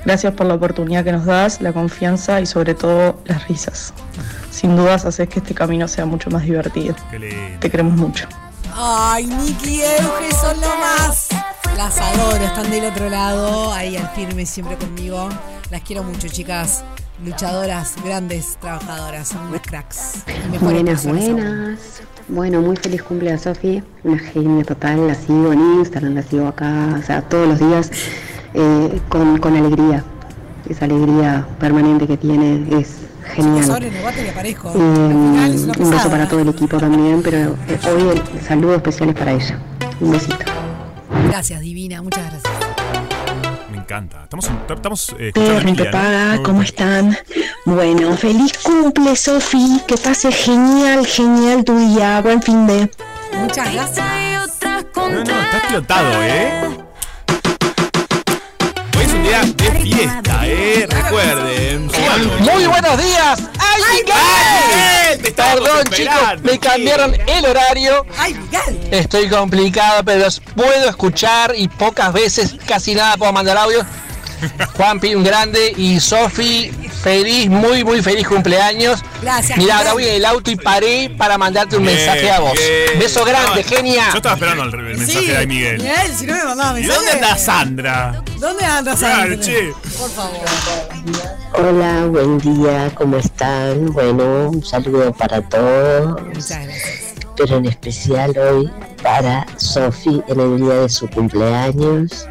Gracias 0.06 0.34
por 0.34 0.48
la 0.48 0.56
oportunidad 0.56 1.04
que 1.04 1.12
nos 1.12 1.26
das, 1.26 1.62
la 1.62 1.74
confianza 1.74 2.40
y 2.42 2.46
sobre 2.46 2.74
todo 2.74 3.22
las 3.26 3.48
risas. 3.48 3.94
Sin 4.52 4.76
dudas 4.76 5.06
haces 5.06 5.30
que 5.30 5.40
este 5.40 5.54
camino 5.54 5.88
sea 5.88 6.06
mucho 6.06 6.30
más 6.30 6.44
divertido. 6.44 6.96
Te 7.60 7.70
queremos 7.70 7.96
mucho. 7.96 8.28
Ay, 8.74 9.26
Niki 9.26 9.76
y 9.76 9.82
Euge 9.82 10.32
son 10.40 10.60
lo 10.62 10.68
más. 10.78 11.28
Las 11.78 11.98
adoro, 12.00 12.44
están 12.44 12.70
del 12.72 12.86
otro 12.86 13.10
lado, 13.10 13.72
ahí 13.74 13.96
al 13.96 14.10
firme, 14.10 14.46
siempre 14.46 14.78
conmigo. 14.78 15.30
Las 15.70 15.82
quiero 15.82 16.04
mucho, 16.04 16.28
chicas. 16.28 16.84
Luchadoras, 17.24 17.96
grandes 18.04 18.58
trabajadoras, 18.62 19.28
son 19.28 19.48
unas 19.48 19.62
cracks. 19.62 20.24
Buenas, 20.62 21.06
buenas. 21.06 22.02
Bueno, 22.30 22.62
muy 22.62 22.78
feliz 22.78 23.04
cumple 23.04 23.34
a 23.34 23.38
Sofi, 23.38 23.84
una 24.04 24.20
genia 24.20 24.64
total, 24.64 25.08
la 25.08 25.16
sigo 25.16 25.52
en 25.52 25.60
Instagram, 25.80 26.16
la 26.16 26.22
sigo 26.22 26.48
acá, 26.48 26.96
o 26.98 27.02
sea, 27.02 27.22
todos 27.24 27.48
los 27.48 27.60
días 27.60 27.92
eh, 28.54 29.02
con, 29.10 29.38
con 29.40 29.56
alegría. 29.56 30.04
Esa 30.70 30.86
alegría 30.86 31.48
permanente 31.60 32.06
que 32.06 32.18
tiene 32.18 32.64
es 32.80 32.98
genial. 33.34 33.84
Eh, 33.84 33.92
una 34.76 35.48
un 35.48 35.54
beso 35.54 35.72
pesada. 35.74 36.10
para 36.10 36.28
todo 36.28 36.40
el 36.42 36.50
equipo 36.50 36.78
también, 36.78 37.22
pero 37.24 37.56
eh, 37.68 37.80
hoy 37.88 38.20
el 38.34 38.42
saludo 38.42 38.76
especial 38.76 39.10
es 39.10 39.16
para 39.16 39.32
ella. 39.32 39.60
Un 40.00 40.12
besito. 40.12 40.38
Gracias, 41.28 41.60
divina, 41.62 42.02
muchas 42.02 42.24
gracias. 42.24 42.54
Me 43.72 43.78
encanta. 43.78 44.24
Estamos, 44.24 44.50
estamos 44.70 45.16
eh, 45.20 45.32
escuchando 45.36 45.84
Eh, 45.84 46.40
¿cómo 46.44 46.62
están? 46.62 47.18
Bueno, 47.66 48.16
feliz 48.18 48.54
cumple, 48.64 49.16
Sofi. 49.16 49.82
Que 49.88 49.98
pase 49.98 50.32
genial, 50.32 51.06
genial 51.06 51.64
tu 51.64 51.78
día. 51.78 52.22
Buen 52.22 52.42
fin 52.42 52.68
de. 52.68 52.90
Muchas 53.40 53.74
gracias. 53.74 54.06
No, 54.96 55.10
no, 55.10 55.20
está 55.22 55.58
explotado, 55.58 56.24
¿eh? 56.24 56.89
Día 59.24 59.42
de 59.56 59.72
fiesta, 59.82 60.42
¿eh? 60.44 60.88
Recuerden. 60.90 61.90
Muy 62.40 62.66
buenos 62.68 62.98
días. 62.98 63.40
Perdón, 65.36 65.84
chicos, 65.92 66.42
me 66.44 66.60
cambiaron 66.60 67.14
el 67.28 67.46
horario. 67.46 68.06
¡Ay, 68.18 68.34
Miguel! 68.34 68.88
Estoy 68.92 69.30
complicado, 69.30 70.04
pero 70.04 70.26
los 70.26 70.40
puedo 70.40 70.90
escuchar 70.90 71.54
y 71.56 71.68
pocas 71.68 72.14
veces, 72.14 72.56
casi 72.68 72.96
nada, 72.96 73.18
puedo 73.18 73.32
mandar 73.34 73.58
audio. 73.58 73.86
Juanpi, 74.76 75.16
un 75.16 75.24
grande. 75.24 75.74
Y 75.78 76.00
Sofi, 76.00 76.72
feliz, 77.04 77.50
muy, 77.50 77.84
muy 77.84 78.02
feliz 78.02 78.28
cumpleaños. 78.28 79.00
Gracias, 79.22 79.58
Mira, 79.58 79.78
ahora 79.78 79.94
voy 79.94 80.06
en 80.06 80.16
el 80.16 80.26
auto 80.26 80.50
y 80.52 80.56
paré 80.56 81.10
para 81.18 81.38
mandarte 81.38 81.78
un 81.78 81.84
Bien, 81.84 81.96
mensaje 81.96 82.30
a 82.32 82.40
vos. 82.40 82.54
bien. 82.54 83.00
Beso 83.00 83.26
grande, 83.26 83.64
No, 83.64 83.70
genia. 83.70 84.10
Yo 84.12 84.18
estaba 84.18 84.36
esperando 84.36 84.64
el, 84.64 84.74
el 84.74 84.98
mensaje 84.98 85.20
Sí, 85.20 85.28
de 85.28 85.48
Miguel. 85.48 85.78
Miguel, 85.78 86.16
si 86.18 86.26
no 86.26 86.34
me 86.36 86.44
mandaba 86.46 86.80
¿Y 86.80 86.84
dónde 86.84 87.12
está 87.12 87.38
Sandra? 87.38 88.24
¿Dónde 88.38 88.60
Claro, 88.64 88.98
Sandra? 88.98 89.40
che. 89.40 89.74
Por 89.98 90.10
favor. 90.12 90.40
Hola, 91.54 92.06
buen 92.06 92.38
día, 92.40 92.92
¿cómo 92.96 93.18
están? 93.18 93.88
Bueno, 93.92 94.50
un 94.50 94.64
saludo 94.64 95.12
para 95.14 95.42
todos. 95.42 96.22
Muchas 96.24 96.64
gracias. 96.66 97.00
Pero 97.36 97.58
en 97.58 97.66
especial 97.66 98.38
hoy 98.38 98.70
para 99.02 99.46
Sofi 99.58 100.22
en 100.28 100.40
el 100.40 100.58
día 100.58 100.74
de 100.82 100.90
su 100.90 101.10
cumpleaños. 101.10 102.28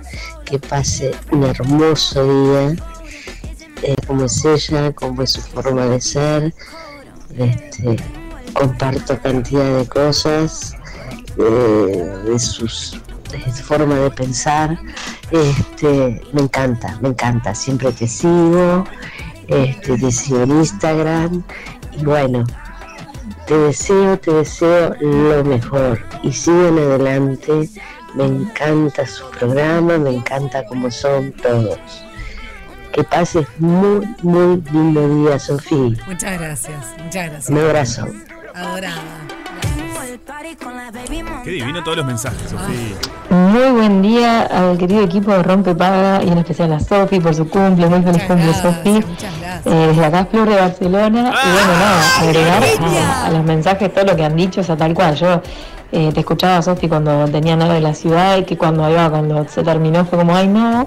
Que 0.48 0.58
pase 0.58 1.10
un 1.30 1.44
hermoso 1.44 2.24
día. 2.24 2.76
eh, 3.82 3.94
como 4.06 4.24
es 4.24 4.44
ella, 4.44 4.92
como 4.92 5.22
es 5.22 5.32
su 5.32 5.40
forma 5.42 5.86
de 5.86 6.00
ser. 6.00 6.54
Este, 7.36 7.96
comparto 8.52 9.18
cantidad 9.20 9.78
de 9.78 9.86
cosas 9.86 10.74
eh, 11.38 12.22
de 12.24 12.38
sus 12.38 13.00
su 13.54 13.62
forma 13.62 13.94
de 13.94 14.10
pensar 14.10 14.78
este 15.30 16.20
me 16.32 16.42
encanta 16.42 16.98
me 17.02 17.10
encanta 17.10 17.54
siempre 17.54 17.92
te 17.92 18.08
sigo 18.08 18.84
este 19.46 19.98
te 19.98 20.10
sigo 20.10 20.42
en 20.42 20.50
Instagram 20.52 21.42
y 21.92 22.04
bueno 22.04 22.44
te 23.46 23.56
deseo 23.56 24.18
te 24.18 24.32
deseo 24.32 24.94
lo 25.00 25.44
mejor 25.44 26.00
y 26.22 26.32
sigan 26.32 26.78
adelante 26.78 27.68
me 28.14 28.24
encanta 28.24 29.06
su 29.06 29.28
programa 29.30 29.98
me 29.98 30.10
encanta 30.10 30.64
cómo 30.66 30.90
son 30.90 31.32
todos 31.32 31.78
que 32.92 33.04
pases 33.04 33.46
muy 33.58 34.06
muy 34.22 34.62
lindo 34.72 35.08
día 35.08 35.38
Sofía 35.38 35.96
Muchas 36.06 36.38
gracias. 36.38 36.86
Muchas 37.02 37.30
gracias. 37.30 37.48
un 37.50 37.58
abrazo 37.58 38.06
Adorada. 38.54 39.02
Qué 41.44 41.50
divino 41.50 41.82
todos 41.82 41.96
los 41.98 42.06
mensajes, 42.06 42.50
Sofía. 42.50 42.96
Muy 43.30 43.70
buen 43.70 44.02
día 44.02 44.42
al 44.42 44.76
querido 44.78 45.02
equipo 45.02 45.32
de 45.32 45.42
Rompe 45.42 45.74
Paga 45.74 46.22
y 46.24 46.28
en 46.28 46.38
especial 46.38 46.72
a 46.72 46.80
Sofi 46.80 47.20
por 47.20 47.34
su 47.34 47.48
cumple. 47.48 47.86
Muy 47.88 48.02
feliz 48.02 48.22
cumple, 48.24 48.52
Sofi. 48.54 49.04
Eh, 49.64 49.86
desde 49.88 50.04
acá, 50.04 50.26
Flor 50.26 50.48
de 50.48 50.56
Barcelona. 50.56 51.32
y 51.44 51.52
bueno, 51.52 51.72
nada, 51.72 52.18
agregar 52.20 52.62
a, 52.62 53.26
a 53.26 53.30
los 53.30 53.44
mensajes 53.44 53.92
todo 53.92 54.04
lo 54.04 54.16
que 54.16 54.24
han 54.24 54.36
dicho, 54.36 54.60
o 54.60 54.64
sea, 54.64 54.76
tal 54.76 54.94
cual. 54.94 55.14
Yo 55.14 55.40
eh, 55.92 56.10
te 56.12 56.20
escuchaba, 56.20 56.60
Sofi, 56.62 56.88
cuando 56.88 57.26
tenían 57.28 57.62
algo 57.62 57.74
de 57.74 57.80
la 57.80 57.94
ciudad 57.94 58.38
y 58.38 58.44
que 58.44 58.56
cuando 58.56 58.88
iba, 58.90 59.08
cuando 59.10 59.46
se 59.48 59.62
terminó, 59.62 60.04
fue 60.04 60.18
como, 60.18 60.34
ay, 60.34 60.48
no, 60.48 60.86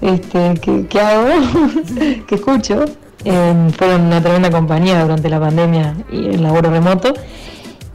este, 0.00 0.54
¿qué, 0.60 0.86
qué 0.86 1.00
hago? 1.00 1.28
¿Qué 2.26 2.34
escucho? 2.34 2.84
Eh, 3.24 3.68
fueron 3.76 4.02
una 4.02 4.22
tremenda 4.22 4.50
compañía 4.50 5.02
durante 5.02 5.28
la 5.28 5.38
pandemia 5.40 5.94
y 6.10 6.26
el 6.26 6.42
laburo 6.42 6.70
remoto. 6.70 7.12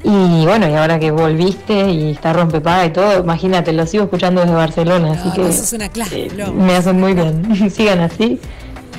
Y 0.04 0.46
bueno, 0.46 0.70
y 0.70 0.76
ahora 0.76 1.00
que 1.00 1.10
volviste 1.10 1.90
y 1.90 2.12
está 2.12 2.32
rompepaga 2.32 2.86
y 2.86 2.92
todo, 2.92 3.24
imagínate, 3.24 3.74
lo 3.74 3.88
sigo 3.88 4.04
escuchando 4.04 4.42
desde 4.42 4.54
Barcelona, 4.54 5.14
así 5.14 5.32
que 5.32 5.50
Eso 5.50 5.64
es 5.64 5.74
una 5.74 5.90
clase, 5.90 6.30
Flo. 6.30 6.54
me 6.54 6.76
hacen 6.76 7.00
muy 7.00 7.16
bien. 7.16 7.72
sigan 7.72 8.02
así, 8.02 8.40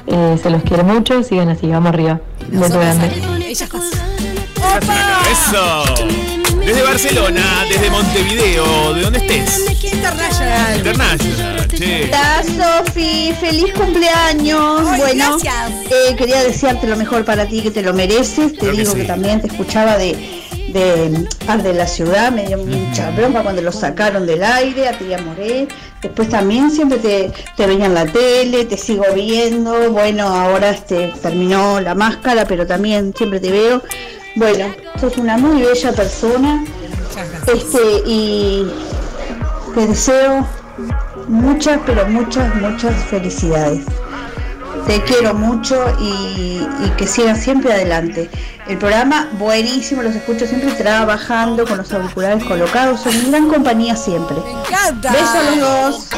eh, 0.09 0.37
se 0.43 0.51
los 0.51 0.65
quiere 0.65 0.83
mucho, 0.83 1.23
sigan 1.23 1.49
así, 1.49 1.69
vamos 1.69 1.91
arriba. 1.91 2.21
Beso 2.51 2.81
grande. 2.81 3.07
Eso. 5.31 6.36
Desde 6.67 6.83
Barcelona, 6.83 7.65
desde 7.71 7.89
Montevideo, 7.91 8.93
de 8.95 9.03
donde 9.03 9.19
estés. 9.21 9.85
International. 9.85 10.77
International, 10.77 11.69
che. 11.69 12.07
Hola 12.09 12.43
Sofi, 12.85 13.33
feliz 13.41 13.73
cumpleaños. 13.73 14.81
Ay, 14.89 15.01
bueno, 15.01 15.39
gracias. 15.39 15.71
eh, 15.93 16.17
quería 16.17 16.43
desearte 16.43 16.89
lo 16.89 16.97
mejor 16.97 17.25
para 17.25 17.47
ti, 17.47 17.63
que 17.63 17.71
te 17.71 17.83
lo 17.83 17.95
mereces. 17.95 18.59
Te 18.59 18.73
digo 18.73 18.95
que, 18.95 19.03
sí. 19.03 19.07
también 19.07 19.41
te 19.41 19.47
escuchaba 19.47 19.97
de, 19.97 20.17
de 20.73 21.29
Ar 21.47 21.63
de 21.63 21.73
la 21.73 21.87
Ciudad, 21.87 22.33
me 22.33 22.45
dio 22.49 22.59
mucha 22.59 23.11
bronca 23.13 23.45
cuando 23.45 23.63
lo 23.63 23.71
sacaron 23.71 24.27
del 24.27 24.43
aire, 24.43 24.89
a 24.89 24.99
ti 24.99 25.07
ya 25.09 25.19
moré. 25.19 25.69
Después 26.03 26.29
también 26.29 26.73
siempre 26.73 26.99
te, 26.99 27.31
te 27.57 27.67
veía 27.67 27.87
en 27.87 27.95
la 27.95 28.07
tele, 28.07 28.65
te 28.65 28.77
sigo 28.77 29.05
viendo. 29.15 29.93
Bueno, 29.93 30.27
ahora 30.27 30.71
este, 30.71 31.13
terminó 31.23 31.81
la 31.81 31.95
máscara, 31.95 32.45
pero 32.45 32.67
también 32.67 33.15
siempre 33.17 33.39
te 33.39 33.53
veo. 33.53 33.83
Bueno, 34.37 34.67
sos 35.01 35.17
una 35.17 35.37
muy 35.39 35.63
bella 35.63 35.93
persona. 35.93 36.65
Este, 37.47 38.03
y 38.05 38.71
te 39.75 39.87
deseo 39.87 40.47
muchas, 41.27 41.81
pero 41.87 42.07
muchas, 42.07 42.55
muchas 42.57 42.95
felicidades. 43.07 43.85
Te 44.87 45.03
quiero 45.03 45.35
mucho 45.35 45.85
y, 45.99 46.61
y 46.85 46.91
que 46.97 47.07
sigas 47.07 47.43
siempre 47.43 47.73
adelante. 47.73 48.31
El 48.69 48.79
programa 48.79 49.31
buenísimo, 49.39 50.03
los 50.03 50.15
escucho 50.15 50.47
siempre 50.47 50.71
trabajando 50.73 51.67
con 51.67 51.79
los 51.79 51.93
auriculares 51.93 52.45
colocados, 52.45 53.01
son 53.01 53.31
gran 53.31 53.49
compañía 53.49 53.97
siempre. 53.97 54.37
encanta. 54.37 55.13
Besos 55.13 55.29
a 55.29 55.43
los 55.43 55.59
dos. 55.61 56.09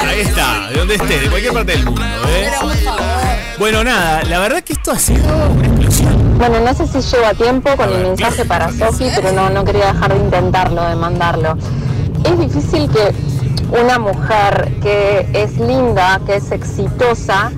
Ahí 0.00 0.20
está, 0.20 0.68
de 0.70 0.78
donde 0.78 0.94
esté, 0.94 1.20
de 1.20 1.28
cualquier 1.28 1.52
parte 1.52 1.72
del 1.72 1.84
mundo, 1.84 2.02
¿eh? 2.28 2.50
Bueno, 3.58 3.84
nada, 3.84 4.22
la 4.24 4.38
verdad 4.40 4.62
que 4.62 4.72
esto 4.72 4.92
ha 4.92 4.98
sido 4.98 5.50
una 5.50 5.66
explosión. 5.66 6.38
Bueno, 6.38 6.60
no 6.60 6.74
sé 6.74 6.86
si 6.86 7.00
llego 7.00 7.26
a 7.26 7.34
tiempo 7.34 7.76
con 7.76 7.92
el 7.92 8.02
mensaje 8.02 8.44
para 8.44 8.72
Sofi, 8.72 9.08
pero 9.14 9.32
no, 9.32 9.50
no 9.50 9.64
quería 9.64 9.92
dejar 9.92 10.14
de 10.14 10.20
intentarlo, 10.20 10.82
de 10.88 10.96
mandarlo. 10.96 11.56
Es 12.24 12.38
difícil 12.38 12.90
que 12.90 13.12
una 13.70 13.98
mujer 13.98 14.72
que 14.82 15.28
es 15.32 15.58
linda, 15.58 16.20
que 16.26 16.36
es 16.36 16.50
exitosa, 16.50 17.52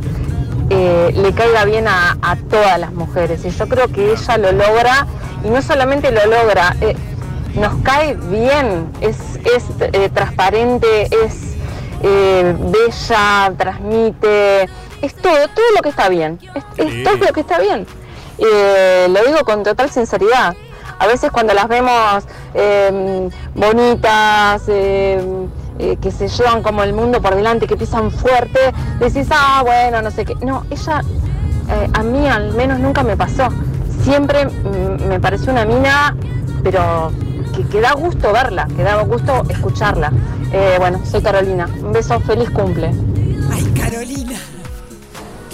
eh, 0.69 1.13
le 1.15 1.33
caiga 1.33 1.65
bien 1.65 1.87
a, 1.87 2.19
a 2.21 2.37
todas 2.37 2.79
las 2.79 2.93
mujeres. 2.93 3.45
Y 3.45 3.51
yo 3.51 3.69
creo 3.69 3.89
que 3.89 4.13
ella 4.13 4.39
lo 4.39 4.53
logra, 4.53 5.07
y 5.45 5.49
no 5.49 5.63
solamente 5.63 6.11
lo 6.11 6.27
logra, 6.27 6.75
eh, 6.81 6.97
nos 7.55 7.75
cae 7.83 8.15
bien, 8.15 8.87
es, 9.01 9.17
es 9.45 9.65
eh, 9.81 10.11
transparente, 10.13 11.09
es 11.25 11.52
eh, 12.03 12.57
bella, 12.59 13.53
transmite, 13.57 14.63
es 15.01 15.15
todo, 15.17 15.49
todo 15.49 15.67
lo 15.77 15.83
que 15.83 15.89
está 15.89 16.09
bien, 16.09 16.39
es, 16.55 16.65
es 16.77 17.05
todo 17.05 17.17
lo 17.17 17.33
que 17.33 17.41
está 17.41 17.59
bien. 17.59 17.87
Eh, 18.39 19.07
lo 19.09 19.25
digo 19.25 19.45
con 19.45 19.63
total 19.63 19.91
sinceridad. 19.91 20.55
A 20.99 21.07
veces 21.07 21.31
cuando 21.33 21.53
las 21.53 21.67
vemos 21.67 22.25
eh, 22.55 23.29
bonitas, 23.55 24.63
eh, 24.69 25.21
eh, 25.79 25.97
que 26.01 26.13
se 26.13 26.29
llevan 26.29 26.63
como 26.63 26.85
el 26.85 26.93
mundo 26.93 27.21
por 27.21 27.35
delante, 27.35 27.67
que 27.67 27.77
pisan 27.77 28.11
fuerte, 28.13 28.73
decís, 29.01 29.27
ah, 29.31 29.63
bueno, 29.65 30.01
no 30.01 30.11
sé 30.13 30.25
qué. 30.25 30.37
No, 30.37 30.65
ella, 30.71 31.03
a 31.93 32.03
mí 32.03 32.29
al 32.29 32.55
menos 32.55 32.79
nunca 32.79 33.03
me 33.03 33.17
pasó. 33.17 33.49
Siempre 34.05 34.47
me 34.47 35.19
pareció 35.19 35.53
una 35.53 35.65
mina, 35.65 36.17
pero 36.63 37.11
que, 37.53 37.67
que 37.69 37.81
da 37.81 37.93
gusto 37.93 38.33
verla, 38.33 38.67
que 38.75 38.83
da 38.83 39.03
gusto 39.03 39.43
escucharla. 39.49 40.13
Eh, 40.53 40.77
bueno, 40.79 41.01
soy 41.05 41.23
Carolina. 41.23 41.69
Un 41.81 41.93
beso, 41.93 42.21
feliz 42.21 42.51
cumple. 42.51 42.93
Ay, 43.51 43.65
Carolina. 43.79 44.39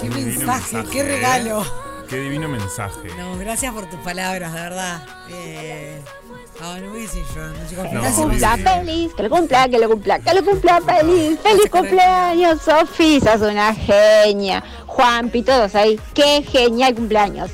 Qué 0.01 0.09
mensaje, 0.09 0.83
qué 0.91 0.99
¿eh? 0.99 1.03
regalo. 1.03 1.63
Qué 2.09 2.19
divino 2.19 2.47
mensaje. 2.47 3.09
No, 3.17 3.37
gracias 3.37 3.73
por 3.73 3.85
tus 3.85 3.99
palabras, 3.99 4.51
de 4.51 4.59
verdad. 4.59 5.03
Eh, 5.29 6.01
no, 6.59 6.77
no 6.79 6.89
voy 6.89 6.99
a 6.99 7.01
decir 7.03 7.23
yo, 7.35 7.47
no 7.47 7.69
chicos. 7.69 7.83
No, 7.85 8.01
Que 8.01 8.09
lo 8.09 8.15
cumpla 8.15 8.57
feliz, 8.57 9.13
que 9.13 9.23
lo 9.23 9.29
cumpla, 9.29 9.69
que 9.69 9.79
lo 9.79 9.89
cumpla, 9.89 10.19
que 10.19 10.33
lo 10.33 10.43
cumpla 10.43 10.81
feliz. 10.81 11.39
Feliz 11.39 11.69
cumpleaños, 11.69 12.61
Sofi, 12.61 13.21
sos 13.21 13.41
una 13.41 13.73
genia. 13.75 14.63
Juanpi, 14.87 15.43
todos 15.43 15.75
ahí, 15.75 15.99
qué 16.13 16.41
genial 16.41 16.95
cumpleaños. 16.95 17.51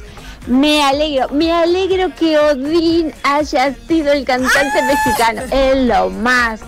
Me 0.48 0.84
alegro, 0.84 1.30
me 1.30 1.52
alegro 1.52 2.14
que 2.16 2.38
Odín 2.38 3.12
haya 3.24 3.74
sido 3.88 4.12
el 4.12 4.26
cantante 4.26 4.82
mexicano. 4.84 5.42
Es 5.52 5.78
lo 5.88 6.10
más. 6.10 6.62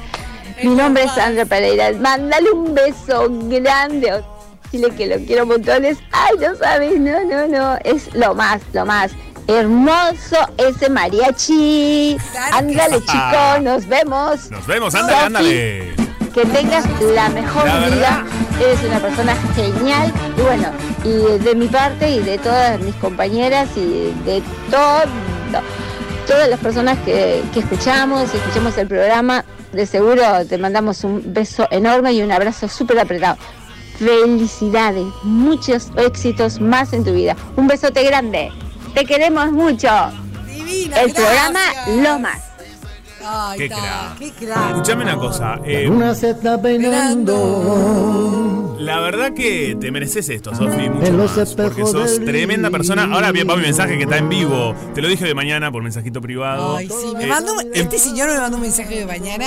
Mi 0.64 0.74
nombre 0.74 1.04
es 1.04 1.12
Sandra 1.12 1.46
Pereira. 1.46 1.92
Mándale 1.94 2.50
un 2.52 2.74
beso 2.74 3.28
grande. 3.30 4.24
decirle 4.64 4.96
que 4.96 5.06
lo 5.06 5.18
quiero 5.26 5.46
montones. 5.46 6.00
Ay, 6.12 6.36
no 6.40 6.56
sabes, 6.56 7.00
no, 7.00 7.24
no, 7.26 7.48
no. 7.48 7.78
Es 7.84 8.14
lo 8.16 8.34
más, 8.34 8.62
lo 8.74 8.86
más. 8.86 9.12
Hermoso 9.48 10.38
ese 10.58 10.90
mariachi. 10.90 12.18
Ándale, 12.52 13.00
chico, 13.02 13.62
nos 13.62 13.88
vemos. 13.88 14.50
Nos 14.50 14.66
vemos, 14.66 14.96
ándale, 14.96 15.18
ándale. 15.18 16.07
Que 16.38 16.46
tengas 16.46 16.86
la 17.02 17.30
mejor 17.30 17.66
La 17.66 17.88
vida. 17.88 18.26
Eres 18.62 18.84
una 18.84 19.00
persona 19.00 19.36
genial. 19.56 20.14
Y 20.38 20.42
bueno, 20.42 20.72
y 21.04 21.44
de 21.44 21.56
mi 21.56 21.66
parte 21.68 22.12
y 22.12 22.20
de 22.20 22.38
todas 22.38 22.80
mis 22.80 22.94
compañeras 22.98 23.68
y 23.76 24.14
de 24.24 24.44
todo, 24.70 25.02
todas 26.28 26.48
las 26.48 26.60
personas 26.60 27.00
que, 27.00 27.42
que 27.56 27.62
escuchamos 27.62 28.32
y 28.32 28.38
escuchamos 28.38 28.78
el 28.78 28.88
programa, 28.88 29.46
de 29.74 29.88
seguro 29.88 30.46
te 30.48 30.60
mandamos 30.60 31.04
un 31.04 31.24
beso 31.34 31.68
enorme 31.72 32.14
y 32.14 32.22
un 32.22 32.32
abrazo 32.32 32.68
súper 32.68 33.00
apretado. 33.00 33.38
Felicidades, 33.98 35.08
muchos 35.24 35.88
éxitos 35.98 36.62
más 36.62 36.94
en 36.94 37.04
tu 37.04 37.14
vida. 37.14 37.36
Un 37.56 37.66
besote 37.66 38.04
grande. 38.04 38.52
Te 38.94 39.06
queremos 39.06 39.52
mucho. 39.54 39.90
el 40.48 41.14
programa 41.14 41.62
Lo 42.04 42.20
Más. 42.20 42.47
Ay, 43.30 43.60
Qué 43.60 43.68
crack. 43.70 44.18
qué 44.20 44.32
crack. 44.32 44.70
Escuchame 44.72 45.04
una 45.04 45.16
cosa. 45.18 45.60
eh, 45.66 45.90
Una 45.90 46.16
se 46.16 46.30
está 46.32 46.62
peinando. 47.52 48.76
La 48.80 49.00
verdad 49.02 49.34
que 49.34 49.76
te 49.80 49.92
mereces 49.92 50.30
esto, 50.30 50.54
Sofi, 50.56 50.88
mucho 50.90 51.12
más, 51.14 51.56
porque 51.56 51.86
sos 51.86 52.20
tremenda 52.24 52.70
persona. 52.70 53.10
Ahora 53.12 53.32
bien, 53.32 53.48
va 53.50 53.56
mi 53.56 53.64
mensaje 53.64 53.98
que 53.98 54.04
está 54.04 54.18
en 54.18 54.30
vivo. 54.30 54.76
Te 54.94 55.02
lo 55.02 55.08
dije 55.10 55.26
de 55.26 55.34
mañana 55.34 55.72
por 55.72 55.82
mensajito 55.84 56.22
privado. 56.22 56.78
Ay, 56.78 56.88
sí, 56.88 57.14
me 57.18 57.24
Eh, 57.26 57.28
mandó, 57.28 57.54
este 57.74 57.98
señor 58.00 58.30
me 58.30 58.38
mandó 58.38 58.58
un 58.58 58.64
mensaje 58.64 59.00
de 59.00 59.06
mañana 59.06 59.46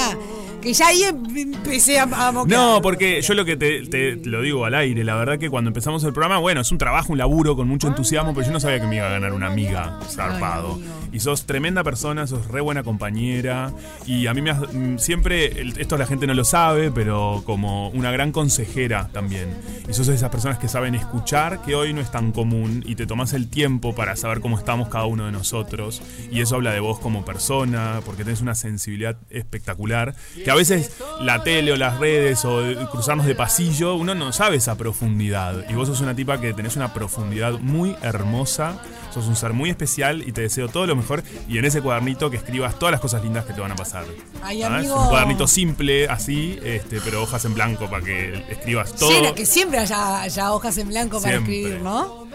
que 0.61 0.73
ya 0.73 0.89
ahí 0.89 1.03
em- 1.05 1.37
empecé 1.55 1.99
a, 1.99 2.03
a 2.05 2.33
moquear. 2.33 2.59
No, 2.61 2.83
porque 2.83 3.23
yo 3.23 3.35
lo 3.35 3.45
que 3.45 3.57
te, 3.57 4.17
lo 4.25 4.43
digo 4.43 4.65
al 4.65 4.75
aire, 4.75 5.05
la 5.05 5.15
verdad 5.17 5.39
que 5.39 5.49
cuando 5.51 5.69
empezamos 5.69 6.05
el 6.05 6.13
programa, 6.13 6.39
bueno, 6.39 6.61
es 6.61 6.71
un 6.73 6.79
trabajo, 6.79 7.13
un 7.13 7.19
laburo 7.19 7.57
con 7.57 7.69
mucho 7.69 7.89
entusiasmo, 7.89 8.35
pero 8.35 8.47
yo 8.47 8.53
no 8.53 8.61
sabía 8.61 8.81
que 8.81 8.87
me 8.87 8.97
iba 8.97 9.07
a 9.07 9.11
ganar 9.11 9.33
una 9.33 9.47
amiga 9.49 9.99
zarpado. 10.09 10.79
Y 11.13 11.19
sos 11.19 11.45
tremenda 11.45 11.83
persona, 11.83 12.27
sos 12.29 12.47
re 12.49 12.61
buena 12.61 12.85
compañera. 12.85 13.73
Y 14.07 14.29
a 14.29 14.35
mí 14.35 14.43
me 14.43 14.51
has- 14.51 14.73
mm, 14.73 14.99
siempre, 14.99 15.61
esto 15.81 15.97
la 15.99 16.07
gente 16.07 16.27
no 16.27 16.35
lo 16.35 16.45
sabe, 16.45 16.91
pero 16.93 17.43
como 17.45 17.89
una 17.91 18.13
gran 18.13 18.31
consejera 18.31 19.09
también. 19.13 19.49
Y 19.89 19.93
sos 19.93 20.07
de 20.07 20.15
esas 20.15 20.31
personas 20.31 20.59
que 20.59 20.69
saben 20.69 20.95
escuchar, 20.95 21.63
que 21.63 21.75
hoy 21.75 21.93
no 21.93 22.01
es 22.01 22.13
tan 22.13 22.31
común, 22.31 22.85
y 22.87 22.95
te 22.95 23.07
tomas 23.07 23.33
el 23.33 23.49
tiempo 23.51 23.93
para 23.95 24.15
saber 24.15 24.41
cómo 24.41 24.57
estamos 24.57 24.89
cada 24.89 25.07
uno 25.07 25.27
de 25.27 25.33
nosotros. 25.33 26.01
Y 26.31 26.41
eso 26.43 26.55
habla 26.55 26.73
de 26.73 26.79
vos 26.81 27.01
como 27.01 27.25
persona, 27.25 28.01
porque 28.07 28.23
tenés 28.23 28.41
una 28.41 28.55
sensibilidad 28.55 29.17
espectacular. 29.31 30.15
Que 30.45 30.50
a 30.51 30.55
veces 30.55 30.93
la 31.21 31.43
tele 31.43 31.73
o 31.73 31.77
las 31.77 31.99
redes 31.99 32.45
o 32.45 32.63
cruzarnos 32.91 33.27
de 33.27 33.35
pasillo, 33.35 33.95
uno 33.95 34.15
no 34.15 34.33
sabe 34.33 34.57
esa 34.57 34.77
profundidad. 34.77 35.65
Y 35.69 35.75
vos 35.75 35.89
sos 35.89 36.01
una 36.01 36.15
tipa 36.15 36.41
que 36.41 36.53
tenés 36.53 36.77
una 36.77 36.93
profundidad 36.93 37.53
muy 37.61 37.97
hermosa. 38.03 38.79
Sos 39.13 39.27
un 39.27 39.35
ser 39.35 39.53
muy 39.53 39.71
especial 39.71 40.23
y 40.27 40.33
te 40.33 40.43
deseo 40.43 40.69
todo 40.69 40.87
lo 40.87 40.95
mejor. 40.97 41.23
Y 41.49 41.59
en 41.59 41.65
ese 41.65 41.83
cuadernito 41.83 42.31
que 42.31 42.37
escribas 42.37 42.79
todas 42.79 42.93
las 42.93 43.01
cosas 43.01 43.23
lindas 43.23 43.45
que 43.45 43.53
te 43.53 43.61
van 43.61 43.73
a 43.73 43.77
pasar. 43.77 44.05
Ay, 44.43 44.63
¿Ah? 44.63 44.67
Es 44.69 44.73
amigo. 44.73 45.03
un 45.03 45.09
cuadernito 45.09 45.47
simple, 45.49 46.09
así, 46.09 46.59
este, 46.63 47.01
pero 47.01 47.23
hojas 47.23 47.45
en 47.45 47.55
blanco 47.55 47.91
para 47.91 48.05
que 48.05 48.45
escribas 48.51 48.95
todo. 48.95 49.11
Llena, 49.11 49.35
que 49.35 49.47
siempre 49.47 49.79
haya, 49.81 50.23
haya 50.23 50.53
hojas 50.53 50.79
en 50.79 50.89
blanco 50.89 51.21
para 51.21 51.35
Siempre. 51.35 51.59
escribir, 51.61 51.83
¿no? 51.83 52.29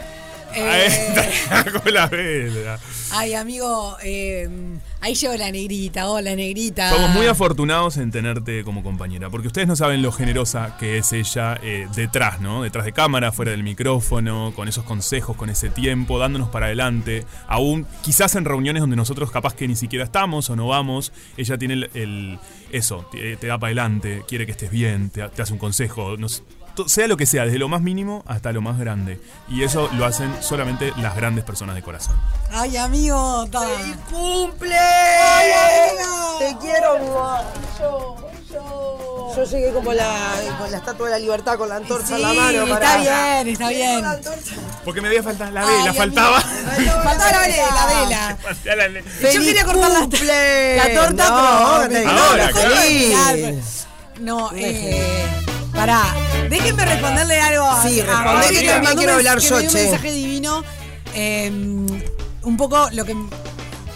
Eh, 0.56 0.90
con 1.84 1.94
la 1.94 2.08
vela. 2.08 2.80
ay, 3.12 3.34
amigo, 3.34 3.98
eh, 4.04 4.50
ahí 5.02 5.14
llegó 5.16 5.36
la 5.36 5.52
negrita. 5.52 6.10
Hola, 6.10 6.36
negrita. 6.36 6.90
Somos 6.92 7.10
muy 7.12 7.28
afortunados 7.28 7.98
en 7.98 8.12
tenerte 8.12 8.64
como 8.64 8.82
compañera, 8.84 9.30
porque 9.30 9.48
ustedes 9.48 9.68
no 9.68 9.76
saben 9.76 10.02
lo 10.02 10.12
generosa 10.12 10.78
que 10.80 10.98
es 11.00 11.12
ella 11.14 11.60
eh, 11.62 11.88
detrás, 11.96 12.40
¿no? 12.40 12.64
Detrás 12.64 12.86
de 12.86 12.94
cámara, 12.94 13.32
fuera 13.32 13.52
del 13.52 13.64
micrófono, 13.64 14.54
con 14.56 14.68
esos 14.68 14.84
consejos, 14.86 15.36
con 15.36 15.50
ese 15.50 15.70
tiempo, 15.70 16.20
dándonos 16.20 16.50
para 16.50 16.68
adelante. 16.68 17.26
Aún 17.48 17.86
quizás 18.04 18.36
en 18.36 18.46
reuniones 18.46 18.82
donde 18.82 18.96
nosotros 18.96 19.32
capaz 19.32 19.54
que 19.56 19.68
ni 19.68 19.76
siquiera 19.76 20.06
estamos 20.06 20.50
o 20.50 20.56
no 20.56 20.68
vamos, 20.68 21.12
ella 21.38 21.58
tiene 21.58 21.74
el, 21.76 21.90
el- 21.94 22.40
eso, 22.72 23.08
te, 23.12 23.38
te 23.38 23.48
da 23.48 23.58
para 23.58 23.68
adelante, 23.70 24.24
quiere 24.28 24.46
que 24.46 24.52
estés 24.52 24.72
bien, 24.72 25.10
te, 25.10 25.28
te 25.30 25.42
hace 25.42 25.54
un 25.54 25.60
consejo, 25.60 26.18
nos- 26.18 26.44
sea 26.88 27.08
lo 27.08 27.18
que 27.18 27.26
sea, 27.26 27.46
desde 27.46 27.58
lo 27.60 27.68
más 27.70 27.82
mínimo 27.82 28.24
hasta 28.28 28.52
lo 28.52 28.62
más 28.62 28.78
grande. 28.78 29.20
Y 29.50 29.64
eso 29.64 29.90
lo 29.94 30.06
hacen 30.06 30.34
solamente 30.42 30.92
las 30.98 31.16
grandes 31.16 31.44
personas 31.44 31.76
de 31.76 31.82
corazón. 31.82 32.16
Ay, 32.52 32.78
amigo. 32.78 33.48
¡Feliz 33.48 33.96
cumple! 34.12 34.76
¡Ay, 34.78 35.52
amigo! 35.92 36.38
Te 36.40 36.58
quiero, 36.66 36.98
yo, 37.00 37.38
yo. 37.80 38.16
Yo 39.36 39.44
llegué 39.44 39.74
como 39.74 39.92
la, 39.92 40.34
con 40.58 40.72
la 40.72 40.78
estatua 40.78 41.08
de 41.08 41.12
la 41.12 41.20
libertad 41.20 41.58
con 41.58 41.68
la 41.68 41.76
antorcha 41.76 42.08
Sí, 42.08 42.14
en 42.14 42.22
la 42.22 42.34
mano. 42.34 42.74
está 42.74 42.98
bien, 43.00 43.48
está 43.50 43.70
bien. 43.70 44.06
Porque 44.86 45.02
me 45.02 45.10
había 45.10 45.24
faltado 45.24 45.52
la 45.52 45.68
Ay, 45.68 45.78
vela, 45.80 45.94
faltaba. 45.94 46.40
Faltaba 46.42 47.32
la 47.32 47.40
vela, 47.42 48.38
la 48.64 48.76
vela. 48.76 49.02
Yo 49.02 49.06
¡Feliz 49.20 49.40
quería 49.46 49.66
cortar 49.66 49.90
la, 49.92 50.00
la 50.00 50.94
torta, 50.94 51.30
No, 51.30 51.90
pero. 51.90 52.12
no, 52.14 52.22
ahora, 52.24 52.46
la 52.46 52.52
claro. 52.52 53.58
No, 54.22 54.52
eh. 54.56 55.45
Pará, 55.76 56.04
déjenme 56.50 56.86
responderle 56.86 57.40
algo 57.42 57.66
a. 57.66 57.84
Sí, 57.88 58.02
respondé, 58.02 58.48
que 58.62 58.68
también 58.68 58.98
quiero 58.98 59.12
un- 59.14 59.18
hablar 59.20 59.40
yo, 59.40 59.60
che. 59.62 59.68
Un 59.68 59.74
mensaje 59.74 60.12
divino. 60.12 60.64
eh, 61.14 61.50
un 61.52 62.58
poco 62.58 62.90
lo 62.92 63.06
que. 63.06 63.16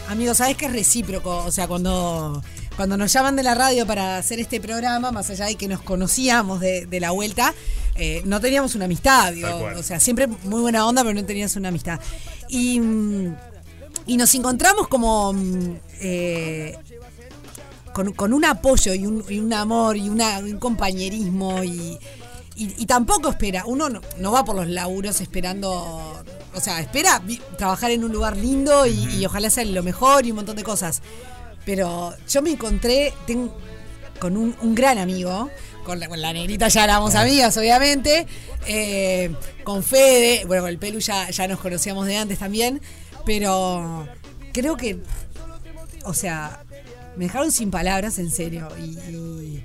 Amigos, 0.09 0.37
¿sabes 0.37 0.57
que 0.57 0.65
es 0.65 0.71
recíproco? 0.73 1.37
O 1.45 1.51
sea, 1.51 1.67
cuando. 1.67 2.41
Cuando 2.75 2.95
nos 2.95 3.11
llaman 3.11 3.35
de 3.35 3.43
la 3.43 3.55
radio 3.55 3.85
para 3.85 4.15
hacer 4.17 4.39
este 4.39 4.61
programa, 4.61 5.11
más 5.11 5.29
allá 5.29 5.47
de 5.47 5.55
que 5.55 5.67
nos 5.67 5.81
conocíamos 5.81 6.61
de, 6.61 6.85
de 6.85 6.99
la 7.01 7.11
vuelta, 7.11 7.53
eh, 7.95 8.21
no 8.23 8.39
teníamos 8.39 8.73
una 8.75 8.85
amistad, 8.85 9.33
digo, 9.33 9.49
o 9.75 9.83
sea, 9.83 9.99
siempre 9.99 10.27
muy 10.27 10.61
buena 10.61 10.85
onda, 10.87 11.01
pero 11.03 11.13
no 11.13 11.25
teníamos 11.25 11.57
una 11.57 11.67
amistad. 11.69 11.99
Y, 12.47 12.79
mm, 12.79 13.35
y 14.05 14.15
nos 14.15 14.33
encontramos 14.33 14.87
como 14.87 15.33
mm, 15.33 15.75
eh, 15.99 16.73
con, 17.99 18.13
con 18.13 18.31
un 18.31 18.45
apoyo 18.45 18.93
y 18.93 19.05
un, 19.05 19.25
y 19.27 19.39
un 19.39 19.51
amor 19.53 19.97
y 19.97 20.07
una- 20.07 20.39
un 20.39 20.57
compañerismo 20.57 21.61
y, 21.65 21.97
y- 22.55 22.73
y 22.77 22.85
tampoco 22.85 23.27
espera, 23.29 23.63
uno 23.65 23.89
no, 23.89 23.99
no 24.19 24.31
va 24.31 24.45
por 24.45 24.55
los 24.55 24.67
laburos 24.69 25.19
esperando, 25.19 25.69
o 26.55 26.61
sea, 26.61 26.79
espera 26.79 27.21
trabajar 27.57 27.91
en 27.91 28.05
un 28.05 28.13
lugar 28.13 28.37
lindo 28.37 28.85
y, 28.85 28.91
y 29.17 29.25
ojalá 29.25 29.49
sea 29.49 29.65
lo 29.65 29.83
mejor 29.83 30.25
y 30.25 30.29
un 30.31 30.37
montón 30.37 30.55
de 30.55 30.63
cosas. 30.63 31.01
Pero 31.65 32.13
yo 32.29 32.41
me 32.41 32.51
encontré 32.51 33.13
con 34.17 34.37
un, 34.37 34.55
un 34.61 34.75
gran 34.75 34.97
amigo, 34.97 35.49
con 35.83 35.99
la, 35.99 36.07
con 36.07 36.21
la 36.21 36.31
negrita 36.31 36.69
ya 36.69 36.85
éramos 36.85 37.15
amigas, 37.15 37.57
obviamente, 37.57 38.27
eh, 38.65 39.35
con 39.65 39.83
Fede, 39.83 40.45
bueno, 40.45 40.63
con 40.63 40.69
el 40.69 40.77
Pelu 40.79 40.99
ya, 40.99 41.29
ya 41.29 41.49
nos 41.49 41.59
conocíamos 41.59 42.05
de 42.05 42.15
antes 42.15 42.39
también, 42.39 42.81
pero 43.25 44.07
creo 44.53 44.77
que, 44.77 44.99
o 46.05 46.13
sea, 46.13 46.63
me 47.19 47.25
dejaron 47.25 47.51
sin 47.51 47.69
palabras, 47.69 48.17
en 48.17 48.31
serio, 48.31 48.67
y, 48.79 48.97
y 49.11 49.63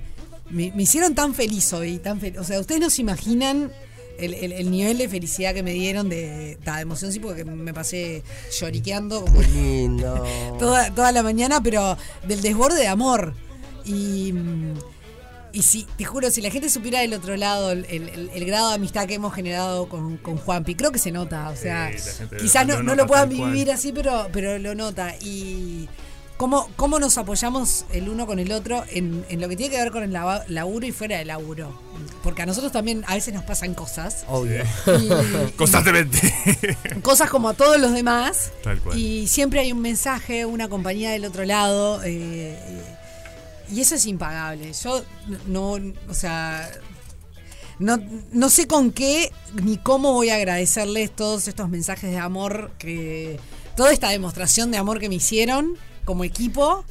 me, 0.51 0.71
me 0.75 0.83
hicieron 0.83 1.15
tan 1.15 1.33
feliz 1.33 1.71
hoy, 1.73 1.97
tan 1.97 2.19
fel- 2.21 2.37
o 2.37 2.43
sea, 2.43 2.59
ustedes 2.59 2.79
no 2.81 2.89
se 2.89 3.01
imaginan 3.01 3.71
el, 4.19 4.33
el- 4.33 4.51
el 4.51 4.69
nivel 4.71 4.97
de 4.97 5.09
felicidad 5.09 5.53
que 5.53 5.63
me 5.63 5.71
dieron, 5.73 6.07
de, 6.09 6.57
de 6.57 6.81
emoción, 6.81 7.11
sí, 7.11 7.19
porque 7.19 7.43
me 7.45 7.73
pasé 7.73 8.23
lloriqueando 8.59 9.21
como 9.25 9.41
Lindo. 9.41 10.23
toda, 10.59 10.93
toda 10.93 11.11
la 11.11 11.23
mañana, 11.23 11.61
pero 11.63 11.97
del 12.27 12.41
desborde 12.41 12.77
de 12.79 12.87
amor. 12.87 13.33
Y, 13.85 14.33
y 15.53 15.61
si, 15.61 15.85
te 15.97 16.03
juro, 16.03 16.29
si 16.31 16.41
la 16.41 16.49
gente 16.51 16.69
supiera 16.69 16.99
del 16.99 17.13
otro 17.13 17.37
lado 17.37 17.71
el, 17.71 17.85
el- 17.85 18.29
el 18.33 18.45
grado 18.45 18.69
de 18.69 18.75
amistad 18.75 19.07
que 19.07 19.13
hemos 19.15 19.33
generado 19.33 19.87
con, 19.87 20.17
con 20.17 20.35
Juanpi, 20.37 20.75
creo 20.75 20.91
que 20.91 20.99
se 20.99 21.11
nota. 21.11 21.49
O 21.49 21.55
sea, 21.55 21.91
Sí, 21.97 22.23
quizás 22.41 22.67
no, 22.67 22.83
no 22.83 22.95
lo 22.95 23.07
puedan 23.07 23.29
vivir 23.29 23.71
así, 23.71 23.91
pero, 23.93 24.27
pero 24.33 24.59
lo 24.59 24.75
nota. 24.75 25.15
Y 25.21 25.87
cómo, 26.37 26.69
cómo 26.75 26.99
nos 26.99 27.17
apoyamos 27.17 27.85
el 27.93 28.09
uno 28.09 28.25
con 28.27 28.39
el 28.39 28.51
otro 28.51 28.83
en, 28.89 29.25
en 29.29 29.41
lo 29.41 29.47
que 29.49 29.55
tiene 29.55 29.75
que 29.75 29.81
ver 29.81 29.91
con 29.91 30.03
el 30.03 30.11
laburo 30.13 30.85
y 30.85 30.91
fuera 30.91 31.17
del 31.17 31.27
laburo. 31.27 31.79
Porque 32.23 32.41
a 32.41 32.45
nosotros 32.45 32.71
también 32.71 33.03
a 33.07 33.13
veces 33.15 33.33
nos 33.33 33.43
pasan 33.43 33.73
cosas. 33.73 34.25
Obvio. 34.27 34.63
Y- 34.99 35.51
Constantemente. 35.57 36.19
cosas 37.01 37.29
como 37.29 37.49
a 37.49 37.53
todos 37.53 37.79
los 37.79 37.93
demás. 37.93 38.51
Tal 38.63 38.79
cual. 38.81 38.97
Y 38.97 39.27
siempre 39.27 39.59
hay 39.59 39.71
un 39.71 39.81
mensaje, 39.81 40.45
una 40.45 40.67
compañía 40.67 41.11
del 41.11 41.25
otro 41.25 41.45
lado. 41.45 42.01
eh, 42.03 42.57
y 43.71 43.81
eso 43.81 43.95
es 43.95 44.05
impagable. 44.05 44.71
Yo 44.73 45.03
no, 45.47 45.79
no, 45.79 45.93
o 46.09 46.13
sea, 46.13 46.69
no, 47.79 47.99
no 48.31 48.49
sé 48.49 48.67
con 48.67 48.91
qué 48.91 49.31
ni 49.63 49.77
cómo 49.77 50.13
voy 50.13 50.29
a 50.29 50.35
agradecerles 50.35 51.15
todos 51.15 51.47
estos 51.47 51.69
mensajes 51.69 52.11
de 52.11 52.17
amor 52.17 52.71
que. 52.77 53.39
Toda 53.75 53.91
esta 53.91 54.07
demostración 54.09 54.71
de 54.71 54.77
amor 54.77 54.99
que 54.99 55.09
me 55.09 55.15
hicieron 55.15 55.75
como 56.05 56.23
equipo. 56.23 56.85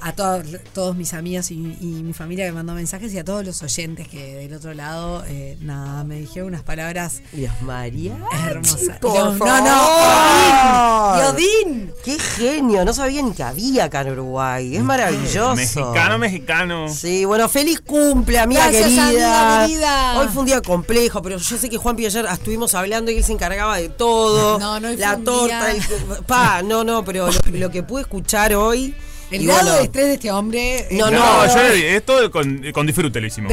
A 0.00 0.12
todos, 0.12 0.44
todos 0.72 0.96
mis 0.96 1.14
amigos 1.14 1.50
y, 1.50 1.54
y 1.80 1.86
mi 2.02 2.12
familia 2.12 2.44
que 2.44 2.50
me 2.52 2.56
mandó 2.56 2.74
mensajes 2.74 3.12
y 3.14 3.18
a 3.18 3.24
todos 3.24 3.44
los 3.44 3.62
oyentes 3.62 4.06
que 4.08 4.36
del 4.36 4.54
otro 4.54 4.74
lado, 4.74 5.24
eh, 5.26 5.56
nada, 5.60 6.04
me 6.04 6.16
dijeron 6.20 6.48
unas 6.48 6.62
palabras 6.62 7.22
Dios 7.32 7.52
María. 7.62 8.16
hermosas. 8.48 8.98
Por 9.00 9.12
Dios- 9.12 9.38
favor. 9.38 9.62
no, 9.62 11.20
no, 11.22 11.30
Odín, 11.30 11.34
Odín. 11.66 11.92
Qué 12.04 12.18
genio, 12.18 12.84
no 12.84 12.92
sabía 12.92 13.22
ni 13.22 13.32
que 13.32 13.42
había 13.42 13.84
acá 13.84 14.02
en 14.02 14.10
Uruguay. 14.12 14.76
Es 14.76 14.82
maravilloso. 14.82 15.54
Mexicano, 15.56 16.18
mexicano. 16.18 16.88
Sí, 16.88 17.24
bueno, 17.24 17.48
feliz 17.48 17.80
cumple, 17.80 18.38
amiga 18.38 18.68
Gracias, 18.70 18.84
querida. 19.06 19.62
amiga 19.62 19.66
querida. 19.66 20.20
Hoy 20.20 20.28
fue 20.28 20.40
un 20.40 20.46
día 20.46 20.60
complejo, 20.62 21.22
pero 21.22 21.38
yo 21.38 21.56
sé 21.58 21.68
que 21.68 21.78
Juanpi 21.78 22.06
ayer 22.06 22.26
estuvimos 22.30 22.74
hablando 22.74 23.10
y 23.10 23.16
él 23.16 23.24
se 23.24 23.32
encargaba 23.32 23.76
de 23.78 23.88
todo. 23.88 24.58
No, 24.58 24.78
no, 24.80 24.88
hoy 24.88 24.94
fue 24.96 25.04
La 25.06 25.16
un 25.16 25.24
torta, 25.24 25.66
día- 25.66 25.72
el- 25.72 26.24
pa, 26.24 26.62
no, 26.62 26.84
no, 26.84 27.04
pero 27.04 27.28
lo, 27.30 27.58
lo 27.58 27.70
que 27.70 27.82
pude 27.82 28.02
escuchar 28.02 28.54
hoy. 28.54 28.94
El 29.30 29.42
y 29.42 29.46
grado 29.46 29.62
bueno, 29.62 29.76
de 29.78 29.82
estrés 29.84 30.06
de 30.06 30.14
este 30.14 30.30
hombre. 30.30 30.86
No, 30.92 31.10
No, 31.10 31.46
no, 31.46 31.54
yo 31.54 31.60
esto 31.62 32.30
con, 32.30 32.62
con 32.72 32.86
disfrute 32.86 33.20
lo 33.20 33.26
hicimos, 33.26 33.52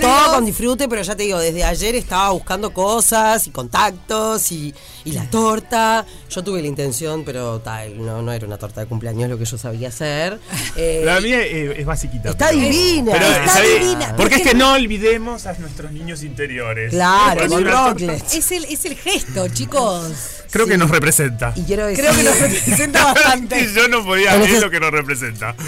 todo 0.00 0.34
con 0.34 0.44
disfrute, 0.44 0.88
pero 0.88 1.02
ya 1.02 1.16
te 1.16 1.22
digo, 1.22 1.38
desde 1.38 1.64
ayer 1.64 1.94
estaba 1.94 2.30
buscando 2.30 2.72
cosas 2.72 3.46
y 3.46 3.50
contactos 3.50 4.52
y, 4.52 4.74
y 5.04 5.12
la 5.12 5.28
torta. 5.30 6.04
Yo 6.28 6.42
tuve 6.44 6.60
la 6.60 6.68
intención, 6.68 7.24
pero 7.24 7.60
tal, 7.60 8.04
no, 8.04 8.20
no 8.22 8.32
era 8.32 8.46
una 8.46 8.58
torta 8.58 8.80
de 8.82 8.86
cumpleaños 8.86 9.30
lo 9.30 9.38
que 9.38 9.44
yo 9.44 9.56
sabía 9.58 9.88
hacer. 9.88 10.38
Eh, 10.76 11.02
La 11.04 11.20
mía 11.20 11.40
es, 11.42 11.78
es 11.78 11.86
basiquita. 11.86 12.30
Está 12.30 12.48
pero- 12.48 12.60
divina. 12.60 13.12
pero, 13.12 13.26
Está 13.26 13.60
divina. 13.60 14.16
Porque 14.16 14.36
es 14.36 14.42
que 14.42 14.54
no 14.54 14.72
olvidemos 14.72 15.46
a 15.46 15.52
nuestros 15.58 15.92
niños 15.92 16.22
interiores. 16.24 16.90
Claro, 16.90 17.46
con. 17.48 18.10
Es 18.10 18.50
el, 18.50 18.64
es 18.64 18.84
el 18.84 18.96
gesto, 18.96 19.46
chicos. 19.48 20.12
Creo 20.50 20.66
que 20.66 20.76
nos 20.78 20.90
representa. 20.90 21.52
Y 21.56 21.62
quiero 21.62 21.86
decir, 21.86 22.04
Creo 22.04 22.16
que 22.16 22.22
nos 22.24 22.38
representa 22.40 23.04
bastante. 23.12 23.60
Y 23.60 23.72
yo 23.74 23.88
no 23.88 24.04
podía 24.04 24.36
ver 24.36 24.60
lo 24.60 24.70
que 24.70 24.80
nos 24.80 24.90
representa. 24.90 25.13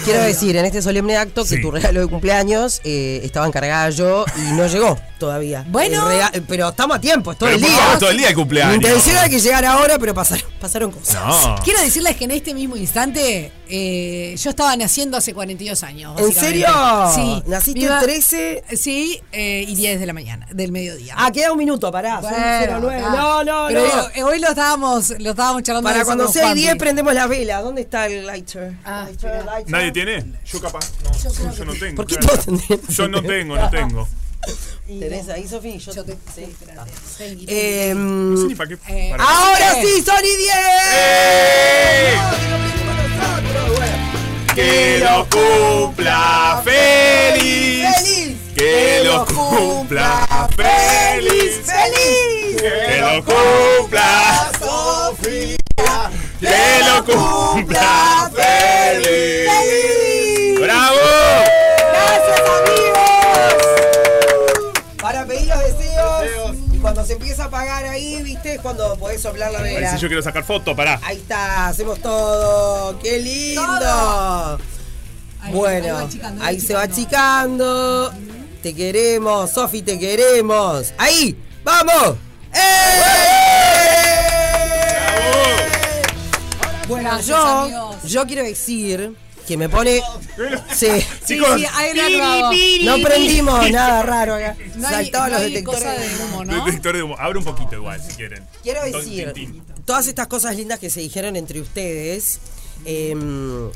Quiero 0.05 0.21
decir, 0.23 0.55
en 0.57 0.65
este 0.65 0.81
solemne 0.81 1.17
acto 1.17 1.43
que 1.43 1.55
Sí. 1.55 1.61
tu 1.61 1.71
regalo 1.71 1.99
de 2.01 2.07
cumpleaños 2.07 2.81
eh, 2.83 3.21
estaba 3.23 3.47
encargada 3.47 3.89
yo 3.89 4.25
y 4.37 4.51
no 4.53 4.67
llegó 4.67 4.99
todavía. 5.19 5.65
Bueno. 5.69 6.07
Pero 6.47 6.69
estamos 6.69 6.97
a 6.97 7.01
tiempo, 7.01 7.31
es 7.31 7.37
todo 7.37 7.47
Pero 7.49 7.57
el 7.57 7.63
día. 7.63 7.77
favor, 7.77 7.99
todo 7.99 8.09
el 8.11 8.17
día 8.17 8.29
el 8.29 8.35
cumpleaños. 8.35 8.77
Mi 8.77 8.83
intención 8.87 9.15
era 9.17 9.29
que 9.29 9.39
llegara 9.39 9.71
ahora, 9.73 9.97
pero 9.99 10.13
pasaron, 10.13 10.45
pasaron 10.59 10.91
cosas. 10.91 11.15
No. 11.25 11.55
Quiero 11.63 11.79
decirles 11.81 12.15
que 12.15 12.25
en 12.25 12.31
este 12.31 12.53
mismo 12.53 12.75
instante 12.77 13.51
eh, 13.69 14.35
yo 14.37 14.49
estaba 14.49 14.75
naciendo 14.75 15.17
hace 15.17 15.33
42 15.33 15.83
años. 15.83 16.19
¿En 16.19 16.33
serio? 16.33 16.67
Sí. 17.13 17.43
¿Naciste 17.47 17.79
Iba- 17.81 17.99
el 17.99 18.03
13? 18.05 18.63
Sí, 18.75 19.21
eh, 19.31 19.65
y 19.67 19.75
10 19.75 19.99
de 19.99 20.05
la 20.05 20.13
mañana, 20.13 20.47
del 20.51 20.71
mediodía. 20.71 21.13
Ah, 21.17 21.31
queda 21.31 21.51
un 21.51 21.57
minuto, 21.57 21.91
pará. 21.91 22.21
son 22.21 22.31
Bueno, 22.31 22.79
09. 22.81 23.03
ah, 23.05 23.15
No, 23.15 23.43
no, 23.43 23.65
pero 23.67 23.79
no. 23.81 23.85
digo, 23.85 24.09
eh, 24.15 24.23
hoy 24.23 24.39
lo 24.39 24.49
estábamos, 24.49 25.09
lo 25.19 25.29
estábamos 25.31 25.63
charlando. 25.63 25.89
Para 25.89 26.03
cuando 26.05 26.27
sea 26.27 26.43
Juanpi. 26.43 26.61
10 26.61 26.75
prendemos 26.77 27.13
las 27.13 27.27
velas. 27.29 27.63
¿Dónde 27.63 27.81
está 27.81 28.05
el 28.07 28.25
lighter? 28.25 28.73
Ah, 28.85 29.05
Lighter, 29.07 29.45
lighter. 29.45 29.71
¿Nadie 29.71 29.91
tiene? 29.91 30.25
Yo 30.45 30.61
capaz. 30.61 30.89
No, 31.03 31.51
yo, 31.53 31.65
no 31.65 31.73
tengo. 31.73 31.95
¿Por 31.95 32.07
qué 32.07 32.15
claro. 32.15 32.33
todos 32.33 32.45
tendríamos? 32.45 32.87
Yo 32.95 33.07
no 33.07 33.21
tengo, 33.21 33.55
no 33.55 33.69
tengo. 33.69 34.07
¿Tenés 34.87 35.27
ahí, 35.27 35.45
Sofi? 35.45 35.77
Yo, 35.79 35.91
Yo 35.93 36.05
te- 36.05 36.17
sí. 36.33 36.43
espérate. 36.43 36.91
Tengi, 37.17 37.45
Eh, 37.49 37.93
No 37.95 38.37
sé 38.37 38.47
ni 38.47 38.55
para 38.55 38.69
qué. 38.69 38.77
Eh, 38.87 39.09
para- 39.11 39.23
Ahora 39.23 39.73
sí, 39.81 40.01
Sony 40.05 40.37
10. 40.37 40.55
¡Eh! 40.93 42.13
Que 44.55 44.99
lo 44.99 45.27
cumpla 45.29 46.61
feliz. 46.63 47.85
¡Feliz! 47.95 48.37
Que 48.55 49.01
lo 49.03 49.25
cumpla 49.25 50.49
feliz. 50.55 51.61
¡Feliz! 51.63 52.61
Que 52.61 53.01
lo 53.01 53.23
cumpla 53.23 54.51
Sofía. 54.59 56.09
Que 56.39 56.79
lo 56.87 57.05
cumpla 57.05 58.31
feliz. 58.33 59.49
¡Feliz! 59.51 60.59
¡Bravo! 60.59 61.46
Se 67.07 67.13
empieza 67.13 67.43
a 67.43 67.45
apagar 67.47 67.85
ahí, 67.85 68.21
¿viste? 68.21 68.55
Es 68.55 68.61
cuando 68.61 68.97
podés 68.97 69.21
soplar 69.21 69.51
la 69.51 69.59
A 69.59 69.61
ver 69.61 69.75
vela. 69.75 69.93
si 69.95 70.01
yo 70.01 70.07
quiero 70.09 70.21
sacar 70.21 70.43
foto, 70.43 70.75
pará. 70.75 70.99
Ahí 71.03 71.17
está, 71.17 71.67
hacemos 71.67 71.99
todo. 72.01 72.99
¡Qué 72.99 73.17
lindo! 73.19 73.61
Todo. 73.65 74.55
Ahí, 74.55 74.59
ahí 75.41 75.53
bueno, 75.53 75.93
va 75.93 76.45
ahí 76.45 76.59
se 76.59 76.73
va 76.73 76.81
achicando. 76.83 78.11
Te 78.61 78.75
queremos, 78.75 79.49
Sofi, 79.51 79.81
te 79.81 79.97
queremos. 79.97 80.93
¡Ahí! 80.97 81.37
¡Vamos! 81.63 82.15
¡Eh! 82.53 82.59
Bueno, 86.87 87.09
Gracias, 87.09 87.27
yo, 87.27 87.37
amigos. 87.37 87.95
yo 88.03 88.25
quiero 88.25 88.43
decir 88.43 89.15
que 89.47 89.57
me 89.57 89.69
pone. 89.69 90.01
Sí. 90.73 90.87
Sí, 90.87 91.05
Chicos. 91.25 91.59
sí, 91.59 91.65
hay. 91.73 92.81
No 92.83 92.97
prendimos 93.01 93.71
nada 93.71 94.03
raro 94.03 94.35
acá. 94.35 94.55
No 94.75 94.87
hay, 94.87 95.05
Saltaban 95.05 95.31
no 95.31 95.37
los 95.39 95.47
detectores. 95.47 95.83
de 95.83 96.23
humo, 96.25 96.45
¿no? 96.45 96.65
Detector 96.65 96.95
de 96.95 97.03
humo. 97.03 97.15
Abre 97.17 97.39
un 97.39 97.45
poquito 97.45 97.75
igual, 97.75 98.01
si 98.03 98.13
quieren. 98.15 98.43
Quiero 98.61 98.83
decir, 98.83 99.33
todas 99.85 100.07
estas 100.07 100.27
cosas 100.27 100.55
lindas 100.55 100.79
que 100.79 100.89
se 100.89 100.99
dijeron 100.99 101.35
entre 101.35 101.61
ustedes, 101.61 102.39
eh, 102.85 103.15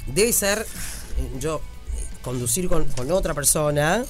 debe 0.08 0.34
ser 0.34 0.60
eh, 0.60 1.32
yo 1.40 1.58
eh, 1.58 2.04
conducir 2.22 2.68
con, 2.68 2.86
con 2.86 3.10
otra 3.12 3.34
persona. 3.34 4.04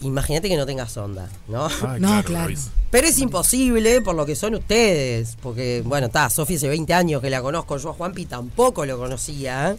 Imagínate 0.00 0.48
que 0.48 0.56
no 0.56 0.66
tengas 0.66 0.96
onda, 0.96 1.28
¿no? 1.46 1.66
Ah, 1.66 1.96
No, 2.00 2.22
claro. 2.24 2.52
Pero 2.90 3.06
es 3.06 3.18
imposible 3.20 4.02
por 4.02 4.14
lo 4.16 4.26
que 4.26 4.34
son 4.34 4.54
ustedes. 4.56 5.36
Porque, 5.40 5.82
bueno, 5.84 6.08
está, 6.08 6.28
Sofía 6.28 6.56
hace 6.56 6.68
20 6.68 6.92
años 6.92 7.22
que 7.22 7.30
la 7.30 7.40
conozco, 7.40 7.78
yo 7.78 7.90
a 7.90 7.94
Juanpi 7.94 8.26
tampoco 8.26 8.84
lo 8.84 8.98
conocía. 8.98 9.76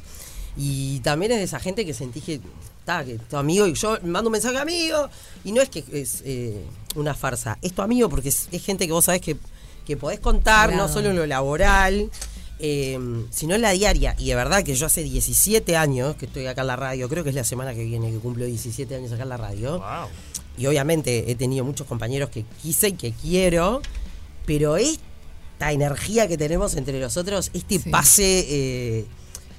Y 0.58 1.00
también 1.00 1.32
es 1.32 1.38
de 1.40 1.44
esa 1.46 1.60
gente 1.60 1.86
que 1.86 1.94
sentí 1.94 2.22
que, 2.22 2.40
está, 2.80 3.04
que 3.04 3.18
tu 3.18 3.38
amigo 3.38 3.66
y 3.68 3.74
yo 3.74 3.98
mando 4.04 4.30
un 4.30 4.34
mensaje 4.34 4.58
amigo. 4.58 5.10
Y 5.44 5.52
no 5.52 5.62
es 5.62 5.70
que 5.70 5.84
es 5.92 6.22
eh, 6.26 6.64
una 6.96 7.14
farsa, 7.14 7.58
es 7.62 7.74
tu 7.74 7.82
amigo 7.82 8.10
porque 8.10 8.30
es, 8.30 8.48
es 8.52 8.64
gente 8.64 8.86
que 8.86 8.94
vos 8.94 9.06
sabés 9.06 9.22
que, 9.22 9.36
que 9.86 9.98
podés 9.98 10.20
contar, 10.20 10.70
Claro. 10.70 10.84
no 10.88 10.94
solo 10.94 11.10
en 11.10 11.16
lo 11.16 11.26
laboral. 11.26 12.10
eh, 12.60 12.98
sino 13.32 13.56
en 13.56 13.62
la 13.62 13.72
diaria. 13.72 14.16
Y 14.20 14.28
de 14.30 14.36
verdad 14.36 14.64
que 14.64 14.74
yo 14.76 14.86
hace 14.86 15.04
17 15.04 15.76
años 15.76 16.16
que 16.16 16.28
estoy 16.28 16.46
acá 16.46 16.62
en 16.62 16.68
la 16.68 16.76
radio, 16.78 17.10
creo 17.10 17.24
que 17.24 17.32
es 17.32 17.36
la 17.36 17.44
semana 17.44 17.74
que 17.74 17.84
viene 17.84 18.10
que 18.12 18.20
cumplo 18.20 18.46
17 18.46 18.96
años 18.96 19.12
acá 19.12 19.24
en 19.24 19.30
la 19.30 19.38
radio. 19.38 19.80
Wow. 19.80 20.08
Y 20.58 20.68
obviamente 20.68 21.30
he 21.30 21.36
tenido 21.36 21.66
muchos 21.66 21.88
compañeros 21.88 22.30
que 22.30 22.46
quise 22.62 22.90
y 22.90 22.94
que 22.94 23.12
quiero, 23.12 23.82
pero 24.46 24.78
esta 24.78 25.72
energía 25.74 26.28
que 26.30 26.38
tenemos 26.38 26.76
entre 26.76 27.00
nosotros, 27.02 27.50
este 27.54 27.80
Sí. 27.80 27.90
pase, 27.90 28.46
eh, 28.48 29.06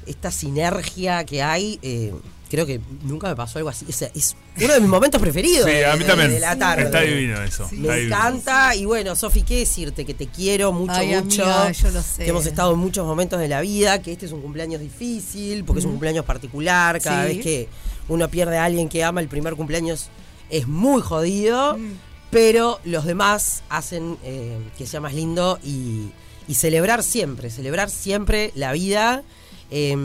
esta 0.06 0.30
sinergia 0.30 1.24
que 1.24 1.42
hay, 1.42 1.78
eh, 1.82 2.12
creo 2.50 2.66
que 2.66 2.80
nunca 3.02 3.28
me 3.28 3.34
pasó 3.36 3.58
algo 3.58 3.70
así. 3.70 3.84
O 3.88 3.92
sea, 3.92 4.10
es 4.14 4.36
uno 4.62 4.72
de 4.74 4.80
mis 4.80 4.88
momentos 4.88 5.20
preferidos 5.20 5.64
Sí, 5.68 5.72
de, 5.76 5.86
a 5.86 5.96
mí 5.96 6.04
también. 6.04 6.30
de 6.30 6.40
la 6.40 6.56
tarde. 6.56 6.84
Está 6.84 7.00
divino 7.00 7.42
eso. 7.42 7.64
está 7.64 7.74
Me 7.76 7.96
divino. 7.96 8.16
encanta 8.16 8.74
y 8.76 8.84
bueno, 8.84 9.16
Sofi, 9.16 9.42
¿qué 9.42 9.58
decirte? 9.58 10.04
Que 10.04 10.14
te 10.14 10.26
quiero 10.28 10.72
mucho, 10.72 10.92
Ay, 10.92 11.14
mucho. 11.20 11.42
amiga, 11.44 11.72
yo 11.72 11.90
lo 11.90 12.02
sé. 12.02 12.24
Que 12.24 12.30
hemos 12.30 12.46
estado 12.46 12.72
en 12.74 12.78
muchos 12.78 13.04
momentos 13.06 13.40
de 13.40 13.48
la 13.48 13.60
vida, 13.60 14.00
que 14.02 14.12
este 14.12 14.26
es 14.26 14.32
un 14.32 14.40
cumpleaños 14.40 14.80
difícil, 14.80 15.64
porque 15.64 15.80
es 15.80 15.84
un 15.84 15.92
cumpleaños 15.92 16.24
particular. 16.24 17.00
Cada 17.00 17.26
Sí. 17.28 17.34
vez 17.36 17.42
que 17.44 17.68
uno 18.08 18.28
pierde 18.28 18.58
a 18.58 18.64
alguien 18.64 18.88
que 18.88 19.02
ama, 19.02 19.20
el 19.20 19.28
primer 19.28 19.54
cumpleaños 19.56 20.08
es 20.50 20.68
muy 20.68 21.00
jodido, 21.02 21.76
Mm. 21.76 21.92
pero 22.30 22.78
los 22.84 23.04
demás 23.04 23.62
hacen 23.68 24.16
eh, 24.22 24.58
que 24.78 24.86
sea 24.86 25.00
más 25.00 25.14
lindo 25.14 25.58
y, 25.64 26.10
y 26.46 26.54
celebrar 26.54 27.02
siempre, 27.02 27.48
celebrar 27.50 27.90
siempre 27.90 28.52
la 28.54 28.72
vida. 28.72 29.22
Eh, 29.70 29.96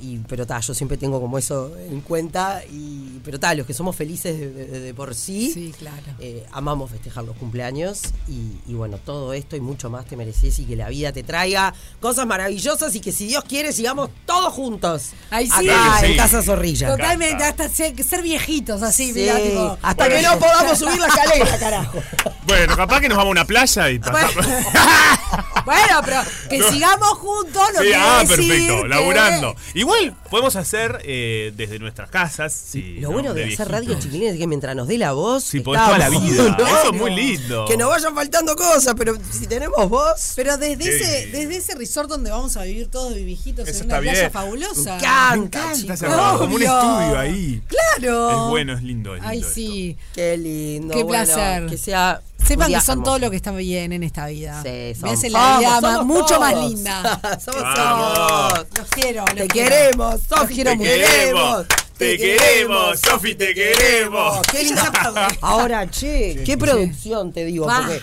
y, 0.00 0.18
pero 0.28 0.46
ta, 0.46 0.60
yo 0.60 0.74
siempre 0.74 0.96
tengo 0.96 1.20
como 1.20 1.38
eso 1.38 1.72
en 1.78 2.00
cuenta. 2.00 2.62
Y, 2.70 3.20
pero 3.24 3.38
ta, 3.40 3.54
los 3.54 3.66
que 3.66 3.74
somos 3.74 3.96
felices 3.96 4.38
de, 4.38 4.50
de- 4.52 4.80
de 4.80 4.94
por 4.94 5.14
sí, 5.14 5.50
Sí, 5.52 5.74
claro. 5.78 5.96
eh, 6.18 6.44
amamos 6.52 6.90
festejar 6.90 7.24
los 7.24 7.36
cumpleaños 7.36 8.00
y, 8.28 8.52
y 8.66 8.74
bueno, 8.74 8.98
todo 8.98 9.32
esto 9.32 9.56
y 9.56 9.60
mucho 9.60 9.90
más 9.90 10.06
te 10.06 10.16
mereces 10.16 10.58
y 10.58 10.64
que 10.64 10.76
la 10.76 10.88
vida 10.88 11.12
te 11.12 11.22
traiga 11.22 11.72
cosas 12.00 12.26
maravillosas 12.26 12.94
y 12.94 13.00
que 13.00 13.12
si 13.12 13.26
Dios 13.26 13.44
quiere 13.44 13.72
sigamos 13.72 14.10
todos 14.26 14.52
juntos. 14.52 15.10
Ay, 15.30 15.46
sí. 15.46 15.68
Acá 15.68 16.00
que 16.00 16.06
en 16.06 16.12
sí. 16.12 16.16
Casa 16.18 16.42
Zorrilla. 16.42 16.88
Totalmente, 16.90 17.44
hasta 17.44 17.68
ser, 17.68 18.02
ser 18.04 18.22
viejitos 18.22 18.82
así, 18.82 19.12
Sí, 19.12 19.20
mirá, 19.20 19.36
tipo, 19.40 19.78
hasta 19.82 20.08
que 20.08 20.22
no 20.22 20.38
podamos 20.38 20.78
subir 20.78 20.98
la 20.98 21.06
escalera, 21.06 21.58
carajo. 21.58 21.98
Bueno, 22.50 22.74
capaz 22.74 23.00
que 23.00 23.08
nos 23.08 23.16
vamos 23.16 23.28
a 23.28 23.32
una 23.32 23.44
playa 23.44 23.90
y 23.90 23.98
pasamos. 24.00 24.34
Bueno, 25.64 26.00
pero 26.04 26.20
que 26.48 26.62
sigamos 26.70 27.10
juntos 27.18 27.62
no 27.74 27.80
Sí, 27.80 27.86
quiere 27.86 27.94
ah, 27.96 28.20
decir 28.24 28.36
perfecto, 28.48 28.79
que- 28.79 28.79
laburando. 28.86 29.56
Igual 29.74 30.14
podemos 30.30 30.56
hacer 30.56 31.00
eh, 31.04 31.52
desde 31.56 31.78
nuestras 31.78 32.08
casas. 32.10 32.52
Sí, 32.52 32.96
Lo 33.00 33.08
¿no? 33.08 33.14
bueno 33.14 33.34
de, 33.34 33.52
hacer 33.52 33.68
radio, 33.68 33.98
chiquilines, 33.98 34.34
es 34.34 34.38
que 34.38 34.46
mientras 34.46 34.74
nos 34.76 34.88
dé 34.88 34.96
la 34.98 35.12
voz. 35.12 35.44
Sí, 35.44 35.60
podés 35.60 35.84
toda 35.84 35.98
la 35.98 36.08
vida. 36.08 36.56
No, 36.58 36.66
Eso 36.66 36.92
es 36.92 36.98
muy 36.98 37.14
lindo. 37.14 37.64
Que 37.66 37.76
nos 37.76 37.88
vayan 37.90 38.14
faltando 38.14 38.54
cosas, 38.56 38.94
pero 38.96 39.14
si 39.30 39.46
tenemos 39.46 39.88
voz. 39.88 40.32
Pero 40.36 40.56
desde 40.56 40.84
ese, 40.96 41.26
desde 41.28 41.56
ese 41.56 41.74
resort 41.74 42.08
donde 42.08 42.30
vamos 42.30 42.56
a 42.56 42.62
vivir 42.62 42.90
todos 42.90 43.14
de 43.14 43.22
viejitos 43.24 43.68
Eso 43.68 43.80
en 43.80 43.86
una 43.90 43.98
playa 44.00 44.20
bien. 44.20 44.30
fabulosa. 44.32 44.92
Me 44.92 44.96
encanta, 44.96 45.66
Me 45.76 45.82
encanta 45.82 46.34
como 46.38 46.54
un 46.56 46.62
estudio 46.62 47.18
ahí. 47.18 47.62
Claro. 47.66 48.30
Es 48.44 48.50
bueno, 48.50 48.72
es 48.74 48.82
lindo. 48.82 49.14
Es 49.16 49.20
lindo 49.22 49.28
Ay, 49.28 49.40
esto. 49.40 49.52
sí. 49.52 49.96
Qué 50.14 50.36
lindo. 50.36 50.94
Qué 50.94 51.02
bueno, 51.02 51.24
placer. 51.24 51.66
que 51.66 51.76
sea 51.76 52.22
Sepan 52.46 52.68
que 52.72 52.80
son 52.80 52.92
hermoso. 52.92 53.04
todo 53.04 53.18
lo 53.18 53.30
que 53.30 53.36
está 53.36 53.52
bien 53.52 53.92
en 53.92 54.02
esta 54.02 54.26
vida. 54.26 54.62
Sí, 54.62 54.68
Me 54.70 54.94
somos. 54.94 55.12
hacen 55.18 55.32
la 55.32 55.58
vida 55.58 55.68
Somos, 55.68 55.82
ma- 55.82 55.92
somos 55.98 56.06
mucho 56.06 56.40
más 56.40 56.56
linda. 56.56 57.20
Somos 57.44 57.74
todos. 57.74 58.66
Los 58.78 58.88
quiero, 58.88 59.24
los 59.26 59.34
Te 59.34 59.46
quiero. 59.48 59.68
queremos, 59.68 60.19
Sofi, 60.28 60.64
te 60.64 60.78
queremos. 60.78 61.66
Te 61.98 62.16
queremos, 62.16 62.98
Sofi, 63.00 63.34
te 63.34 63.54
queremos. 63.54 64.40
Qué 64.50 64.64
linda. 64.64 65.28
Ahora, 65.42 65.86
che, 65.90 66.42
qué 66.46 66.56
producción 66.56 67.32
te 67.32 67.44
digo, 67.44 67.66
porque 67.66 68.00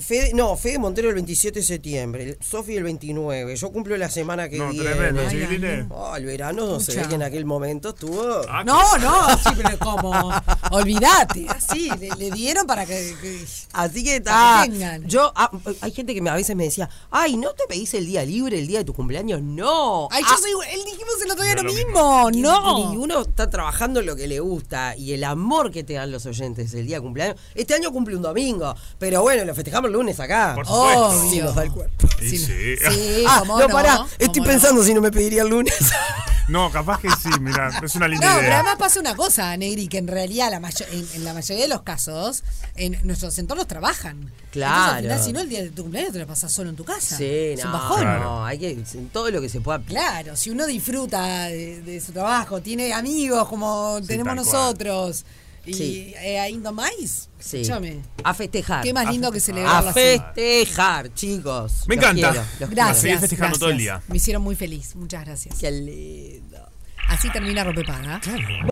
Fede, 0.00 0.32
no, 0.34 0.56
Fede 0.56 0.78
Montero 0.78 1.08
el 1.08 1.14
27 1.14 1.58
de 1.60 1.64
septiembre, 1.64 2.38
Sofi 2.40 2.76
el 2.76 2.84
29. 2.84 3.56
Yo 3.56 3.70
cumplo 3.72 3.96
la 3.96 4.08
semana 4.10 4.48
que 4.48 4.58
No, 4.58 4.70
viene. 4.70 4.90
tremendo, 4.90 5.22
Ay. 5.28 5.86
Oh, 5.90 6.16
el 6.16 6.24
verano 6.26 6.80
se 6.80 6.96
ve 6.96 7.08
que 7.08 7.14
en 7.14 7.22
aquel 7.22 7.44
momento 7.44 7.90
estuvo. 7.90 8.22
Ah, 8.48 8.62
No, 8.64 8.96
no, 8.98 9.28
sí, 9.38 9.50
pero 9.56 9.78
como. 9.78 10.32
Olvídate, 10.70 11.46
así, 11.48 11.88
le, 11.98 12.10
le 12.16 12.30
dieron 12.30 12.66
para 12.66 12.84
que. 12.86 13.14
que- 13.20 13.44
Así 13.72 14.04
que 14.04 14.16
está. 14.16 14.66
Yo, 15.06 15.32
ah, 15.34 15.50
hay 15.80 15.92
gente 15.92 16.14
que 16.14 16.20
me- 16.20 16.30
a 16.30 16.34
veces 16.34 16.54
me 16.56 16.64
decía, 16.64 16.88
ay, 17.10 17.36
¿no 17.36 17.52
te 17.52 17.64
pedís 17.68 17.94
el 17.94 18.06
día 18.06 18.24
libre, 18.24 18.58
el 18.58 18.66
día 18.66 18.78
de 18.80 18.84
tu 18.84 18.94
cumpleaños? 18.94 19.40
No. 19.42 20.08
Ay, 20.10 20.22
Ah, 20.26 20.30
yo 20.30 20.38
soy. 20.38 20.50
Él 20.72 20.80
dijimos 20.84 21.14
el 21.24 21.30
otro 21.30 21.44
día 21.44 21.54
No 21.54 21.62
lo 21.62 21.72
mismo. 21.72 22.30
Y 22.32 22.40
No. 22.40 22.92
uno 22.92 23.22
está 23.22 23.48
trabajando 23.50 24.00
en 24.00 24.06
lo 24.06 24.16
que 24.16 24.26
le 24.26 24.40
gusta 24.40 24.96
y 24.96 25.12
el 25.12 25.24
amor 25.24 25.70
que 25.70 25.84
te 25.84 25.94
dan 25.94 26.10
los 26.10 26.26
oyentes 26.26 26.72
el 26.74 26.86
día 26.86 26.96
de 26.96 27.02
cumpleaños. 27.02 27.36
Este 27.54 27.74
año 27.74 27.92
cumple 27.92 28.16
un 28.16 28.22
domingo, 28.22 28.74
pero 28.98 29.22
bueno, 29.22 29.44
lo 29.44 29.54
festejamos 29.64 29.88
el 29.88 29.92
lunes 29.94 30.20
acá. 30.20 30.52
Por 30.54 30.66
supuesto. 30.66 31.08
Obvio. 31.08 31.30
Si 31.30 31.38
nos 31.40 31.54
da 31.54 31.62
el 31.62 31.70
cuerpo. 31.72 32.06
Y 32.22 32.28
Sí, 32.28 32.38
sí. 32.38 32.76
Sí, 32.76 33.24
Ah, 33.26 33.38
cómo 33.40 33.58
no, 33.58 33.66
no, 33.68 33.74
pará, 33.74 33.96
cómo 33.96 34.08
estoy 34.18 34.40
no. 34.42 34.46
pensando 34.46 34.84
si 34.84 34.94
no 34.94 35.00
me 35.00 35.10
pediría 35.10 35.42
el 35.42 35.48
lunes. 35.48 35.74
No, 36.46 36.70
capaz 36.70 37.00
que 37.00 37.08
sí, 37.08 37.30
mira, 37.40 37.70
es 37.82 37.94
una 37.94 38.06
linda 38.06 38.26
No, 38.28 38.34
pero 38.34 38.48
idea. 38.48 38.56
además 38.58 38.76
pasa 38.78 39.00
una 39.00 39.16
cosa, 39.16 39.56
Negri, 39.56 39.88
que 39.88 39.96
en 39.96 40.06
realidad 40.06 40.50
la 40.50 40.60
mayo- 40.60 40.84
en, 40.92 41.08
en 41.14 41.24
la 41.24 41.32
mayoría 41.32 41.62
de 41.64 41.68
los 41.70 41.80
casos, 41.80 42.42
en 42.76 42.98
nuestros 43.02 43.38
entornos 43.38 43.66
trabajan. 43.66 44.30
Claro. 44.52 44.98
Entonces, 44.98 44.98
al 44.98 45.02
final, 45.02 45.24
si 45.24 45.32
no, 45.32 45.40
el 45.40 45.48
día 45.48 45.62
de 45.62 45.70
tu 45.70 45.80
cumpleaños 45.84 46.12
te 46.12 46.18
lo 46.18 46.26
pasas 46.26 46.52
solo 46.52 46.68
en 46.68 46.76
tu 46.76 46.84
casa. 46.84 47.16
Sí, 47.16 47.24
es 47.24 47.60
no, 47.60 47.68
un 47.68 47.72
bajón. 47.72 48.04
no, 48.20 48.44
hay 48.44 48.58
que 48.58 48.76
todo 49.10 49.30
lo 49.30 49.40
que 49.40 49.48
se 49.48 49.62
pueda. 49.62 49.80
Claro, 49.80 50.36
si 50.36 50.50
uno 50.50 50.66
disfruta 50.66 51.44
de, 51.46 51.80
de 51.80 51.98
su 52.02 52.12
trabajo, 52.12 52.60
tiene 52.60 52.92
amigos 52.92 53.48
como 53.48 53.98
tenemos 54.06 54.34
tal 54.36 54.44
cual. 54.44 54.66
nosotros, 54.66 55.24
y 55.66 55.74
Sí. 55.74 56.14
eh, 56.18 56.38
ainda 56.38 56.70
más, 56.72 57.28
Sí. 57.38 57.60
escúchame. 57.60 58.00
A 58.22 58.34
festejar. 58.34 58.82
Qué 58.84 58.92
más 58.92 59.10
lindo 59.10 59.30
que 59.32 59.40
festejar. 59.40 59.86
A 59.88 59.92
festejar, 59.92 61.12
chicos. 61.14 61.84
Me 61.86 61.96
Los 61.96 62.04
encanta. 62.04 62.30
quiero, 62.32 62.46
los 62.60 62.70
Gracias. 62.70 63.00
seguir 63.00 63.18
festejando 63.18 63.58
todo 63.58 63.70
el 63.70 63.78
día. 63.78 64.02
Me 64.08 64.16
hicieron 64.16 64.42
muy 64.42 64.56
feliz. 64.56 64.94
Muchas 64.96 65.24
gracias. 65.24 65.54
Qué 65.58 65.70
lindo. 65.70 66.68
Así 67.08 67.30
termina 67.30 67.62
Ropepaga. 67.64 68.20